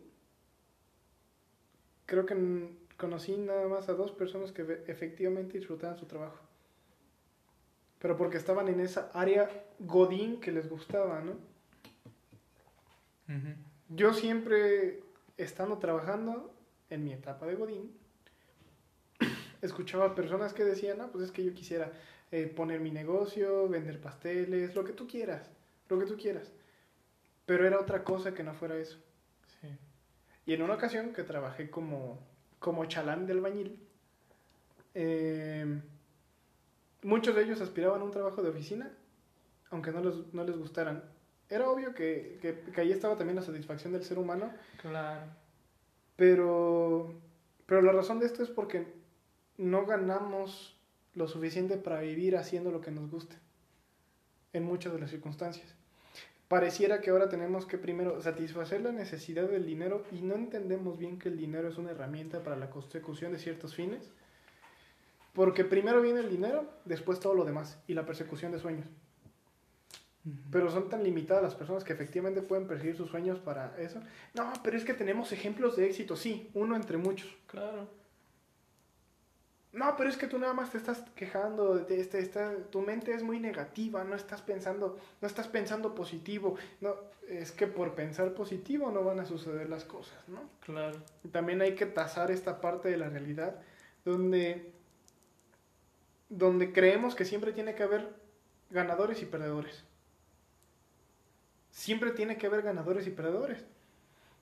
creo 2.07 2.27
que 2.27 2.35
conocí 2.99 3.37
nada 3.37 3.67
más 3.69 3.89
a 3.89 3.95
dos 3.95 4.11
personas 4.13 4.53
que 4.53 4.83
efectivamente 4.89 5.57
disfrutaban 5.57 5.97
su 5.97 6.07
trabajo. 6.07 6.41
Pero 8.01 8.17
porque 8.17 8.37
estaban 8.37 8.69
en 8.69 8.81
esa 8.81 9.11
área 9.15 9.49
godín 9.79 10.41
que 10.41 10.53
les 10.53 10.69
gustaba, 10.69 11.21
¿no? 11.21 11.33
Uh 13.29 13.33
-huh. 13.33 13.57
Yo 13.89 14.13
siempre, 14.13 15.03
estando 15.37 15.79
trabajando 15.79 16.53
en 16.91 17.05
mi 17.05 17.13
etapa 17.13 17.47
de 17.47 17.55
godín, 17.55 17.93
escuchaba 19.63 20.15
personas 20.15 20.53
que 20.53 20.65
decían, 20.65 21.01
ah, 21.01 21.09
pues 21.11 21.25
es 21.25 21.33
que 21.33 21.45
yo 21.45 21.55
quisiera 21.55 21.93
eh, 22.33 22.47
poner 22.47 22.81
mi 22.81 22.91
negocio, 22.91 23.69
vender 23.69 24.01
pasteles, 24.01 24.75
lo 24.75 24.85
que 24.85 24.93
tú 24.93 25.07
quieras, 25.07 25.49
lo 25.89 25.99
que 25.99 26.07
tú 26.07 26.17
quieras. 26.17 26.53
Pero 27.47 27.67
era 27.67 27.81
otra 27.81 28.03
cosa 28.03 28.35
que 28.35 28.43
no 28.43 28.55
fuera 28.55 28.77
eso. 28.77 28.99
Sí. 29.61 29.69
Y 30.47 30.55
en 30.55 30.63
una 30.63 30.75
ocasión 30.75 31.13
que 31.13 31.23
trabajé 31.23 31.71
como 31.71 32.19
como 32.59 32.85
chalán 32.87 33.27
de 33.27 33.33
albañil, 33.33 33.79
eh, 34.95 35.81
muchos 37.03 37.35
de 37.35 37.43
ellos 37.45 37.61
aspiraban 37.61 38.01
a 38.01 38.05
un 38.05 38.11
trabajo 38.11 38.43
de 38.43 38.51
oficina, 38.51 38.91
aunque 39.71 39.93
no 39.93 40.01
les, 40.01 40.33
no 40.33 40.45
les 40.45 40.57
gustaran. 40.57 41.05
Era 41.49 41.71
obvio 41.71 41.95
que, 41.95 42.39
que, 42.43 42.61
que, 42.73 42.81
ahí 42.81 42.93
estaba 42.93 43.17
también 43.17 43.37
la 43.37 43.43
satisfacción 43.43 43.93
del 43.93 44.05
ser 44.05 44.19
humano. 44.19 44.53
Claro. 44.81 45.27
Pero, 46.17 47.15
pero 47.67 47.81
la 47.83 47.93
razón 47.93 48.19
de 48.19 48.27
esto 48.27 48.43
es 48.43 48.51
porque 48.51 48.87
no 49.57 49.87
ganamos 49.87 50.77
lo 51.15 51.29
suficiente 51.29 51.77
para 51.77 52.01
vivir 52.01 52.37
haciendo 52.37 52.71
lo 52.71 52.81
que 52.81 52.91
nos 52.91 53.11
guste, 53.11 53.37
en 54.53 54.65
muchas 54.65 54.93
de 54.93 55.01
las 55.01 55.11
circunstancias 55.11 55.78
pareciera 56.49 57.01
que 57.01 57.11
ahora 57.11 57.29
tenemos 57.29 57.67
que 57.67 57.79
primero 57.79 58.21
satisfacer 58.23 58.81
la 58.81 58.93
necesidad 58.93 59.49
del 59.49 59.67
dinero 59.67 60.05
y 60.11 60.23
no 60.23 60.35
entendemos 60.35 60.99
bien 60.99 61.19
que 61.19 61.29
el 61.29 61.37
dinero 61.37 61.69
es 61.69 61.77
una 61.77 61.91
herramienta 61.91 62.43
para 62.43 62.57
la 62.57 62.71
consecución 62.71 63.33
de 63.33 63.39
ciertos 63.39 63.75
fines. 63.75 64.11
Porque 65.35 65.65
primero 65.65 66.01
viene 66.01 66.21
el 66.21 66.31
dinero, 66.31 66.65
después 66.85 67.21
todo 67.21 67.35
lo 67.35 67.45
demás 67.45 67.79
y 67.87 67.95
la 67.95 68.07
persecución 68.07 68.51
de 68.51 68.59
sueños. 68.59 68.87
Pero 70.51 70.71
son 70.71 70.89
tan 70.89 71.05
limitadas 71.05 71.43
las 71.43 71.55
personas 71.55 71.85
que 71.85 71.93
efectivamente 71.93 72.43
pueden 72.43 72.67
perseguir 72.67 72.97
sus 72.97 73.11
sueños 73.11 73.39
para 73.39 73.79
eso. 73.79 74.01
No, 74.35 74.53
pero 74.65 74.77
es 74.77 74.85
que 74.85 74.95
tenemos 74.95 75.33
ejemplos 75.33 75.77
de 75.77 75.87
éxito, 75.87 76.17
sí, 76.17 76.51
uno 76.55 76.77
entre 76.77 76.97
muchos. 76.97 77.29
Claro. 77.47 77.89
No, 79.73 79.97
pero 79.97 80.09
es 80.09 80.17
que 80.17 80.27
tú 80.27 80.39
nada 80.39 80.55
más 80.55 80.71
te 80.73 80.79
estás 80.79 81.03
quejando, 81.15 81.79
de 81.79 82.01
esta, 82.01 82.57
tu 82.71 82.81
mente 82.81 83.13
es 83.13 83.23
muy 83.23 83.39
negativa, 83.39 84.03
no 84.03 84.17
estás 84.17 84.41
pensando, 84.41 84.99
no 85.21 85.29
estás 85.29 85.47
pensando 85.47 85.95
positivo. 85.95 86.57
No, 86.81 86.95
es 87.29 87.53
que 87.53 87.67
por 87.67 87.95
pensar 87.95 88.33
positivo 88.33 88.91
no 88.91 89.05
van 89.05 89.21
a 89.21 89.27
suceder 89.27 89.69
las 89.69 89.85
cosas, 89.85 90.27
¿no? 90.29 90.41
Claro. 90.61 90.99
También 91.33 91.61
hay 91.61 91.75
que 91.75 91.85
tasar 91.85 92.31
esta 92.31 92.61
parte 92.61 92.89
de 92.89 92.97
la 92.97 93.11
realidad 93.11 93.61
donde, 94.07 94.73
donde 96.31 96.73
creemos 96.73 97.15
que 97.15 97.27
siempre 97.27 97.53
tiene 97.53 97.75
que 97.75 97.83
haber 97.83 98.09
ganadores 98.71 99.21
y 99.21 99.27
perdedores. 99.27 99.85
Siempre 101.71 102.13
tiene 102.13 102.39
que 102.39 102.47
haber 102.47 102.63
ganadores 102.63 103.07
y 103.07 103.11
perdedores. 103.11 103.65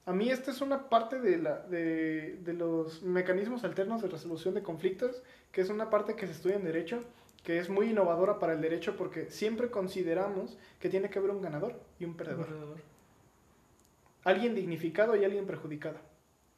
A 0.06 0.12
mí 0.12 0.30
esta 0.30 0.52
es 0.52 0.60
una 0.60 0.88
parte 0.88 1.18
de, 1.18 1.36
la, 1.36 1.58
de, 1.62 2.36
de 2.36 2.52
los 2.52 3.02
mecanismos 3.02 3.64
alternos 3.64 4.02
de 4.02 4.08
resolución 4.08 4.54
de 4.54 4.62
conflictos, 4.62 5.20
que 5.50 5.60
es 5.60 5.68
una 5.68 5.90
parte 5.90 6.14
que 6.14 6.26
se 6.26 6.32
estudia 6.32 6.54
en 6.54 6.64
derecho, 6.64 7.00
que 7.42 7.58
es 7.58 7.68
muy 7.68 7.90
innovadora 7.90 8.38
para 8.38 8.52
el 8.52 8.60
derecho 8.60 8.96
porque 8.96 9.30
siempre 9.32 9.68
consideramos 9.68 10.58
que 10.78 10.88
tiene 10.88 11.10
que 11.10 11.18
haber 11.18 11.32
un 11.32 11.42
ganador 11.42 11.80
y 11.98 12.04
un 12.04 12.16
perdedor. 12.16 12.46
Alguien 14.22 14.54
dignificado 14.54 15.16
y 15.16 15.24
alguien 15.24 15.44
perjudicado. 15.44 15.98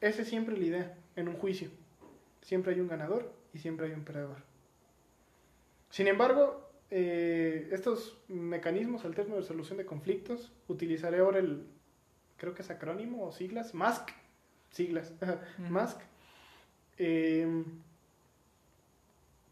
Esa 0.03 0.23
es 0.23 0.29
siempre 0.29 0.57
la 0.57 0.65
idea 0.65 0.99
en 1.17 1.29
un 1.29 1.35
juicio. 1.37 1.71
Siempre 2.43 2.75
hay 2.75 2.81
un 2.81 2.89
ganador 2.89 3.33
y 3.55 3.59
siempre 3.59 3.87
hay 3.87 3.93
un 3.93 4.05
perdedor. 4.05 4.37
Sin 5.89 6.07
embargo, 6.07 6.71
eh, 6.91 7.69
estos 7.73 8.19
mecanismos 8.29 9.07
alternos 9.07 9.37
de 9.37 9.41
resolución 9.41 9.79
de 9.79 9.87
conflictos, 9.87 10.53
utilizaré 10.69 11.21
ahora 11.21 11.39
el, 11.39 11.67
creo 12.39 12.55
que 12.55 12.63
es 12.63 12.71
acrónimo 12.71 13.25
o 13.27 13.33
siglas, 13.33 13.75
MASC, 13.75 14.09
siglas, 14.71 15.13
Ujú. 15.59 15.73
MASC, 15.73 16.01
eh, 16.97 17.65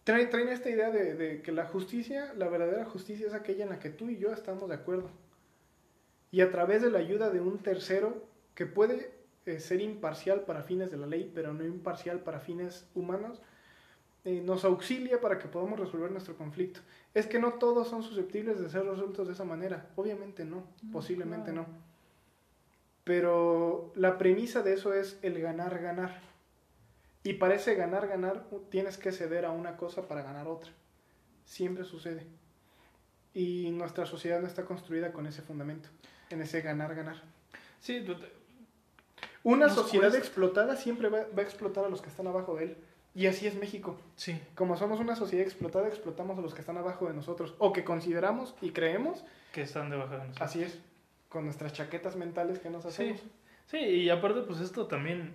traen, 0.05 0.31
traen 0.31 0.49
esta 0.49 0.71
idea 0.71 0.91
de, 0.91 1.15
de 1.15 1.43
que 1.43 1.53
la 1.53 1.67
justicia, 1.67 2.33
la 2.35 2.49
verdadera 2.49 2.85
justicia 2.85 3.27
es 3.27 3.35
aquella 3.35 3.65
en 3.65 3.71
la 3.71 3.79
que 3.79 3.91
tú 3.91 4.09
y 4.09 4.19
yo 4.19 4.33
estamos 4.33 4.69
de 4.69 4.75
acuerdo. 4.77 5.11
Y 6.31 6.41
a 6.41 6.51
través 6.51 6.83
de 6.83 6.91
la 6.91 6.99
ayuda 6.99 7.31
de 7.31 7.41
un 7.41 7.59
tercero 7.59 8.25
que 8.55 8.67
puede 8.67 9.11
eh, 9.47 9.61
ser 9.61 9.81
imparcial 9.81 10.41
para 10.43 10.63
fines 10.63 10.91
de 10.91 10.97
la 10.97 11.07
ley, 11.07 11.31
pero 11.35 11.53
no 11.53 11.65
imparcial 11.65 12.21
para 12.21 12.41
fines 12.41 12.89
humanos, 12.95 13.41
eh, 14.25 14.43
nos 14.45 14.65
auxilia 14.65 15.21
para 15.21 15.39
que 15.39 15.47
podamos 15.47 15.79
resolver 15.79 16.11
nuestro 16.11 16.37
conflicto. 16.37 16.81
Es 17.15 17.27
que 17.27 17.39
no 17.39 17.55
todos 17.55 17.89
son 17.89 18.03
susceptibles 18.03 18.61
de 18.61 18.69
ser 18.69 18.85
resueltos 18.85 19.29
de 19.29 19.35
esa 19.35 19.45
manera. 19.45 19.89
Obviamente 19.95 20.45
no, 20.45 20.67
No, 20.83 20.93
posiblemente 20.93 21.53
claro. 21.53 21.69
no. 21.69 21.96
Pero 23.07 23.93
la 23.95 24.19
premisa 24.19 24.63
de 24.63 24.75
eso 24.75 24.93
es 24.93 25.17
el 25.23 25.41
ganar, 25.41 25.79
ganar. 25.79 26.21
Y 27.23 27.35
para 27.35 27.55
ese 27.55 27.77
ganar, 27.77 28.09
ganar, 28.09 28.43
tienes 28.69 28.99
que 28.99 29.13
ceder 29.13 29.45
a 29.45 29.53
una 29.53 29.77
cosa 29.77 30.09
para 30.09 30.23
ganar 30.23 30.49
otra. 30.49 30.73
Siempre 31.45 31.85
sucede. 31.85 32.27
Y 33.33 33.71
nuestra 33.71 34.07
sociedad 34.07 34.41
no 34.41 34.49
está 34.49 34.65
construida 34.65 35.13
con 35.13 35.29
ese 35.29 35.41
fundamento, 35.41 35.89
en 36.31 36.43
ese 36.43 36.63
ganar, 36.63 36.97
ganar. 36.97 37.23
Sí, 37.79 38.03
tú 38.05 38.17
te- 38.17 38.27
Una 39.45 39.67
Nos 39.67 39.77
sociedad 39.77 40.09
cuesta. 40.09 40.19
explotada 40.19 40.75
siempre 40.75 41.09
va, 41.09 41.21
va 41.33 41.43
a 41.43 41.45
explotar 41.45 41.85
a 41.85 41.89
los 41.89 42.03
que 42.03 42.09
están 42.09 42.27
abajo 42.27 42.57
de 42.57 42.65
él. 42.65 42.77
Y 43.15 43.29
así 43.29 43.47
es 43.47 43.55
México. 43.55 44.01
sí. 44.17 44.37
Como 44.57 44.77
somos 44.77 44.99
una 44.99 45.15
sociedad 45.15 45.47
explotada, 45.47 45.87
explotamos 45.87 46.37
a 46.39 46.41
los 46.41 46.55
que 46.55 46.61
están 46.61 46.77
abajo 46.77 47.07
de 47.07 47.15
nosotros. 47.15 47.55
O 47.59 47.73
que 47.73 47.85
consideramos 47.85 48.57
y 48.61 48.71
creemos, 48.73 49.25
que 49.53 49.63
están 49.63 49.91
debajo 49.91 50.11
de 50.15 50.19
nosotros. 50.27 50.43
así 50.43 50.65
es. 50.65 50.77
Con 51.29 51.45
nuestras 51.45 51.73
chaquetas 51.73 52.17
mentales 52.17 52.59
que 52.59 52.71
nos 52.71 52.83
Sí, 52.85 52.89
hacemos. 52.89 53.23
sí, 53.67 53.79
y 53.79 54.11
aparte 54.11 54.43
pues 54.43 54.61
esto 54.61 54.87
también, 54.87 55.35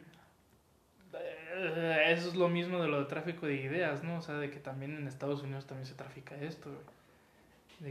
eh, 1.14 2.04
eso 2.08 2.30
es 2.30 2.36
lo 2.36 2.48
mismo 2.50 2.82
de 2.82 2.88
lo 2.88 3.00
de 3.00 3.06
tráfico 3.06 3.46
de 3.46 3.56
ideas, 3.56 4.04
¿no? 4.04 4.18
O 4.18 4.22
sea, 4.22 4.36
de 4.36 4.50
que 4.50 4.60
también 4.60 4.96
en 4.96 5.08
Estados 5.08 5.44
Unidos 5.44 5.66
también 5.68 5.86
se 5.86 5.96
trafica 5.96 6.36
esto, 6.38 6.70
güey. 6.70 6.82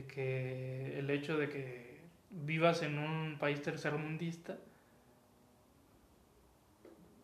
De 0.02 0.06
que 0.06 0.98
el 0.98 1.10
hecho 1.10 1.36
de 1.36 1.48
que 1.48 2.01
vivas 2.31 2.82
en 2.82 2.98
un 2.98 3.36
país 3.39 3.60
tercermundista, 3.60 4.56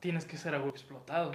tienes 0.00 0.24
que 0.24 0.36
ser 0.36 0.54
algo 0.54 0.68
explotado. 0.68 1.32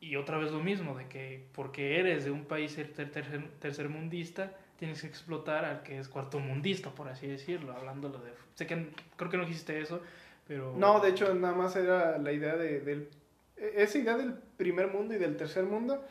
Y 0.00 0.16
otra 0.16 0.36
vez 0.38 0.52
lo 0.52 0.60
mismo, 0.60 0.94
de 0.96 1.08
que 1.08 1.46
porque 1.54 1.98
eres 1.98 2.24
de 2.24 2.30
un 2.30 2.44
país 2.44 2.74
ter- 2.76 2.92
ter- 2.92 3.10
tercer- 3.10 3.50
tercermundista, 3.60 4.52
tienes 4.78 5.00
que 5.00 5.06
explotar 5.06 5.64
al 5.64 5.82
que 5.82 5.98
es 5.98 6.08
cuartomundista, 6.08 6.90
por 6.90 7.08
así 7.08 7.26
decirlo, 7.26 7.72
hablándolo 7.72 8.18
de... 8.18 8.32
Sé 8.54 8.66
que 8.66 8.90
creo 9.16 9.30
que 9.30 9.36
no 9.36 9.44
dijiste 9.44 9.80
eso, 9.80 10.00
pero... 10.46 10.74
No, 10.76 11.00
de 11.00 11.10
hecho, 11.10 11.34
nada 11.34 11.54
más 11.54 11.76
era 11.76 12.18
la 12.18 12.32
idea 12.32 12.56
de, 12.56 12.80
del... 12.80 13.08
e- 13.56 13.74
Esa 13.76 13.98
idea 13.98 14.16
del 14.16 14.34
primer 14.56 14.88
mundo 14.88 15.14
y 15.14 15.18
del 15.18 15.36
tercer 15.36 15.64
mundo. 15.64 16.04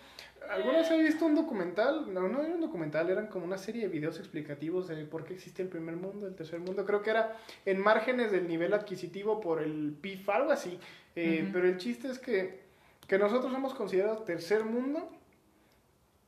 ¿Alguna 0.50 0.78
vez 0.78 0.92
he 0.92 1.02
visto 1.02 1.26
un 1.26 1.34
documental? 1.34 2.14
No, 2.14 2.28
no 2.28 2.44
era 2.44 2.54
un 2.54 2.62
documental, 2.62 3.10
eran 3.10 3.28
como 3.28 3.46
una 3.46 3.58
serie 3.58 3.84
de 3.84 3.88
videos 3.88 4.20
explicativos 4.20 4.88
de 4.88 5.04
por 5.06 5.24
qué 5.26 5.34
existe 5.34 5.64
el 5.64 5.70
primer 5.70 5.96
mundo, 5.96 6.28
el 6.28 6.36
tercer 6.36 6.60
mundo. 6.60 6.86
Creo 6.86 7.02
que 7.02 7.10
era 7.10 7.36
en 7.66 7.80
márgenes 7.80 8.32
del 8.32 8.48
nivel 8.48 8.74
adquisitivo 8.74 9.42
por 9.42 9.62
el 9.62 9.96
PIB, 10.00 10.30
algo 10.30 10.52
así. 10.52 10.80
Eh. 11.16 11.50
Pero 11.52 11.68
el 11.68 11.78
chiste 11.78 12.10
es 12.10 12.20
que, 12.20 12.60
que 13.08 13.18
nosotros 13.18 13.52
hemos 13.56 13.74
considerado 13.74 14.18
tercer 14.20 14.66
mundo 14.66 15.10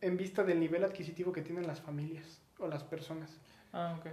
en 0.01 0.17
vista 0.17 0.43
del 0.43 0.59
nivel 0.59 0.83
adquisitivo 0.83 1.31
que 1.31 1.41
tienen 1.41 1.65
las 1.67 1.81
familias 1.81 2.41
o 2.59 2.67
las 2.67 2.83
personas. 2.83 3.29
Ah, 3.73 3.95
ok. 3.99 4.07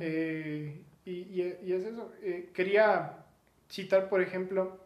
Eh, 0.00 0.82
y, 1.04 1.10
y- 1.10 1.58
y 1.64 1.72
es 1.72 1.84
eso. 1.84 2.12
Eh, 2.22 2.50
quería 2.54 3.24
citar, 3.68 4.08
por 4.08 4.20
ejemplo, 4.20 4.78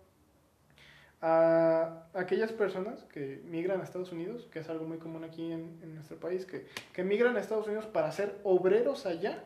a 1.21 2.05
aquellas 2.15 2.51
personas 2.53 3.05
que 3.05 3.41
migran 3.45 3.81
a 3.81 3.85
Estados 3.85 4.11
Unidos, 4.13 4.49
que 4.53 4.59
es 4.59 4.69
algo 4.69 4.85
muy 4.85 4.99
común 4.99 5.23
aquí 5.25 5.53
en, 5.53 5.79
en 5.83 5.95
nuestro 5.95 6.19
país, 6.19 6.45
que, 6.47 6.67
que 6.93 7.05
migran 7.05 7.37
a 7.37 7.41
Estados 7.41 7.67
Unidos 7.67 7.87
para 7.87 8.11
ser 8.11 8.41
obreros 8.43 9.07
allá. 9.07 9.45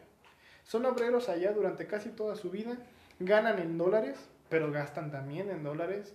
Son 0.65 0.85
obreros 0.87 1.29
allá 1.29 1.53
durante 1.53 1.87
casi 1.87 2.09
toda 2.11 2.35
su 2.35 2.51
vida, 2.51 2.77
ganan 3.21 3.59
en 3.59 3.77
dólares, 3.77 4.19
pero 4.49 4.73
gastan 4.73 5.11
también 5.11 5.51
en 5.51 5.63
dólares, 5.63 6.15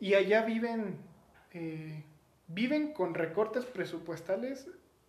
y 0.00 0.14
allá 0.14 0.42
viven, 0.44 0.96
eh, 1.52 2.02
viven 2.48 2.92
con 2.92 3.14
recortes 3.14 3.64
presupuestales, 3.64 4.68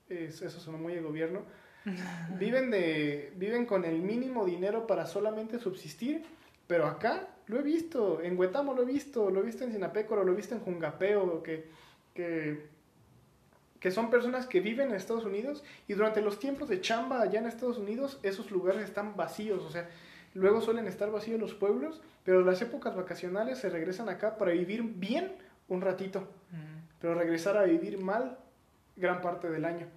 es- 0.09 0.41
eso 0.41 0.59
suena 0.59 0.79
muy 0.79 0.93
de 0.93 1.01
gobierno, 1.01 1.41
viven, 2.39 2.71
de, 2.71 3.31
viven 3.35 3.65
con 3.65 3.85
el 3.85 4.01
mínimo 4.01 4.45
dinero 4.45 4.87
para 4.87 5.05
solamente 5.05 5.59
subsistir, 5.59 6.23
pero 6.67 6.85
acá 6.85 7.27
lo 7.47 7.59
he 7.59 7.63
visto, 7.63 8.21
en 8.21 8.37
Huetamo 8.37 8.73
lo 8.73 8.81
he 8.81 8.85
visto, 8.85 9.29
lo 9.29 9.39
he 9.39 9.43
visto 9.43 9.63
en 9.63 9.71
Sinapécoro, 9.71 10.23
lo 10.25 10.33
he 10.33 10.35
visto 10.35 10.53
en 10.55 10.61
Jungapeo, 10.61 11.41
que, 11.43 11.69
que, 12.13 12.65
que 13.79 13.91
son 13.91 14.09
personas 14.09 14.47
que 14.47 14.59
viven 14.59 14.89
en 14.89 14.95
Estados 14.95 15.23
Unidos 15.23 15.63
y 15.87 15.93
durante 15.93 16.21
los 16.21 16.39
tiempos 16.39 16.67
de 16.67 16.81
chamba 16.81 17.21
allá 17.21 17.39
en 17.39 17.45
Estados 17.45 17.77
Unidos 17.77 18.19
esos 18.23 18.51
lugares 18.51 18.81
están 18.83 19.15
vacíos, 19.15 19.63
o 19.63 19.69
sea, 19.69 19.87
luego 20.33 20.59
suelen 20.61 20.87
estar 20.87 21.09
vacíos 21.11 21.39
los 21.39 21.53
pueblos, 21.53 22.01
pero 22.25 22.41
las 22.41 22.61
épocas 22.61 22.95
vacacionales 22.95 23.59
se 23.59 23.69
regresan 23.69 24.09
acá 24.09 24.37
para 24.37 24.51
vivir 24.51 24.83
bien 24.83 25.31
un 25.69 25.79
ratito 25.81 26.19
Ujú. 26.19 26.76
Pero 26.99 27.15
regresar 27.15 27.57
a 27.57 27.63
vivir 27.63 27.99
mal 27.99 28.37
gran 28.95 29.21
parte 29.21 29.49
del 29.49 29.65
año. 29.65 29.87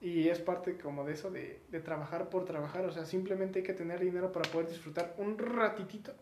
Y 0.00 0.28
es 0.28 0.38
parte 0.38 0.76
como 0.78 1.04
de 1.04 1.14
eso, 1.14 1.30
de, 1.30 1.60
trabajar 1.84 2.28
por 2.28 2.44
trabajar. 2.44 2.84
O 2.84 2.92
sea, 2.92 3.04
simplemente 3.04 3.60
hay 3.60 3.64
que 3.64 3.72
tener 3.72 4.00
dinero 4.00 4.32
para 4.32 4.50
poder 4.50 4.68
disfrutar 4.68 5.14
un 5.18 5.38
ratitito, 5.38 6.14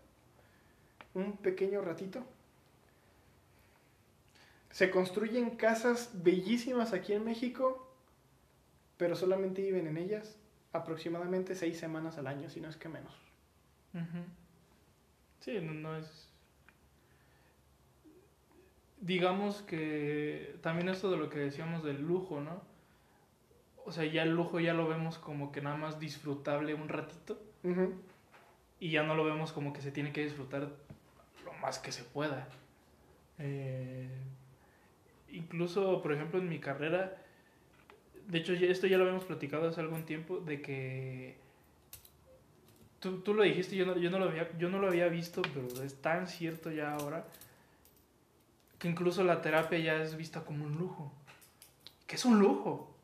un 1.15 1.37
pequeño 1.37 1.81
ratito. 1.81 2.25
Se 4.71 4.91
construyen 4.91 5.51
casas 5.51 6.11
bellísimas 6.15 6.93
aquí 6.93 7.13
en 7.13 7.25
México, 7.25 7.95
pero 8.97 9.15
solamente 9.15 9.63
viven 9.63 9.87
en 9.87 9.97
ellas 9.97 10.37
aproximadamente 10.73 11.55
seis 11.55 11.79
semanas 11.79 12.19
al 12.19 12.27
año, 12.27 12.51
si 12.51 12.61
no 12.61 12.69
es 12.69 12.77
que 12.77 12.89
menos. 12.89 13.15
Sí, 15.41 15.61
no 15.61 15.97
es... 15.97 16.29
Digamos 19.05 19.61
que 19.61 20.57
también 20.63 20.89
esto 20.89 21.11
de 21.11 21.19
lo 21.19 21.29
que 21.29 21.39
decíamos 21.39 21.85
del 21.85 22.01
lujo, 22.01 22.41
¿no? 22.41 22.63
O 23.85 23.93
sea, 23.93 24.07
ya 24.07 24.23
el 24.23 24.31
lujo 24.31 24.61
ya 24.61 24.73
lo 24.73 24.89
vemos 24.89 25.19
como 25.19 25.53
que 25.53 25.61
nada 25.61 25.77
más 25.77 26.01
disfrutable 26.01 26.73
un 26.73 26.89
ratito 26.89 27.39
y 28.81 28.91
ya 28.91 29.03
no 29.03 29.15
lo 29.15 29.25
vemos 29.25 29.53
como 29.53 29.75
que 29.75 29.83
se 29.83 29.91
tiene 29.91 30.11
que 30.11 30.25
disfrutar 30.25 30.71
lo 31.45 31.53
más 31.61 31.79
que 31.79 31.93
se 31.93 32.03
pueda. 32.03 32.49
Eh, 33.39 34.09
incluso, 35.33 36.01
por 36.01 36.15
ejemplo, 36.15 36.39
en 36.39 36.49
mi 36.49 36.59
carrera, 36.59 37.15
de 38.27 38.39
hecho, 38.39 38.55
esto 38.55 38.87
ya 38.87 38.97
lo 38.97 39.05
habíamos 39.05 39.25
platicado 39.25 39.69
hace 39.69 39.83
algún 39.83 40.05
tiempo, 40.05 40.39
de 40.39 40.63
que 40.63 41.37
tú, 43.01 43.21
tú 43.21 43.35
lo 43.35 43.43
dijiste, 43.43 43.77
yo 43.77 43.85
no, 43.85 43.99
yo, 43.99 44.11
no 44.11 44.19
lo 44.19 44.31
había, 44.31 44.51
yo 44.57 44.71
no 44.71 44.79
lo 44.79 44.87
había 44.87 45.09
visto, 45.09 45.43
pero 45.53 45.83
es 45.83 46.01
tan 46.01 46.27
cierto 46.27 46.71
ya 46.71 46.95
ahora, 46.95 47.27
que 48.79 48.89
incluso 48.89 49.25
la 49.25 49.41
terapia 49.41 49.79
ya 49.79 50.03
es 50.03 50.17
vista 50.17 50.45
como 50.45 50.65
un 50.65 50.77
lujo. 50.77 51.13
Que 52.07 52.17
es 52.17 52.25
un 52.25 52.39
lujo. 52.39 52.95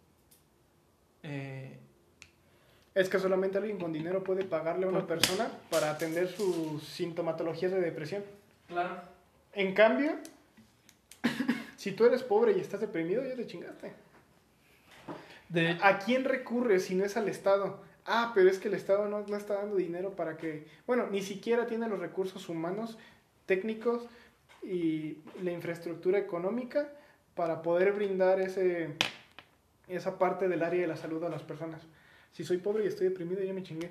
Eh, 1.23 1.79
Es 2.95 3.09
que 3.09 3.19
solamente 3.19 3.59
alguien 3.59 3.79
con 3.79 3.93
dinero 3.93 4.25
puede 4.25 4.45
pagarle 4.45 4.87
a 4.87 4.89
una 4.89 5.07
persona 5.07 5.49
para 5.71 5.91
atender 5.91 6.29
sus 6.29 6.83
sintomatologías 6.83 7.71
de 7.73 7.81
depresión. 7.81 8.25
claro. 8.69 9.01
En 9.53 9.75
cambio, 9.75 10.13
si 11.77 11.93
tú 11.93 12.05
eres 12.05 12.23
pobre 12.23 12.53
y 12.53 12.61
estás 12.61 12.81
deprimido, 12.81 13.25
ya 13.25 13.35
te 13.35 13.47
chingaste. 13.47 13.93
De, 15.49 15.77
¿A 15.83 15.99
quién 15.99 16.25
recurres 16.25 16.85
si 16.85 16.95
no 16.95 17.05
es 17.05 17.17
al 17.17 17.29
Estado? 17.29 17.83
Ah, 18.07 18.31
pero 18.33 18.49
es 18.49 18.61
que 18.61 18.69
el 18.69 18.75
Estado 18.75 19.09
no, 19.09 19.27
no 19.27 19.37
está 19.37 19.55
dando 19.55 19.75
dinero 19.77 20.15
para 20.15 20.37
que... 20.37 20.69
Bueno, 20.87 21.09
ni 21.11 21.23
siquiera 21.23 21.67
tiene 21.67 21.89
los 21.89 21.99
recursos 21.99 22.49
humanos, 22.49 22.97
técnicos 23.47 24.05
y 24.63 25.19
la 25.43 25.53
infraestructura 25.53 26.19
económica 26.19 26.93
para 27.35 27.63
poder 27.63 27.93
brindar 27.93 28.41
ese, 28.41 28.95
esa 29.89 30.19
parte 30.19 30.49
del 30.49 30.63
área 30.63 30.81
de 30.83 30.87
la 30.87 30.97
salud 30.97 31.23
a 31.25 31.29
las 31.29 31.43
personas. 31.43 31.83
Si 32.33 32.45
soy 32.45 32.59
pobre 32.59 32.85
y 32.85 32.89
estoy 32.89 33.09
deprimido, 33.09 33.43
ya 33.43 33.53
me 33.53 33.63
chingué. 33.63 33.91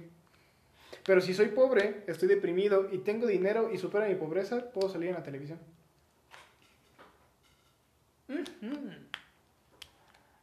Pero 1.05 1.21
si 1.21 1.33
soy 1.33 1.47
pobre, 1.47 2.03
estoy 2.07 2.27
deprimido 2.27 2.89
y 2.91 2.99
tengo 2.99 3.27
dinero 3.27 3.71
y 3.71 3.77
supera 3.77 4.07
mi 4.07 4.15
pobreza, 4.15 4.71
puedo 4.71 4.89
salir 4.89 5.09
en 5.09 5.15
la 5.15 5.23
televisión. 5.23 5.59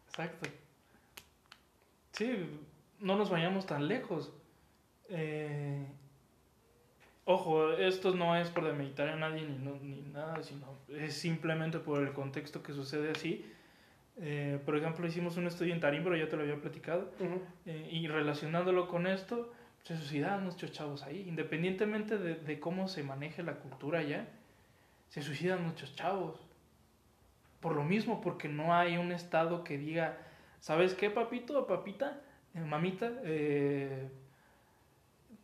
Exacto. 0.09 0.49
Sí, 2.13 2.49
no 3.01 3.17
nos 3.17 3.31
vayamos 3.31 3.67
tan 3.67 3.87
lejos. 3.87 4.33
Eh, 5.09 5.87
ojo, 7.27 7.73
esto 7.73 8.15
no 8.15 8.35
es 8.37 8.49
por 8.51 8.65
demeritar 8.65 9.09
a 9.11 9.17
nadie 9.17 9.43
ni, 9.47 9.59
no- 9.59 9.79
ni 9.83 10.01
nada, 10.13 10.43
sino 10.43 10.67
es 10.89 11.15
simplemente 11.15 11.79
por 11.79 12.03
el 12.03 12.13
contexto 12.15 12.63
que 12.63 12.73
sucede 12.73 13.11
así. 13.11 13.45
Eh, 14.19 14.59
por 14.65 14.77
ejemplo, 14.77 15.07
hicimos 15.07 15.37
un 15.37 15.47
estudio 15.47 15.75
en 15.75 15.81
Tarímbaro, 15.81 16.17
ya 16.17 16.29
te 16.29 16.37
lo 16.37 16.43
había 16.43 16.57
platicado, 16.61 17.11
eh, 17.67 17.89
y 17.93 18.07
relacionándolo 18.09 18.89
con 18.89 19.07
esto, 19.07 19.53
se 19.83 19.97
suicidaban 19.97 20.45
muchos 20.45 20.73
chavos 20.73 21.03
ahí, 21.03 21.25
independientemente 21.29 22.17
de, 22.19 22.37
de 22.37 22.59
cómo 22.61 22.89
se 22.89 23.03
maneje 23.03 23.43
la 23.43 23.57
cultura 23.57 24.01
allá, 24.01 24.27
se 25.11 25.23
suicidan 25.23 25.63
muchos 25.65 25.95
chavos. 25.95 26.41
Por 27.61 27.75
lo 27.75 27.85
mismo, 27.85 28.21
porque 28.21 28.49
no 28.49 28.75
hay 28.75 28.97
un 28.97 29.13
estado 29.13 29.65
que 29.65 29.79
diga, 29.79 30.17
¿sabes 30.61 30.95
qué, 30.95 31.11
papito 31.11 31.59
o 31.59 31.67
papita, 31.67 32.21
eh, 32.55 32.61
mamita? 32.61 33.13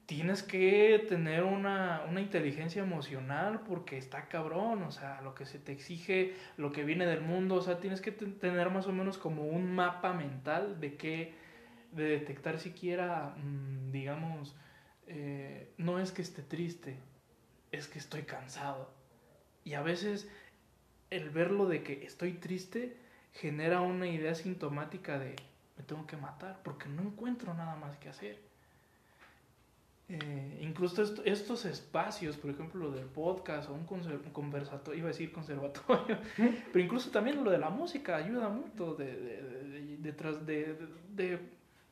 Tienes 0.06 0.42
que 0.42 1.04
tener 1.08 1.44
una, 1.44 2.04
una 2.08 2.20
inteligencia 2.20 2.82
emocional 2.82 3.60
porque 3.66 3.96
está 3.96 4.28
cabrón, 4.28 4.82
o 4.82 4.90
sea, 4.90 5.20
lo 5.22 5.34
que 5.34 5.46
se 5.46 5.58
te 5.58 5.72
exige, 5.72 6.34
lo 6.56 6.72
que 6.72 6.84
viene 6.84 7.06
del 7.06 7.22
mundo, 7.22 7.54
o 7.56 7.62
sea, 7.62 7.80
tienes 7.80 8.00
que 8.00 8.12
te- 8.12 8.26
tener 8.26 8.70
más 8.70 8.86
o 8.86 8.92
menos 8.92 9.16
como 9.16 9.46
un 9.46 9.72
mapa 9.74 10.12
mental 10.12 10.80
de 10.80 10.96
qué, 10.96 11.34
de 11.92 12.04
detectar 12.04 12.58
siquiera, 12.58 13.34
mm, 13.38 13.90
digamos, 13.92 14.56
eh, 15.06 15.72
no 15.78 15.98
es 15.98 16.12
que 16.12 16.22
esté 16.22 16.42
triste, 16.42 16.98
es 17.72 17.88
que 17.88 17.98
estoy 17.98 18.22
cansado. 18.24 18.94
Y 19.64 19.74
a 19.74 19.82
veces 19.82 20.28
el 21.10 21.30
verlo 21.30 21.66
de 21.68 21.82
que 21.84 22.04
estoy 22.06 22.34
triste 22.34 22.98
genera 23.32 23.80
una 23.82 24.08
idea 24.08 24.34
sintomática 24.34 25.18
de 25.18 25.36
me 25.76 25.84
tengo 25.84 26.06
que 26.06 26.16
matar 26.18 26.60
porque 26.64 26.88
no 26.88 27.02
encuentro 27.02 27.54
nada 27.54 27.76
más 27.76 27.96
que 27.98 28.08
hacer. 28.10 28.51
Eh, 30.14 30.58
incluso 30.60 31.02
esto- 31.02 31.22
estos 31.24 31.64
espacios, 31.64 32.36
por 32.36 32.50
ejemplo, 32.50 32.78
lo 32.80 32.90
del 32.90 33.06
podcast 33.06 33.70
o 33.70 33.72
un 33.72 33.86
un 33.88 34.30
conversatorio, 34.32 34.98
iba 34.98 35.08
a 35.08 35.12
decir 35.12 35.32
conservatorio, 35.32 36.18
pero 36.36 36.84
incluso 36.84 37.10
también 37.10 37.42
lo 37.42 37.50
de 37.50 37.56
la 37.58 37.70
música 37.70 38.16
ayuda 38.16 38.50
mucho 38.50 38.94
de, 38.94 39.06
de, 39.06 39.42
de- 39.42 39.68
de- 39.70 39.96
detrás 39.98 40.44
de, 40.44 40.74
de- 40.74 40.88
de 41.24 41.38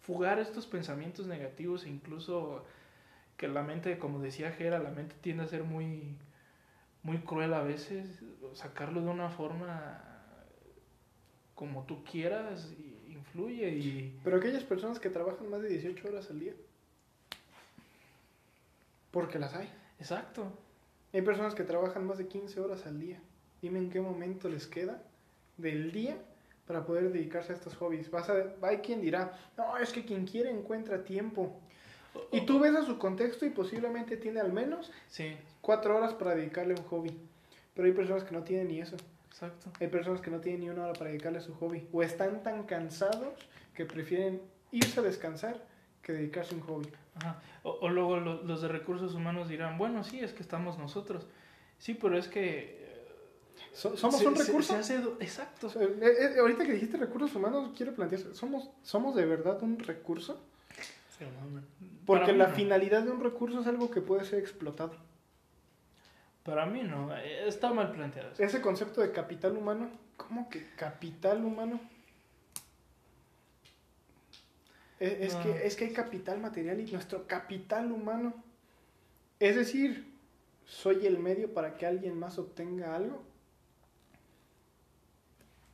fugar 0.02 0.38
estos 0.38 0.66
pensamientos 0.66 1.26
negativos 1.26 1.86
e 1.86 1.88
incluso 1.88 2.64
que 3.38 3.48
la 3.48 3.62
mente, 3.62 3.98
como 3.98 4.18
decía 4.18 4.50
Gera, 4.52 4.78
la 4.80 4.90
mente 4.90 5.14
tiende 5.22 5.44
a 5.44 5.48
ser 5.48 5.64
muy, 5.64 6.14
muy 7.02 7.18
cruel 7.18 7.54
a 7.54 7.62
veces, 7.62 8.06
sacarlo 8.52 9.00
de 9.00 9.08
una 9.08 9.30
forma 9.30 10.04
como 11.54 11.84
tú 11.84 12.04
quieras, 12.04 12.70
y 12.78 13.12
influye 13.12 13.68
y... 13.70 14.18
Pero 14.24 14.36
aquellas 14.36 14.62
personas 14.64 14.98
que 14.98 15.08
trabajan 15.10 15.48
más 15.50 15.62
de 15.62 15.68
18 15.68 16.06
horas 16.08 16.30
al 16.30 16.40
día. 16.40 16.52
Porque 19.10 19.38
las 19.38 19.54
hay. 19.54 19.68
Exacto. 19.98 20.44
Hay 21.12 21.22
personas 21.22 21.54
que 21.54 21.64
trabajan 21.64 22.06
más 22.06 22.18
de 22.18 22.26
15 22.28 22.60
horas 22.60 22.86
al 22.86 23.00
día. 23.00 23.18
Dime 23.62 23.78
en 23.78 23.90
qué 23.90 24.00
momento 24.00 24.48
les 24.48 24.66
queda 24.66 25.02
del 25.56 25.92
día 25.92 26.16
para 26.66 26.86
poder 26.86 27.12
dedicarse 27.12 27.52
a 27.52 27.56
estos 27.56 27.74
hobbies. 27.76 28.10
Vas 28.10 28.30
a, 28.30 28.34
hay 28.62 28.78
quien 28.78 29.00
dirá, 29.00 29.32
no, 29.56 29.76
es 29.76 29.92
que 29.92 30.04
quien 30.04 30.26
quiere 30.26 30.50
encuentra 30.50 31.02
tiempo. 31.04 31.58
Y 32.32 32.42
tú 32.46 32.58
ves 32.60 32.74
a 32.74 32.84
su 32.84 32.98
contexto 32.98 33.44
y 33.44 33.50
posiblemente 33.50 34.16
tiene 34.16 34.40
al 34.40 34.52
menos 34.52 34.90
Sí, 35.08 35.36
cuatro 35.60 35.96
horas 35.96 36.14
para 36.14 36.34
dedicarle 36.34 36.74
a 36.74 36.80
un 36.80 36.86
hobby. 36.86 37.16
Pero 37.74 37.86
hay 37.86 37.92
personas 37.92 38.24
que 38.24 38.34
no 38.34 38.42
tienen 38.44 38.68
ni 38.68 38.80
eso. 38.80 38.96
exacto. 39.28 39.70
Hay 39.80 39.88
personas 39.88 40.20
que 40.20 40.30
no 40.30 40.40
tienen 40.40 40.60
ni 40.62 40.70
una 40.70 40.84
hora 40.84 40.92
para 40.92 41.10
dedicarle 41.10 41.38
a 41.38 41.42
su 41.42 41.54
hobby. 41.54 41.86
O 41.92 42.02
están 42.02 42.42
tan 42.42 42.64
cansados 42.64 43.34
que 43.74 43.84
prefieren 43.84 44.40
irse 44.72 45.00
a 45.00 45.02
descansar 45.02 45.56
que 46.02 46.12
dedicarse 46.12 46.54
a 46.54 46.58
un 46.58 46.62
hobby. 46.64 46.88
Ajá. 47.16 47.40
O, 47.62 47.70
o 47.82 47.88
luego 47.88 48.18
lo- 48.18 48.42
los 48.42 48.62
de 48.62 48.68
recursos 48.68 49.14
humanos 49.14 49.48
dirán, 49.48 49.76
bueno, 49.78 50.04
sí, 50.04 50.20
es 50.20 50.32
que 50.32 50.42
estamos 50.42 50.78
nosotros. 50.78 51.26
Sí, 51.78 51.94
pero 51.94 52.16
es 52.16 52.28
que... 52.28 52.80
So- 53.74 53.96
somos 53.96 54.18
se- 54.20 54.26
un 54.26 54.34
recurso. 54.36 54.72
se 54.72 54.78
hace 54.78 54.98
do- 55.00 55.16
exacto. 55.20 55.68
Eh, 55.78 55.98
eh, 56.02 56.38
ahorita 56.40 56.64
que 56.64 56.72
dijiste 56.72 56.96
recursos 56.96 57.34
humanos, 57.34 57.70
quiero 57.76 57.94
plantear, 57.94 58.34
¿somos, 58.34 58.70
¿somos 58.82 59.14
de 59.14 59.26
verdad 59.26 59.62
un 59.62 59.78
recurso? 59.78 60.40
Porque 62.06 62.32
la 62.32 62.48
no. 62.48 62.54
finalidad 62.54 63.02
de 63.02 63.10
un 63.10 63.22
recurso 63.22 63.60
es 63.60 63.66
algo 63.66 63.90
que 63.90 64.00
puede 64.00 64.24
ser 64.24 64.38
explotado. 64.38 64.94
Para 66.42 66.64
mí 66.64 66.82
no, 66.82 67.14
eh, 67.14 67.46
está 67.46 67.70
mal 67.74 67.92
planteado. 67.92 68.30
Ese 68.38 68.62
concepto 68.62 69.02
de 69.02 69.12
capital 69.12 69.54
humano, 69.56 69.90
¿cómo 70.16 70.48
que 70.48 70.66
capital 70.76 71.44
humano? 71.44 71.78
Eh, 74.78 74.86
Es, 75.00 75.34
No. 75.34 75.42
que, 75.42 75.66
es 75.66 75.76
que 75.76 75.86
hay 75.86 75.92
capital 75.92 76.40
material 76.40 76.78
y 76.80 76.92
nuestro 76.92 77.26
capital 77.26 77.90
humano. 77.90 78.34
Es 79.38 79.56
decir, 79.56 80.06
soy 80.66 81.06
el 81.06 81.18
medio 81.18 81.52
para 81.54 81.76
que 81.76 81.86
alguien 81.86 82.18
más 82.18 82.38
obtenga 82.38 82.94
algo. 82.94 83.22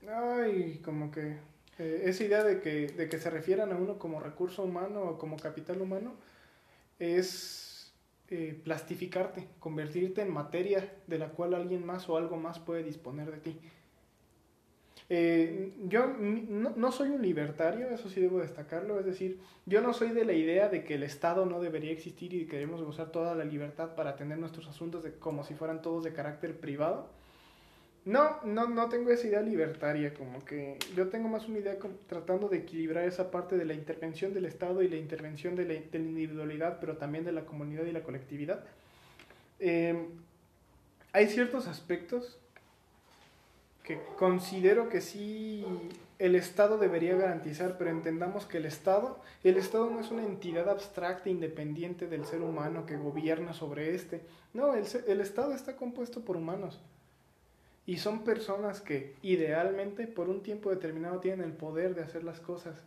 Ay, 0.09 0.81
como 0.85 1.11
que 1.11 1.39
eh, 1.78 2.03
esa 2.05 2.24
idea 2.24 2.44
de 2.44 2.61
que, 2.61 2.86
de 2.89 3.09
que 3.09 3.19
se 3.19 3.31
refieran 3.31 3.73
a 3.73 3.77
uno 3.77 3.98
como 3.98 4.20
recurso 4.20 4.62
humano 4.62 5.03
o 5.03 5.19
como 5.19 5.36
capital 5.36 5.81
humano 5.82 6.15
es 7.01 7.93
eh, 8.31 8.61
plastificarte, 8.65 9.48
convertirte 9.61 10.23
en 10.23 10.31
materia 10.32 10.93
de 11.07 11.19
la 11.19 11.31
cual 11.31 11.55
alguien 11.55 11.85
más 11.85 12.09
o 12.09 12.16
algo 12.16 12.36
más 12.36 12.59
puede 12.61 12.85
disponer 12.85 13.31
de 13.31 13.39
ti. 13.39 13.61
Eh, 15.09 15.73
yo 15.85 16.09
no, 16.09 16.73
no 16.74 16.91
soy 16.91 17.11
un 17.11 17.23
libertario, 17.23 17.89
eso 17.91 18.09
sí 18.09 18.20
debo 18.20 18.41
destacarlo, 18.41 18.99
es 18.99 19.07
decir, 19.07 19.39
yo 19.65 19.81
no 19.81 19.93
soy 19.93 20.11
de 20.11 20.24
la 20.24 20.33
idea 20.33 20.69
de 20.69 20.83
que 20.83 20.95
el 20.95 21.05
Estado 21.05 21.47
no 21.47 21.61
debería 21.61 21.93
existir 21.93 22.35
y 22.35 22.47
que 22.47 22.57
debemos 22.57 22.83
gozar 22.83 23.12
toda 23.12 23.37
la 23.37 23.45
libertad 23.45 23.95
para 23.95 24.11
atender 24.11 24.39
nuestros 24.39 24.66
asuntos 24.66 25.05
de, 25.05 25.12
como 25.12 25.45
si 25.45 25.55
fueran 25.55 25.81
todos 25.81 26.03
de 26.03 26.12
carácter 26.12 26.59
privado. 26.59 27.09
No, 28.05 28.41
no, 28.45 28.69
no 28.69 28.89
tengo 28.89 29.11
esa 29.11 29.27
idea 29.27 29.43
libertaria, 29.43 30.15
como 30.15 30.45
que 30.45 30.78
yo 30.97 31.09
tengo 31.09 31.28
más 31.28 31.49
una 31.49 31.59
idea 31.59 31.78
como 31.78 31.95
tratando 32.09 32.49
de 32.49 32.59
equilibrar 32.59 33.05
esa 33.05 33.33
parte 33.33 33.57
de 33.57 33.65
la 33.65 33.74
intervención 33.74 34.33
del 34.33 34.45
Estado 34.45 34.83
y 34.83 34.89
la 34.89 34.97
intervención 34.97 35.57
de 35.57 35.65
la, 35.65 35.74
de 35.74 35.99
la 35.99 36.05
individualidad, 36.05 36.78
pero 36.81 36.97
también 36.97 37.24
de 37.24 37.33
la 37.33 37.45
comunidad 37.45 37.85
y 37.85 37.93
la 37.93 38.03
colectividad. 38.03 38.65
Eh, 39.59 40.07
hay 41.12 41.27
ciertos 41.28 41.66
aspectos 41.66 42.39
que 43.87 44.01
considero 44.19 44.89
que 44.89 45.01
sí 45.01 45.65
el 46.19 46.35
Estado 46.35 46.77
debería 46.77 47.15
garantizar, 47.15 47.79
pero 47.79 47.91
entendamos 47.91 48.45
que 48.45 48.57
el 48.57 48.67
Estado, 48.67 49.21
el 49.45 49.57
Estado 49.57 49.89
no 49.91 50.01
es 50.01 50.11
una 50.11 50.25
entidad 50.25 50.69
abstracta 50.69 51.29
independiente 51.31 52.09
del 52.09 52.25
ser 52.27 52.43
humano 52.43 52.85
que 52.85 52.97
gobierna 52.97 53.53
sobre 53.53 53.95
este. 53.95 54.23
No, 54.53 54.75
el, 54.75 54.85
el 55.07 55.21
Estado 55.21 55.53
está 55.55 55.77
compuesto 55.77 56.23
por 56.23 56.37
humanos. 56.37 56.81
Y 57.87 57.99
son 57.99 58.25
personas 58.25 58.81
que 58.81 59.15
idealmente 59.23 60.09
por 60.09 60.29
un 60.29 60.43
tiempo 60.43 60.71
determinado 60.71 61.21
tienen 61.21 61.43
el 61.43 61.53
poder 61.53 61.95
de 61.95 62.03
hacer 62.03 62.25
las 62.25 62.41
cosas. 62.41 62.83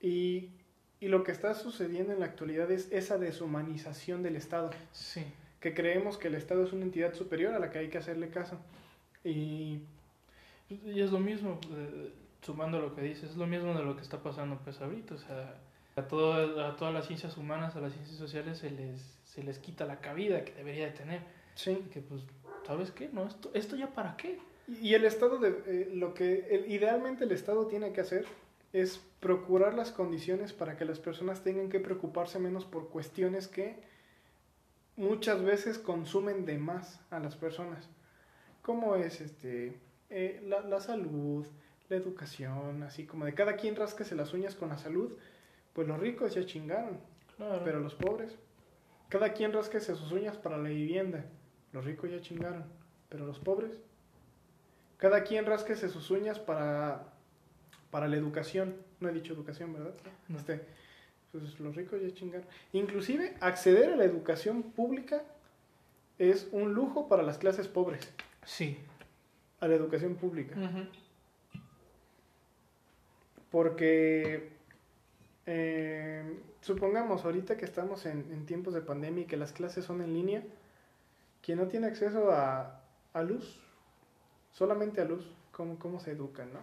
Y, 0.00 0.48
y 0.98 1.06
lo 1.06 1.22
que 1.22 1.30
está 1.30 1.54
sucediendo 1.54 2.12
en 2.12 2.18
la 2.18 2.26
actualidad 2.26 2.68
es 2.72 2.90
esa 2.90 3.16
deshumanización 3.18 4.24
del 4.24 4.34
Estado 4.34 4.70
Sí. 4.92 5.24
que 5.60 5.72
creemos 5.74 6.18
que 6.18 6.26
el 6.28 6.34
Estado 6.34 6.64
es 6.64 6.72
una 6.72 6.84
entidad 6.84 7.14
superior 7.14 7.54
a 7.54 7.60
la 7.60 7.70
que 7.70 7.78
hay 7.78 7.88
que 7.90 7.98
hacerle 7.98 8.30
caso. 8.30 8.58
Y 9.24 9.80
Y 10.70 11.00
es 11.00 11.10
lo 11.10 11.18
mismo, 11.18 11.58
eh, 11.72 12.12
sumando 12.42 12.78
lo 12.80 12.94
que 12.94 13.02
dices, 13.02 13.30
es 13.30 13.36
lo 13.36 13.46
mismo 13.46 13.74
de 13.74 13.82
lo 13.84 13.96
que 13.96 14.02
está 14.02 14.22
pasando 14.22 14.56
pues 14.62 14.80
ahorita, 14.80 15.14
o 15.14 15.18
sea, 15.18 15.56
a, 15.96 16.02
todo- 16.06 16.64
a 16.64 16.76
todas 16.76 16.94
las 16.94 17.06
ciencias 17.08 17.36
humanas, 17.36 17.74
a 17.74 17.80
las 17.80 17.92
ciencias 17.92 18.16
sociales 18.18 18.58
se 18.58 18.70
les, 18.70 19.00
se 19.24 19.42
les 19.42 19.58
quita 19.58 19.84
la 19.84 20.00
cabida 20.00 20.44
que 20.44 20.52
debería 20.54 20.86
de 20.86 20.92
tener. 20.92 21.20
sí. 21.56 21.84
Que 21.92 22.00
pues, 22.00 22.22
¿sabes 22.66 22.92
qué? 22.92 23.08
No, 23.12 23.26
esto, 23.26 23.50
¿esto 23.52 23.74
ya 23.74 23.88
para 23.92 24.16
qué? 24.16 24.38
Y 24.80 24.94
el 24.94 25.04
Estado, 25.04 25.38
de, 25.38 25.48
eh, 25.66 25.90
lo 25.92 26.14
que 26.14 26.46
el- 26.50 26.70
idealmente 26.70 27.24
el 27.24 27.32
Estado 27.32 27.66
tiene 27.66 27.92
que 27.92 28.00
hacer 28.02 28.24
es 28.72 29.00
procurar 29.18 29.74
las 29.74 29.90
condiciones 29.90 30.52
para 30.52 30.76
que 30.76 30.84
las 30.84 31.00
personas 31.00 31.42
tengan 31.42 31.68
que 31.68 31.80
preocuparse 31.80 32.38
menos 32.38 32.64
por 32.64 32.88
cuestiones 32.90 33.48
que 33.48 33.74
muchas 34.96 35.42
veces 35.42 35.78
consumen 35.78 36.46
de 36.46 36.58
más 36.58 37.00
a 37.10 37.18
las 37.18 37.34
personas. 37.34 37.88
Como 38.70 38.94
es 38.94 39.20
este 39.20 39.80
eh, 40.10 40.40
la, 40.46 40.60
la 40.60 40.80
salud, 40.80 41.44
la 41.88 41.96
educación, 41.96 42.84
así 42.84 43.04
como 43.04 43.24
de 43.24 43.34
cada 43.34 43.56
quien 43.56 43.74
rasquese 43.74 44.14
las 44.14 44.32
uñas 44.32 44.54
con 44.54 44.68
la 44.68 44.78
salud, 44.78 45.12
pues 45.72 45.88
los 45.88 45.98
ricos 45.98 46.34
ya 46.34 46.46
chingaron. 46.46 47.00
Claro. 47.36 47.62
Pero 47.64 47.80
los 47.80 47.96
pobres, 47.96 48.38
cada 49.08 49.32
quien 49.32 49.52
rasquese 49.52 49.96
sus 49.96 50.12
uñas 50.12 50.36
para 50.36 50.56
la 50.56 50.68
vivienda. 50.68 51.24
Los 51.72 51.84
ricos 51.84 52.12
ya 52.12 52.20
chingaron. 52.20 52.64
Pero 53.08 53.26
los 53.26 53.40
pobres, 53.40 53.72
cada 54.98 55.24
quien 55.24 55.46
rasquese 55.46 55.88
sus 55.88 56.08
uñas 56.12 56.38
para, 56.38 57.12
para 57.90 58.06
la 58.06 58.18
educación. 58.18 58.76
No 59.00 59.08
he 59.08 59.12
dicho 59.12 59.32
educación, 59.32 59.72
¿verdad? 59.72 59.94
No. 60.28 60.38
Este, 60.38 60.60
pues 61.32 61.58
los 61.58 61.74
ricos 61.74 62.00
ya 62.00 62.14
chingaron. 62.14 62.46
Inclusive 62.72 63.36
acceder 63.40 63.94
a 63.94 63.96
la 63.96 64.04
educación 64.04 64.62
pública 64.62 65.24
es 66.20 66.48
un 66.52 66.72
lujo 66.72 67.08
para 67.08 67.24
las 67.24 67.38
clases 67.38 67.66
pobres, 67.66 68.12
Sí. 68.44 68.78
a 69.60 69.68
la 69.68 69.74
educación 69.74 70.14
pública. 70.16 70.56
Porque 73.50 74.50
eh, 75.46 76.38
supongamos 76.60 77.24
ahorita 77.24 77.56
que 77.56 77.64
estamos 77.64 78.06
en, 78.06 78.30
en 78.32 78.46
tiempos 78.46 78.74
de 78.74 78.80
pandemia 78.80 79.24
y 79.24 79.26
que 79.26 79.36
las 79.36 79.52
clases 79.52 79.84
son 79.84 80.00
en 80.00 80.14
línea, 80.14 80.42
quien 81.42 81.58
no 81.58 81.66
tiene 81.66 81.86
acceso 81.86 82.30
a, 82.30 82.80
a 83.12 83.22
luz, 83.22 83.60
solamente 84.52 85.00
a 85.00 85.04
luz, 85.04 85.26
¿cómo, 85.52 85.78
cómo 85.78 86.00
se 86.00 86.12
educan, 86.12 86.52
no? 86.52 86.60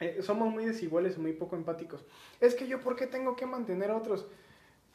Eh, 0.00 0.20
somos 0.22 0.50
muy 0.52 0.64
desiguales 0.64 1.16
y 1.16 1.20
muy 1.20 1.32
poco 1.32 1.54
empáticos. 1.54 2.04
Es 2.40 2.54
que 2.54 2.66
yo, 2.66 2.80
¿por 2.80 2.96
qué 2.96 3.06
tengo 3.06 3.36
que 3.36 3.46
mantener 3.46 3.90
a 3.90 3.96
otros? 3.96 4.26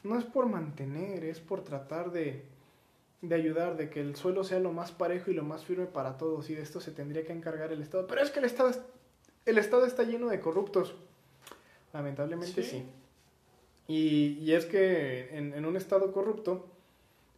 No 0.02 0.18
es 0.18 0.24
por 0.24 0.46
mantener, 0.46 1.24
es 1.24 1.40
por 1.40 1.62
tratar 1.64 2.12
de, 2.12 2.44
de 3.20 3.34
ayudar, 3.34 3.76
de 3.76 3.90
que 3.90 4.00
el 4.00 4.14
suelo 4.16 4.44
sea 4.44 4.60
lo 4.60 4.72
más 4.72 4.92
parejo 4.92 5.30
y 5.30 5.34
lo 5.34 5.42
más 5.42 5.64
firme 5.64 5.86
para 5.86 6.18
todos, 6.18 6.48
y 6.50 6.54
de 6.54 6.62
esto 6.62 6.80
se 6.80 6.92
tendría 6.92 7.24
que 7.24 7.32
encargar 7.32 7.72
el 7.72 7.82
Estado. 7.82 8.06
Pero 8.06 8.20
es 8.22 8.30
que 8.30 8.38
el 8.38 8.44
Estado, 8.44 8.68
es- 8.70 8.80
el 9.46 9.58
Estado 9.58 9.86
está 9.86 10.04
lleno 10.04 10.28
de 10.28 10.40
corruptos. 10.40 10.94
Lamentablemente 11.92 12.62
sí. 12.62 12.70
Sí. 12.70 12.84
Y, 13.88 14.38
y 14.44 14.52
es 14.52 14.66
que 14.66 15.36
en, 15.36 15.54
en 15.54 15.64
un 15.64 15.76
Estado 15.76 16.12
corrupto, 16.12 16.66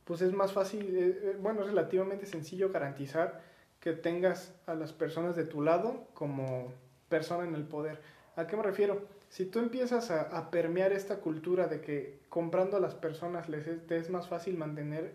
pues 0.05 0.21
es 0.23 0.33
más 0.33 0.53
fácil, 0.53 0.83
eh, 0.97 1.21
eh, 1.23 1.37
bueno, 1.41 1.61
es 1.63 1.69
relativamente 1.69 2.27
sencillo 2.27 2.71
garantizar 2.71 3.41
que 3.79 3.93
tengas 3.93 4.53
a 4.67 4.75
las 4.75 4.93
personas 4.93 5.37
de 5.37 5.45
tu 5.45 5.63
lado 5.63 6.05
como 6.15 6.73
persona 7.09 7.45
en 7.45 7.55
el 7.55 7.63
poder. 7.63 8.01
¿A 8.37 8.47
qué 8.47 8.57
me 8.57 8.63
refiero? 8.65 9.01
Si 9.31 9.47
tú 9.47 9.61
empiezas 9.61 10.11
a, 10.11 10.23
a 10.23 10.51
permear 10.51 10.93
esta 10.93 11.19
cultura 11.21 11.69
de 11.69 11.81
que 11.81 12.19
comprando 12.29 12.77
a 12.77 12.81
las 12.81 12.95
personas 12.97 13.49
les 13.49 13.67
es, 13.69 13.87
te 13.87 13.97
es 13.97 14.11
más 14.11 14.29
fácil 14.29 14.59
mantener 14.59 15.13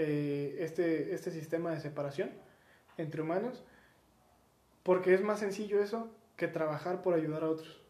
eh, 0.00 0.58
este, 0.60 1.12
este 1.12 1.32
sistema 1.32 1.72
de 1.72 1.80
separación 1.80 2.30
entre 2.98 3.20
humanos, 3.20 3.64
porque 4.84 5.12
es 5.12 5.22
más 5.22 5.40
sencillo 5.40 5.82
eso 5.82 6.08
que 6.36 6.46
trabajar 6.46 7.02
por 7.02 7.14
ayudar 7.14 7.42
a 7.42 7.50
otros. 7.50 7.80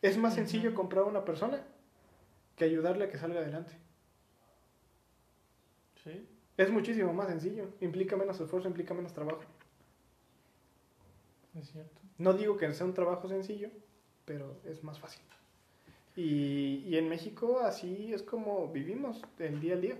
Es 0.00 0.16
más 0.16 0.34
sencillo 0.34 0.74
comprar 0.74 1.04
a 1.04 1.08
una 1.08 1.26
persona 1.26 1.62
que 2.56 2.64
ayudarle 2.64 3.04
a 3.04 3.10
que 3.10 3.18
salga 3.18 3.40
adelante. 3.40 3.76
Sí. 6.02 6.26
Es 6.56 6.70
muchísimo 6.70 7.12
más 7.12 7.28
sencillo, 7.28 7.68
implica 7.82 8.16
menos 8.16 8.40
esfuerzo, 8.40 8.68
implica 8.68 8.94
menos 8.94 9.12
trabajo. 9.12 9.42
Es 11.54 11.70
cierto. 11.70 12.00
No 12.16 12.32
digo 12.32 12.56
que 12.56 12.72
sea 12.72 12.86
un 12.86 12.94
trabajo 12.94 13.28
sencillo, 13.28 13.68
pero 14.24 14.58
es 14.64 14.82
más 14.82 14.98
fácil. 14.98 15.22
Y, 16.16 16.84
y 16.86 16.96
en 16.96 17.10
México 17.10 17.60
así 17.60 18.14
es 18.14 18.22
como 18.22 18.72
vivimos 18.72 19.20
el 19.38 19.60
día 19.60 19.74
a 19.74 19.78
día. 19.78 19.98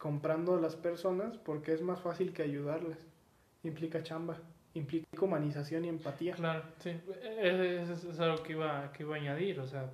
Comprando 0.00 0.54
a 0.56 0.60
las 0.60 0.76
personas 0.76 1.36
porque 1.36 1.74
es 1.74 1.82
más 1.82 2.00
fácil 2.00 2.32
que 2.32 2.42
ayudarlas. 2.42 2.96
Implica 3.62 4.02
chamba, 4.02 4.38
implica 4.72 5.06
humanización 5.20 5.84
y 5.84 5.88
empatía. 5.88 6.34
Claro, 6.34 6.62
sí. 6.78 6.98
Es, 7.38 8.04
es- 8.04 8.18
algo 8.18 8.42
que 8.42 8.52
iba, 8.52 8.90
que 8.92 9.02
iba 9.02 9.16
a 9.16 9.18
añadir, 9.18 9.60
o 9.60 9.66
sea, 9.66 9.90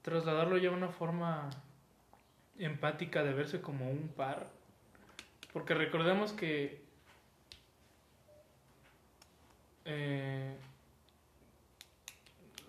trasladarlo 0.00 0.56
ya 0.56 0.70
a 0.70 0.72
una 0.72 0.88
forma 0.88 1.50
empática 2.58 3.22
de 3.22 3.34
verse 3.34 3.60
como 3.60 3.90
un 3.90 4.08
par. 4.08 4.46
Porque 5.52 5.74
recordemos 5.74 6.32
que 6.32 6.80
eh, 9.84 10.56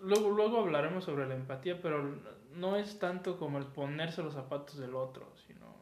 luego, 0.02 0.28
luego 0.28 0.58
hablaremos 0.60 1.04
sobre 1.04 1.26
la 1.26 1.34
empatía, 1.36 1.80
pero 1.80 2.16
no 2.54 2.76
es 2.76 2.98
tanto 2.98 3.38
como 3.38 3.56
el 3.56 3.64
ponerse 3.64 4.22
los 4.22 4.34
zapatos 4.34 4.76
del 4.76 4.94
otro, 4.94 5.26
sino 5.46 5.81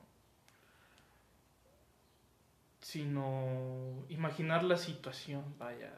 sino 2.90 4.04
imaginar 4.08 4.62
la 4.64 4.76
situación, 4.76 5.44
vaya. 5.58 5.92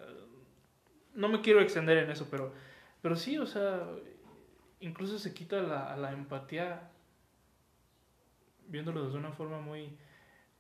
No 1.14 1.28
me 1.28 1.40
quiero 1.40 1.60
extender 1.60 1.98
en 1.98 2.10
eso, 2.10 2.28
pero, 2.30 2.52
pero 3.02 3.16
sí, 3.16 3.36
o 3.38 3.46
sea, 3.46 3.86
incluso 4.80 5.18
se 5.18 5.34
quita 5.34 5.60
la, 5.62 5.96
la 5.96 6.12
empatía, 6.12 6.90
viéndolo 8.68 9.04
desde 9.04 9.18
una 9.18 9.32
forma 9.32 9.60
muy, 9.60 9.96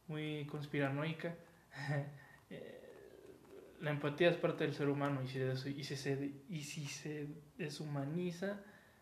muy 0.08 0.46
conspiranoica. 0.46 1.36
Eh, 2.50 3.36
la 3.80 3.90
empatía 3.90 4.28
es 4.30 4.36
parte 4.36 4.64
del 4.64 4.74
ser 4.74 4.88
humano 4.90 5.22
y 5.22 5.28
si, 5.28 5.38
des- 5.38 5.66
y 5.66 5.84
si, 5.84 5.96
se, 5.96 6.32
y 6.50 6.62
si 6.62 6.86
se 6.86 7.28
deshumaniza, 7.58 8.60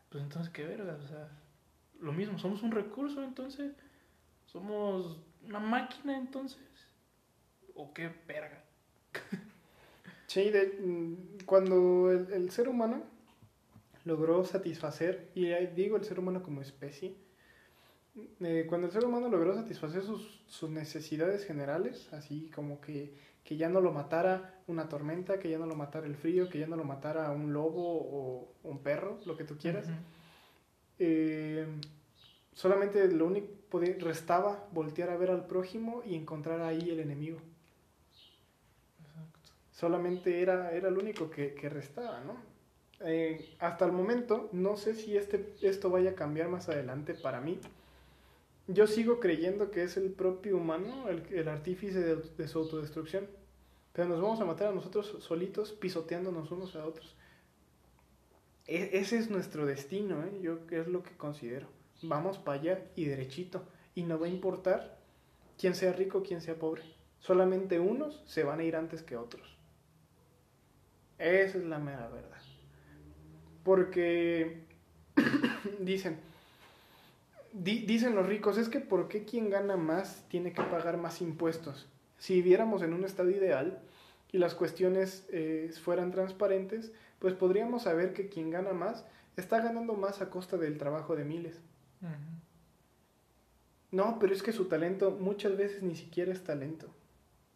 pues 0.08 0.22
entonces 0.24 0.52
qué 0.52 0.64
verga, 0.64 0.94
o 1.02 1.08
sea, 1.08 1.28
lo 2.00 2.12
mismo, 2.12 2.38
somos 2.38 2.62
un 2.62 2.72
recurso 2.72 3.24
entonces, 3.24 3.72
somos 4.46 5.20
una 5.44 5.60
máquina 5.60 6.16
entonces, 6.16 6.60
o 7.82 7.92
qué 7.94 8.10
verga. 8.26 8.62
Sí, 10.26 10.50
de- 10.50 10.78
mm, 10.80 11.44
cuando 11.46 12.10
el, 12.12 12.32
el 12.32 12.50
ser 12.50 12.68
humano 12.68 13.02
logró 14.04 14.44
satisfacer, 14.44 15.30
y 15.34 15.46
digo 15.74 15.96
el 15.96 16.04
ser 16.04 16.18
humano 16.18 16.42
como 16.42 16.60
especie, 16.62 17.14
eh, 18.40 18.66
cuando 18.68 18.86
el 18.86 18.92
ser 18.92 19.04
humano 19.04 19.28
logró 19.28 19.54
satisfacer 19.54 20.02
sus, 20.02 20.42
sus 20.46 20.70
necesidades 20.70 21.44
generales, 21.44 22.12
así 22.12 22.50
como 22.54 22.80
que, 22.80 23.14
que 23.44 23.56
ya 23.56 23.68
no 23.68 23.80
lo 23.80 23.92
matara 23.92 24.60
una 24.66 24.88
tormenta, 24.88 25.38
que 25.38 25.50
ya 25.50 25.58
no 25.58 25.66
lo 25.66 25.74
matara 25.74 26.06
el 26.06 26.16
frío, 26.16 26.48
que 26.48 26.58
ya 26.58 26.66
no 26.66 26.76
lo 26.76 26.84
matara 26.84 27.30
un 27.32 27.52
lobo 27.52 27.82
o 27.82 28.52
un 28.62 28.78
perro, 28.82 29.18
lo 29.26 29.36
que 29.36 29.44
tú 29.44 29.56
quieras, 29.58 29.86
eh, 30.98 31.66
solamente 32.52 33.06
lo 33.08 33.26
único 33.26 33.48
restaba 34.00 34.66
voltear 34.72 35.10
a 35.10 35.16
ver 35.16 35.30
al 35.30 35.46
prójimo 35.46 36.02
y 36.04 36.14
encontrar 36.16 36.60
ahí 36.62 36.90
el 36.90 37.00
enemigo. 37.00 37.38
Solamente 39.80 40.42
era, 40.42 40.72
era 40.72 40.90
lo 40.90 41.00
único 41.00 41.30
que, 41.30 41.54
que 41.54 41.70
restaba, 41.70 42.20
¿no? 42.20 42.36
Eh, 43.00 43.56
hasta 43.60 43.86
el 43.86 43.92
momento, 43.92 44.50
no 44.52 44.76
sé 44.76 44.94
si 44.94 45.16
este, 45.16 45.54
esto 45.62 45.88
vaya 45.88 46.10
a 46.10 46.14
cambiar 46.14 46.50
más 46.50 46.68
adelante 46.68 47.14
para 47.14 47.40
mí. 47.40 47.58
Yo 48.66 48.86
sigo 48.86 49.20
creyendo 49.20 49.70
que 49.70 49.82
es 49.82 49.96
el 49.96 50.10
propio 50.10 50.58
humano 50.58 51.08
el, 51.08 51.24
el 51.32 51.48
artífice 51.48 52.14
de, 52.14 52.46
su 52.48 52.58
autodestrucción. 52.58 53.26
Pero 53.94 54.10
nos 54.10 54.20
vamos 54.20 54.38
a 54.42 54.44
matar 54.44 54.68
a 54.68 54.72
nosotros 54.72 55.16
solitos, 55.20 55.72
pisoteándonos 55.72 56.50
unos 56.50 56.76
a 56.76 56.84
otros. 56.84 57.16
E- 58.66 58.90
ese 58.92 59.16
es 59.16 59.30
nuestro 59.30 59.64
destino, 59.64 60.22
¿eh? 60.24 60.40
Yo 60.42 60.58
es 60.70 60.88
lo 60.88 61.02
que 61.02 61.16
considero. 61.16 61.68
Vamos 62.02 62.36
para 62.36 62.60
allá 62.60 62.84
y 62.96 63.06
derechito. 63.06 63.62
Y 63.94 64.02
no 64.02 64.20
va 64.20 64.26
a 64.26 64.28
importar 64.28 64.98
quién 65.58 65.74
sea 65.74 65.94
rico, 65.94 66.22
quién 66.22 66.42
sea 66.42 66.56
pobre. 66.56 66.82
Solamente 67.18 67.80
unos 67.80 68.22
se 68.26 68.44
van 68.44 68.60
a 68.60 68.64
ir 68.64 68.76
antes 68.76 69.02
que 69.02 69.16
otros. 69.16 69.59
Esa 71.20 71.58
es 71.58 71.64
la 71.64 71.78
mera 71.78 72.08
verdad. 72.08 72.38
Porque 73.62 74.62
dicen, 75.80 76.18
di- 77.52 77.84
dicen 77.86 78.14
los 78.14 78.26
ricos, 78.26 78.56
es 78.58 78.68
que 78.68 78.80
¿por 78.80 79.08
qué 79.08 79.24
quien 79.24 79.50
gana 79.50 79.76
más 79.76 80.24
tiene 80.28 80.52
que 80.52 80.62
pagar 80.62 80.96
más 80.96 81.20
impuestos? 81.20 81.86
Si 82.18 82.34
viviéramos 82.34 82.82
en 82.82 82.92
un 82.94 83.04
estado 83.04 83.30
ideal 83.30 83.78
y 84.32 84.38
las 84.38 84.54
cuestiones 84.54 85.26
eh, 85.30 85.70
fueran 85.82 86.10
transparentes, 86.10 86.92
pues 87.18 87.34
podríamos 87.34 87.82
saber 87.82 88.12
que 88.14 88.28
quien 88.28 88.50
gana 88.50 88.72
más 88.72 89.04
está 89.36 89.60
ganando 89.60 89.94
más 89.94 90.20
a 90.22 90.30
costa 90.30 90.56
del 90.56 90.78
trabajo 90.78 91.16
de 91.16 91.24
miles. 91.24 91.60
No, 93.92 94.18
pero 94.18 94.32
es 94.32 94.42
que 94.42 94.52
su 94.52 94.66
talento 94.66 95.10
muchas 95.10 95.56
veces 95.56 95.82
ni 95.82 95.96
siquiera 95.96 96.32
es 96.32 96.44
talento. 96.44 96.86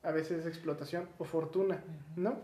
A 0.03 0.11
veces 0.11 0.41
es 0.41 0.47
explotación 0.47 1.09
o 1.19 1.25
fortuna, 1.25 1.83
¿no? 2.17 2.37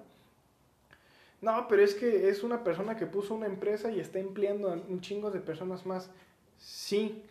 No, 1.41 1.67
pero 1.69 1.83
es 1.83 1.95
que 1.95 2.29
es 2.29 2.43
una 2.43 2.63
persona 2.65 2.97
que 2.97 3.07
puso 3.07 3.35
una 3.35 3.47
empresa 3.47 3.91
y 3.91 3.99
está 4.01 4.19
empleando 4.19 4.71
a 4.71 4.75
un 4.75 5.01
chingo 5.01 5.31
de 5.31 5.41
personas 5.41 5.87
más. 5.87 6.11
Sí, 6.59 7.23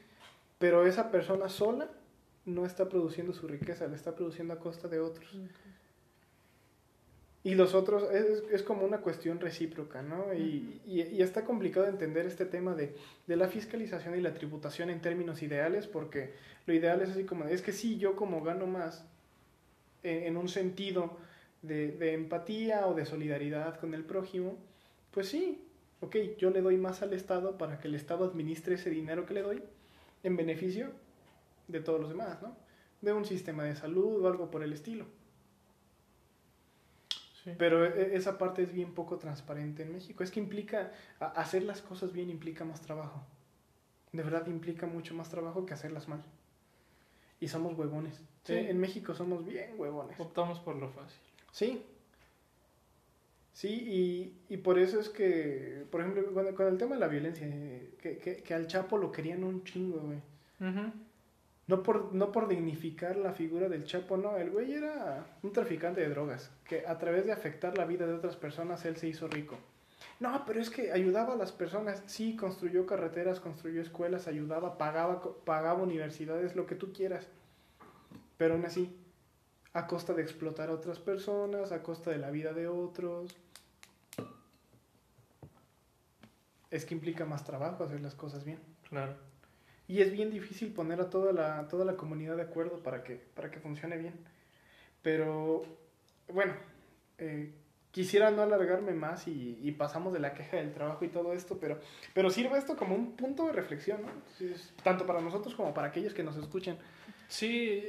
pero 0.59 0.85
esa 0.87 1.11
persona 1.11 1.49
sola 1.49 1.89
no 2.45 2.65
está 2.65 2.89
produciendo 2.89 3.33
su 3.33 3.47
riqueza, 3.47 3.87
la 3.87 3.95
está 3.95 4.15
produciendo 4.15 4.53
a 4.53 4.59
costa 4.59 4.87
de 4.87 4.99
otros. 4.99 5.29
Y 7.41 7.55
los 7.55 7.73
otros, 7.73 8.03
es, 8.11 8.43
es 8.51 8.63
como 8.63 8.85
una 8.85 8.97
cuestión 8.99 9.39
recíproca, 9.39 10.01
¿no? 10.01 10.33
Y, 10.33 10.81
y- 10.85 11.01
y 11.03 11.21
está 11.21 11.45
complicado 11.45 11.87
entender 11.87 12.25
este 12.25 12.45
tema 12.45 12.75
de, 12.75 12.95
de 13.27 13.35
la 13.37 13.47
fiscalización 13.47 14.17
y 14.17 14.21
la 14.21 14.33
tributación 14.33 14.89
en 14.89 15.01
términos 15.01 15.41
ideales, 15.41 15.87
porque 15.87 16.33
lo 16.65 16.73
ideal 16.73 17.01
es 17.01 17.11
así 17.11 17.23
como, 17.23 17.45
es 17.45 17.61
que 17.61 17.71
sí, 17.71 17.97
yo 17.97 18.15
como 18.17 18.43
gano 18.43 18.67
más 18.67 19.05
en, 20.03 20.23
en 20.23 20.37
un 20.37 20.49
sentido 20.49 21.17
de, 21.61 21.91
de 21.91 22.13
empatía 22.13 22.87
o 22.87 22.93
de 22.93 23.05
solidaridad 23.05 23.79
con 23.79 23.93
el 23.93 24.03
prójimo, 24.05 24.57
pues 25.11 25.27
sí, 25.29 25.63
ok, 26.01 26.15
yo 26.37 26.49
le 26.49 26.61
doy 26.61 26.77
más 26.77 27.01
al 27.01 27.13
Estado 27.13 27.57
para 27.57 27.79
que 27.79 27.87
el 27.87 27.95
Estado 27.95 28.25
administre 28.25 28.75
ese 28.75 28.89
dinero 28.89 29.25
que 29.25 29.33
le 29.33 29.41
doy 29.41 29.63
en 30.23 30.35
beneficio 30.37 30.91
de 31.67 31.79
todos 31.79 31.99
los 31.99 32.09
demás, 32.09 32.41
¿no? 32.41 32.55
De 33.01 33.13
un 33.13 33.25
sistema 33.25 33.63
de 33.63 33.75
salud 33.75 34.23
o 34.23 34.27
algo 34.27 34.51
por 34.51 34.63
el 34.63 34.73
estilo. 34.73 35.05
Sí. 37.43 37.51
Pero 37.57 37.85
e- 37.85 38.15
esa 38.15 38.37
parte 38.37 38.63
es 38.63 38.73
bien 38.73 38.93
poco 38.93 39.17
transparente 39.17 39.83
en 39.83 39.93
México. 39.93 40.23
Es 40.23 40.31
que 40.31 40.39
implica, 40.39 40.91
hacer 41.19 41.63
las 41.63 41.81
cosas 41.81 42.11
bien 42.11 42.29
implica 42.29 42.65
más 42.65 42.81
trabajo. 42.81 43.23
De 44.11 44.23
verdad 44.23 44.47
implica 44.47 44.87
mucho 44.87 45.13
más 45.13 45.29
trabajo 45.29 45.65
que 45.65 45.73
hacerlas 45.73 46.07
mal. 46.07 46.21
Y 47.39 47.47
somos 47.47 47.77
huevones. 47.77 48.21
Sí. 48.43 48.55
En 48.55 48.79
México 48.79 49.13
somos 49.13 49.45
bien 49.45 49.75
huevones. 49.77 50.19
Optamos 50.19 50.59
por 50.59 50.75
lo 50.75 50.89
fácil. 50.89 51.21
Sí. 51.51 51.83
Sí, 53.53 53.67
y, 54.47 54.53
y 54.53 54.57
por 54.57 54.79
eso 54.79 54.99
es 54.99 55.09
que, 55.09 55.85
por 55.91 56.01
ejemplo, 56.01 56.33
con, 56.33 56.55
con 56.55 56.67
el 56.67 56.77
tema 56.77 56.95
de 56.95 57.01
la 57.01 57.07
violencia, 57.07 57.45
que, 58.01 58.17
que, 58.17 58.37
que 58.37 58.53
al 58.53 58.67
Chapo 58.67 58.97
lo 58.97 59.11
querían 59.11 59.43
un 59.43 59.63
chingo, 59.63 59.99
güey. 59.99 60.19
No 61.67 61.83
por, 61.83 62.15
no 62.15 62.31
por 62.31 62.47
dignificar 62.47 63.15
la 63.17 63.33
figura 63.33 63.69
del 63.69 63.83
Chapo, 63.83 64.17
no. 64.17 64.37
El 64.37 64.49
güey 64.49 64.73
era 64.73 65.25
un 65.43 65.51
traficante 65.51 66.01
de 66.01 66.09
drogas, 66.09 66.51
que 66.65 66.87
a 66.87 66.97
través 66.97 67.25
de 67.25 67.31
afectar 67.31 67.77
la 67.77 67.85
vida 67.85 68.07
de 68.07 68.13
otras 68.13 68.35
personas, 68.35 68.85
él 68.85 68.95
se 68.95 69.07
hizo 69.07 69.27
rico. 69.27 69.57
No, 70.19 70.43
pero 70.45 70.61
es 70.61 70.69
que 70.69 70.91
ayudaba 70.91 71.33
a 71.33 71.37
las 71.37 71.51
personas. 71.51 72.01
Sí, 72.05 72.35
construyó 72.35 72.85
carreteras, 72.85 73.39
construyó 73.39 73.81
escuelas, 73.81 74.27
ayudaba, 74.27 74.77
pagaba, 74.77 75.21
pagaba 75.45 75.83
universidades, 75.83 76.55
lo 76.55 76.65
que 76.65 76.75
tú 76.75 76.91
quieras. 76.93 77.27
Pero 78.37 78.55
aún 78.55 78.65
así, 78.65 78.95
a 79.79 79.87
costa 79.87 80.13
de 80.13 80.21
explotar 80.21 80.69
a 80.69 80.73
otras 80.73 80.99
personas, 80.99 81.71
a 81.71 81.81
costa 81.81 82.11
de 82.11 82.17
la 82.17 82.29
vida 82.31 82.53
de 82.53 82.67
otros. 82.67 83.35
Es 86.69 86.85
que 86.85 86.93
implica 86.93 87.25
más 87.25 87.43
trabajo 87.45 87.83
hacer 87.83 88.01
las 88.01 88.13
cosas 88.13 88.43
bien. 88.43 88.59
Claro. 88.89 89.15
Y 89.87 90.01
es 90.01 90.11
bien 90.11 90.29
difícil 90.29 90.71
poner 90.71 91.01
a 91.01 91.09
toda 91.09 91.33
la, 91.33 91.67
toda 91.67 91.85
la 91.85 91.95
comunidad 91.95 92.35
de 92.35 92.43
acuerdo 92.43 92.83
para 92.83 93.03
que, 93.03 93.15
para 93.15 93.49
que 93.49 93.59
funcione 93.59 93.97
bien. 93.97 94.13
Pero, 95.01 95.65
bueno, 96.27 96.53
eh, 97.17 97.53
quisiera 97.91 98.29
no 98.29 98.43
alargarme 98.43 98.93
más 98.93 99.27
y, 99.27 99.59
y 99.63 99.71
pasamos 99.71 100.13
de 100.13 100.19
la 100.19 100.33
queja 100.33 100.57
del 100.57 100.73
trabajo 100.73 101.05
y 101.05 101.07
todo 101.07 101.33
esto, 101.33 101.57
pero, 101.57 101.79
pero 102.13 102.29
sirve 102.29 102.57
esto 102.57 102.75
como 102.75 102.95
un 102.95 103.13
punto 103.15 103.47
de 103.47 103.53
reflexión, 103.53 104.01
¿no? 104.03 104.09
Tanto 104.83 105.07
para 105.07 105.21
nosotros 105.21 105.55
como 105.55 105.73
para 105.73 105.87
aquellos 105.87 106.13
que 106.13 106.23
nos 106.23 106.35
escuchen. 106.35 106.77
Sí, 107.27 107.81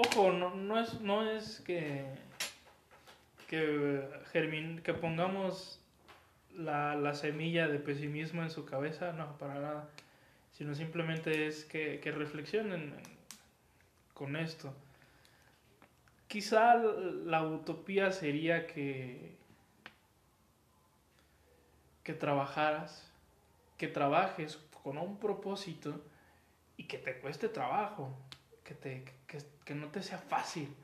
ojo, 0.00 0.32
no, 0.32 0.80
es, 0.80 1.00
que, 3.48 3.74
germin- 4.32 4.82
que 4.82 4.94
pongamos 4.94 5.80
la, 6.54 6.94
la 6.96 7.14
semilla 7.14 7.68
de 7.68 7.78
pesimismo 7.78 8.42
en 8.42 8.50
su 8.50 8.64
cabeza, 8.64 9.12
no, 9.12 9.36
para 9.38 9.54
nada, 9.54 9.88
sino 10.52 10.74
simplemente 10.74 11.46
es 11.46 11.64
que, 11.64 12.00
que 12.00 12.12
reflexionen 12.12 12.94
con 14.14 14.36
esto. 14.36 14.72
Quizá 16.28 16.76
la 16.76 17.42
utopía 17.42 18.12
sería 18.12 18.66
que, 18.66 19.36
que 22.04 22.12
trabajaras, 22.14 23.10
que 23.76 23.88
trabajes 23.88 24.58
con 24.82 24.98
un 24.98 25.18
propósito 25.18 26.00
y 26.76 26.84
que 26.84 26.98
te 26.98 27.18
cueste 27.18 27.48
trabajo 27.48 28.16
que, 28.78 29.74
no 29.74 29.88
te 29.88 30.02
sea 30.02 30.18
fácil. 30.18 30.74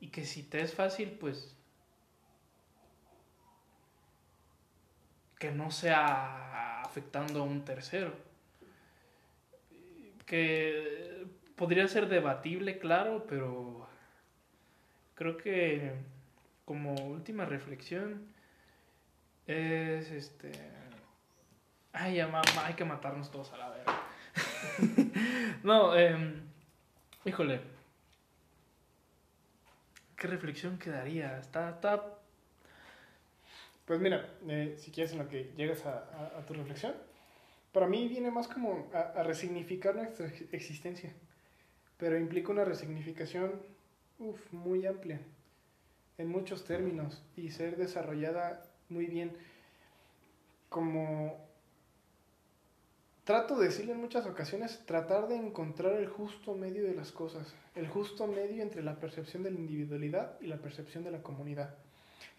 Y 0.00 0.08
que 0.08 0.24
si 0.24 0.42
te 0.42 0.62
es 0.62 0.74
fácil, 0.74 1.10
pues. 1.12 1.56
que 5.38 5.50
no 5.50 5.70
sea 5.70 6.82
afectando 6.82 7.40
a 7.40 7.44
un 7.44 7.64
tercero. 7.64 8.12
Que 10.26 11.26
podría 11.56 11.88
ser 11.88 12.08
debatible, 12.08 12.78
claro, 12.78 13.24
pero 13.26 13.88
creo 15.14 15.38
que 15.38 15.94
como 16.66 16.94
última 16.94 17.46
reflexión 17.46 18.26
es 19.46 20.10
este. 20.10 20.52
Ay, 21.92 22.16
ya, 22.16 22.28
ma- 22.28 22.42
ma- 22.54 22.66
hay 22.66 22.74
que 22.74 22.84
matarnos 22.84 23.30
todos 23.30 23.52
a 23.52 23.56
la 23.56 23.70
verga. 23.70 24.02
no, 25.64 25.96
eh. 25.96 26.42
Híjole. 27.24 27.60
¿Qué 30.16 30.26
reflexión 30.26 30.78
quedaría? 30.78 31.38
Está, 31.38 31.70
está... 31.70 32.18
Pues 33.84 34.00
mira, 34.00 34.26
eh, 34.48 34.76
si 34.78 34.90
quieres 34.90 35.12
en 35.12 35.18
lo 35.18 35.28
que 35.28 35.52
llegas 35.56 35.84
a, 35.84 36.44
tu 36.46 36.54
reflexión, 36.54 36.94
para 37.72 37.86
mí 37.86 38.08
viene 38.08 38.30
más 38.30 38.46
como 38.48 38.88
a, 38.94 39.22
resignificar 39.22 39.96
nuestra 39.96 40.26
ex- 40.28 40.52
existencia, 40.52 41.12
pero 41.98 42.16
implica 42.16 42.52
una 42.52 42.64
resignificación 42.64 43.60
uf, 44.18 44.52
muy 44.52 44.86
amplia, 44.86 45.20
en 46.18 46.28
muchos 46.28 46.64
términos, 46.64 47.22
y 47.36 47.50
ser 47.50 47.76
desarrollada 47.76 48.62
muy 48.88 49.06
bien, 49.06 49.36
como 50.68 51.49
trato 53.30 53.58
de 53.58 53.68
decirle 53.68 53.92
en 53.92 54.00
muchas 54.00 54.26
ocasiones, 54.26 54.82
tratar 54.86 55.28
de 55.28 55.36
encontrar 55.36 55.94
el 55.94 56.08
justo 56.08 56.54
medio 56.54 56.84
de 56.84 56.94
las 56.94 57.12
cosas, 57.12 57.54
el 57.74 57.88
justo 57.88 58.26
medio 58.26 58.62
entre 58.62 58.82
la 58.82 58.98
percepción 58.98 59.42
de 59.42 59.50
la 59.50 59.58
individualidad 59.58 60.40
y 60.40 60.46
la 60.46 60.58
percepción 60.58 61.04
de 61.04 61.12
la 61.12 61.22
comunidad 61.22 61.76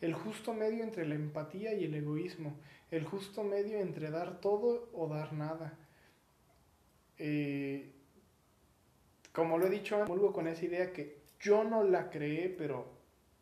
el 0.01 0.13
justo 0.13 0.53
medio 0.53 0.83
entre 0.83 1.07
la 1.07 1.15
empatía 1.15 1.73
y 1.73 1.85
el 1.85 1.93
egoísmo, 1.93 2.55
el 2.89 3.05
justo 3.05 3.43
medio 3.43 3.79
entre 3.79 4.09
dar 4.09 4.41
todo 4.41 4.89
o 4.93 5.07
dar 5.07 5.31
nada. 5.33 5.77
Eh, 7.19 7.91
como 9.31 9.59
lo 9.59 9.67
he 9.67 9.69
dicho, 9.69 10.03
vuelvo 10.05 10.33
con 10.33 10.47
esa 10.47 10.65
idea 10.65 10.91
que 10.91 11.21
yo 11.39 11.63
no 11.63 11.83
la 11.83 12.09
creé, 12.09 12.49
pero 12.49 12.85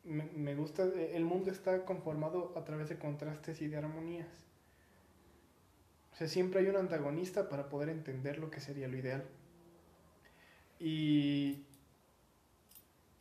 me, 0.04 0.26
me 0.36 0.54
gusta, 0.54 0.84
el 0.84 1.24
mundo 1.24 1.50
está 1.50 1.86
conformado 1.86 2.54
a 2.56 2.64
través 2.66 2.90
de 2.90 3.00
contrastes 3.00 3.62
y 3.62 3.68
de 3.68 3.78
armonías. 3.78 4.49
Sea, 6.20 6.28
siempre 6.28 6.60
hay 6.60 6.68
un 6.68 6.76
antagonista 6.76 7.48
para 7.48 7.70
poder 7.70 7.88
entender 7.88 8.40
lo 8.40 8.52
que 8.52 8.60
sería 8.60 8.90
lo 8.90 8.98
ideal. 8.98 9.24
Y, 10.78 11.64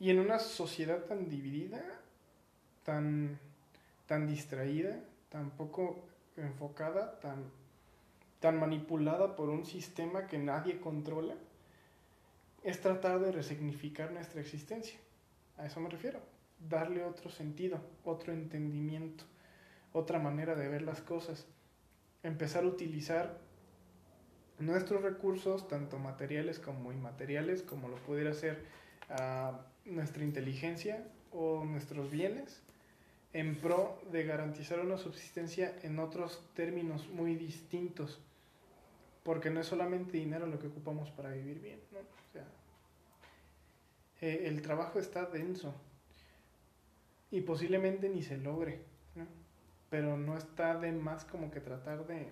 y 0.01 0.11
en 0.11 0.19
una 0.19 0.41
sociedad 0.41 1.05
tan 1.05 1.29
dividida, 1.29 1.81
tan, 2.83 3.39
tan 4.07 4.27
distraída, 4.27 4.99
tan 5.29 5.51
poco 5.51 6.09
enfocada, 6.37 7.21
tan, 7.21 7.45
tan 8.41 8.59
manipulada 8.59 9.37
por 9.37 9.49
un 9.49 9.65
sistema 9.65 10.27
que 10.27 10.39
nadie 10.39 10.81
controla, 10.81 11.37
es 12.65 12.81
tratar 12.81 13.21
de 13.21 13.31
resignificar 13.31 14.11
nuestra 14.11 14.41
existencia. 14.41 14.99
A 15.57 15.67
eso 15.67 15.79
me 15.79 15.89
refiero. 15.89 16.19
Darle 16.69 17.05
otro 17.05 17.31
sentido, 17.31 17.79
otro 18.05 18.33
entendimiento, 18.33 19.23
otra 19.93 20.19
manera 20.19 20.57
de 20.57 20.67
ver 20.67 20.83
las 20.83 21.01
cosas. 21.01 21.47
Empezar 22.23 22.65
a 22.65 22.67
utilizar 22.67 23.39
nuestros 24.59 25.03
recursos, 25.03 25.69
tanto 25.69 25.99
materiales 25.99 26.59
como 26.59 26.93
inmateriales, 26.93 27.63
como 27.63 27.89
lo 27.89 27.97
pudiera 27.97 28.35
ser 28.35 28.65
ah, 29.11 29.61
nuestra 29.85 30.25
inteligencia 30.25 31.07
o 31.33 31.65
nuestros 31.65 32.11
bienes, 32.11 32.61
en 33.33 33.57
pro 33.57 34.01
de 34.11 34.25
garantizar 34.25 34.81
una 34.81 34.97
subsistencia 34.97 35.77
en 35.83 35.99
otros 35.99 36.43
términos 36.55 37.09
muy 37.09 37.37
distintos, 37.37 38.21
porque 39.23 39.51
no 39.51 39.61
es 39.61 39.67
solamente 39.67 40.17
dinero 40.17 40.47
lo 40.47 40.59
que 40.59 40.69
ocupamos 40.69 41.11
para 41.11 41.31
vivir 41.31 41.61
bien, 41.61 41.81
¿no? 41.93 41.99
O 41.99 42.33
sea, 42.33 42.45
eh, 44.21 44.45
el 44.47 44.63
trabajo 44.63 44.99
está 44.99 45.27
denso 45.27 45.75
y 47.31 47.43
posiblemente 47.43 48.09
ni 48.09 48.23
se 48.23 48.39
logre. 48.39 48.81
Pero 49.91 50.17
no 50.17 50.37
está 50.37 50.79
de 50.79 50.93
más 50.93 51.25
como 51.25 51.51
que 51.51 51.61
tratar 51.61 52.07
de, 52.07 52.29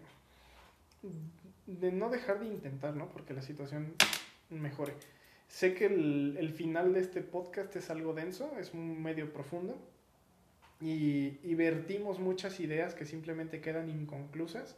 de 1.66 1.92
no 1.92 2.10
dejar 2.10 2.40
de 2.40 2.46
intentar, 2.46 2.94
¿no? 2.94 3.08
porque 3.08 3.34
la 3.34 3.42
situación 3.42 3.94
mejore. 4.50 4.94
Sé 5.48 5.74
que 5.74 5.86
el, 5.86 6.36
el 6.38 6.50
final 6.50 6.92
de 6.92 7.00
este 7.00 7.22
podcast 7.22 7.74
es 7.76 7.90
algo 7.90 8.14
denso, 8.14 8.52
es 8.58 8.74
un 8.74 9.02
medio 9.02 9.32
profundo, 9.32 9.76
y, 10.80 11.38
y 11.42 11.54
vertimos 11.54 12.18
muchas 12.18 12.60
ideas 12.60 12.94
que 12.94 13.06
simplemente 13.06 13.60
quedan 13.60 13.88
inconclusas, 13.88 14.76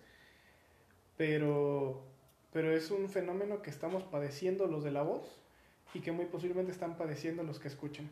pero, 1.16 2.04
pero 2.52 2.72
es 2.72 2.90
un 2.90 3.08
fenómeno 3.08 3.62
que 3.62 3.70
estamos 3.70 4.04
padeciendo 4.04 4.66
los 4.68 4.84
de 4.84 4.92
la 4.92 5.02
voz 5.02 5.40
y 5.94 6.00
que 6.00 6.12
muy 6.12 6.26
posiblemente 6.26 6.70
están 6.70 6.96
padeciendo 6.96 7.42
los 7.42 7.58
que 7.58 7.68
escuchan. 7.68 8.08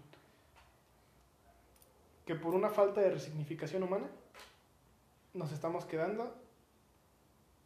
Que 2.25 2.35
por 2.35 2.55
una 2.55 2.71
falta 2.71 3.01
de 3.01 3.11
resignificación 3.11 3.85
humana 3.85 4.09
nos 5.37 5.53
estamos 5.53 5.85
quedando 5.85 6.35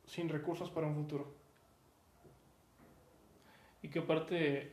sin 0.07 0.29
recursos 0.29 0.71
para 0.71 0.87
un 0.89 0.95
futuro. 0.95 1.33
Y 3.83 3.89
que 3.89 4.01
aparte 4.01 4.73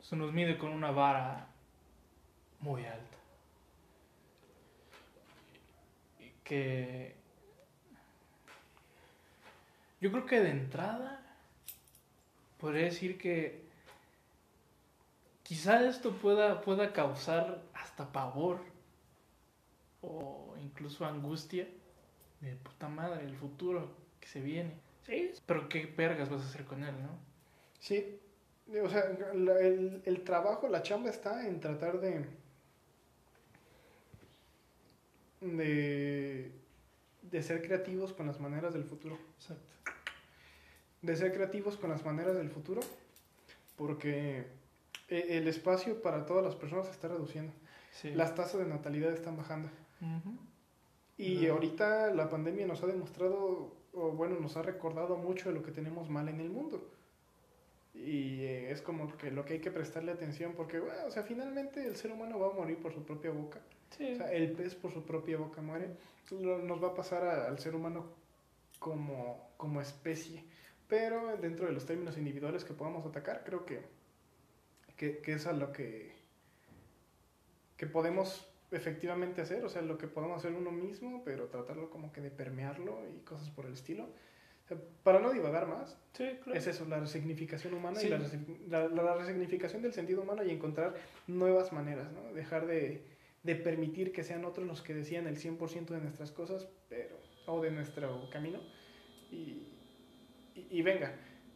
se 0.00 0.16
nos 0.16 0.32
mide 0.32 0.58
con 0.58 0.72
una 0.72 0.90
vara 0.90 1.46
muy 2.60 2.84
alta. 2.86 3.18
Y 6.18 6.30
que 6.42 7.16
yo 10.00 10.10
creo 10.10 10.26
que 10.26 10.40
de 10.40 10.50
entrada 10.50 11.36
podría 12.58 12.84
decir 12.84 13.18
que 13.18 13.62
quizá 15.42 15.86
esto 15.86 16.12
pueda, 16.12 16.62
pueda 16.62 16.92
causar 16.92 17.62
hasta 17.74 18.10
pavor 18.10 18.71
o 20.02 20.54
incluso 20.60 21.04
angustia 21.06 21.66
de 22.40 22.56
puta 22.56 22.88
madre, 22.88 23.24
el 23.24 23.34
futuro 23.36 23.88
que 24.20 24.26
se 24.28 24.40
viene. 24.40 24.74
Sí, 25.06 25.32
pero 25.46 25.68
qué 25.68 25.86
vergas 25.86 26.28
vas 26.30 26.42
a 26.42 26.48
hacer 26.48 26.64
con 26.64 26.82
él, 26.84 26.94
¿no? 27.02 27.08
Sí, 27.80 28.18
o 28.82 28.88
sea, 28.88 29.04
la- 29.34 29.58
el, 29.60 30.02
el 30.04 30.22
trabajo, 30.24 30.68
la 30.68 30.82
chamba 30.82 31.10
está 31.10 31.46
en 31.46 31.60
tratar 31.60 32.00
de. 32.00 32.24
de. 35.40 36.52
de 37.22 37.42
ser 37.42 37.62
creativos 37.62 38.12
con 38.12 38.26
las 38.26 38.40
maneras 38.40 38.72
del 38.74 38.84
futuro. 38.84 39.18
Exacto. 39.38 39.62
De 41.02 41.16
ser 41.16 41.32
creativos 41.32 41.76
con 41.76 41.90
las 41.90 42.04
maneras 42.04 42.36
del 42.36 42.48
futuro, 42.50 42.80
porque 43.76 44.46
e- 45.08 45.36
el 45.38 45.48
espacio 45.48 46.00
para 46.00 46.26
todas 46.26 46.44
las 46.44 46.54
personas 46.54 46.86
se 46.86 46.92
está 46.92 47.08
reduciendo. 47.08 47.52
Sí. 47.90 48.10
Las 48.14 48.34
tasas 48.34 48.60
de 48.60 48.66
natalidad 48.66 49.12
están 49.12 49.36
bajando. 49.36 49.68
Ujú. 50.02 50.36
Y 51.16 51.46
ahorita 51.46 52.12
la 52.12 52.28
pandemia 52.28 52.66
nos 52.66 52.82
ha 52.82 52.86
demostrado, 52.86 53.72
o 53.92 54.10
bueno, 54.12 54.38
nos 54.40 54.56
ha 54.56 54.62
recordado 54.62 55.16
mucho 55.16 55.48
de 55.48 55.54
lo 55.54 55.62
que 55.62 55.70
tenemos 55.72 56.08
mal 56.10 56.28
en 56.28 56.40
el 56.40 56.50
mundo. 56.50 56.90
Y 57.94 58.40
eh, 58.42 58.70
es 58.72 58.80
como 58.82 59.16
que 59.16 59.30
lo 59.30 59.44
que 59.44 59.54
hay 59.54 59.60
que 59.60 59.70
prestarle 59.70 60.12
atención, 60.12 60.54
porque, 60.56 60.80
bueno, 60.80 61.04
o 61.06 61.10
sea, 61.10 61.22
finalmente 61.22 61.86
el 61.86 61.94
ser 61.96 62.10
humano 62.12 62.38
va 62.38 62.48
a 62.48 62.52
morir 62.54 62.78
por 62.78 62.92
su 62.92 63.04
propia 63.04 63.30
boca. 63.30 63.60
Sí. 63.96 64.12
O 64.12 64.16
sea, 64.16 64.32
el 64.32 64.52
pez 64.52 64.74
por 64.74 64.90
su 64.92 65.02
propia 65.04 65.36
boca 65.36 65.60
muere. 65.62 65.90
Lo- 66.30 66.58
Nos 66.58 66.82
va 66.82 66.88
a 66.88 66.94
pasar 66.94 67.24
a- 67.24 67.46
al 67.46 67.58
ser 67.58 67.74
humano 67.74 68.06
como, 68.78 69.50
como 69.58 69.80
especie. 69.80 70.42
Pero 70.88 71.36
dentro 71.36 71.66
de 71.66 71.72
los 71.72 71.84
términos 71.86 72.16
individuales 72.18 72.64
que 72.64 72.72
podamos 72.74 73.06
atacar, 73.06 73.44
creo 73.44 73.64
que, 73.66 73.82
que, 74.96 75.18
que 75.18 75.34
es 75.34 75.46
a 75.46 75.52
lo 75.52 75.72
que, 75.72 76.12
que 77.76 77.86
podemos 77.86 78.48
efectivamente 78.72 79.40
hacer. 79.42 79.64
O 79.64 79.68
sea, 79.68 79.82
lo 79.82 79.98
que 79.98 80.08
podemos 80.08 80.38
hacer 80.38 80.52
uno 80.52 80.70
mismo, 80.72 81.22
pero 81.24 81.46
tratarlo 81.48 81.90
como 81.90 82.12
que 82.12 82.20
de 82.20 82.30
permearlo 82.30 83.00
y 83.08 83.20
cosas 83.24 83.50
por 83.50 83.66
el 83.66 83.74
estilo. 83.74 84.04
O 84.64 84.68
sea, 84.68 84.76
para 85.02 85.18
no 85.20 85.32
divagar 85.32 85.66
más, 85.66 85.98
Sí, 86.12 86.24
claro. 86.42 86.58
es 86.58 86.66
eso, 86.66 86.84
la 86.86 87.00
resignificación 87.00 87.74
humana 87.74 87.98
Sí. 87.98 88.06
y 88.06 88.10
la, 88.70 88.88
la, 88.88 89.02
la 89.02 89.14
resignificación 89.16 89.82
del 89.82 89.92
sentido 89.92 90.22
humano 90.22 90.44
y 90.44 90.50
encontrar 90.50 90.94
nuevas 91.26 91.72
maneras, 91.72 92.12
¿no? 92.12 92.32
Dejar 92.32 92.66
de, 92.66 93.02
de 93.42 93.56
permitir 93.56 94.12
que 94.12 94.22
sean 94.22 94.44
otros 94.44 94.66
los 94.66 94.80
que 94.82 94.94
decían 94.94 95.26
el 95.26 95.36
100% 95.36 95.86
de 95.86 96.00
nuestras 96.00 96.30
cosas, 96.30 96.68
pero, 96.88 97.16
o 97.46 97.60
de 97.60 97.72
nuestro 97.72 98.30
camino. 98.30 98.60
Y, 99.32 99.66
y, 100.54 100.66
y 100.70 100.82
venga, 100.82 101.12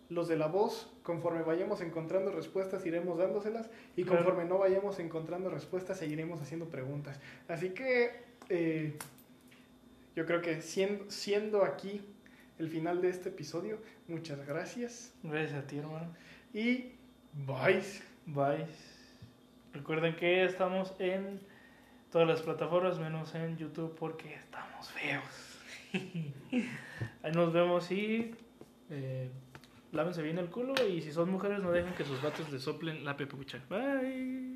los 0.09 0.29
de 0.29 0.37
la 0.37 0.47
voz, 0.47 0.93
conforme 1.03 1.43
vayamos 1.43 1.81
encontrando 1.81 2.31
respuestas, 2.31 2.85
iremos 2.87 3.19
dándoselas, 3.19 3.69
y 3.97 4.05
Claro. 4.05 4.19
conforme 4.25 4.45
no 4.49 4.59
vayamos 4.59 4.99
encontrando 4.99 5.51
respuestas, 5.51 5.99
seguiremos 5.99 6.41
haciendo 6.41 6.67
preguntas. 6.67 7.19
Así 7.49 7.71
que 7.71 8.11
eh, 8.49 8.97
yo 10.15 10.25
creo 10.27 10.41
que 10.43 10.63
siendo, 10.63 11.11
siendo 11.11 11.65
aquí 11.65 12.01
el 12.59 12.69
final 12.69 13.03
de 13.03 13.09
este 13.11 13.29
episodio, 13.31 13.79
muchas 14.09 14.47
gracias 14.47 15.13
Gracias 15.23 15.65
a 15.65 15.67
ti, 15.67 15.79
hermano. 15.79 16.15
y 16.55 16.93
bye. 17.35 17.83
Bye. 18.27 18.67
Recuerden 19.75 20.17
que 20.17 20.45
estamos 20.45 20.95
en 20.99 21.39
todas 22.11 22.27
las 22.27 22.41
plataformas 22.43 22.99
menos 22.99 23.35
en 23.35 23.57
YouTube 23.59 23.95
porque 23.99 24.35
estamos 24.35 24.89
feos. 24.91 25.59
Ahí 27.23 27.33
nos 27.33 27.53
vemos 27.53 27.91
y 27.91 28.35
eh, 28.91 29.31
lávense 29.93 30.23
bien 30.23 30.39
el 30.39 30.49
culo 30.49 30.75
y 30.87 31.01
si 31.01 31.13
son 31.13 31.31
mujeres 31.31 31.61
no 31.61 31.71
dejen 31.71 31.95
que 31.95 32.05
sus 32.05 32.21
vatos 32.23 32.51
les 32.51 32.63
soplen 32.63 33.05
la 33.05 33.17
pepucha. 33.17 33.65
Bye. 33.69 34.56